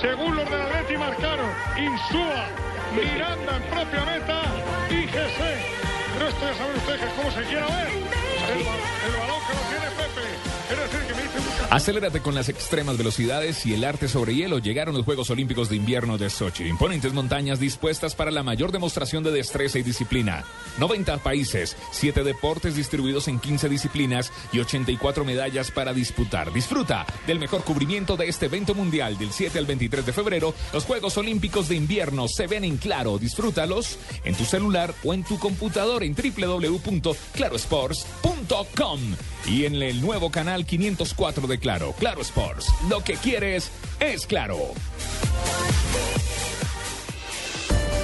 Según 0.00 0.36
los 0.36 0.48
del 0.50 0.60
Atleti 0.60 0.96
marcaron 0.96 1.50
Insúa, 1.76 2.46
Miranda 2.94 3.56
en 3.56 3.62
propia 3.64 4.04
meta 4.04 4.42
y 4.90 5.06
Jesse. 5.06 5.78
Pero 6.14 6.28
esto 6.28 6.40
ya 6.40 6.54
saben 6.54 6.76
ustedes 6.76 7.00
que 7.00 7.06
es 7.06 7.12
como 7.12 7.30
se 7.30 7.42
quiera 7.42 7.66
ver. 7.66 7.88
El, 7.88 8.58
el 8.58 9.20
balón 9.20 9.37
Acelérate 11.70 12.22
con 12.22 12.34
las 12.34 12.48
extremas 12.48 12.96
velocidades 12.96 13.66
y 13.66 13.74
el 13.74 13.84
arte 13.84 14.08
sobre 14.08 14.34
hielo. 14.34 14.58
Llegaron 14.58 14.94
los 14.94 15.04
Juegos 15.04 15.28
Olímpicos 15.28 15.68
de 15.68 15.76
Invierno 15.76 16.16
de 16.16 16.30
Sochi. 16.30 16.64
Imponentes 16.64 17.12
montañas 17.12 17.60
dispuestas 17.60 18.14
para 18.14 18.30
la 18.30 18.42
mayor 18.42 18.72
demostración 18.72 19.22
de 19.22 19.32
destreza 19.32 19.78
y 19.78 19.82
disciplina. 19.82 20.46
90 20.78 21.18
países, 21.18 21.76
7 21.90 22.24
deportes 22.24 22.74
distribuidos 22.74 23.28
en 23.28 23.38
15 23.38 23.68
disciplinas 23.68 24.32
y 24.50 24.60
84 24.60 25.26
medallas 25.26 25.70
para 25.70 25.92
disputar. 25.92 26.54
Disfruta 26.54 27.04
del 27.26 27.38
mejor 27.38 27.62
cubrimiento 27.64 28.16
de 28.16 28.28
este 28.28 28.46
evento 28.46 28.74
mundial 28.74 29.18
del 29.18 29.30
7 29.30 29.58
al 29.58 29.66
23 29.66 30.06
de 30.06 30.12
febrero. 30.14 30.54
Los 30.72 30.86
Juegos 30.86 31.18
Olímpicos 31.18 31.68
de 31.68 31.76
Invierno 31.76 32.28
se 32.28 32.46
ven 32.46 32.64
en 32.64 32.78
claro. 32.78 33.18
Disfrútalos 33.18 33.98
en 34.24 34.34
tu 34.34 34.46
celular 34.46 34.94
o 35.04 35.12
en 35.12 35.22
tu 35.22 35.38
computador 35.38 36.02
en 36.02 36.14
www.clarosports.com 36.14 39.00
y 39.46 39.64
en 39.64 39.74
el 39.74 40.00
nuevo 40.00 40.30
canal 40.30 40.66
504 40.66 41.46
de 41.46 41.58
Claro, 41.58 41.94
Claro 41.98 42.20
Sports. 42.22 42.72
Lo 42.88 43.02
que 43.02 43.14
quieres 43.14 43.70
es 44.00 44.26
claro. 44.26 44.58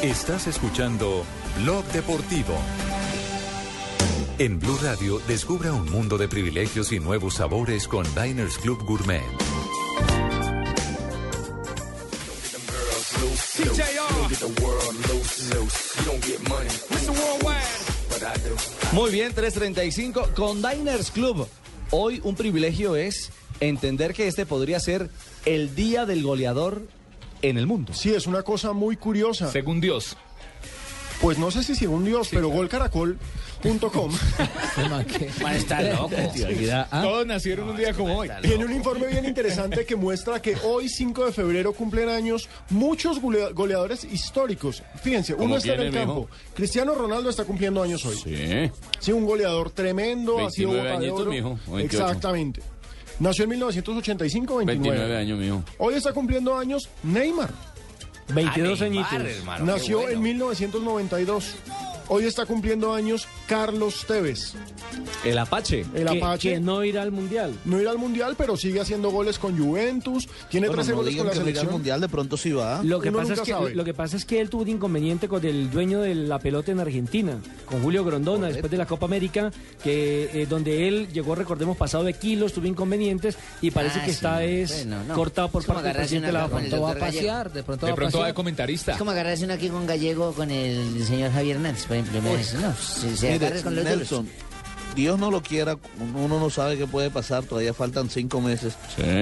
Estás 0.02 0.46
escuchando 0.46 1.24
Blog 1.62 1.84
Deportivo. 1.86 2.58
En 4.38 4.58
Blue 4.58 4.78
Radio, 4.82 5.20
descubra 5.28 5.72
un 5.72 5.90
mundo 5.90 6.18
de 6.18 6.28
privilegios 6.28 6.92
y 6.92 6.98
nuevos 6.98 7.34
sabores 7.34 7.86
con 7.86 8.04
Diners 8.14 8.58
Club 8.58 8.84
Gourmet. 8.84 9.22
Muy 18.92 19.10
bien, 19.10 19.32
335 19.34 20.30
con 20.34 20.62
Diners 20.62 21.10
Club. 21.10 21.48
Hoy 21.90 22.20
un 22.24 22.34
privilegio 22.34 22.96
es 22.96 23.30
entender 23.60 24.14
que 24.14 24.26
este 24.28 24.46
podría 24.46 24.80
ser 24.80 25.10
el 25.44 25.74
día 25.74 26.06
del 26.06 26.22
goleador 26.22 26.82
en 27.42 27.58
el 27.58 27.66
mundo. 27.66 27.92
Sí, 27.92 28.14
es 28.14 28.26
una 28.26 28.42
cosa 28.42 28.72
muy 28.72 28.96
curiosa. 28.96 29.50
Según 29.50 29.80
Dios. 29.80 30.16
Pues 31.24 31.38
no 31.38 31.50
sé 31.50 31.64
si 31.64 31.74
según 31.74 32.04
Dios, 32.04 32.28
pero 32.30 32.50
golcaracol.com 32.50 34.12
Man, 34.90 35.06
está 35.56 35.80
loco. 35.80 36.10
Todos 36.90 37.26
nacieron 37.26 37.70
un 37.70 37.76
día 37.78 37.94
como 37.94 38.18
hoy. 38.18 38.28
Tiene 38.42 38.62
un 38.66 38.72
informe 38.72 39.06
bien 39.06 39.24
interesante 39.24 39.86
que 39.86 39.96
muestra 39.96 40.42
que 40.42 40.54
hoy, 40.64 40.90
5 40.90 41.24
de 41.24 41.32
febrero, 41.32 41.72
cumplen 41.72 42.10
años 42.10 42.46
muchos 42.68 43.22
golea- 43.22 43.54
goleadores 43.54 44.04
históricos. 44.04 44.82
Fíjense, 45.02 45.32
uno 45.32 45.44
¿Cómo 45.44 45.56
está 45.56 45.72
en 45.72 45.80
el 45.80 45.92
campo. 45.94 46.28
Cristiano 46.52 46.94
Ronaldo 46.94 47.30
está 47.30 47.44
cumpliendo 47.44 47.82
años 47.82 48.04
hoy. 48.04 48.16
Sí. 48.22 48.70
Sí, 48.98 49.12
un 49.12 49.24
goleador 49.24 49.70
tremendo, 49.70 50.44
ha 50.46 50.50
sido 50.50 50.72
29 50.72 50.76
Boca 50.76 51.00
de 51.00 51.06
añitos, 51.06 51.26
mijo, 51.28 51.58
o 51.72 51.76
28. 51.76 52.04
Exactamente. 52.06 52.60
Nació 53.18 53.44
en 53.44 53.50
1985, 53.50 54.56
29. 54.56 54.90
29 54.98 55.16
años, 55.22 55.38
mijo. 55.38 55.64
Hoy 55.78 55.94
está 55.94 56.12
cumpliendo 56.12 56.54
años 56.54 56.90
Neymar. 57.02 57.48
22 58.28 58.80
Ah, 58.80 58.84
Neymar, 58.88 59.12
añitos. 59.14 59.36
hermano, 59.38 59.64
Nació 59.66 60.08
en 60.08 60.20
1992. 60.22 61.54
Hoy 62.08 62.24
está 62.26 62.44
cumpliendo 62.44 62.92
años 62.92 63.26
Carlos 63.48 64.04
Tevez. 64.06 64.52
El 65.24 65.38
Apache. 65.38 65.86
El 65.94 66.06
Que- 66.06 66.18
Apache. 66.18 66.50
que 66.54 66.60
no 66.60 66.84
irá 66.84 67.00
al 67.02 67.10
Mundial. 67.12 67.54
No 67.64 67.80
irá 67.80 67.90
al 67.92 67.98
Mundial, 67.98 68.34
pero 68.36 68.56
sigue 68.58 68.80
haciendo 68.80 69.10
goles 69.10 69.38
con 69.38 69.56
Juventus. 69.58 70.28
Tiene 70.50 70.66
Bueno, 70.66 70.82
13 70.82 70.90
no 70.92 70.96
goles 70.98 71.16
con 71.16 71.26
la 71.26 71.32
que 71.32 71.38
al 71.38 71.44
selección. 71.44 71.72
mundial, 71.72 72.00
de 72.02 72.08
pronto 72.10 72.36
sí 72.36 72.52
va. 72.52 72.82
Lo 72.82 73.00
que, 73.00 73.08
Uno 73.08 73.18
pasa 73.18 73.32
es 73.34 73.40
que, 73.40 73.50
sabe. 73.52 73.74
lo 73.74 73.84
que 73.84 73.94
pasa 73.94 74.16
es 74.18 74.24
que 74.26 74.38
él 74.40 74.50
tuvo 74.50 74.62
un 74.62 74.68
inconveniente 74.68 75.28
con 75.28 75.44
el 75.46 75.70
dueño 75.70 76.00
de 76.02 76.14
la 76.14 76.38
pelota 76.38 76.72
en 76.72 76.80
Argentina, 76.80 77.38
con 77.64 77.82
Julio 77.82 78.04
Grondona, 78.04 78.48
después 78.48 78.70
de 78.70 78.76
la 78.76 78.86
Copa 78.86 79.06
América, 79.06 79.50
que 79.82 80.42
eh, 80.42 80.46
donde 80.46 80.86
él 80.88 81.08
llegó, 81.10 81.34
recordemos, 81.34 81.76
pasado 81.76 82.04
de 82.04 82.12
kilos, 82.12 82.52
tuvo 82.52 82.66
inconvenientes 82.66 83.36
y 83.62 83.70
parece 83.70 84.00
Ah, 84.00 84.04
que 84.04 84.10
sí. 84.10 84.14
está 84.16 84.44
es 84.44 84.72
Bueno, 84.84 85.04
no. 85.08 85.14
cortado 85.14 85.48
por 85.48 85.62
Es 85.62 85.66
parte 85.68 85.84
del 85.84 85.96
presidente 85.96 86.26
de 86.26 86.32
la 86.34 86.46
una 86.46 86.58
AFA. 86.58 86.78
va 86.80 86.90
a 86.90 86.94
pasear, 86.96 87.50
de 87.52 87.62
pronto 87.62 87.86
De 87.86 87.92
va 87.92 87.94
a 87.94 87.96
pronto 87.96 88.18
va 88.18 88.24
de 88.26 88.28
pasear. 88.30 88.34
comentarista. 88.34 88.92
Es 88.92 88.98
como 88.98 89.10
agarrarse 89.10 89.44
uno 89.44 89.54
aquí 89.54 89.68
con 89.70 89.86
Gallego 89.86 90.32
con 90.34 90.50
el 90.50 91.02
señor 91.06 91.32
Javier 91.32 91.56
Hernández, 91.56 91.86
no, 92.02 92.74
si 92.76 93.16
se 93.16 93.32
Mire, 93.32 93.46
agarres 93.46 93.62
con 93.62 93.74
los. 93.76 93.84
Nelson, 93.84 94.28
Dios 94.94 95.18
no 95.18 95.30
lo 95.30 95.42
quiera, 95.42 95.76
uno 96.14 96.38
no 96.38 96.50
sabe 96.50 96.78
qué 96.78 96.86
puede 96.86 97.10
pasar, 97.10 97.44
todavía 97.44 97.74
faltan 97.74 98.10
cinco 98.10 98.40
meses. 98.40 98.74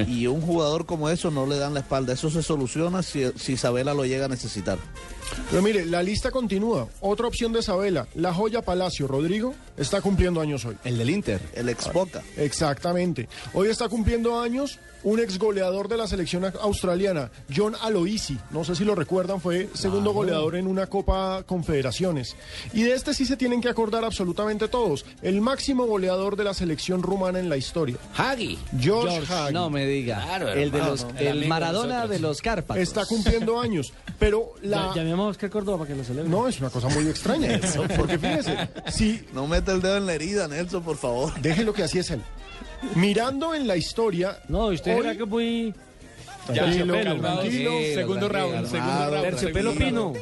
Y 0.07 0.27
un 0.27 0.43
jugador 0.43 0.87
como 0.87 1.09
eso 1.09 1.31
no 1.31 1.47
le 1.47 1.57
dan 1.57 1.75
la 1.75 1.81
espalda. 1.81 2.13
Eso 2.13 2.31
se 2.31 2.43
soluciona 2.43 3.03
si, 3.03 3.31
si 3.37 3.53
Isabela 3.53 3.95
lo 3.95 4.05
llega 4.05 4.27
a 4.27 4.29
necesitar. 4.29 4.79
Pero 5.51 5.63
mire, 5.63 5.85
la 5.87 6.03
lista 6.03 6.31
continúa. 6.31 6.89
Otra 7.01 7.27
opción 7.27 7.53
de 7.53 7.61
Isabela, 7.61 8.07
la 8.15 8.33
joya 8.33 8.63
Palacio 8.63 9.07
Rodrigo, 9.07 9.55
está 9.77 10.01
cumpliendo 10.01 10.41
años 10.41 10.65
hoy. 10.65 10.77
El 10.85 10.99
del 10.99 11.11
Inter. 11.11 11.41
El 11.55 11.69
ex 11.69 11.93
Boca. 11.93 12.23
Exactamente. 12.37 13.29
Hoy 13.55 13.69
está 13.69 13.89
cumpliendo 13.89 14.41
años 14.41 14.79
un 15.05 15.19
ex 15.19 15.37
goleador 15.39 15.89
de 15.89 15.97
la 15.97 16.07
selección 16.07 16.45
australiana, 16.61 17.31
John 17.55 17.75
Aloisi. 17.83 18.39
No 18.53 18.63
sé 18.63 18.77
si 18.77 18.85
lo 18.85 18.95
recuerdan, 18.95 19.41
fue 19.41 19.69
segundo 19.75 20.13
goleador 20.13 20.55
en 20.55 20.69
una 20.69 20.87
Copa 20.87 21.43
Confederaciones. 21.45 22.37
Y 22.73 22.85
de 22.85 22.93
este 22.95 23.13
sí 23.13 23.27
se 23.27 23.37
tienen 23.37 23.61
que 23.61 23.69
acordar 23.69 24.05
absolutamente 24.05 24.69
todos. 24.69 25.05
El 25.21 25.41
máximo 25.41 25.87
goleador 25.87 26.37
de 26.37 26.45
la 26.45 26.55
selección 26.55 27.03
rumana 27.03 27.41
en 27.41 27.49
la 27.49 27.57
historia. 27.57 27.97
Hagi. 28.17 28.59
George, 28.79 29.23
Hagi. 29.29 29.53
No 29.53 29.71
me 29.71 29.87
diga. 29.87 30.23
Claro, 30.23 30.49
el 30.53 30.71
de 30.71 30.79
los, 30.79 31.05
el 31.19 31.41
de 31.41 31.49
Maradona 31.49 32.07
de 32.07 32.21
los 32.21 32.41
Cárpatos. 32.41 32.81
Está 32.81 33.05
cumpliendo 33.05 33.61
años. 33.61 33.93
Pero 34.21 34.53
la... 34.63 34.93
Ya- 34.95 35.03
Oscar 35.29 35.51
Córdoba 35.51 35.79
para 35.79 35.89
que 35.91 35.97
lo 35.97 36.05
celebre. 36.05 36.29
No, 36.29 36.47
es 36.49 36.61
una 36.61 36.71
cosa 36.71 36.89
muy 36.89 37.07
extraña. 37.09 37.49
Nelson. 37.49 37.89
Porque 37.97 38.19
fíjese, 38.19 38.69
si 38.91 39.25
No 39.33 39.47
meta 39.47 39.73
el 39.73 39.81
dedo 39.83 39.97
en 39.97 40.07
la 40.07 40.15
herida, 40.15 40.49
Nelson, 40.49 40.83
por 40.83 40.97
favor. 40.97 41.33
deje 41.41 41.65
lo 41.65 41.73
que 41.73 41.83
así 41.83 41.99
es 41.99 42.11
él. 42.11 42.21
Mirando 42.95 43.55
en 43.55 43.67
la 43.67 43.77
historia. 43.77 44.39
No, 44.49 44.67
usted 44.67 44.95
hoy- 44.95 45.01
era 45.07 45.17
que 45.17 45.25
muy... 45.25 45.75
Ya, 46.53 46.65
Tranquilo, 46.65 46.95
tranquilo. 47.21 47.71
Segundo 47.95 48.29
round, 48.29 48.67
segundo 48.69 49.11
round. 49.11 49.23
Terciopelo 49.23 49.73
Pino. 49.75 50.13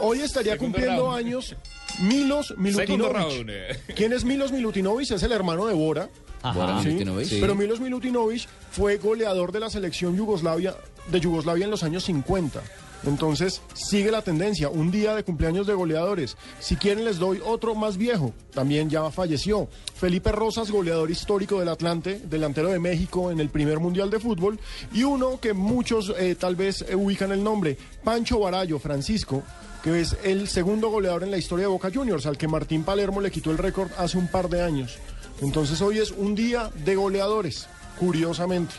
Hoy 0.00 0.20
estaría 0.20 0.52
Segundo 0.52 0.76
cumpliendo 0.78 1.02
round. 1.06 1.18
años 1.18 1.56
Milos 2.02 2.46
Segundo 2.46 2.62
Milutinovic. 2.62 3.12
round. 3.16 3.50
¿Quién 3.96 4.12
es 4.12 4.24
Milos 4.24 4.52
Milutinovic? 4.52 5.10
Es 5.10 5.22
el 5.24 5.32
hermano 5.32 5.66
de 5.66 5.74
Bora. 5.74 6.08
Ajá. 6.42 6.56
Bora 6.58 6.80
Sí, 6.80 6.86
Milutinovic. 6.86 7.26
Sí. 7.26 7.38
Pero 7.40 7.56
Milos 7.56 7.80
Milutinovic 7.80 8.46
fue 8.70 8.98
goleador 8.98 9.50
de 9.50 9.58
la 9.58 9.68
selección 9.70 10.16
Yugoslavia, 10.16 10.76
de 11.08 11.18
Yugoslavia 11.20 11.64
en 11.64 11.70
los 11.72 11.82
años 11.82 12.04
50. 12.04 12.62
Entonces 13.04 13.62
sigue 13.74 14.10
la 14.10 14.22
tendencia, 14.22 14.68
un 14.68 14.90
día 14.90 15.14
de 15.14 15.24
cumpleaños 15.24 15.66
de 15.66 15.74
goleadores. 15.74 16.36
Si 16.58 16.76
quieren 16.76 17.04
les 17.04 17.18
doy 17.18 17.40
otro 17.44 17.74
más 17.74 17.96
viejo, 17.96 18.32
también 18.52 18.90
ya 18.90 19.10
falleció. 19.10 19.68
Felipe 19.94 20.32
Rosas, 20.32 20.70
goleador 20.70 21.10
histórico 21.10 21.58
del 21.58 21.68
Atlante, 21.68 22.20
delantero 22.24 22.68
de 22.68 22.78
México 22.78 23.30
en 23.30 23.40
el 23.40 23.48
primer 23.48 23.78
Mundial 23.80 24.10
de 24.10 24.20
Fútbol. 24.20 24.58
Y 24.92 25.04
uno 25.04 25.40
que 25.40 25.52
muchos 25.52 26.12
eh, 26.18 26.34
tal 26.34 26.56
vez 26.56 26.84
eh, 26.88 26.94
ubican 26.94 27.32
el 27.32 27.42
nombre, 27.42 27.76
Pancho 28.04 28.38
Barallo, 28.38 28.78
Francisco, 28.78 29.42
que 29.82 30.00
es 30.00 30.16
el 30.22 30.48
segundo 30.48 30.90
goleador 30.90 31.22
en 31.22 31.30
la 31.30 31.38
historia 31.38 31.64
de 31.64 31.72
Boca 31.72 31.90
Juniors, 31.92 32.26
al 32.26 32.36
que 32.36 32.48
Martín 32.48 32.84
Palermo 32.84 33.20
le 33.20 33.30
quitó 33.30 33.50
el 33.50 33.58
récord 33.58 33.90
hace 33.96 34.18
un 34.18 34.28
par 34.28 34.48
de 34.48 34.62
años. 34.62 34.98
Entonces 35.40 35.80
hoy 35.80 35.98
es 35.98 36.10
un 36.10 36.34
día 36.34 36.70
de 36.84 36.94
goleadores, 36.96 37.66
curiosamente. 37.98 38.74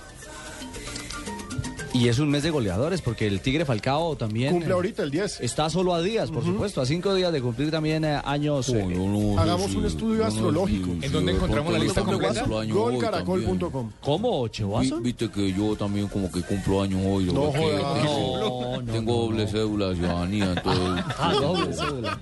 Y 1.93 2.07
es 2.07 2.19
un 2.19 2.29
mes 2.29 2.41
de 2.43 2.51
goleadores, 2.51 3.01
porque 3.01 3.27
el 3.27 3.41
Tigre 3.41 3.65
Falcao 3.65 4.15
también... 4.15 4.53
Cumple 4.53 4.69
eh, 4.69 4.73
ahorita 4.73 5.03
el 5.03 5.11
10. 5.11 5.41
Está 5.41 5.69
solo 5.69 5.93
a 5.93 6.01
días, 6.01 6.31
por 6.31 6.43
supuesto, 6.45 6.79
a 6.79 6.85
cinco 6.85 7.13
días 7.13 7.33
de 7.33 7.41
cumplir 7.41 7.69
también 7.69 8.05
eh, 8.05 8.19
años... 8.23 8.69
eh, 8.69 9.35
Hagamos 9.37 9.75
un 9.75 9.85
estudio 9.85 10.25
astrológico. 10.25 10.89
¿En 11.01 11.11
dónde 11.11 11.33
encontramos 11.33 11.73
la 11.73 11.79
lista 11.79 12.01
completa? 12.01 12.45
Golcaracol.com. 12.45 13.91
¿Cómo, 14.01 14.47
Chevazo? 14.47 14.97
Vi- 14.97 15.03
Viste 15.11 15.29
que 15.29 15.51
yo 15.51 15.75
también 15.75 16.07
como 16.07 16.31
que 16.31 16.41
cumplo 16.41 16.81
años 16.81 17.01
hoy. 17.05 17.25
No. 17.25 17.51
No, 17.51 18.81
no, 18.81 18.91
Tengo 18.93 19.13
doble 19.27 19.47
cédula 19.47 19.89
de 19.89 19.95
ciudadanía, 19.97 20.53
entonces... 20.53 21.05
Ah, 21.19 21.33
doble 21.33 21.73
cédula. 21.73 22.19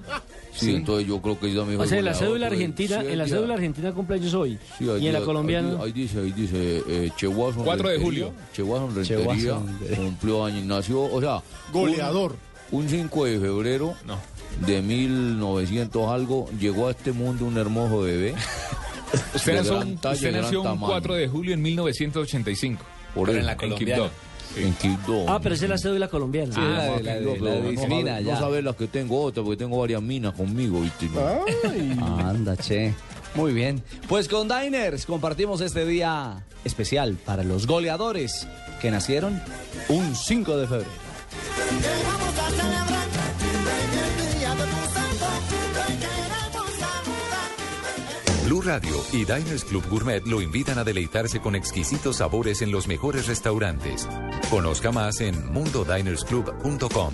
Sí, 0.60 0.76
entonces 0.76 1.08
yo 1.08 1.22
creo 1.22 1.40
que 1.40 1.52
yo 1.54 1.62
también 1.62 1.80
O 1.82 1.86
sea, 1.86 2.00
en 2.00 2.06
la 2.06 2.12
goleador, 2.12 2.28
cédula 2.30 2.48
argentina, 2.48 3.02
sí, 3.02 3.08
en 3.08 3.18
la 3.18 3.28
cédula 3.28 3.54
argentina 3.54 3.92
cumpleaños 3.94 4.34
hoy. 4.34 4.60
sí, 4.78 4.90
hay 4.90 5.04
y 5.04 5.08
en 5.08 5.14
la 5.14 5.22
colombiana. 5.22 5.70
Ahí, 5.78 5.86
ahí 5.86 5.92
dice, 5.92 6.20
ahí 6.20 6.32
dice, 6.32 6.84
eh, 6.88 7.12
Cheguazo 7.18 7.64
4 7.64 7.90
de 7.90 8.00
julio. 8.00 8.32
Cheguazo 8.54 8.90
Rentería 8.96 9.58
cumplió 9.96 10.46
años, 10.46 10.66
nació, 10.66 11.02
o 11.04 11.20
sea... 11.22 11.42
Goleador. 11.72 12.36
Un, 12.72 12.84
un 12.84 12.90
5 12.90 13.26
de 13.26 13.40
febrero 13.40 13.96
No. 14.06 14.18
de 14.68 14.82
1900 14.82 16.12
algo, 16.12 16.50
llegó 16.60 16.88
a 16.88 16.92
este 16.92 17.12
mundo 17.12 17.46
un 17.46 17.58
hermoso 17.58 18.02
bebé. 18.02 18.36
Usted 19.34 19.54
de 19.54 19.58
nació, 19.60 19.80
talla, 20.02 20.14
usted 20.16 20.30
gran 20.32 20.42
nació 20.44 20.60
un 20.62 20.66
tamaño. 20.68 20.88
4 20.88 21.16
de 21.16 21.28
julio 21.28 21.54
en 21.56 21.62
1985. 21.62 22.84
Por 23.16 23.26
Pero 23.26 23.32
eso. 23.32 23.40
en 23.40 23.46
la 23.48 23.58
colombiana. 23.58 24.04
En 24.06 24.10
Quibdó. 24.82 25.26
Ah, 25.30 25.40
pero 25.42 25.56
esa 25.56 25.66
es 25.66 25.70
la 25.70 25.78
cédula 25.78 26.08
colombiana. 26.08 26.54
Sí, 26.54 26.60
la 26.60 26.84
de- 26.84 27.04
la 27.04 27.14
de- 27.16 27.40
la 27.40 27.52
de 27.52 27.62
no 27.62 27.70
disciplina, 27.70 28.12
sabe- 28.14 28.24
ya. 28.26 28.34
No 28.34 28.40
sabes 28.40 28.64
las 28.64 28.76
que 28.76 28.88
tengo 28.88 29.22
otra, 29.22 29.44
porque 29.44 29.58
tengo 29.58 29.80
varias 29.80 30.02
minas 30.02 30.34
conmigo, 30.34 30.82
¿viste? 30.82 31.10
Ay. 31.68 31.98
Anda, 32.24 32.58
che. 32.58 32.94
Muy 33.36 33.54
bien. 33.54 33.82
Pues 34.08 34.28
con 34.28 34.48
Diners 34.48 35.06
compartimos 35.06 35.62
este 35.62 35.86
día 35.86 36.44
especial 36.66 37.16
para 37.26 37.44
los 37.44 37.68
goleadores 37.68 38.48
que 38.82 38.90
nacieron 38.92 39.42
un 39.88 40.16
5 40.16 40.58
de 40.58 40.68
febrero. 40.68 40.90
Blue 48.50 48.64
Radio 48.64 48.96
y 49.14 49.26
Diners 49.26 49.64
Club 49.64 49.88
Gourmet 49.88 50.26
lo 50.26 50.42
invitan 50.42 50.80
a 50.80 50.84
deleitarse 50.84 51.40
con 51.40 51.54
exquisitos 51.54 52.16
sabores 52.16 52.64
en 52.64 52.72
los 52.72 52.88
mejores 52.88 53.28
restaurantes. 53.28 54.10
Conozca 54.50 54.92
más 54.92 55.22
en 55.22 55.54
mundodinersclub.com. 55.54 57.14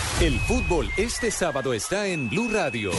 El 0.21 0.39
fútbol 0.41 0.87
este 0.97 1.31
sábado 1.31 1.73
está 1.73 2.05
en 2.05 2.29
Blue 2.29 2.47
Radio. 2.47 2.91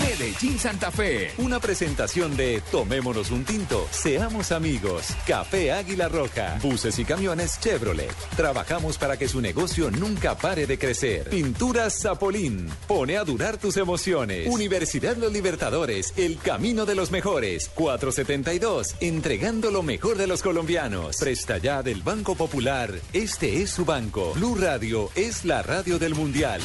Medellín 0.00 0.58
Santa 0.58 0.90
Fe. 0.90 1.30
Una 1.38 1.60
presentación 1.60 2.36
de 2.36 2.60
Tomémonos 2.72 3.30
un 3.30 3.44
tinto, 3.44 3.86
seamos 3.92 4.50
amigos. 4.50 5.06
Café 5.24 5.70
Águila 5.70 6.08
Roja. 6.08 6.58
Buses 6.60 6.98
y 6.98 7.04
camiones 7.04 7.60
Chevrolet. 7.60 8.12
Trabajamos 8.36 8.98
para 8.98 9.16
que 9.16 9.28
su 9.28 9.40
negocio 9.40 9.92
nunca 9.92 10.36
pare 10.36 10.66
de 10.66 10.76
crecer. 10.76 11.30
Pinturas 11.30 12.00
Zapolín. 12.02 12.68
Pone 12.88 13.18
a 13.18 13.24
durar 13.24 13.56
tus 13.56 13.76
emociones. 13.76 14.48
Universidad 14.48 15.16
Los 15.16 15.32
Libertadores. 15.32 16.12
El 16.16 16.38
camino 16.38 16.86
de 16.86 16.96
los 16.96 17.12
mejores. 17.12 17.70
472. 17.76 18.96
Entregando 18.98 19.70
lo 19.70 19.84
mejor 19.84 20.18
de 20.18 20.26
los 20.26 20.42
colombianos. 20.42 21.18
Presta 21.18 21.58
ya 21.58 21.84
del 21.84 22.02
Banco 22.02 22.34
Popular. 22.34 22.92
Este 23.12 23.62
es 23.62 23.70
su 23.70 23.84
banco. 23.84 24.32
Blue 24.34 24.56
Radio 24.56 25.12
es 25.14 25.44
la 25.44 25.62
radio 25.62 26.00
del 26.00 26.16
Mundial. 26.16 26.63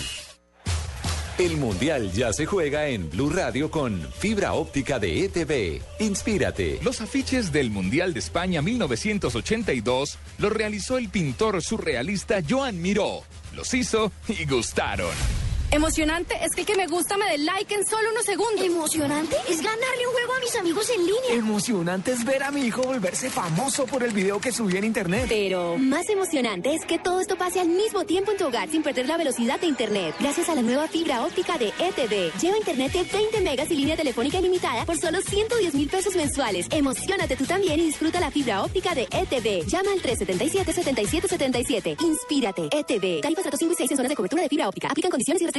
El 1.40 1.56
Mundial 1.56 2.12
ya 2.12 2.34
se 2.34 2.46
juega 2.46 2.88
en 2.88 3.10
Blue 3.10 3.30
Radio 3.30 3.72
con 3.72 4.06
fibra 4.12 4.54
óptica 4.54 5.00
de 5.00 5.24
ETV. 5.24 5.82
Inspírate. 6.00 6.80
Los 6.84 7.00
afiches 7.00 7.54
del 7.54 7.72
Mundial 7.72 8.14
de 8.14 8.20
España 8.20 8.62
1982 8.62 10.18
los 10.38 10.52
realizó 10.52 10.98
el 10.98 11.08
pintor 11.08 11.62
surrealista 11.62 12.42
Joan 12.48 12.82
Miró. 12.82 13.24
Los 13.56 13.74
hizo 13.74 14.12
y 14.28 14.46
gustaron. 14.46 15.49
Emocionante 15.72 16.34
es 16.44 16.56
que 16.56 16.62
el 16.62 16.68
que 16.68 16.76
me 16.76 16.88
gusta 16.88 17.16
me 17.16 17.30
dé 17.30 17.38
like 17.38 17.76
en 17.76 17.86
solo 17.86 18.10
unos 18.12 18.26
segundos. 18.26 18.66
Emocionante 18.66 19.36
es 19.48 19.62
ganarle 19.62 20.08
un 20.08 20.14
juego 20.14 20.34
a 20.34 20.40
mis 20.40 20.56
amigos 20.56 20.90
en 20.90 21.06
línea. 21.06 21.34
Emocionante 21.34 22.12
es 22.12 22.26
ver 22.26 22.42
a 22.42 22.50
mi 22.50 22.62
hijo 22.62 22.82
volverse 22.82 23.30
famoso 23.30 23.86
por 23.86 24.02
el 24.04 24.12
video 24.12 24.42
que 24.42 24.52
subí 24.52 24.78
en 24.78 24.86
internet. 24.86 25.28
Pero 25.30 25.78
más 25.78 26.10
emocionante 26.10 26.74
es 26.74 26.86
que 26.86 26.98
todo 26.98 27.22
esto 27.22 27.38
pase 27.38 27.60
al 27.60 27.70
mismo 27.70 28.04
tiempo 28.06 28.32
en 28.32 28.40
tu 28.40 28.48
hogar 28.48 28.68
sin 28.70 28.82
perder 28.82 29.08
la 29.08 29.18
velocidad 29.18 29.60
de 29.60 29.68
internet. 29.68 30.16
Gracias 30.20 30.50
a 30.50 30.56
la 30.56 30.64
nueva 30.64 30.88
fibra 30.88 31.24
óptica 31.24 31.60
de 31.60 31.68
ETV. 31.68 32.34
Lleva 32.42 32.58
internet 32.58 32.92
de 32.92 33.04
20 33.04 33.42
megas 33.42 33.70
y 33.70 33.76
línea 33.76 33.96
telefónica 33.96 34.40
ilimitada 34.40 34.86
por 34.86 34.98
solo 34.98 35.22
110 35.22 35.76
mil 35.76 35.88
pesos 35.88 36.16
mensuales. 36.16 36.66
Emocionate 36.72 37.36
tú 37.36 37.46
también 37.46 37.80
y 37.80 37.84
disfruta 37.84 38.20
la 38.20 38.32
fibra 38.32 38.64
óptica 38.64 38.96
de 38.96 39.04
ETV. 39.04 39.68
Llama 39.68 39.92
al 39.92 40.02
377-7777. 40.02 42.02
Inspírate. 42.02 42.70
ETV. 42.72 43.22
Tarifas 43.22 43.46
datos 43.46 43.60
5 43.60 43.74
y 43.74 43.76
6 43.76 43.92
en 43.92 43.98
zonas 43.98 44.10
de 44.10 44.16
cobertura 44.16 44.42
de 44.42 44.50
fibra 44.50 44.68
óptica. 44.68 44.88
Aplican 44.88 45.12
condiciones 45.12 45.44
y 45.44 45.46
restricciones. 45.46 45.59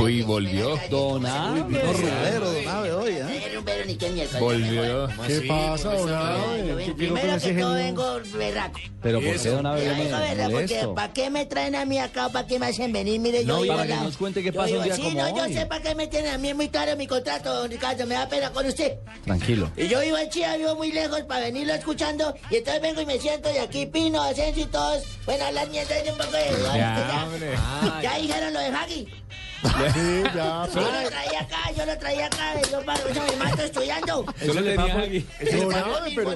Uy, 0.00 0.22
volvió. 0.22 0.78
Don 0.88 1.26
Abe. 1.26 1.60
No, 1.60 1.92
rumbero, 1.92 2.52
don 2.52 2.68
Abe, 2.68 2.92
hoy, 2.92 3.12
¿eh? 3.12 3.50
Ni 3.86 3.96
miércoles. 4.10 4.40
Volvió. 4.40 5.08
¿Qué 5.26 5.40
pasa, 5.42 5.92
don 5.94 6.12
Abe? 6.12 6.62
ven- 6.62 6.78
¿Qué 6.78 6.84
con 6.86 6.96
Primero 6.96 7.34
ese 7.36 7.54
que 7.54 7.60
todo 7.60 7.76
genio? 7.76 7.84
vengo 7.84 8.20
berraco. 8.38 8.80
Pero 9.02 9.20
¿por 9.20 9.36
qué 9.40 9.48
Don 9.50 9.66
Abe 9.66 9.84
Yo 9.86 9.94
viene 9.94 10.10
porque 10.10 10.52
molesto? 10.52 10.94
¿para 10.94 11.12
qué 11.12 11.30
me 11.30 11.46
traen 11.46 11.74
a 11.74 11.84
mí 11.84 11.98
acá 11.98 12.26
o 12.26 12.32
para 12.32 12.46
qué 12.46 12.58
me 12.58 12.66
hacen 12.66 12.92
venir? 12.92 13.20
Mire, 13.20 13.44
yo 13.44 13.54
No, 13.56 13.60
vivo 13.62 13.76
para 13.76 13.86
que 13.86 13.94
nos 13.96 14.16
cuente 14.16 14.42
qué 14.42 14.52
Yo 14.52 14.60
pasa 14.60 14.66
un 14.68 14.72
vivo- 14.72 14.84
día 14.84 14.94
sí, 14.96 15.02
como 15.02 15.14
no, 15.22 15.36
yo 15.36 15.54
sé 15.54 15.66
para 15.66 15.82
qué 15.82 15.94
me 15.94 16.06
tienen 16.06 16.34
a 16.34 16.38
mí 16.38 16.48
es 16.50 16.56
muy 16.56 16.68
claro 16.68 16.96
mi 16.96 17.06
contrato, 17.06 17.54
don 17.54 17.70
Ricardo, 17.70 18.06
me 18.06 18.14
da 18.14 18.28
pena 18.28 18.50
con 18.50 18.66
usted. 18.66 18.98
Tranquilo. 19.24 19.70
Y 19.76 19.88
yo 19.88 20.00
vivo 20.00 20.16
en 20.18 20.28
Chía, 20.30 20.56
vivo 20.56 20.74
muy 20.76 20.92
lejos 20.92 21.20
para 21.22 21.40
venirlo 21.46 21.74
escuchando. 21.74 22.34
Y 22.50 22.56
entonces 22.56 22.82
vengo 22.82 23.00
y 23.02 23.06
me 23.06 23.18
siento 23.18 23.50
y 23.54 23.58
aquí 23.58 23.86
Pino, 23.86 24.22
Asensio 24.22 24.64
y 24.64 24.66
todos. 24.66 25.02
Bueno, 25.26 25.44
hablar 25.46 25.68
mierda 25.70 25.94
y 26.04 26.08
un 26.08 26.16
poco 26.18 26.30
de. 26.32 26.44
Ya, 26.76 27.24
hombre. 27.26 27.50
Ya 28.02 28.18
dijeron 28.18 28.52
lo 28.52 28.60
de 28.60 28.66
Hagi. 28.66 29.08
Sí, 29.62 30.22
ya. 30.34 30.66
Yo 30.74 30.80
lo 30.80 31.08
traía 31.10 31.40
acá, 31.40 31.72
yo 31.76 31.86
lo 31.86 31.98
traía 31.98 32.26
acá. 32.26 32.60
Yo 32.70 32.84
para 32.84 32.98
eso 33.10 33.22
me 33.30 33.36
mato 33.44 33.62
estudiando. 33.62 34.24
Solo 34.44 34.60
le 34.60 34.70
tenía 34.76 34.94
pago- 34.94 35.06
aquí. 35.06 35.26
ese 35.38 35.56
le 35.58 35.66
pero 36.14 36.30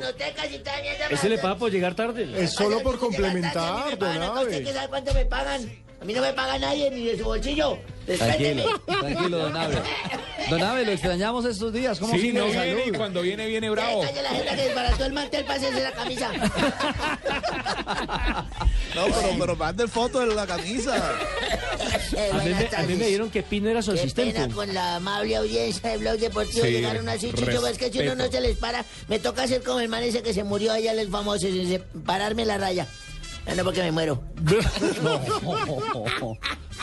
y 1.11 1.15
ese 1.15 1.29
paga 1.39 1.57
por 1.57 1.71
llegar 1.71 1.95
tarde. 1.95 2.29
es 2.45 2.53
solo 2.53 2.81
por 2.83 2.95
Me 2.95 3.01
complementar, 3.01 3.91
don 3.91 3.99
pagan 3.99 4.23
acá, 4.23 4.41
¿Usted 4.41 4.49
qué 4.63 4.69
Abe. 4.71 4.73
sabe 4.75 4.89
cuánto 4.89 5.15
me 5.15 5.25
pagan? 5.25 5.84
A 6.05 6.07
mí 6.07 6.13
no 6.13 6.21
me 6.21 6.35
paga 6.35 6.59
nadie 6.59 6.91
ni 6.91 7.03
de 7.07 7.17
su 7.17 7.25
bolsillo. 7.25 7.79
Tranquilo, 8.05 8.65
tranquilo, 8.85 9.39
Don 9.39 9.57
Abe. 9.57 9.77
Don 10.51 10.63
Abe, 10.63 10.85
lo 10.85 10.93
extrañamos 10.93 11.47
estos 11.47 11.73
días. 11.73 11.99
¿Cómo 11.99 12.13
Sí, 12.15 12.31
no 12.31 12.45
viene 12.45 12.83
y 12.89 12.91
cuando 12.93 13.23
viene, 13.23 13.47
viene 13.47 13.71
bravo. 13.71 14.03
calle 14.03 14.23
la 14.23 14.29
gente 14.29 14.55
que 14.55 14.63
desbarató 14.65 15.05
el 15.07 15.13
mantel 15.15 15.45
para 15.47 15.55
hacerse 15.61 15.83
la 15.83 15.93
camisa. 15.93 16.31
No, 18.95 19.07
pero, 19.07 19.29
pero 19.39 19.57
mande 19.57 19.89
foto 19.89 20.21
de 20.21 20.35
la 20.35 20.47
camisa. 20.47 20.95
Eh, 22.15 22.31
A 22.33 22.37
mí, 22.45 22.51
me, 22.51 22.77
a 22.77 22.83
mí 22.83 22.95
me 22.97 23.05
dijeron 23.07 23.31
que 23.31 23.43
Pino 23.43 23.71
era 23.71 23.81
su 23.81 23.95
Qué 23.95 24.01
asistente. 24.01 24.35
pena 24.35 24.55
con 24.55 24.75
la 24.75 24.97
amable 24.97 25.37
audiencia 25.37 25.89
de 25.89 25.97
Blog 25.97 26.19
Deportivo 26.19 26.67
Sí, 26.67 26.71
llegaron 26.71 27.09
así, 27.09 27.33
Chicho, 27.33 27.67
es 27.67 27.79
que 27.79 27.91
si 27.91 28.01
uno 28.01 28.15
no 28.15 28.31
se 28.31 28.43
les 28.43 28.59
para, 28.59 28.85
me 29.09 29.19
toca 29.19 29.45
hacer 29.45 29.63
como 29.63 29.81
el 29.81 29.89
man 29.89 30.03
ese 30.03 30.23
que 30.23 30.35
se 30.35 30.45
murió 30.45 30.73
allá, 30.73 30.93
el 30.93 31.09
famoso, 31.09 31.47
pararme 32.05 32.45
la 32.45 32.59
raya. 32.59 32.87
Ah, 33.47 33.55
No, 33.55 33.65
porque 33.65 33.83
me 33.83 33.93
muero. 33.93 34.23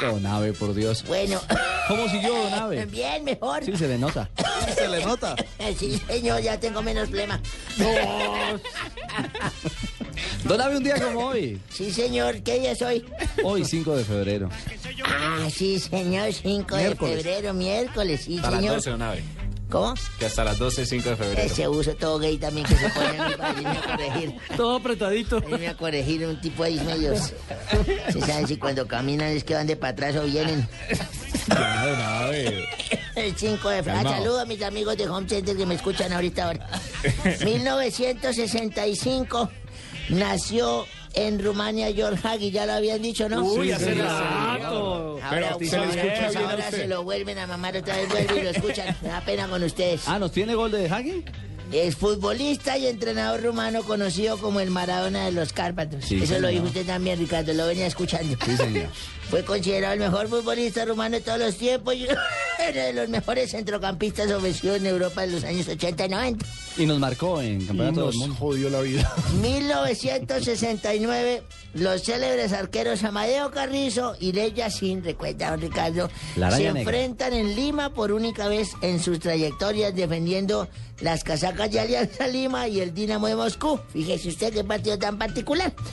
Don 0.01 0.25
Abe, 0.25 0.53
por 0.53 0.73
Dios. 0.73 1.03
Bueno, 1.07 1.39
¿Cómo 1.87 2.07
siguió 2.09 2.33
Don 2.33 2.53
Abe? 2.53 2.85
bien, 2.91 3.23
mejor. 3.23 3.63
Sí, 3.63 3.75
se 3.77 3.87
le 3.87 3.97
nota. 3.97 4.29
Se 4.75 4.87
le 4.87 5.03
nota. 5.05 5.35
Sí, 5.77 6.01
señor, 6.07 6.41
ya 6.41 6.59
tengo 6.59 6.81
menos 6.81 7.09
flema. 7.09 7.39
Don 10.43 10.59
Abe, 10.59 10.77
un 10.77 10.83
día 10.83 10.95
como 10.99 11.27
hoy. 11.27 11.59
Sí, 11.71 11.91
señor, 11.91 12.41
¿qué 12.41 12.59
día 12.59 12.75
soy? 12.75 13.05
Hoy, 13.43 13.63
5 13.63 13.95
de 13.95 14.03
febrero. 14.03 14.49
Ah, 15.05 15.47
sí, 15.53 15.79
señor, 15.79 16.33
5 16.33 16.75
de 16.75 16.95
febrero, 16.95 17.53
miércoles, 17.53 18.21
sí, 18.25 18.39
A 18.39 18.49
las 18.49 18.59
señor. 18.59 18.75
12, 18.77 18.89
don 18.89 19.01
Abe. 19.03 19.23
¿Cómo? 19.71 19.93
Que 20.19 20.25
hasta 20.25 20.43
las 20.43 20.59
12, 20.59 20.85
5 20.85 21.09
de 21.09 21.15
febrero. 21.15 21.41
Ese 21.41 21.67
uso 21.67 21.95
todo 21.95 22.19
gay 22.19 22.37
también 22.37 22.67
que 22.67 22.75
se 22.75 22.89
pone 22.89 23.13
para 23.37 23.53
irme 23.53 23.69
a 23.69 23.81
corregir. 23.81 24.35
Todo 24.57 24.75
apretadito. 24.75 25.37
Irme 25.37 25.69
a 25.69 25.77
corregir 25.77 26.27
un 26.27 26.41
tipo 26.41 26.63
ahí 26.63 26.77
medios. 26.81 27.33
Se 28.11 28.19
saben 28.19 28.47
si 28.47 28.57
cuando 28.57 28.85
caminan 28.85 29.29
es 29.29 29.45
que 29.45 29.53
van 29.53 29.67
de 29.67 29.77
para 29.77 29.93
atrás 29.93 30.15
o 30.17 30.23
vienen. 30.23 30.67
Don 31.47 31.57
Abe. 31.57 32.65
El 33.15 33.35
5 33.35 33.69
de 33.69 33.77
febrero. 33.77 34.03
Calmao. 34.03 34.13
Saludos 34.13 34.41
a 34.41 34.45
mis 34.45 34.61
amigos 34.61 34.97
de 34.97 35.07
Home 35.07 35.27
Center 35.27 35.55
que 35.55 35.65
me 35.65 35.75
escuchan 35.75 36.11
ahorita 36.11 36.45
ahora. 36.45 36.67
1965 37.45 39.49
nació 40.09 40.85
en 41.13 41.43
Rumania 41.43 41.91
George 41.93 42.25
Hagi, 42.27 42.51
ya 42.51 42.65
lo 42.65 42.73
habían 42.73 43.01
dicho, 43.01 43.27
¿no? 43.29 43.43
Uy, 43.43 43.67
Sí, 43.67 43.71
hace 43.73 43.93
sí, 43.93 43.99
rato. 44.01 45.19
Pero 45.29 45.45
Ahora, 45.47 45.57
se 45.59 45.77
le 45.77 45.85
escucha 45.85 46.25
ahora 46.25 46.31
bien 46.31 46.49
a 46.51 46.55
usted. 46.65 46.77
se 46.81 46.87
lo 46.87 47.03
vuelven 47.03 47.37
a 47.39 47.47
mamar 47.47 47.77
otra 47.77 47.97
vez, 47.97 48.09
vuelven 48.09 48.37
y 48.37 48.41
lo 48.43 48.49
escuchan. 48.49 48.95
Me 49.01 49.09
da 49.09 49.21
pena 49.21 49.47
con 49.47 49.63
ustedes. 49.63 50.01
Ah, 50.07 50.19
¿nos 50.19 50.31
tiene 50.31 50.55
gol 50.55 50.71
de 50.71 50.89
Hagi? 50.89 51.23
Es 51.71 51.95
futbolista 51.95 52.77
y 52.77 52.87
entrenador 52.87 53.41
rumano 53.43 53.83
conocido 53.83 54.37
como 54.37 54.59
el 54.59 54.71
Maradona 54.71 55.25
de 55.25 55.31
los 55.31 55.53
Cárpatos. 55.53 56.03
Sí, 56.03 56.21
Eso 56.21 56.37
lo 56.39 56.49
dijo 56.49 56.65
usted 56.65 56.85
también, 56.85 57.17
Ricardo, 57.17 57.53
lo 57.53 57.65
venía 57.67 57.87
escuchando. 57.87 58.37
Sí, 58.45 58.57
señor. 58.57 58.87
Fue 59.31 59.43
considerado 59.45 59.93
el 59.93 59.99
mejor 60.01 60.27
futbolista 60.27 60.83
rumano 60.85 61.15
de 61.15 61.21
todos 61.21 61.39
los 61.39 61.55
tiempos 61.55 61.95
y 61.95 62.03
uno 62.03 62.19
de 62.73 62.91
los 62.93 63.07
mejores 63.09 63.49
centrocampistas 63.51 64.29
ofrecidos 64.29 64.77
en 64.77 64.85
Europa 64.87 65.23
en 65.23 65.31
los 65.31 65.43
años 65.45 65.67
80 65.67 66.05
y 66.05 66.09
90. 66.09 66.45
Y 66.77 66.85
nos 66.85 66.99
marcó 66.99 67.41
en 67.41 67.61
Y 67.61 67.65
Campeonato 67.65 68.01
nos 68.01 68.09
del 68.11 68.19
Mundo. 68.19 68.35
jodió 68.37 68.69
la 68.69 68.81
vida. 68.81 69.11
1969, 69.41 71.43
los 71.75 72.03
célebres 72.03 72.51
arqueros 72.53 73.03
Amadeo 73.05 73.49
Carrizo 73.51 74.15
y 74.19 74.33
Ley 74.33 74.51
Yacine, 74.53 75.01
recuerda, 75.01 75.51
don 75.51 75.61
Ricardo, 75.61 76.09
La 76.35 76.51
se 76.51 76.63
negra. 76.63 76.81
enfrentan 76.81 77.33
en 77.33 77.55
Lima 77.55 77.93
por 77.93 78.11
única 78.11 78.47
vez 78.49 78.71
en 78.81 79.01
sus 79.01 79.19
trayectorias 79.19 79.95
defendiendo 79.95 80.67
las 80.99 81.23
casacas 81.23 81.71
de 81.71 81.79
Alianza 81.79 82.27
Lima 82.27 82.67
y 82.67 82.79
el 82.81 82.93
Dinamo 82.93 83.27
de 83.27 83.35
Moscú. 83.35 83.79
Fíjese 83.93 84.27
usted 84.29 84.53
qué 84.53 84.63
partido 84.65 84.99
tan 84.99 85.17
particular. 85.17 85.71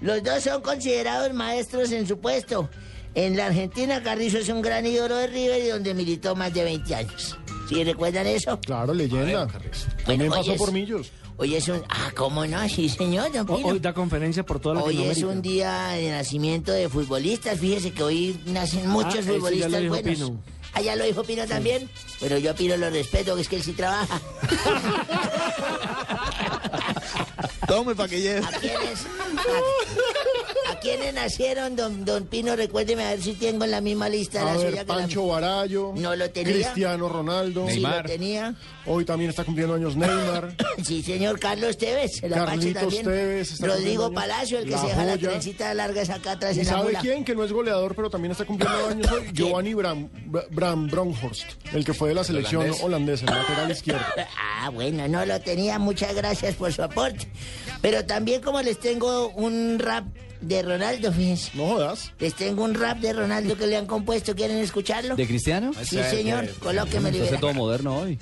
Los 0.00 0.22
dos 0.22 0.42
son 0.42 0.62
considerados 0.62 1.15
maestros 1.34 1.92
en 1.92 2.06
su 2.06 2.18
puesto. 2.18 2.68
En 3.14 3.36
la 3.36 3.46
Argentina, 3.46 4.02
Carrizo 4.02 4.36
es 4.38 4.48
un 4.50 4.60
gran 4.60 4.86
ídolo 4.86 5.16
de 5.16 5.26
River 5.28 5.64
y 5.64 5.68
donde 5.68 5.94
militó 5.94 6.36
más 6.36 6.52
de 6.52 6.64
20 6.64 6.94
años. 6.94 7.36
¿Sí 7.68 7.82
recuerdan 7.82 8.26
eso? 8.26 8.60
Claro, 8.60 8.92
leyenda. 8.92 9.46
También 10.04 10.30
hoy 10.30 10.38
pasó 10.38 10.52
es- 10.52 10.58
por 10.58 10.72
Millos. 10.72 11.10
Hoy 11.38 11.54
es 11.54 11.68
un... 11.68 11.82
Ah, 11.90 12.10
¿cómo 12.16 12.46
no? 12.46 12.66
Sí, 12.68 12.88
señor, 12.88 13.30
don 13.30 13.46
Pino. 13.46 13.68
Hoy 13.68 13.78
da 13.78 13.92
conferencia 13.92 14.42
por 14.44 14.58
toda 14.58 14.76
la 14.76 14.82
Hoy 14.82 15.02
es 15.02 15.22
un 15.22 15.42
día 15.42 15.88
de 15.88 16.10
nacimiento 16.10 16.72
de 16.72 16.88
futbolistas. 16.88 17.58
Fíjese 17.58 17.92
que 17.92 18.02
hoy 18.02 18.40
nacen 18.46 18.88
muchos 18.88 19.16
Ah, 19.16 19.18
ese 19.18 19.26
ya 19.26 19.32
lo 19.32 19.38
futbolistas 19.40 19.80
dijo 19.82 19.94
buenos. 19.94 20.14
Pino. 20.14 20.42
Ah, 20.72 20.80
ya 20.80 20.96
lo 20.96 21.04
dijo 21.04 21.24
Pino 21.24 21.46
también. 21.46 21.90
Pero 22.20 22.38
yo 22.38 22.52
a 22.52 22.54
Pino 22.54 22.76
lo 22.78 22.88
respeto, 22.88 23.34
que 23.34 23.42
es 23.42 23.48
que 23.48 23.56
él 23.56 23.62
sí 23.62 23.72
trabaja. 23.72 24.18
Tome 27.66 27.94
para 27.94 28.08
que 28.08 28.20
lleve. 28.20 28.44
¿A 28.44 28.50
quiénes, 28.58 29.06
a, 29.06 29.24
a 30.76 30.80
quiénes 30.80 31.14
nacieron, 31.14 31.76
don, 31.76 32.04
don 32.04 32.26
Pino? 32.26 32.54
Recuérdeme 32.56 33.04
a 33.04 33.10
ver 33.10 33.22
si 33.22 33.32
tengo 33.34 33.64
en 33.64 33.70
la 33.70 33.80
misma 33.80 34.08
lista 34.08 34.42
A 34.42 34.44
la 34.44 34.52
ver, 34.52 34.60
suya 34.70 34.82
que 34.82 34.88
la 34.88 34.94
Pancho 34.94 35.26
Barallo. 35.26 35.92
No 35.96 36.14
lo 36.14 36.30
tenía. 36.30 36.52
Cristiano 36.52 37.08
Ronaldo. 37.08 37.66
Sí, 37.68 37.80
lo 37.80 38.02
tenía. 38.02 38.54
Hoy 38.86 39.04
también 39.04 39.30
está 39.30 39.44
cumpliendo 39.44 39.74
años 39.74 39.96
Neymar. 39.96 40.54
Sí, 40.84 41.02
señor 41.02 41.40
Carlos 41.40 41.78
Tevez, 41.78 42.22
el 42.22 42.34
Apache 42.34 42.72
Carlitos 42.74 42.82
también. 42.82 43.04
Tevez 43.04 43.60
Rodrigo. 43.60 44.12
Palacio, 44.12 44.58
el 44.58 44.64
que 44.66 44.70
La 44.72 44.78
se 44.78 44.86
deja 44.88 45.04
la 45.04 45.12
Joya. 45.14 45.28
trencita 45.30 45.74
larga 45.74 46.02
esa 46.02 46.14
acá 46.16 46.32
atrás 46.32 46.56
¿Y 46.56 46.60
en 46.60 46.66
la 46.66 46.72
sabe 46.72 46.84
mula. 46.88 47.00
quién? 47.00 47.24
Que 47.24 47.34
no 47.34 47.42
es 47.44 47.52
goleador, 47.52 47.94
pero 47.96 48.10
también 48.10 48.32
está 48.32 48.44
cumpliendo 48.44 48.86
años 48.88 49.10
hoy. 49.10 49.30
Giovanni 49.32 49.74
Bram, 49.74 50.08
Bram 50.50 50.88
Bronhorst, 50.88 51.46
el 51.72 51.84
que 51.84 51.94
fue 51.94 52.10
de 52.10 52.14
la 52.14 52.24
selección 52.24 52.62
holandés? 52.62 52.82
holandesa, 52.82 53.24
el 53.26 53.34
lateral 53.34 53.70
izquierdo. 53.70 54.04
Ah, 54.58 54.70
bueno, 54.70 55.06
no 55.06 55.24
lo 55.26 55.38
tenía. 55.40 55.78
Muchas 55.78 56.14
gracias 56.14 56.54
por 56.56 56.72
su 56.72 56.82
aporte. 56.82 57.28
Pero 57.82 58.04
también 58.06 58.40
como 58.40 58.60
les 58.62 58.80
tengo 58.80 59.28
un 59.28 59.78
rap 59.78 60.04
de 60.40 60.62
Ronaldo, 60.62 61.12
fíjense. 61.12 61.50
No 61.54 61.66
jodas. 61.68 62.12
Les 62.18 62.34
tengo 62.34 62.64
un 62.64 62.74
rap 62.74 62.98
de 62.98 63.12
Ronaldo 63.12 63.56
que 63.56 63.66
le 63.66 63.76
han 63.76 63.86
compuesto. 63.86 64.34
¿Quieren 64.34 64.58
escucharlo? 64.58 65.16
¿De 65.16 65.26
Cristiano? 65.26 65.72
Sí, 65.82 65.98
señor. 66.10 66.48
Colóqueme, 66.58 67.08
Entonces 67.10 67.40
todo 67.40 67.54
moderno 67.54 67.98
hoy. 67.98 68.18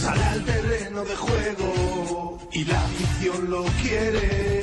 Sale 0.00 0.24
al 0.24 0.44
terreno 0.44 1.04
de 1.04 1.16
juego 1.16 2.38
y 2.52 2.64
la 2.64 2.80
afición 2.84 3.50
lo 3.50 3.64
quiere. 3.82 4.62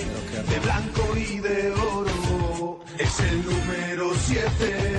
De 0.50 0.60
blanco 0.64 1.18
y 1.18 1.40
de 1.40 1.72
oro 1.72 2.80
es 2.98 3.20
el 3.20 3.46
número 3.46 4.12
7. 4.28 4.99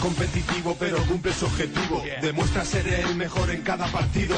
Competitivo 0.00 0.76
pero 0.78 0.96
cumple 1.06 1.32
su 1.32 1.44
objetivo. 1.46 2.02
Demuestra 2.22 2.64
ser 2.64 2.86
el 2.88 3.14
mejor 3.16 3.50
en 3.50 3.62
cada 3.62 3.86
partido. 3.88 4.34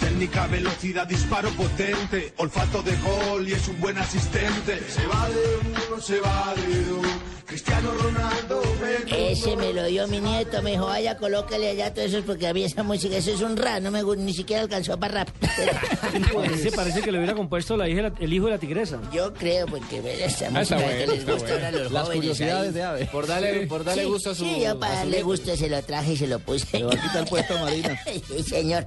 Técnica, 0.00 0.46
velocidad, 0.48 1.06
disparo 1.06 1.48
potente. 1.50 2.32
Olfato 2.38 2.82
de 2.82 2.96
gol 2.96 3.48
y 3.48 3.52
es 3.52 3.68
un 3.68 3.80
buen 3.80 3.98
asistente. 3.98 4.80
Se 4.88 5.06
va 5.06 5.28
de 5.28 5.68
uno, 5.68 6.00
se 6.00 6.20
va 6.20 6.54
de 6.56 6.84
dos. 6.84 7.06
Cristiano 7.46 7.92
Ronaldo, 8.02 8.60
mete 8.82 9.30
Ese 9.30 9.56
me 9.56 9.72
lo 9.72 9.84
dio 9.84 10.08
mi 10.08 10.18
nieto, 10.20 10.60
me 10.62 10.72
dijo, 10.72 10.86
vaya, 10.86 11.16
colóquele 11.16 11.70
allá 11.70 11.94
todo 11.94 12.04
eso, 12.04 12.20
porque 12.26 12.48
a 12.48 12.52
mí 12.52 12.64
esa 12.64 12.82
música, 12.82 13.16
eso 13.16 13.30
es 13.30 13.40
un 13.40 13.56
rap, 13.56 13.80
no 13.82 13.92
me 13.92 14.02
ni 14.16 14.34
siquiera 14.34 14.62
alcanzó 14.62 14.98
para 14.98 15.24
rap. 15.24 15.28
Ese 16.52 16.72
parece 16.72 17.02
que 17.02 17.12
le 17.12 17.18
hubiera 17.18 17.34
compuesto 17.34 17.76
la 17.76 17.88
hija, 17.88 18.10
el 18.18 18.32
hijo 18.32 18.46
de 18.46 18.50
la 18.50 18.58
tigresa. 18.58 18.98
Yo 19.12 19.32
creo, 19.32 19.66
porque 19.66 19.98
esa 20.24 20.48
Ah, 20.48 20.50
música 20.50 20.60
está 20.60 20.76
que 20.76 20.82
bueno, 21.06 21.12
les 21.12 21.26
gusta 21.26 21.52
ahora 21.52 21.68
a 21.68 21.70
bueno. 21.70 21.84
los 21.84 21.92
Las 21.92 22.02
jóvenes. 22.02 22.20
curiosidades 22.22 22.66
ahí. 22.68 22.74
de 22.74 22.82
Ave. 22.82 23.06
Por 23.12 23.26
darle- 23.28 23.66
por 23.68 23.84
darle 23.84 24.02
Sí, 24.02 24.08
gusto 24.08 24.30
a 24.30 24.34
su- 24.34 24.44
Sí, 24.44 24.60
yo 24.64 24.78
para 24.80 24.94
su 24.94 24.95
darle 24.98 25.22
gusto 25.22 25.56
se 25.56 25.68
lo 25.68 25.82
traje 25.82 26.12
y 26.12 26.16
se 26.16 26.26
lo 26.26 26.38
puse. 26.38 26.78
Le 26.78 26.84
va 26.84 26.92
a 26.92 26.96
quitar 26.96 27.16
el 27.18 27.26
puesto 27.26 27.56
a 27.56 27.60
Marina. 27.62 28.00
sí, 28.04 28.42
señor. 28.42 28.86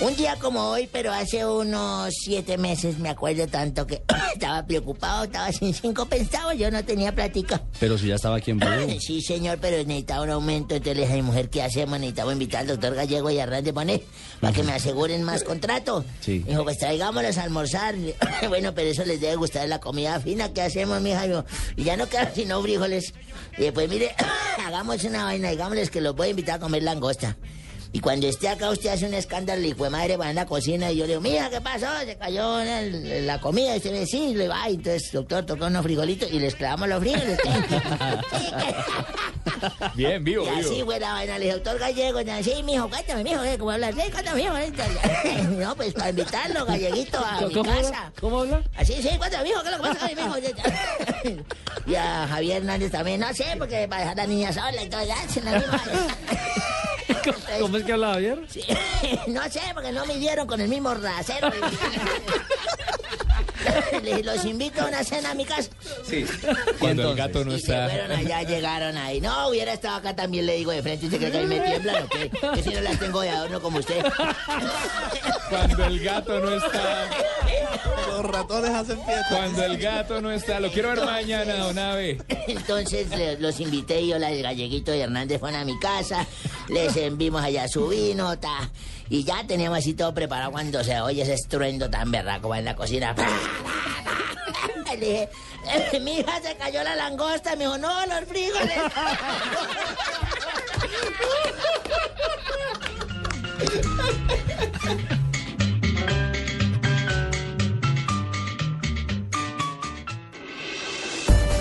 Un 0.00 0.16
día 0.16 0.36
como 0.40 0.70
hoy, 0.70 0.88
pero 0.90 1.12
hace 1.12 1.44
unos 1.46 2.12
siete 2.24 2.56
meses, 2.58 2.98
me 2.98 3.08
acuerdo 3.08 3.46
tanto 3.46 3.86
que 3.86 4.02
estaba 4.34 4.64
preocupado, 4.66 5.24
estaba 5.24 5.52
sin 5.52 5.72
cinco 5.74 6.06
centavos, 6.10 6.56
yo 6.56 6.70
no 6.70 6.84
tenía 6.84 7.14
plática. 7.14 7.62
Pero 7.80 7.96
si 7.98 8.06
ya 8.08 8.14
estaba 8.16 8.36
aquí 8.36 8.50
en 8.50 8.58
Blue. 8.58 8.68
Sí, 9.08 9.22
señor, 9.22 9.58
pero 9.60 9.76
necesitaba 9.78 10.22
un 10.22 10.30
aumento. 10.30 10.74
Entonces 10.74 10.96
le 10.96 11.02
dije 11.02 11.12
a 11.14 11.16
mi 11.16 11.22
mujer, 11.22 11.48
¿qué 11.48 11.62
hacemos? 11.62 11.98
Necesitamos 11.98 12.32
invitar 12.34 12.60
al 12.62 12.66
doctor 12.68 12.94
Gallego 12.94 13.30
y 13.30 13.38
a 13.38 13.44
Hernández 13.44 13.72
Bonet 13.72 14.04
para 14.40 14.52
que 14.52 14.62
me 14.62 14.72
aseguren 14.72 15.22
más 15.22 15.44
contrato. 15.44 16.04
Sí. 16.20 16.40
Dijo, 16.40 16.64
pues 16.64 16.78
traigámoslos 16.78 17.38
a 17.38 17.42
almorzar. 17.44 17.94
bueno, 18.48 18.74
pero 18.74 18.90
eso 18.90 19.04
les 19.04 19.20
debe 19.20 19.36
gustar 19.36 19.68
la 19.68 19.78
comida 19.80 20.20
fina. 20.20 20.52
¿Qué 20.52 20.62
hacemos, 20.62 21.00
mija? 21.00 21.26
Yo, 21.26 21.44
y 21.76 21.84
ya 21.84 21.96
no 21.96 22.06
quedan 22.08 22.34
sino 22.34 22.62
frijoles. 22.62 23.14
Y 23.56 23.70
pues 23.70 23.88
mire, 23.88 24.14
hagamos 24.66 25.02
una 25.04 25.24
vaina, 25.24 25.47
digámosles 25.50 25.90
que 25.90 26.00
los 26.00 26.14
voy 26.14 26.28
a 26.28 26.30
invitar 26.30 26.56
a 26.56 26.60
comer 26.60 26.82
langosta. 26.82 27.36
Y 27.90 28.00
cuando 28.00 28.26
esté 28.26 28.48
acá 28.50 28.68
usted 28.70 28.90
hace 28.90 29.06
un 29.06 29.14
escándalo 29.14 29.66
y 29.66 29.72
fue 29.72 29.88
madre 29.88 30.16
va 30.18 30.28
en 30.28 30.36
la 30.36 30.44
cocina 30.46 30.90
y 30.92 30.96
yo 30.96 31.04
le 31.04 31.08
digo, 31.16 31.20
mija, 31.22 31.48
¿qué 31.48 31.60
pasó? 31.60 31.86
Se 32.04 32.16
cayó 32.16 32.60
en, 32.60 32.68
el- 32.68 33.12
en 33.12 33.26
la 33.26 33.40
comida. 33.40 33.74
Y 33.74 33.78
usted 33.78 33.92
me 33.92 34.00
dice, 34.00 34.18
sí, 34.18 34.34
le 34.34 34.46
va. 34.46 34.68
Y 34.68 34.74
entonces, 34.74 35.10
doctor, 35.10 35.46
tocó 35.46 35.66
unos 35.66 35.82
frijolitos 35.82 36.30
y 36.30 36.38
les 36.38 36.54
clavamos 36.54 36.86
los 36.88 37.00
frijoles. 37.00 37.38
Bien, 39.94 40.22
vivo, 40.22 40.44
Y 40.44 40.48
así 40.60 40.70
vivo. 40.74 40.86
fue 40.86 41.00
la 41.00 41.12
vaina. 41.14 41.38
Le 41.38 41.44
dije, 41.46 41.54
doctor 41.56 41.78
Gallego, 41.78 42.20
ya, 42.20 42.42
sí, 42.42 42.62
mijo, 42.62 42.88
cuéntame, 42.88 43.24
mijo, 43.24 43.42
¿eh? 43.42 43.56
¿cómo 43.58 43.70
hablas? 43.70 43.94
Sí, 43.94 44.10
cuéntame, 44.12 44.42
mijo. 44.42 44.56
eh. 44.58 44.72
No, 45.58 45.74
pues 45.74 45.94
para 45.94 46.10
invitarlo, 46.10 46.66
Galleguito, 46.66 47.18
a 47.24 47.40
mi 47.40 47.54
¿Cómo 47.54 47.64
casa. 47.70 47.86
habla? 47.88 48.12
¿Cómo 48.20 48.40
habla? 48.40 48.62
Así, 48.76 48.94
sí, 49.02 49.08
cuéntame, 49.18 49.44
mijo, 49.48 49.62
¿qué 49.62 49.68
es 49.70 49.76
lo 49.78 49.82
que 49.82 49.88
pasa 49.88 49.98
con 50.08 50.16
mi 50.16 50.22
mijo? 50.22 51.44
Y 51.86 51.94
a 51.94 52.26
Javier 52.28 52.58
Hernández 52.58 52.92
también, 52.92 53.20
no 53.20 53.32
sé, 53.32 53.46
porque 53.58 53.88
para 53.88 54.02
dejar 54.02 54.20
a 54.20 54.22
la 54.22 54.28
niña 54.28 54.52
sola 54.52 54.82
y 54.82 54.88
todo, 54.90 55.02
ya, 55.06 55.16
sin 55.28 55.44
la 55.46 55.52
misma. 55.58 55.82
¿Cómo 57.60 57.76
es 57.76 57.84
que 57.84 57.92
habla 57.92 58.12
Javier? 58.14 58.40
Sí, 58.48 58.62
no 59.28 59.42
sé, 59.50 59.60
porque 59.74 59.92
no 59.92 60.06
me 60.06 60.16
dieron 60.16 60.46
con 60.46 60.60
el 60.60 60.68
mismo 60.68 60.94
rasero. 60.94 61.50
Le 64.02 64.10
dije, 64.10 64.22
los 64.24 64.44
invito 64.44 64.82
a 64.82 64.86
una 64.86 65.02
cena 65.04 65.30
a 65.32 65.34
mi 65.34 65.44
casa. 65.44 65.70
Sí. 66.08 66.24
Cuando 66.78 67.10
el 67.10 67.16
gato 67.16 67.44
no 67.44 67.52
Y 67.54 67.60
se 67.60 67.72
está. 67.72 67.88
fueron 67.88 68.12
allá, 68.12 68.42
llegaron 68.42 68.96
ahí. 68.96 69.20
No, 69.20 69.48
hubiera 69.48 69.72
estado 69.72 69.96
acá 69.96 70.14
también, 70.14 70.46
le 70.46 70.56
digo 70.56 70.70
de 70.72 70.82
frente. 70.82 71.06
¿Usted 71.06 71.18
cree 71.18 71.30
que 71.32 71.38
a 71.38 71.42
mí 71.42 71.46
me 71.46 71.60
tiemblan 71.60 72.04
o 72.04 72.08
qué? 72.08 72.30
Que 72.54 72.62
si 72.62 72.70
no 72.70 72.80
las 72.80 72.98
tengo 72.98 73.20
de 73.20 73.30
adorno 73.30 73.60
como 73.60 73.78
usted. 73.78 74.04
Cuando 75.50 75.84
el 75.84 76.00
gato 76.00 76.40
no 76.40 76.54
está. 76.54 77.08
Los 78.08 78.24
ratones 78.26 78.70
hacen 78.70 79.04
fiesta. 79.04 79.26
Cuando 79.30 79.64
el 79.64 79.78
gato 79.78 80.20
no 80.20 80.30
está. 80.30 80.60
Lo 80.60 80.70
quiero 80.70 80.90
ver 80.90 81.04
mañana, 81.04 81.56
don 81.56 81.78
Ave. 81.78 82.18
Entonces 82.46 83.08
los 83.40 83.60
invité 83.60 84.06
yo, 84.06 84.18
la 84.18 84.28
del 84.30 84.42
galleguito 84.42 84.94
y 84.94 85.00
Hernández 85.00 85.40
fueron 85.40 85.60
a 85.60 85.64
mi 85.64 85.78
casa, 85.78 86.26
les 86.68 86.96
envimos 86.96 87.42
allá 87.42 87.68
su 87.68 87.88
vino, 87.88 88.38
ta, 88.38 88.70
y 89.10 89.24
ya 89.24 89.46
teníamos 89.46 89.78
así 89.78 89.94
todo 89.94 90.14
preparado 90.14 90.50
cuando 90.52 90.82
se 90.84 91.00
oye 91.00 91.22
ese 91.22 91.34
estruendo 91.34 91.88
tan 91.90 92.10
berraco 92.10 92.48
va 92.48 92.58
en 92.58 92.64
la 92.64 92.74
cocina. 92.74 93.14
Le 94.90 94.96
dije, 94.96 95.28
"Eh, 95.66 96.00
mi 96.00 96.18
hija 96.18 96.40
se 96.42 96.56
cayó 96.56 96.82
la 96.82 96.96
langosta, 96.96 97.52
me 97.56 97.64
dijo, 97.64 97.78
no, 97.78 98.06
los 98.06 98.24
frijoles. 98.28 98.78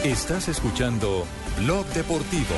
Estás 0.03 0.47
escuchando 0.47 1.25
Blog 1.57 1.85
Deportivo. 1.87 2.55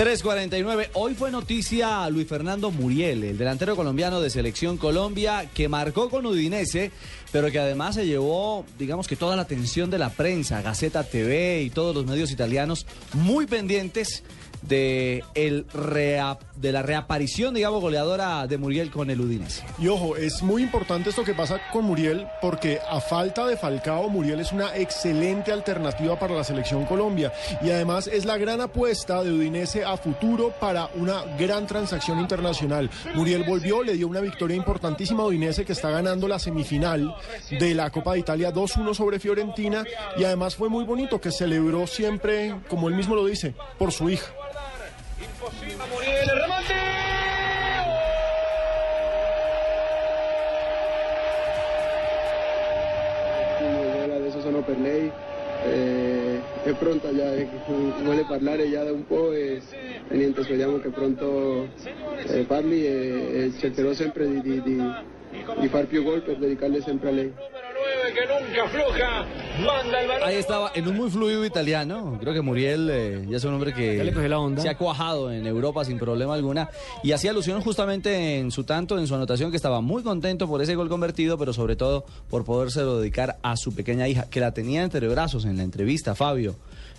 ...3.49. 0.00 0.88
Hoy 0.94 1.14
fue 1.14 1.30
noticia 1.30 2.08
Luis 2.08 2.26
Fernando 2.26 2.70
Muriel, 2.70 3.22
el 3.22 3.36
delantero 3.36 3.76
colombiano 3.76 4.22
de 4.22 4.30
Selección 4.30 4.78
Colombia, 4.78 5.50
que 5.52 5.68
marcó 5.68 6.08
con 6.08 6.24
Udinese, 6.24 6.90
pero 7.32 7.50
que 7.50 7.58
además 7.58 7.96
se 7.96 8.06
llevó, 8.06 8.64
digamos 8.78 9.06
que 9.06 9.16
toda 9.16 9.36
la 9.36 9.42
atención 9.42 9.90
de 9.90 9.98
la 9.98 10.08
prensa, 10.08 10.62
Gaceta 10.62 11.04
TV 11.04 11.60
y 11.60 11.68
todos 11.68 11.94
los 11.94 12.06
medios 12.06 12.30
italianos, 12.30 12.86
muy 13.12 13.44
pendientes 13.44 14.22
de, 14.62 15.24
de 15.34 16.72
la 16.72 16.82
reaparición, 16.82 17.54
digamos, 17.54 17.80
goleadora 17.80 18.46
de 18.46 18.58
Muriel 18.58 18.90
con 18.90 19.10
el 19.10 19.20
Udinese. 19.20 19.64
Y 19.78 19.88
ojo, 19.88 20.16
es 20.16 20.42
muy 20.42 20.62
importante 20.62 21.10
esto 21.10 21.24
que 21.24 21.34
pasa 21.34 21.60
con 21.72 21.84
Muriel 21.84 22.26
porque 22.40 22.78
a 22.88 23.00
falta 23.00 23.46
de 23.46 23.56
Falcao, 23.56 24.08
Muriel 24.08 24.40
es 24.40 24.52
una 24.52 24.76
excelente 24.76 25.52
alternativa 25.52 26.18
para 26.18 26.34
la 26.34 26.44
selección 26.44 26.84
Colombia 26.84 27.32
y 27.62 27.70
además 27.70 28.06
es 28.06 28.24
la 28.24 28.36
gran 28.36 28.60
apuesta 28.60 29.22
de 29.22 29.32
Udinese 29.32 29.84
a 29.84 29.96
futuro 29.96 30.52
para 30.60 30.88
una 30.94 31.22
gran 31.38 31.66
transacción 31.66 32.20
internacional. 32.20 32.90
Muriel 33.14 33.44
volvió, 33.44 33.82
le 33.82 33.94
dio 33.94 34.08
una 34.08 34.20
victoria 34.20 34.56
importantísima 34.56 35.22
a 35.22 35.26
Udinese 35.26 35.64
que 35.64 35.72
está 35.72 35.90
ganando 35.90 36.28
la 36.28 36.38
semifinal 36.38 37.14
de 37.50 37.74
la 37.74 37.90
Copa 37.90 38.14
de 38.14 38.20
Italia 38.20 38.52
2-1 38.52 38.94
sobre 38.94 39.18
Fiorentina 39.18 39.84
y 40.16 40.24
además 40.24 40.56
fue 40.56 40.68
muy 40.68 40.84
bonito 40.84 41.20
que 41.20 41.30
celebró 41.30 41.86
siempre, 41.86 42.54
como 42.68 42.88
él 42.88 42.94
mismo 42.94 43.14
lo 43.14 43.24
dice, 43.26 43.54
por 43.78 43.92
su 43.92 44.10
hija. 44.10 44.26
Muriel, 45.40 46.28
el 46.28 46.38
remate. 46.38 46.74
adesso 54.16 54.40
sono 54.42 54.60
per 54.60 54.78
lei 54.78 55.10
e 55.64 56.40
è 56.62 56.72
pronta 56.74 57.14
già, 57.14 57.34
eh, 57.34 57.48
vuole 58.02 58.24
parlare 58.26 58.68
già 58.68 58.84
da 58.84 58.92
un 58.92 59.06
po' 59.06 59.32
e, 59.32 59.62
e 60.08 60.14
niente, 60.14 60.44
pronto 60.90 61.68
eh, 62.26 62.44
parli 62.44 62.84
e, 62.84 63.44
e 63.44 63.52
cercherò 63.58 63.94
di 65.60 65.68
far 65.68 65.86
più 65.86 66.02
gol 66.02 66.22
per 66.22 66.36
dedicarle 66.38 66.82
sempre 66.82 67.08
a 67.08 67.12
lei. 67.12 67.32
que 68.12 68.26
nunca 68.26 68.64
afloja. 68.64 69.26
Manda 69.64 70.00
el 70.00 70.08
balón. 70.08 70.28
Ahí 70.28 70.36
estaba, 70.36 70.72
en 70.74 70.88
un 70.88 70.96
muy 70.96 71.10
fluido 71.10 71.44
italiano. 71.44 72.18
Creo 72.20 72.34
que 72.34 72.40
Muriel 72.40 72.88
eh, 72.90 73.26
ya 73.28 73.36
es 73.36 73.44
un 73.44 73.54
hombre 73.54 73.72
que 73.72 73.96
Ya 73.96 74.04
le 74.04 74.12
cogió 74.12 74.28
la 74.28 74.38
onda. 74.38 74.62
se 74.62 74.68
ha 74.68 74.76
cuajado 74.76 75.32
en 75.32 75.46
Europa 75.46 75.84
sin 75.84 75.98
problema 75.98 76.34
alguna. 76.34 76.70
Y 77.02 77.12
hacía 77.12 77.30
alusión 77.30 77.60
justamente 77.60 78.38
en 78.38 78.50
su 78.50 78.64
tanto, 78.64 78.98
en 78.98 79.06
su 79.06 79.14
anotación, 79.14 79.50
que 79.50 79.56
estaba 79.56 79.80
muy 79.80 80.02
contento 80.02 80.48
por 80.48 80.62
ese 80.62 80.74
gol 80.74 80.88
convertido, 80.88 81.38
pero 81.38 81.52
sobre 81.52 81.76
todo 81.76 82.04
por 82.28 82.44
podérselo 82.44 82.98
dedicar 82.98 83.38
a 83.42 83.56
su 83.56 83.74
pequeña 83.74 84.08
hija, 84.08 84.28
que 84.28 84.40
la 84.40 84.52
tenía 84.52 84.82
entre 84.82 85.06
brazos 85.08 85.44
en 85.44 85.56
la 85.56 85.62
entrevista, 85.62 86.14
Fabio. 86.14 86.56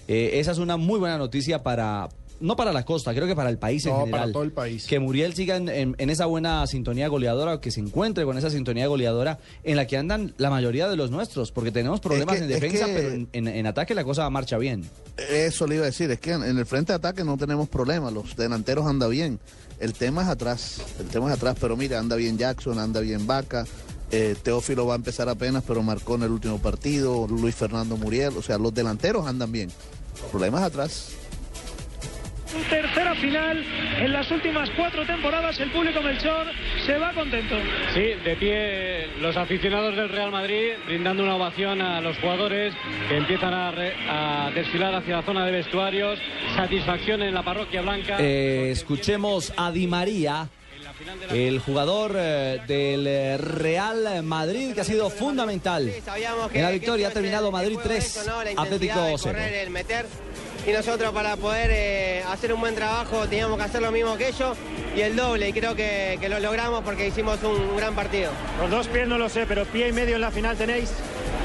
Eh, 0.08 0.40
esa 0.40 0.52
es 0.52 0.58
una 0.58 0.78
muy 0.78 1.00
buena 1.00 1.18
noticia 1.18 1.64
para... 1.64 2.10
No 2.42 2.56
para 2.56 2.74
la 2.74 2.84
costa, 2.84 3.14
creo 3.14 3.28
que 3.28 3.36
para 3.36 3.50
el 3.50 3.58
país 3.60 3.86
en 3.86 3.92
No, 3.94 4.00
general. 4.00 4.20
para 4.22 4.34
todo 4.34 4.44
el 4.44 4.52
país. 4.52 4.86
Que 4.88 5.00
Muriel 5.00 5.34
siga 5.34 5.56
en, 5.56 5.70
en- 5.70 5.96
en 5.98 6.10
esa 6.10 6.26
buena 6.26 6.66
sintonía 6.68 7.08
goleadora, 7.08 7.62
que 7.62 7.72
se 7.72 7.80
encuentre 7.80 8.26
con 8.26 8.38
esa 8.38 8.50
sintonía 8.50 8.88
goleadora 8.88 9.40
en 9.64 9.76
la 9.78 9.88
que 9.88 9.96
andan 9.98 10.34
la 10.38 10.50
mayoría 10.50 10.90
de 10.90 10.96
los 10.96 11.12
nuestros, 11.12 11.52
porque 11.52 11.72
tenemos 11.72 12.00
problemas 12.00 12.38
que- 12.38 12.44
en 12.44 12.52
es 12.52 12.60
defensa, 12.62 12.86
que- 12.88 12.94
pero 12.94 13.10
en, 13.12 13.30
en- 13.34 13.48
en 13.48 13.68
ataque 13.68 13.94
la 13.96 14.04
cosa 14.04 14.30
marcha 14.30 14.58
bien. 14.58 14.84
Eso 15.30 15.68
le 15.68 15.76
iba 15.76 15.84
a 15.84 15.88
decir, 15.88 16.10
es 16.12 16.20
que 16.20 16.32
en 16.32 16.44
en 16.44 16.58
el 16.58 16.66
frente 16.66 16.92
de 16.94 16.98
ataque 16.98 17.24
no 17.24 17.38
tenemos 17.38 17.70
problemas, 17.70 18.12
los 18.12 18.36
delanteros 18.36 18.86
andan 18.88 19.10
bien. 19.12 19.40
El 19.80 19.94
tema 19.94 20.24
es 20.24 20.28
atrás, 20.28 20.82
el 21.00 21.08
tema 21.08 21.28
es 21.30 21.38
atrás, 21.38 21.56
pero 21.62 21.78
mira, 21.78 22.00
anda 22.00 22.16
bien 22.16 22.38
Jackson, 22.38 22.78
anda 22.80 23.00
bien 23.02 23.26
Vaca, 23.28 23.66
eh, 24.12 24.36
Teófilo 24.42 24.86
va 24.86 24.94
a 24.94 24.98
empezar 24.98 25.30
apenas, 25.30 25.64
pero 25.66 25.82
marcó 25.84 26.16
en 26.16 26.24
el 26.24 26.32
último 26.32 26.60
partido, 26.60 27.28
Luis 27.28 27.56
Fernando 27.56 27.98
Muriel, 27.98 28.36
o 28.38 28.42
sea, 28.42 28.58
los 28.58 28.74
delanteros 28.74 29.26
andan 29.28 29.52
bien. 29.52 29.70
El 30.24 30.30
problema 30.30 30.60
es 30.60 30.66
Tercera 32.70 33.16
final 33.16 33.64
en 34.00 34.12
las 34.12 34.30
últimas 34.32 34.70
cuatro 34.72 35.06
temporadas. 35.06 35.60
El 35.60 35.72
público 35.72 36.02
Melchor 36.02 36.48
se 36.86 36.98
va 36.98 37.14
contento. 37.14 37.56
Sí, 37.94 38.02
de 38.24 38.36
pie 38.36 39.08
los 39.22 39.36
aficionados 39.38 39.96
del 39.96 40.10
Real 40.10 40.32
Madrid 40.32 40.72
brindando 40.86 41.24
una 41.24 41.36
ovación 41.36 41.82
a 41.82 42.02
los 42.02 42.18
jugadores 42.18 42.74
que 43.10 43.18
empiezan 43.18 43.54
a, 43.54 43.72
re- 43.72 43.94
a 44.10 44.52
desfilar 44.54 44.94
hacia 44.96 45.18
la 45.18 45.24
zona 45.24 45.46
de 45.46 45.52
vestuarios. 45.52 46.20
Satisfacción 46.56 47.22
en 47.22 47.34
la 47.34 47.44
parroquia 47.44 47.82
blanca. 47.82 48.18
Eh, 48.20 48.70
escuchemos 48.72 49.54
a 49.58 49.72
Di 49.72 49.88
María, 49.88 50.48
el 51.32 51.60
jugador 51.60 52.16
eh, 52.18 52.60
del 52.68 53.08
eh, 53.08 53.38
Real 53.38 54.24
Madrid, 54.24 54.74
que 54.74 54.82
ha 54.82 54.84
sido 54.84 55.10
fundamental 55.10 55.92
en 56.54 56.62
la 56.62 56.72
victoria. 56.72 57.08
Ha 57.08 57.12
terminado 57.12 57.52
Madrid 57.52 57.78
3, 57.82 58.30
Atlético 58.58 59.16
0. 59.18 59.40
Y 60.66 60.72
nosotros 60.72 61.12
para 61.12 61.36
poder 61.38 61.70
eh, 61.72 62.24
hacer 62.30 62.54
un 62.54 62.62
buen 62.62 62.76
trabajo 62.76 63.28
teníamos 63.28 63.58
que 63.58 63.64
hacer 63.64 63.82
lo 63.82 63.92
mismo 63.92 64.16
que 64.18 64.28
ellos 64.30 64.58
y 64.96 65.02
el 65.02 65.16
doble 65.16 65.50
y 65.50 65.54
creo 65.54 65.76
que, 65.76 66.18
que 66.20 66.30
lo 66.30 66.40
logramos 66.40 66.84
porque 66.84 67.08
hicimos 67.08 67.42
un, 67.44 67.56
un 67.56 67.78
gran 67.78 67.96
partido. 67.96 68.32
Los 68.60 68.70
dos 68.70 68.88
pies 68.88 69.08
no 69.08 69.18
lo 69.18 69.30
sé, 69.30 69.46
pero 69.48 69.66
pie 69.66 69.90
y 69.90 69.92
medio 69.94 70.16
en 70.16 70.22
la 70.22 70.32
final 70.32 70.56
tenéis. 70.58 70.92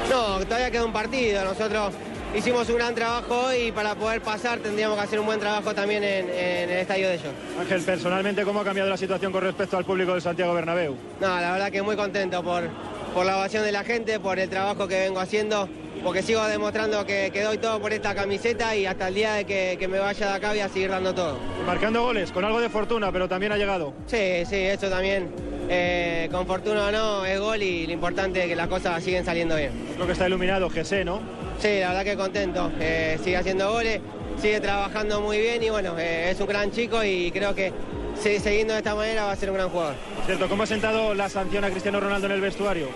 No, 0.09 0.39
todavía 0.45 0.71
queda 0.71 0.85
un 0.85 0.93
partido, 0.93 1.43
nosotros 1.43 1.93
hicimos 2.35 2.69
un 2.69 2.75
gran 2.75 2.93
trabajo 2.93 3.47
hoy 3.47 3.67
y 3.67 3.71
para 3.71 3.95
poder 3.95 4.21
pasar 4.21 4.59
tendríamos 4.59 4.97
que 4.97 5.03
hacer 5.03 5.19
un 5.19 5.25
buen 5.25 5.39
trabajo 5.39 5.73
también 5.73 6.03
en, 6.03 6.29
en 6.29 6.69
el 6.69 6.77
estadio 6.77 7.07
de 7.07 7.15
ellos. 7.15 7.33
Ángel, 7.59 7.81
personalmente, 7.81 8.43
¿cómo 8.43 8.59
ha 8.59 8.63
cambiado 8.63 8.89
la 8.89 8.97
situación 8.97 9.31
con 9.31 9.41
respecto 9.41 9.77
al 9.77 9.85
público 9.85 10.13
de 10.13 10.21
Santiago 10.21 10.53
Bernabéu? 10.53 10.95
No, 11.19 11.27
la 11.39 11.53
verdad 11.53 11.71
que 11.71 11.81
muy 11.81 11.95
contento 11.95 12.43
por, 12.43 12.69
por 13.13 13.25
la 13.25 13.37
ovación 13.37 13.63
de 13.63 13.71
la 13.71 13.83
gente, 13.83 14.19
por 14.19 14.37
el 14.39 14.49
trabajo 14.49 14.87
que 14.87 14.99
vengo 14.99 15.19
haciendo, 15.19 15.67
porque 16.07 16.23
sigo 16.23 16.41
demostrando 16.47 17.05
que, 17.05 17.31
que 17.33 17.41
doy 17.43 17.57
todo 17.57 17.81
por 17.81 17.91
esta 17.91 18.15
camiseta 18.15 18.73
y 18.77 18.85
hasta 18.85 19.09
el 19.09 19.13
día 19.15 19.33
de 19.33 19.43
que, 19.43 19.75
que 19.77 19.89
me 19.89 19.99
vaya 19.99 20.27
de 20.29 20.33
acá 20.35 20.51
voy 20.51 20.61
a 20.61 20.69
seguir 20.69 20.89
dando 20.89 21.13
todo. 21.13 21.37
Marcando 21.65 22.01
goles, 22.01 22.31
con 22.31 22.45
algo 22.45 22.61
de 22.61 22.69
fortuna, 22.69 23.11
pero 23.11 23.27
también 23.27 23.51
ha 23.51 23.57
llegado. 23.57 23.93
Sí, 24.05 24.45
sí, 24.49 24.55
eso 24.55 24.89
también 24.89 25.29
eh, 25.67 26.29
con 26.31 26.47
fortuna 26.47 26.85
o 26.87 26.91
no, 26.93 27.25
es 27.25 27.37
gol 27.41 27.61
y 27.61 27.85
lo 27.87 27.91
importante 27.91 28.41
es 28.41 28.47
que 28.47 28.55
las 28.55 28.69
cosas 28.69 29.03
siguen 29.03 29.25
saliendo 29.25 29.57
bien. 29.57 29.71
Creo 29.95 30.05
que 30.07 30.13
está 30.13 30.27
iluminado 30.27 30.69
GC, 30.69 31.03
¿no? 31.03 31.19
Sí, 31.59 31.81
la 31.81 31.89
verdad 31.89 32.05
que 32.05 32.15
contento. 32.15 32.71
Eh, 32.79 33.19
sigue 33.21 33.35
haciendo 33.35 33.69
goles, 33.69 33.99
sigue 34.41 34.61
trabajando 34.61 35.19
muy 35.19 35.37
bien 35.39 35.61
y 35.61 35.69
bueno, 35.71 35.99
eh, 35.99 36.29
es 36.31 36.39
un 36.39 36.47
gran 36.47 36.71
chico 36.71 37.03
y 37.03 37.31
creo 37.31 37.53
que 37.53 37.73
si- 38.17 38.39
siguiendo 38.39 38.71
de 38.71 38.79
esta 38.79 38.95
manera 38.95 39.25
va 39.25 39.33
a 39.33 39.35
ser 39.35 39.49
un 39.49 39.57
gran 39.57 39.67
jugador. 39.67 39.95
Cierto, 40.25 40.47
¿cómo 40.47 40.63
ha 40.63 40.67
sentado 40.67 41.13
la 41.13 41.27
sanción 41.27 41.65
a 41.65 41.69
Cristiano 41.69 41.99
Ronaldo 41.99 42.27
en 42.27 42.31
el 42.31 42.39
vestuario? 42.39 42.87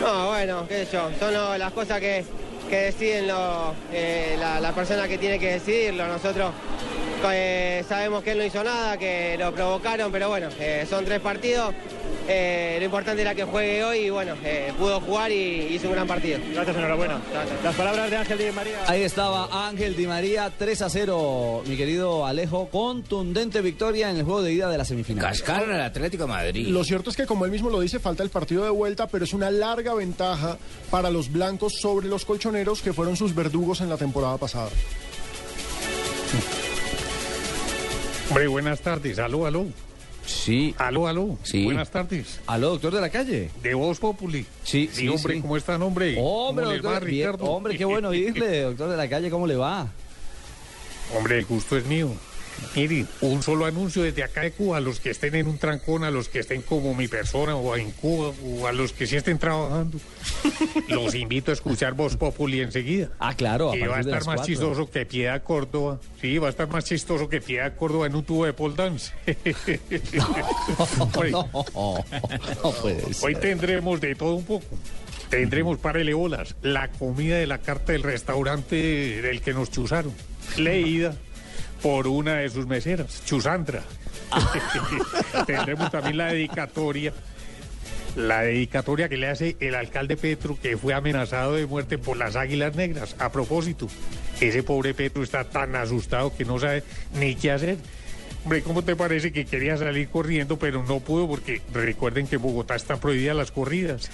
No, 0.00 0.28
bueno, 0.28 0.66
qué 0.66 0.84
sé 0.86 0.92
yo, 0.92 1.10
son 1.18 1.34
las 1.58 1.72
cosas 1.72 2.00
que, 2.00 2.24
que 2.68 2.76
deciden 2.76 3.28
lo- 3.28 3.74
eh, 3.92 4.36
la 4.38 4.72
persona 4.72 5.06
que 5.06 5.18
tiene 5.18 5.38
que 5.38 5.52
decidirlo. 5.52 6.06
Nosotros 6.06 6.52
eh, 7.32 7.84
sabemos 7.88 8.22
que 8.22 8.32
él 8.32 8.38
no 8.38 8.44
hizo 8.44 8.62
nada, 8.64 8.96
que 8.96 9.36
lo 9.38 9.52
provocaron, 9.52 10.10
pero 10.12 10.28
bueno, 10.28 10.48
eh, 10.58 10.86
son 10.88 11.04
tres 11.04 11.20
partidos. 11.20 11.74
Eh, 12.28 12.76
lo 12.78 12.84
importante 12.84 13.22
era 13.22 13.34
que 13.34 13.42
juegue 13.42 13.82
hoy 13.82 13.98
y 13.98 14.10
bueno, 14.10 14.34
eh, 14.44 14.72
pudo 14.78 15.00
jugar 15.00 15.32
y 15.32 15.74
hizo 15.74 15.88
un 15.88 15.94
gran 15.94 16.06
partido. 16.06 16.38
Gracias, 16.52 16.76
enhorabuena. 16.76 17.20
Las 17.64 17.74
palabras 17.74 18.08
de 18.08 18.16
Ángel 18.16 18.38
Di 18.38 18.52
María. 18.52 18.78
Ahí 18.86 19.02
estaba 19.02 19.68
Ángel 19.68 19.96
Di 19.96 20.06
María, 20.06 20.52
3 20.56 20.82
a 20.82 20.90
0, 20.90 21.62
mi 21.66 21.76
querido 21.76 22.26
Alejo, 22.26 22.68
contundente 22.68 23.60
victoria 23.62 24.10
en 24.10 24.18
el 24.18 24.24
juego 24.24 24.42
de 24.42 24.52
ida 24.52 24.68
de 24.68 24.78
la 24.78 24.84
semifinal. 24.84 25.24
Cascaron 25.24 25.72
al 25.72 25.80
Atlético 25.80 26.24
de 26.24 26.28
Madrid. 26.28 26.68
Lo 26.68 26.84
cierto 26.84 27.10
es 27.10 27.16
que, 27.16 27.26
como 27.26 27.44
él 27.46 27.50
mismo 27.50 27.68
lo 27.68 27.80
dice, 27.80 27.98
falta 27.98 28.22
el 28.22 28.30
partido 28.30 28.62
de 28.62 28.70
vuelta, 28.70 29.08
pero 29.08 29.24
es 29.24 29.32
una 29.32 29.50
larga 29.50 29.94
ventaja 29.94 30.56
para 30.90 31.10
los 31.10 31.32
blancos 31.32 31.80
sobre 31.80 32.06
los 32.06 32.24
colchoneros 32.24 32.80
que 32.80 32.92
fueron 32.92 33.16
sus 33.16 33.34
verdugos 33.34 33.80
en 33.80 33.88
la 33.88 33.96
temporada 33.96 34.36
pasada. 34.36 34.70
Hombre, 38.30 38.46
buenas 38.46 38.80
tardes. 38.80 39.18
Aló, 39.18 39.44
aló. 39.46 39.66
Sí. 40.24 40.74
Aló, 40.78 41.08
aló. 41.08 41.38
Sí. 41.42 41.64
Buenas 41.64 41.90
tardes. 41.90 42.40
Aló, 42.46 42.70
doctor 42.70 42.94
de 42.94 43.00
la 43.00 43.10
calle. 43.10 43.50
De 43.62 43.74
Voz 43.74 43.98
Populi. 43.98 44.46
Sí, 44.62 44.88
Sí, 44.92 45.00
sí, 45.02 45.08
hombre, 45.08 45.34
sí. 45.34 45.40
¿cómo 45.40 45.56
están, 45.56 45.82
hombre? 45.82 46.16
Hombre, 46.18 46.64
¿Cómo 46.64 46.72
le 46.76 46.78
doctor, 46.80 46.94
va, 46.94 47.00
bien, 47.00 47.26
Ricardo? 47.32 47.44
hombre, 47.46 47.76
qué 47.76 47.84
bueno 47.84 48.08
oírle, 48.10 48.60
doctor 48.62 48.90
de 48.90 48.96
la 48.96 49.08
calle, 49.08 49.30
¿cómo 49.30 49.46
le 49.46 49.56
va? 49.56 49.88
Hombre, 51.16 51.38
el 51.38 51.44
gusto 51.46 51.76
es 51.76 51.84
mío. 51.86 52.10
Mire, 52.74 53.06
un 53.20 53.42
solo 53.42 53.64
anuncio 53.66 54.02
desde 54.02 54.22
acá 54.22 54.42
de 54.42 54.52
Cuba, 54.52 54.78
a 54.78 54.80
los 54.80 55.00
que 55.00 55.10
estén 55.10 55.34
en 55.34 55.48
un 55.48 55.58
trancón, 55.58 56.04
a 56.04 56.10
los 56.10 56.28
que 56.28 56.40
estén 56.40 56.62
como 56.62 56.94
mi 56.94 57.08
persona 57.08 57.56
o 57.56 57.76
en 57.76 57.90
Cuba, 57.90 58.32
o 58.44 58.66
a 58.66 58.72
los 58.72 58.92
que 58.92 59.06
sí 59.06 59.16
estén 59.16 59.38
trabajando. 59.38 59.98
Los 60.88 61.14
invito 61.14 61.50
a 61.50 61.54
escuchar 61.54 61.94
Voz 61.94 62.16
Populi 62.16 62.60
enseguida. 62.60 63.10
Ah, 63.18 63.34
claro, 63.34 63.70
a 63.70 63.74
Que 63.74 63.86
va 63.86 63.98
a 63.98 64.00
estar 64.00 64.24
más 64.24 64.24
cuatro. 64.24 64.44
chistoso 64.44 64.90
que 64.90 65.06
Piedad 65.06 65.42
Córdoba. 65.42 66.00
Sí, 66.20 66.38
va 66.38 66.48
a 66.48 66.50
estar 66.50 66.68
más 66.68 66.84
chistoso 66.84 67.28
que 67.28 67.40
Piedad 67.40 67.74
Córdoba 67.76 68.06
en 68.06 68.14
un 68.14 68.24
tubo 68.24 68.44
de 68.44 68.52
pole 68.52 68.74
dance. 68.74 69.12
No, 71.30 71.48
no 71.52 72.04
Hoy 73.22 73.34
tendremos 73.36 74.00
de 74.00 74.14
todo 74.14 74.34
un 74.34 74.44
poco. 74.44 74.66
Tendremos 75.28 75.78
para 75.78 76.02
bolas 76.14 76.56
la 76.62 76.90
comida 76.90 77.36
de 77.36 77.46
la 77.46 77.58
carta 77.58 77.92
del 77.92 78.02
restaurante 78.02 78.76
del 79.22 79.40
que 79.40 79.52
nos 79.52 79.70
chuzaron, 79.70 80.12
leída 80.56 81.14
por 81.82 82.06
una 82.06 82.36
de 82.36 82.50
sus 82.50 82.66
meseras, 82.66 83.22
Chusandra. 83.24 83.82
Tendremos 85.46 85.90
también 85.90 86.16
la 86.16 86.32
dedicatoria, 86.32 87.12
la 88.16 88.42
dedicatoria 88.42 89.08
que 89.08 89.16
le 89.16 89.28
hace 89.28 89.56
el 89.60 89.74
alcalde 89.74 90.16
Petro, 90.16 90.58
que 90.60 90.76
fue 90.76 90.94
amenazado 90.94 91.54
de 91.54 91.66
muerte 91.66 91.98
por 91.98 92.16
las 92.16 92.36
águilas 92.36 92.74
negras. 92.76 93.16
A 93.18 93.32
propósito, 93.32 93.88
ese 94.40 94.62
pobre 94.62 94.94
Petro 94.94 95.22
está 95.22 95.44
tan 95.44 95.74
asustado 95.76 96.34
que 96.36 96.44
no 96.44 96.58
sabe 96.58 96.82
ni 97.14 97.34
qué 97.34 97.50
hacer. 97.52 97.78
Hombre, 98.42 98.62
¿cómo 98.62 98.82
te 98.82 98.96
parece 98.96 99.32
que 99.32 99.44
quería 99.44 99.76
salir 99.76 100.08
corriendo, 100.08 100.58
pero 100.58 100.82
no 100.82 101.00
pudo? 101.00 101.28
Porque 101.28 101.60
recuerden 101.74 102.26
que 102.26 102.36
en 102.36 102.42
Bogotá 102.42 102.74
están 102.74 102.98
prohibidas 102.98 103.36
las 103.36 103.50
corridas. 103.50 104.10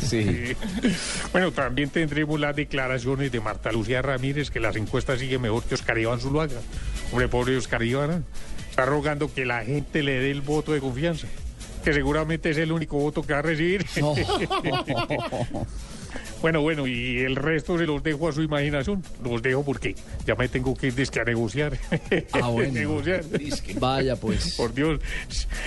Sí. 0.00 0.56
Bueno, 1.32 1.52
también 1.52 1.88
tendremos 1.88 2.38
las 2.38 2.54
declaraciones 2.54 3.32
de 3.32 3.40
Marta 3.40 3.72
Lucía 3.72 4.02
Ramírez, 4.02 4.50
que 4.50 4.60
las 4.60 4.76
encuestas 4.76 5.20
siguen 5.20 5.40
mejor 5.40 5.62
que 5.62 5.74
Oscar 5.74 5.98
Iván 5.98 6.20
Zuluaga. 6.20 6.60
Hombre, 7.10 7.28
pobre 7.28 7.56
Oscar 7.56 7.82
Iván, 7.82 8.10
¿eh? 8.10 8.22
está 8.68 8.84
rogando 8.84 9.32
que 9.32 9.44
la 9.44 9.64
gente 9.64 10.02
le 10.02 10.18
dé 10.18 10.30
el 10.30 10.40
voto 10.40 10.72
de 10.72 10.80
confianza, 10.80 11.28
que 11.84 11.92
seguramente 11.92 12.50
es 12.50 12.58
el 12.58 12.72
único 12.72 12.98
voto 12.98 13.22
que 13.22 13.32
va 13.32 13.38
a 13.38 13.42
recibir. 13.42 13.86
No. 14.00 14.14
Bueno, 16.42 16.60
bueno, 16.60 16.88
y 16.88 17.20
el 17.20 17.36
resto 17.36 17.78
se 17.78 17.86
los 17.86 18.02
dejo 18.02 18.28
a 18.28 18.32
su 18.32 18.42
imaginación. 18.42 19.02
Los 19.22 19.40
dejo 19.42 19.64
porque 19.64 19.94
ya 20.26 20.34
me 20.34 20.48
tengo 20.48 20.74
que 20.74 20.88
ir 20.88 20.94
dizque 20.96 21.20
a 21.20 21.24
negociar. 21.24 21.78
Ah, 22.32 22.48
bueno. 22.50 22.72
negociar. 22.72 23.22
Vaya, 23.78 24.16
pues. 24.16 24.56
Por 24.56 24.74
Dios, 24.74 25.00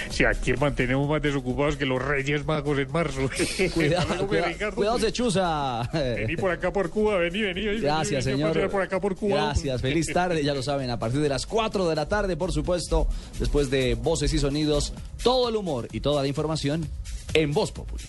si 0.09 0.25
aquí 0.25 0.51
mantenemos 0.53 1.09
más 1.09 1.21
desocupados 1.21 1.77
que 1.77 1.85
los 1.85 2.01
Reyes 2.03 2.45
Magos 2.45 2.77
en 2.77 2.91
marzo. 2.91 3.21
Cuidado, 3.73 4.27
cuidado, 4.27 4.47
Ricardo. 4.49 4.75
cuidado, 4.75 4.99
se 4.99 5.11
chuza. 5.13 5.89
Vení 5.93 6.35
por 6.35 6.51
acá 6.51 6.73
por 6.73 6.89
Cuba, 6.89 7.17
vení, 7.19 7.41
vení. 7.41 7.65
vení, 7.65 7.79
Gracias, 7.79 8.25
vení, 8.25 8.37
señor. 8.41 8.69
por 8.69 8.81
acá 8.81 8.99
por 8.99 9.15
Cuba. 9.15 9.35
Gracias, 9.45 9.81
feliz 9.81 10.07
tarde, 10.11 10.43
ya 10.43 10.53
lo 10.53 10.61
saben, 10.61 10.89
a 10.89 10.99
partir 10.99 11.21
de 11.21 11.29
las 11.29 11.45
4 11.45 11.87
de 11.87 11.95
la 11.95 12.07
tarde, 12.09 12.35
por 12.35 12.51
supuesto, 12.51 13.07
después 13.39 13.69
de 13.69 13.95
Voces 13.95 14.33
y 14.33 14.39
Sonidos, 14.39 14.93
todo 15.23 15.47
el 15.47 15.55
humor 15.55 15.87
y 15.93 16.01
toda 16.01 16.21
la 16.21 16.27
información 16.27 16.85
en 17.33 17.53
Voz 17.53 17.71
Populi. 17.71 18.03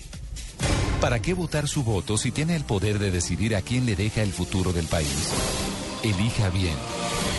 ¿Para 1.01 1.21
qué 1.21 1.35
votar 1.35 1.69
su 1.69 1.85
voto 1.85 2.17
si 2.17 2.31
tiene 2.31 2.57
el 2.57 2.65
poder 2.65 2.99
de 2.99 3.11
decidir 3.11 3.55
a 3.55 3.63
quién 3.63 3.85
le 3.85 3.97
deja 3.97 4.23
el 4.23 4.33
futuro 4.33 4.73
del 4.73 4.87
país? 4.87 5.33
Elija 6.03 6.49
bien. 6.51 6.77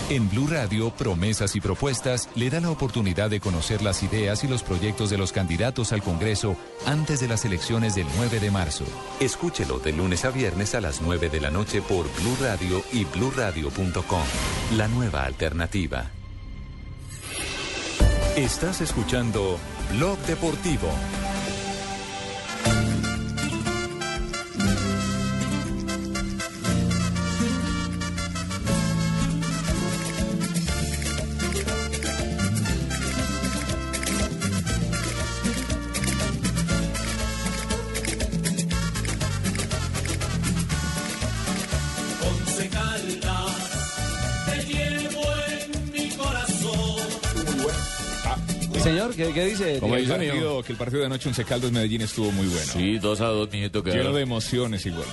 En 0.10 0.30
Blue 0.30 0.48
Radio, 0.48 0.92
Promesas 0.92 1.56
y 1.56 1.60
Propuestas 1.60 2.30
le 2.36 2.50
da 2.50 2.62
la 2.62 2.70
oportunidad 2.70 3.30
de 3.30 3.42
conocer 3.42 3.82
las 3.82 4.04
ideas 4.04 4.44
y 4.44 4.48
los 4.48 4.64
proyectos 4.64 5.10
de 5.10 5.18
los 5.18 5.34
candidatos 5.34 5.92
al 5.92 6.02
Congreso 6.02 6.56
antes 6.86 7.20
de 7.20 7.28
las 7.28 7.44
elecciones 7.44 7.96
del 7.96 8.08
9 8.16 8.40
de 8.40 8.52
marzo. 8.52 8.86
Escúchelo 9.20 9.80
de 9.80 9.92
lunes 9.92 10.24
a 10.24 10.30
viernes 10.30 10.76
a 10.76 10.82
las 10.82 11.02
9 11.02 11.30
de 11.30 11.42
la 11.42 11.50
noche 11.50 11.82
por 11.82 12.06
Blue 12.22 12.38
Radio 12.40 12.82
y 12.94 13.04
bluradio.com. 13.06 14.24
La 14.78 14.88
nueva 14.88 15.24
alternativa. 15.24 16.12
Estás 18.38 18.82
escuchando 18.82 19.58
Blog 19.92 20.18
Deportivo. 20.20 20.90
¿Qué, 49.18 49.34
qué 49.34 49.46
dice? 49.46 49.80
Como 49.80 49.96
el 49.96 50.06
Diego? 50.06 50.18
partido, 50.18 50.64
que 50.64 50.72
el 50.72 50.78
partido 50.78 51.00
de 51.02 51.06
anoche 51.08 51.28
Once 51.28 51.44
Caldas 51.44 51.72
Medellín 51.72 52.02
estuvo 52.02 52.32
muy 52.32 52.48
bueno. 52.48 52.72
Sí, 52.72 52.98
2 53.00 53.22
a 53.22 53.26
2, 53.26 53.52
mijito. 53.52 53.84
Lleno 53.84 54.14
de 54.14 54.22
emociones 54.22 54.86
y 54.86 54.92
goles. 54.92 55.08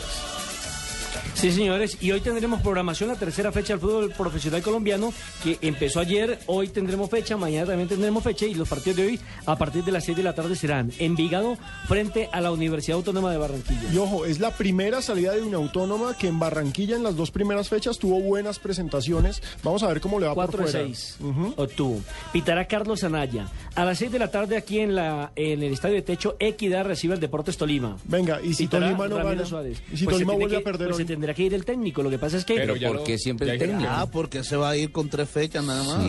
Sí, 1.34 1.50
señores, 1.52 1.98
y 2.00 2.10
hoy 2.12 2.20
tendremos 2.20 2.62
programación, 2.62 3.10
la 3.10 3.16
tercera 3.16 3.52
fecha 3.52 3.74
del 3.74 3.80
fútbol 3.80 4.10
profesional 4.16 4.62
colombiano, 4.62 5.12
que 5.42 5.58
empezó 5.60 6.00
ayer, 6.00 6.38
hoy 6.46 6.68
tendremos 6.68 7.10
fecha, 7.10 7.36
mañana 7.36 7.66
también 7.66 7.88
tendremos 7.88 8.22
fecha, 8.22 8.46
y 8.46 8.54
los 8.54 8.68
partidos 8.68 8.96
de 8.96 9.06
hoy, 9.06 9.20
a 9.44 9.56
partir 9.56 9.84
de 9.84 9.92
las 9.92 10.04
6 10.04 10.16
de 10.16 10.22
la 10.22 10.34
tarde, 10.34 10.56
serán 10.56 10.92
Envigado 10.98 11.58
frente 11.86 12.28
a 12.32 12.40
la 12.40 12.52
Universidad 12.52 12.96
Autónoma 12.96 13.30
de 13.32 13.38
Barranquilla. 13.38 13.92
Y 13.92 13.96
ojo, 13.98 14.24
es 14.24 14.38
la 14.40 14.52
primera 14.52 15.02
salida 15.02 15.32
de 15.32 15.42
una 15.42 15.56
autónoma 15.58 16.16
que 16.16 16.28
en 16.28 16.38
Barranquilla 16.38 16.96
en 16.96 17.02
las 17.02 17.16
dos 17.16 17.30
primeras 17.30 17.68
fechas 17.68 17.98
tuvo 17.98 18.20
buenas 18.20 18.58
presentaciones. 18.58 19.42
Vamos 19.62 19.82
a 19.82 19.88
ver 19.88 20.00
cómo 20.00 20.20
le 20.20 20.26
va 20.26 20.34
4 20.34 20.58
por 20.58 20.70
fuera. 20.70 20.86
6 20.86 21.18
obtuvo. 21.56 22.00
Pitará 22.32 22.66
Carlos 22.66 23.04
Anaya. 23.04 23.48
A 23.74 23.84
las 23.84 23.98
6 23.98 24.12
de 24.12 24.18
la 24.18 24.30
tarde 24.30 24.56
aquí 24.56 24.78
en 24.78 24.94
la 24.94 25.32
en 25.36 25.62
el 25.62 25.72
Estadio 25.72 25.96
de 25.96 26.02
Techo, 26.02 26.36
Equidad 26.38 26.84
recibe 26.84 27.14
el 27.14 27.20
Deportes 27.20 27.56
Tolima. 27.56 27.96
Venga, 28.04 28.40
y 28.40 28.54
si 28.54 28.64
Pitará 28.64 28.86
Tolima 28.86 29.08
no 29.08 29.16
Ramiro 29.18 29.36
gana, 29.36 29.46
Suárez. 29.46 29.82
y 29.92 29.96
si 29.96 30.04
Pues 30.04 30.14
Tolima 30.16 30.34
vuelve 30.34 30.56
a 30.56 30.60
perder 30.62 30.88
pues 30.88 31.00
hoy. 31.00 31.23
Tendrá 31.24 31.34
que 31.34 31.42
ir 31.42 31.54
el 31.54 31.64
técnico. 31.64 32.02
Lo 32.02 32.10
que 32.10 32.18
pasa 32.18 32.36
es 32.36 32.44
que... 32.44 32.54
Pero 32.54 32.74
¿por 32.92 33.04
qué 33.04 33.18
siempre 33.18 33.50
el 33.50 33.58
técnico? 33.58 33.88
Ah, 33.90 34.06
porque 34.10 34.44
se 34.44 34.56
va 34.56 34.70
a 34.70 34.76
ir 34.76 34.92
con 34.92 35.08
tres 35.08 35.28
fechas 35.28 35.64
nada 35.64 35.82
más. 35.82 36.04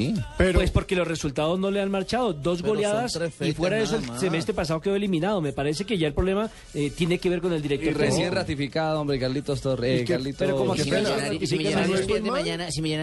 Pues 0.53 0.71
porque 0.71 0.95
los 0.95 1.07
resultados 1.07 1.57
no 1.59 1.71
le 1.71 1.81
han 1.81 1.89
marchado. 1.89 2.33
Dos 2.33 2.61
Pero 2.61 2.73
goleadas 2.73 3.17
y 3.41 3.53
fuera 3.53 3.77
de 3.77 3.83
eso 3.83 3.95
el 3.95 4.03
más. 4.07 4.19
semestre 4.19 4.53
pasado 4.53 4.81
quedó 4.81 4.95
eliminado. 4.95 5.41
Me 5.41 5.53
parece 5.53 5.85
que 5.85 5.97
ya 5.97 6.07
el 6.07 6.13
problema 6.13 6.49
eh, 6.73 6.91
tiene 6.95 7.17
que 7.17 7.29
ver 7.29 7.41
con 7.41 7.53
el 7.53 7.61
director. 7.61 7.89
Y 7.89 7.93
recién 7.93 8.33
ratificado, 8.33 9.01
hombre, 9.01 9.19
Carlitos 9.19 9.61
Torres. 9.61 10.01
¿Y 10.01 10.05
qué- 10.05 10.13
Carlitos... 10.13 10.39
pero 10.39 10.57
como 10.57 10.75
Si. 10.75 10.91
Millonarios, 11.55 12.05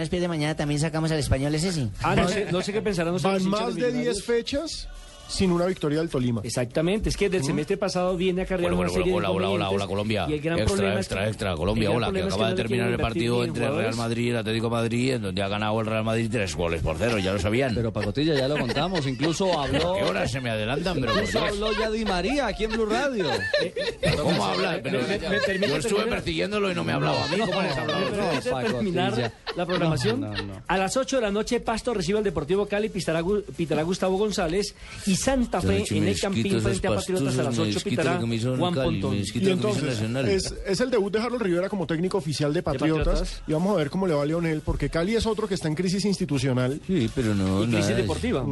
pierde 0.08 0.28
mañana, 0.28 0.54
también 0.56 0.80
sacamos 0.80 1.10
al 1.10 1.18
español 1.18 1.54
ese 1.54 1.72
sí. 1.72 1.88
Ah, 2.02 2.14
no 2.14 2.28
sé, 2.28 2.46
no 2.50 2.62
sé 2.62 2.72
qué 2.72 2.82
pensarán 2.82 3.14
ustedes, 3.14 3.42
Van 3.42 3.50
más 3.50 3.74
de 3.74 3.82
Millonarios. 3.86 4.14
10 4.16 4.24
fechas 4.24 4.88
sin 5.32 5.50
una 5.50 5.66
victoria 5.66 5.98
del 5.98 6.08
Tolima. 6.08 6.40
Exactamente, 6.44 7.08
es 7.08 7.16
que 7.16 7.28
del 7.28 7.42
semestre 7.44 7.76
pasado 7.76 8.16
viene 8.16 8.42
a 8.42 8.46
cargar 8.46 8.70
Bueno, 8.70 8.76
una 8.76 8.88
bueno, 8.88 9.02
serie 9.04 9.14
hola, 9.16 9.28
de 9.28 9.34
hola, 9.34 9.48
hola, 9.50 9.70
hola, 9.70 9.86
Colombia. 9.86 10.26
Y 10.28 10.34
el 10.34 10.40
gran 10.40 10.58
extra, 10.58 10.76
problema 10.76 10.98
extra, 11.00 11.20
es 11.20 11.24
que- 11.24 11.30
extra, 11.30 11.54
Colombia, 11.56 11.88
el 11.90 11.96
hola, 11.96 12.06
que 12.06 12.10
problema 12.10 12.28
es 12.28 12.34
acaba 12.34 12.48
de 12.48 12.52
no 12.52 12.56
terminar 12.56 12.88
el 12.90 12.98
partido 12.98 13.44
entre 13.44 13.70
Real. 13.70 13.94
Madrid 13.96 14.24
y 14.26 14.30
el 14.30 14.36
Atlético 14.36 14.66
de 14.66 14.70
Madrid, 14.70 15.12
en 15.14 15.22
donde 15.22 15.42
ha 15.42 15.48
ganado 15.48 15.80
el 15.80 15.86
Real 15.86 16.04
Madrid 16.04 16.28
tres 16.30 16.54
goles 16.54 16.82
por 16.82 16.96
cero, 16.98 17.18
ya 17.18 17.32
lo 17.32 17.38
sabían. 17.38 17.74
Pero 17.74 17.92
Pacotilla, 17.92 18.34
ya 18.34 18.48
lo 18.48 18.58
contamos, 18.58 19.06
incluso 19.06 19.52
habló... 19.60 19.94
¿Qué 19.94 20.02
horas 20.04 20.30
se 20.30 20.40
me 20.40 20.50
adelantan? 20.50 21.00
Pero 21.00 21.12
Incluso 21.14 21.38
habló 21.40 21.72
ya 21.78 21.90
Di 21.90 22.04
María 22.04 22.46
aquí 22.46 22.64
en 22.64 22.70
Blue 22.72 22.86
Radio. 22.86 23.26
¿Cómo 24.22 24.44
habla? 24.44 24.80
Pero 24.82 25.00
me- 25.02 25.08
me 25.08 25.18
permite 25.18 25.68
yo 25.68 25.76
estuve 25.76 25.80
terminar? 25.80 26.08
persiguiendo 26.08 26.70
y 26.70 26.74
no 26.74 26.84
me 26.84 26.92
hablaba 26.92 27.24
a 27.24 27.28
mí. 27.28 27.38
¿Cómo 27.38 27.62
les 27.62 27.76
hablaba? 27.76 28.00
¿Me 28.10 28.64
terminar 28.72 29.32
la 29.56 29.66
programación? 29.66 30.20
No, 30.20 30.32
no, 30.32 30.42
no. 30.42 30.62
A 30.66 30.78
las 30.78 30.96
8 30.96 31.16
de 31.16 31.22
la 31.22 31.30
noche, 31.30 31.60
Pasto 31.60 31.94
recibe 31.94 32.18
al 32.18 32.24
Deportivo 32.24 32.66
Cali, 32.66 32.88
pitará 32.88 33.82
Gustavo 33.82 34.16
González 34.18 34.74
y 35.06 35.16
Santa 35.22 35.60
Fe 35.60 35.84
en 35.90 36.08
el 36.08 36.18
Campín 36.20 36.60
frente 36.60 36.86
a 36.88 36.94
Patriotas 36.94 37.38
a 37.38 37.42
las 37.42 37.46
pastusos, 37.46 37.56
me 37.58 37.62
8 37.62 37.74
desquito 37.74 37.90
pitará 38.02 38.56
Juan 38.58 38.74
Pontón. 38.74 39.16
Y 39.16 39.48
entonces, 39.48 40.00
es, 40.28 40.54
es 40.66 40.80
el 40.80 40.90
debut 40.90 41.12
de 41.12 41.20
Harold 41.20 41.42
Rivera 41.42 41.68
como 41.68 41.86
técnico 41.86 42.18
oficial 42.18 42.52
de 42.52 42.62
Patriotas, 42.62 43.06
Patriotas? 43.20 43.42
y 43.46 43.52
vamos 43.52 43.74
a 43.74 43.76
ver 43.78 43.90
cómo 43.90 44.06
le 44.06 44.14
va 44.14 44.22
a 44.22 44.26
Leonel, 44.26 44.60
porque 44.62 44.88
Cali 44.90 45.14
es 45.14 45.26
otro 45.26 45.46
que 45.48 45.54
está 45.54 45.68
en 45.68 45.74
crisis 45.74 46.04
institucional. 46.04 46.80
Sí, 46.86 47.08
pero 47.14 47.34
no, 47.34 47.62
Y 47.64 47.66
crisis 47.68 47.84
nada. 47.90 47.96
deportiva. 47.96 48.44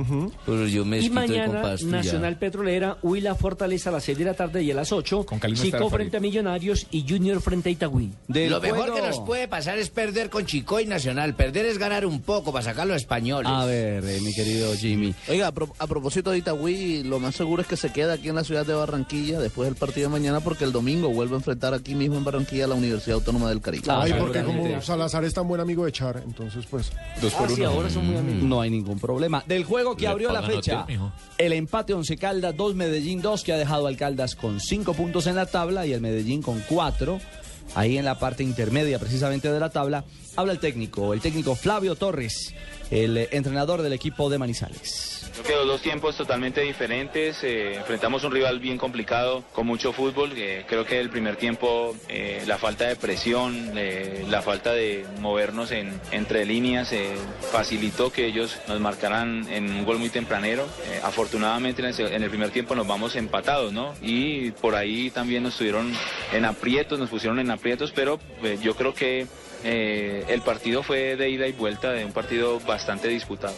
Pero 0.46 0.66
yo 0.66 0.84
me 0.84 1.00
Y 1.00 1.10
mañana 1.10 1.76
ya. 1.76 1.86
Nacional 1.86 2.38
Petrolera, 2.38 2.98
Huila 3.02 3.34
Fortaleza 3.34 3.90
a 3.90 3.94
las 3.94 4.04
6 4.04 4.18
de 4.18 4.24
la 4.24 4.34
tarde 4.34 4.62
y 4.62 4.70
a 4.70 4.74
las 4.74 4.92
8. 4.92 5.24
Con 5.26 5.38
Cali 5.38 5.54
no 5.56 5.62
Chico 5.62 5.90
frente 5.90 6.16
a 6.16 6.20
Millonarios 6.20 6.86
y 6.90 7.04
Junior 7.08 7.40
frente 7.40 7.68
a 7.68 7.72
Itagüí. 7.72 8.10
Lo 8.28 8.60
mejor 8.60 8.78
juego- 8.80 8.94
que 8.94 9.02
nos 9.02 9.20
puede 9.20 9.48
pasar 9.48 9.78
es 9.78 9.90
perder 9.90 10.30
con 10.30 10.46
Chico 10.46 10.78
y 10.80 10.86
Nacional. 10.86 11.34
Perder 11.34 11.66
es 11.66 11.78
ganar 11.78 12.06
un 12.06 12.20
poco 12.22 12.52
para 12.52 12.64
sacar 12.64 12.86
los 12.86 12.96
españoles. 12.96 13.50
A 13.50 13.64
ver, 13.64 14.04
eh, 14.04 14.20
mi 14.22 14.32
querido 14.34 14.72
Jimmy. 14.74 15.14
Oiga, 15.28 15.48
a, 15.48 15.52
pro- 15.52 15.72
a 15.78 15.86
propósito 15.86 16.30
de 16.30 16.38
Itagüí, 16.38 16.59
lo 16.60 17.18
más 17.20 17.34
seguro 17.36 17.62
es 17.62 17.68
que 17.68 17.76
se 17.76 17.90
quede 17.92 18.12
aquí 18.12 18.28
en 18.28 18.34
la 18.34 18.44
ciudad 18.44 18.66
de 18.66 18.74
Barranquilla 18.74 19.40
después 19.40 19.68
del 19.68 19.76
partido 19.76 20.08
de 20.08 20.12
mañana 20.12 20.40
porque 20.40 20.64
el 20.64 20.72
domingo 20.72 21.08
vuelve 21.08 21.34
a 21.34 21.38
enfrentar 21.38 21.72
aquí 21.74 21.94
mismo 21.94 22.16
en 22.16 22.24
Barranquilla 22.24 22.66
a 22.66 22.68
la 22.68 22.74
Universidad 22.74 23.14
Autónoma 23.14 23.48
del 23.48 23.60
Caribe. 23.60 23.84
Ay, 23.88 24.12
porque 24.18 24.42
como 24.42 24.80
Salazar 24.82 25.24
es 25.24 25.32
tan 25.34 25.48
buen 25.48 25.60
amigo 25.60 25.84
de 25.84 25.92
Char, 25.92 26.22
entonces 26.24 26.66
pues... 26.70 26.92
Dos 27.20 27.32
por 27.34 27.46
Ah, 27.48 27.52
sí, 27.54 27.60
uno. 27.62 27.70
ahora 27.70 27.90
son 27.90 28.06
muy 28.06 28.16
amigos. 28.16 28.42
No 28.42 28.60
hay 28.60 28.70
ningún 28.70 28.98
problema. 28.98 29.42
Del 29.46 29.64
juego 29.64 29.96
que 29.96 30.02
Le 30.02 30.08
abrió 30.08 30.32
la 30.32 30.42
fecha, 30.42 30.86
el 31.38 31.52
empate 31.52 31.94
Once 31.94 32.16
Caldas, 32.16 32.56
2 32.56 32.74
Medellín, 32.74 33.22
2 33.22 33.42
que 33.42 33.52
ha 33.52 33.56
dejado 33.56 33.86
al 33.86 33.96
Caldas 33.96 34.36
con 34.36 34.60
5 34.60 34.92
puntos 34.94 35.26
en 35.26 35.36
la 35.36 35.46
tabla 35.46 35.86
y 35.86 35.92
el 35.92 36.00
Medellín 36.00 36.42
con 36.42 36.62
4. 36.68 37.18
Ahí 37.76 37.98
en 37.98 38.04
la 38.04 38.18
parte 38.18 38.42
intermedia 38.42 38.98
precisamente 38.98 39.50
de 39.52 39.60
la 39.60 39.70
tabla, 39.70 40.04
habla 40.36 40.52
el 40.52 40.58
técnico, 40.58 41.14
el 41.14 41.20
técnico 41.20 41.54
Flavio 41.54 41.94
Torres, 41.94 42.52
el 42.90 43.16
entrenador 43.30 43.82
del 43.82 43.92
equipo 43.92 44.28
de 44.28 44.38
Manizales. 44.38 45.19
Creo 45.32 45.44
que 45.44 45.66
dos 45.66 45.80
tiempos 45.80 46.16
totalmente 46.16 46.60
diferentes. 46.60 47.42
eh, 47.44 47.76
enfrentamos 47.76 48.24
un 48.24 48.32
rival 48.32 48.58
bien 48.58 48.78
complicado, 48.78 49.44
con 49.52 49.66
mucho 49.66 49.92
fútbol. 49.92 50.32
creo 50.66 50.84
que 50.84 51.00
el 51.00 51.10
primer 51.10 51.36
tiempo, 51.36 51.96
eh, 52.08 52.42
la 52.46 52.58
falta 52.58 52.86
de 52.88 52.96
presión, 52.96 53.72
eh, 53.76 54.24
la 54.28 54.42
falta 54.42 54.72
de 54.72 55.04
movernos 55.20 55.70
en, 55.70 55.98
entre 56.10 56.44
líneas, 56.44 56.92
facilitó 57.52 58.12
que 58.12 58.26
ellos 58.26 58.58
nos 58.68 58.80
marcaran 58.80 59.46
en 59.50 59.70
un 59.70 59.84
gol 59.84 59.98
muy 59.98 60.10
tempranero. 60.10 60.66
Afortunadamente 61.02 61.82
en 61.82 61.88
el, 61.88 62.00
en 62.00 62.22
el 62.22 62.30
primer 62.30 62.50
tiempo 62.50 62.74
nos 62.74 62.86
vamos 62.86 63.16
empatados, 63.16 63.72
¿no? 63.72 63.94
Y 64.02 64.50
por 64.52 64.74
ahí 64.74 65.10
también 65.10 65.42
nos 65.42 65.56
tuvieron 65.56 65.92
en 66.32 66.44
aprietos, 66.44 66.98
nos 66.98 67.10
pusieron 67.10 67.38
en 67.38 67.50
aprietos, 67.50 67.92
pero 67.92 68.18
yo 68.62 68.74
creo 68.74 68.94
que 68.94 69.26
el 69.64 70.42
partido 70.42 70.82
fue 70.82 71.16
de 71.16 71.30
ida 71.30 71.46
y 71.46 71.52
vuelta, 71.52 71.92
de 71.92 72.04
un 72.04 72.12
partido 72.12 72.60
bastante 72.60 73.08
disputado. 73.08 73.54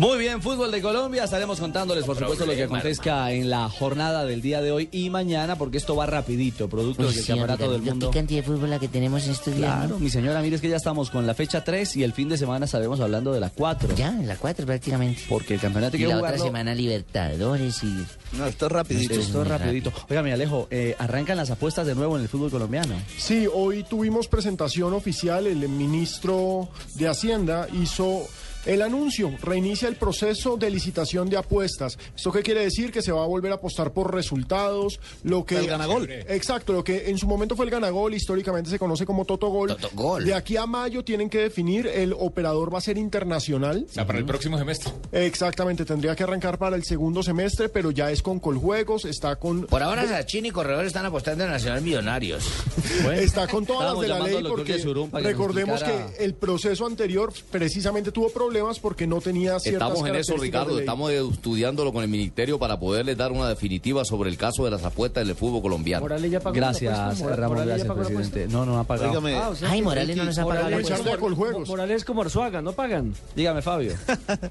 Muy 0.00 0.16
bien, 0.18 0.40
fútbol 0.40 0.70
de 0.70 0.80
Colombia. 0.80 1.24
Estaremos 1.24 1.60
contándoles, 1.60 2.06
por 2.06 2.16
supuesto, 2.18 2.46
lo 2.46 2.52
que 2.54 2.62
acontezca 2.62 3.32
en 3.32 3.50
la 3.50 3.68
jornada 3.68 4.24
del 4.24 4.40
día 4.40 4.62
de 4.62 4.72
hoy 4.72 4.88
y 4.92 5.10
mañana, 5.10 5.56
porque 5.56 5.76
esto 5.76 5.94
va 5.94 6.06
rapidito, 6.06 6.70
producto 6.70 7.02
del 7.02 7.12
sí, 7.12 7.26
campeonato 7.26 7.64
amiga, 7.64 7.72
del 7.82 7.82
mundo. 7.90 8.10
qué 8.10 8.18
cantidad 8.18 8.40
de 8.40 8.46
fútbol 8.46 8.70
la 8.70 8.78
que 8.78 8.88
tenemos 8.88 9.24
en 9.26 9.32
estos 9.32 9.54
días, 9.54 9.68
Claro, 9.74 9.88
¿no? 9.90 9.98
mi 9.98 10.08
señora, 10.08 10.40
mire, 10.40 10.56
es 10.56 10.62
que 10.62 10.70
ya 10.70 10.76
estamos 10.76 11.10
con 11.10 11.26
la 11.26 11.34
fecha 11.34 11.62
3 11.62 11.96
y 11.96 12.02
el 12.02 12.14
fin 12.14 12.30
de 12.30 12.38
semana 12.38 12.64
estaremos 12.64 12.98
hablando 13.00 13.30
de 13.34 13.40
la 13.40 13.50
4. 13.50 13.94
Ya, 13.94 14.08
en 14.08 14.26
la 14.26 14.36
4 14.36 14.64
prácticamente. 14.64 15.20
Porque 15.28 15.52
el 15.54 15.60
campeonato 15.60 15.98
hay 15.98 16.02
Y 16.02 16.06
que 16.06 16.08
la 16.08 16.16
otra 16.16 16.30
jugarlo- 16.30 16.44
semana 16.46 16.74
Libertadores 16.74 17.82
y... 17.84 18.06
No, 18.38 18.46
esto 18.46 18.66
es 18.66 18.72
rapidito. 18.72 19.12
Esto 19.20 19.42
es 19.42 19.48
rapidito. 19.48 19.92
Oiga, 20.08 20.22
mi 20.22 20.30
Alejo, 20.30 20.66
eh, 20.70 20.96
arrancan 20.98 21.36
las 21.36 21.50
apuestas 21.50 21.86
de 21.86 21.94
nuevo 21.94 22.16
en 22.16 22.22
el 22.22 22.28
fútbol 22.30 22.50
colombiano. 22.50 22.94
Sí, 23.18 23.46
hoy 23.52 23.82
tuvimos 23.82 24.28
presentación 24.28 24.94
oficial, 24.94 25.46
el 25.46 25.68
ministro 25.68 26.70
de 26.94 27.06
Hacienda 27.06 27.68
hizo 27.82 28.26
el 28.66 28.82
anuncio, 28.82 29.32
reinicia 29.42 29.88
el 29.88 29.96
proceso 29.96 30.56
de 30.56 30.70
licitación 30.70 31.30
de 31.30 31.36
apuestas. 31.38 31.98
¿Esto 32.14 32.30
qué 32.30 32.42
quiere 32.42 32.60
decir? 32.62 32.92
Que 32.92 33.00
se 33.02 33.10
va 33.12 33.24
a 33.24 33.26
volver 33.26 33.52
a 33.52 33.54
apostar 33.56 33.92
por 33.92 34.14
resultados, 34.14 35.00
lo 35.22 35.44
que... 35.44 35.56
El 35.56 35.66
ganagol. 35.66 36.10
Exacto, 36.10 36.72
lo 36.72 36.84
que 36.84 37.08
en 37.08 37.16
su 37.18 37.26
momento 37.26 37.56
fue 37.56 37.64
el 37.64 37.70
ganagol, 37.70 38.12
históricamente 38.14 38.68
se 38.70 38.78
conoce 38.78 39.06
como 39.06 39.24
Totogol. 39.24 39.68
Totogol. 39.76 40.24
De 40.24 40.34
aquí 40.34 40.56
a 40.56 40.66
mayo 40.66 41.02
tienen 41.02 41.30
que 41.30 41.38
definir, 41.38 41.86
el 41.86 42.12
operador 42.12 42.72
va 42.72 42.78
a 42.78 42.82
ser 42.82 42.98
internacional. 42.98 43.86
O 43.88 43.92
sea, 43.92 44.06
para 44.06 44.18
el 44.18 44.26
próximo 44.26 44.58
semestre. 44.58 44.92
Exactamente, 45.12 45.84
tendría 45.84 46.14
que 46.14 46.22
arrancar 46.22 46.58
para 46.58 46.76
el 46.76 46.84
segundo 46.84 47.22
semestre, 47.22 47.68
pero 47.70 47.90
ya 47.90 48.10
es 48.10 48.20
con 48.22 48.40
Coljuegos, 48.40 49.06
está 49.06 49.36
con... 49.36 49.62
Por 49.66 49.82
ahora 49.82 50.06
Sachin 50.06 50.46
y 50.46 50.50
Corredor 50.50 50.84
están 50.84 51.06
apostando 51.06 51.44
en 51.44 51.50
Nacional 51.50 51.80
Millonarios. 51.82 52.44
Está 53.14 53.46
con 53.48 53.64
todas 53.64 53.92
las 53.92 54.00
de 54.00 54.08
la 54.08 54.18
ley 54.20 54.42
porque 54.46 54.76
que 54.76 55.20
recordemos 55.22 55.80
explicara- 55.80 56.12
que 56.16 56.24
el 56.24 56.34
proceso 56.34 56.86
anterior 56.86 57.32
precisamente 57.50 58.12
tuvo 58.12 58.28
problemas 58.30 58.49
porque 58.80 59.06
no 59.06 59.20
tenía 59.20 59.58
ciertas 59.60 59.88
Estamos 59.90 60.08
en 60.08 60.16
eso, 60.16 60.36
Ricardo. 60.36 60.78
Estamos 60.78 61.10
estudiándolo 61.12 61.92
con 61.92 62.02
el 62.02 62.08
ministerio 62.08 62.58
para 62.58 62.78
poderles 62.78 63.16
dar 63.16 63.32
una 63.32 63.48
definitiva 63.48 64.04
sobre 64.04 64.28
el 64.30 64.36
caso 64.36 64.64
de 64.64 64.70
las 64.70 64.84
apuestas 64.84 65.26
del 65.26 65.36
fútbol 65.36 65.62
colombiano. 65.62 66.02
Morales 66.02 66.30
ya 66.30 66.40
pagó 66.40 66.54
Gracias, 66.56 66.96
la 66.96 67.06
apuesta, 67.10 67.36
Ramón, 67.36 67.58
Morales 67.58 67.82
ya 67.82 67.94
gracias, 67.94 68.06
presidente. 68.16 68.52
No, 68.52 68.66
no 68.66 68.78
ha 68.78 68.84
pagado. 68.84 69.22
Ah, 69.28 69.48
o 69.50 69.54
sea 69.56 69.70
Ay, 69.70 69.82
Morales 69.82 70.16
no 70.16 70.24
nos 70.24 70.38
ha 70.38 70.42
Morales- 70.44 70.86
pagado 70.88 71.04
la 71.06 71.14
a 71.14 71.18
Coljuegos. 71.18 71.68
Morales 71.68 72.04
como 72.04 72.22
Arzuaga, 72.22 72.60
¿no 72.62 72.72
pagan? 72.72 73.14
Dígame, 73.36 73.62
Fabio. 73.62 73.94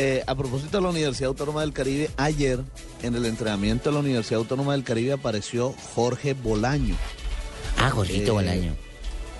Eh, 0.00 0.22
a 0.28 0.34
propósito 0.36 0.76
de 0.78 0.82
la 0.84 0.90
Universidad 0.90 1.28
Autónoma 1.30 1.62
del 1.62 1.72
Caribe, 1.72 2.08
ayer 2.16 2.60
en 3.02 3.16
el 3.16 3.24
entrenamiento 3.26 3.90
de 3.90 3.94
la 3.94 4.00
Universidad 4.00 4.38
Autónoma 4.38 4.72
del 4.72 4.84
Caribe 4.84 5.12
apareció 5.12 5.74
Jorge 5.94 6.34
Bolaño. 6.34 6.94
Ah, 7.78 7.90
Jorgito 7.90 8.30
Eh, 8.30 8.34
Bolaño. 8.34 8.76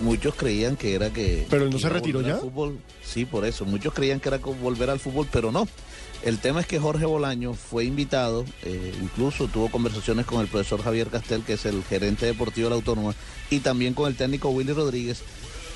Muchos 0.00 0.34
creían 0.34 0.76
que 0.76 0.94
era 0.94 1.10
que... 1.12 1.46
¿Pero 1.48 1.64
él 1.64 1.70
no 1.70 1.78
se 1.78 1.88
retiró 1.88 2.22
ya? 2.22 2.36
Fútbol. 2.38 2.78
Sí, 3.18 3.24
por 3.24 3.44
eso. 3.44 3.64
Muchos 3.64 3.92
creían 3.94 4.20
que 4.20 4.28
era 4.28 4.38
volver 4.38 4.90
al 4.90 5.00
fútbol, 5.00 5.26
pero 5.32 5.50
no. 5.50 5.66
El 6.22 6.38
tema 6.38 6.60
es 6.60 6.68
que 6.68 6.78
Jorge 6.78 7.04
Bolaño 7.04 7.52
fue 7.52 7.84
invitado, 7.84 8.44
eh, 8.62 8.94
incluso 9.02 9.48
tuvo 9.48 9.72
conversaciones 9.72 10.24
con 10.24 10.40
el 10.40 10.46
profesor 10.46 10.80
Javier 10.80 11.08
Castel, 11.08 11.42
que 11.42 11.54
es 11.54 11.66
el 11.66 11.82
gerente 11.82 12.26
deportivo 12.26 12.66
de 12.66 12.70
la 12.70 12.76
Autónoma, 12.76 13.16
y 13.50 13.58
también 13.58 13.94
con 13.94 14.06
el 14.06 14.14
técnico 14.14 14.50
Willy 14.50 14.72
Rodríguez, 14.72 15.22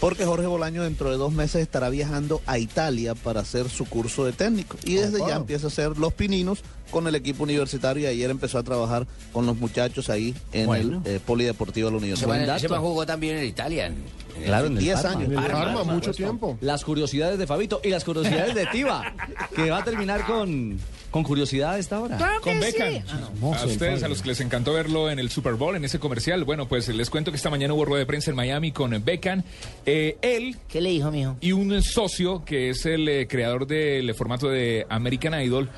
porque 0.02 0.24
Jorge 0.26 0.48
Bolaño 0.48 0.82
dentro 0.82 1.12
de 1.12 1.16
dos 1.16 1.32
meses 1.32 1.62
estará 1.62 1.88
viajando 1.88 2.42
a 2.46 2.58
Italia 2.58 3.14
para 3.14 3.40
hacer 3.42 3.68
su 3.70 3.84
curso 3.84 4.24
de 4.24 4.32
técnico. 4.32 4.76
Y 4.84 4.94
desde 4.94 5.20
ya 5.20 5.36
empieza 5.36 5.66
a 5.66 5.68
hacer 5.68 5.96
los 5.96 6.12
pininos 6.12 6.58
con 6.90 7.06
el 7.06 7.14
equipo 7.14 7.44
universitario 7.44 8.02
y 8.02 8.06
ayer 8.06 8.28
empezó 8.28 8.58
a 8.58 8.64
trabajar 8.64 9.06
con 9.32 9.46
los 9.46 9.56
muchachos 9.58 10.10
ahí 10.10 10.34
en 10.52 10.66
Bueno. 10.66 11.02
el 11.04 11.12
eh, 11.14 11.20
Polideportivo 11.24 11.86
de 11.86 11.92
la 11.92 11.98
Universidad. 11.98 12.68
man 12.68 12.80
jugó 12.80 13.06
también 13.06 13.36
en 13.36 13.44
Italia. 13.44 13.86
en- 13.86 14.22
en 14.36 14.44
Claro, 14.44 14.66
en 14.66 14.72
el 14.72 14.78
10 14.80 14.94
Parma. 15.02 15.10
años. 15.10 15.24
En 15.24 15.30
el 15.30 15.36
Parma, 15.44 15.58
Parma, 15.64 15.84
por 15.84 15.94
mucho 15.94 16.12
tiempo. 16.12 16.58
Las 16.62 16.84
curiosidades 16.84 17.38
de 17.38 17.46
Fabito 17.46 17.80
y 17.84 17.90
las 17.90 18.02
curiosidades 18.02 18.54
de 18.56 18.66
Tiva, 18.72 19.14
que 19.54 19.70
va 19.70 19.78
a 19.78 19.84
terminar 19.84 20.26
con, 20.26 20.78
con 21.12 21.22
curiosidad 21.22 21.74
a 21.74 21.78
esta 21.78 22.00
hora. 22.00 22.18
Con 22.40 22.58
Beckham. 22.58 23.04
A 23.42 23.64
ustedes, 23.66 24.02
a 24.02 24.08
los 24.08 24.22
que 24.22 24.28
les 24.28 24.40
encantó 24.40 24.72
verlo 24.72 25.10
en 25.10 25.20
el 25.20 25.30
Super 25.30 25.54
Bowl, 25.54 25.76
en 25.76 25.84
ese 25.84 26.00
comercial, 26.00 26.42
bueno, 26.42 26.66
pues 26.66 26.88
les 26.88 27.10
cuento 27.10 27.30
que 27.30 27.36
esta 27.36 27.50
mañana 27.50 27.74
hubo 27.74 27.84
rueda 27.84 28.00
de 28.00 28.06
prensa 28.06 28.30
en 28.30 28.36
Miami 28.36 28.72
con 28.72 28.90
Beckham. 29.04 29.44
Eh, 29.86 30.16
él 30.22 30.56
¿Qué 30.68 30.80
le 30.80 30.90
dijo, 30.90 31.12
mijo? 31.12 31.36
y 31.40 31.52
un 31.52 31.82
socio 31.82 32.44
que 32.44 32.70
es 32.70 32.86
el 32.86 33.08
eh, 33.08 33.28
creador 33.28 33.66
del 33.66 34.12
formato 34.14 34.48
de 34.48 34.86
American 34.88 35.40
Idol 35.40 35.68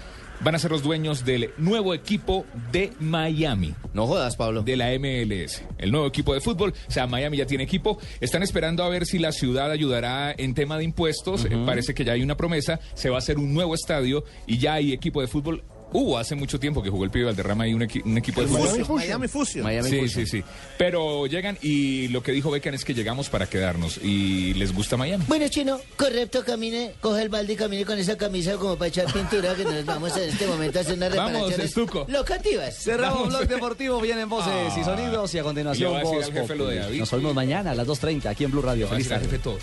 van 0.41 0.55
a 0.55 0.59
ser 0.59 0.71
los 0.71 0.83
dueños 0.83 1.25
del 1.25 1.51
nuevo 1.59 1.95
equipo 1.95 2.45
de 2.73 2.93
Miami. 3.01 3.75
No 3.93 4.07
jodas, 4.07 4.37
Pablo. 4.37 4.63
De 4.63 4.77
la 4.77 4.91
MLS, 4.99 5.63
el 5.79 5.91
nuevo 5.91 6.07
equipo 6.07 6.35
de 6.35 6.41
fútbol. 6.41 6.75
O 6.89 6.91
sea, 6.91 7.07
Miami 7.07 7.39
ya 7.39 7.47
tiene 7.47 7.65
equipo. 7.65 7.99
Están 8.21 8.43
esperando 8.43 8.85
a 8.85 8.89
ver 8.89 9.07
si 9.07 9.19
la 9.19 9.33
ciudad 9.33 9.71
ayudará 9.71 10.35
en 10.37 10.55
tema 10.55 10.79
de 10.79 10.85
impuestos. 10.85 11.45
Eh, 11.45 11.57
parece 11.65 11.95
que 11.95 12.05
ya 12.05 12.13
hay 12.13 12.23
una 12.23 12.37
promesa. 12.37 12.81
Se 12.95 13.11
va 13.11 13.17
a 13.17 13.19
hacer 13.19 13.39
un 13.39 13.55
nuevo 13.55 13.75
estadio 13.75 14.25
y 14.47 14.59
ya 14.59 14.75
hay 14.75 14.93
equipo 14.93 15.21
de 15.21 15.27
fútbol. 15.27 15.63
Hubo 15.97 16.19
hace 16.19 16.35
mucho 16.35 16.59
tiempo 16.59 16.83
que 16.83 16.91
jugó 16.91 17.05
el 17.05 17.11
pibe 17.11 17.27
Valderrama 17.27 17.69
y 17.69 17.73
un, 17.73 17.83
equi- 17.83 18.03
un 18.05 18.19
equipo 18.19 18.41
de 18.41 18.49
fútbol. 18.49 18.65
Miami 18.69 18.85
Fusion. 18.85 18.99
Miami 18.99 19.29
Fusion. 19.29 19.65
Miami 19.65 19.89
sí, 19.89 20.01
Fusion. 20.01 20.27
sí, 20.27 20.39
sí. 20.39 20.45
Pero 20.77 21.27
llegan 21.27 21.57
y 21.63 22.09
lo 22.09 22.21
que 22.21 22.33
dijo 22.33 22.51
Beckham 22.51 22.75
es 22.75 22.85
que 22.85 22.95
llegamos 22.95 23.29
para 23.31 23.47
quedarnos 23.47 23.99
y 24.03 24.55
les 24.55 24.75
gusta 24.75 24.97
Miami. 24.97 25.25
Bueno, 25.29 25.47
chino, 25.49 25.79
correcto, 25.97 26.45
camine, 26.45 26.95
coge 27.01 27.23
el 27.23 27.29
balde 27.29 27.53
y 27.53 27.57
camine 27.57 27.85
con 27.85 27.97
esa 27.97 28.19
camisa 28.19 28.57
como 28.57 28.77
para 28.77 28.89
echar 28.89 29.07
pintura 29.13 29.55
que 29.55 29.65
nos 29.65 29.85
vamos 29.85 30.17
en 30.17 30.29
este 30.31 30.47
momento 30.49 30.81
a 30.81 30.83
hacer 30.83 30.99
Vamos, 30.99 31.13
reparaciones 31.15 31.67
estuco. 31.67 32.05
locativas. 32.09 32.77
Cerramos 32.77 33.29
Blog 33.29 33.47
Deportivo, 33.47 34.01
vienen 34.01 34.29
voces 34.29 34.77
y 34.77 34.83
sonidos 34.83 35.33
y 35.33 35.39
a 35.39 35.43
continuación 35.45 35.93
Y 35.93 35.95
le 35.95 36.03
voy 36.03 36.15
a 36.17 36.19
decir 36.19 36.19
Voz 36.19 36.27
al 36.27 36.33
jefe 36.43 36.55
lo 36.57 36.65
de 36.67 36.71
Populi. 36.75 36.85
David. 36.87 36.99
Nos 36.99 37.13
oímos 37.13 37.35
mañana 37.35 37.71
a 37.71 37.75
las 37.77 37.87
2.30 37.87 38.27
aquí 38.27 38.43
en 38.43 38.51
Blue 38.51 38.63
Radio. 38.63 38.89
Feliz 38.89 39.09
tarde. 39.09 39.27
jefe 39.27 39.39
todo. 39.39 39.59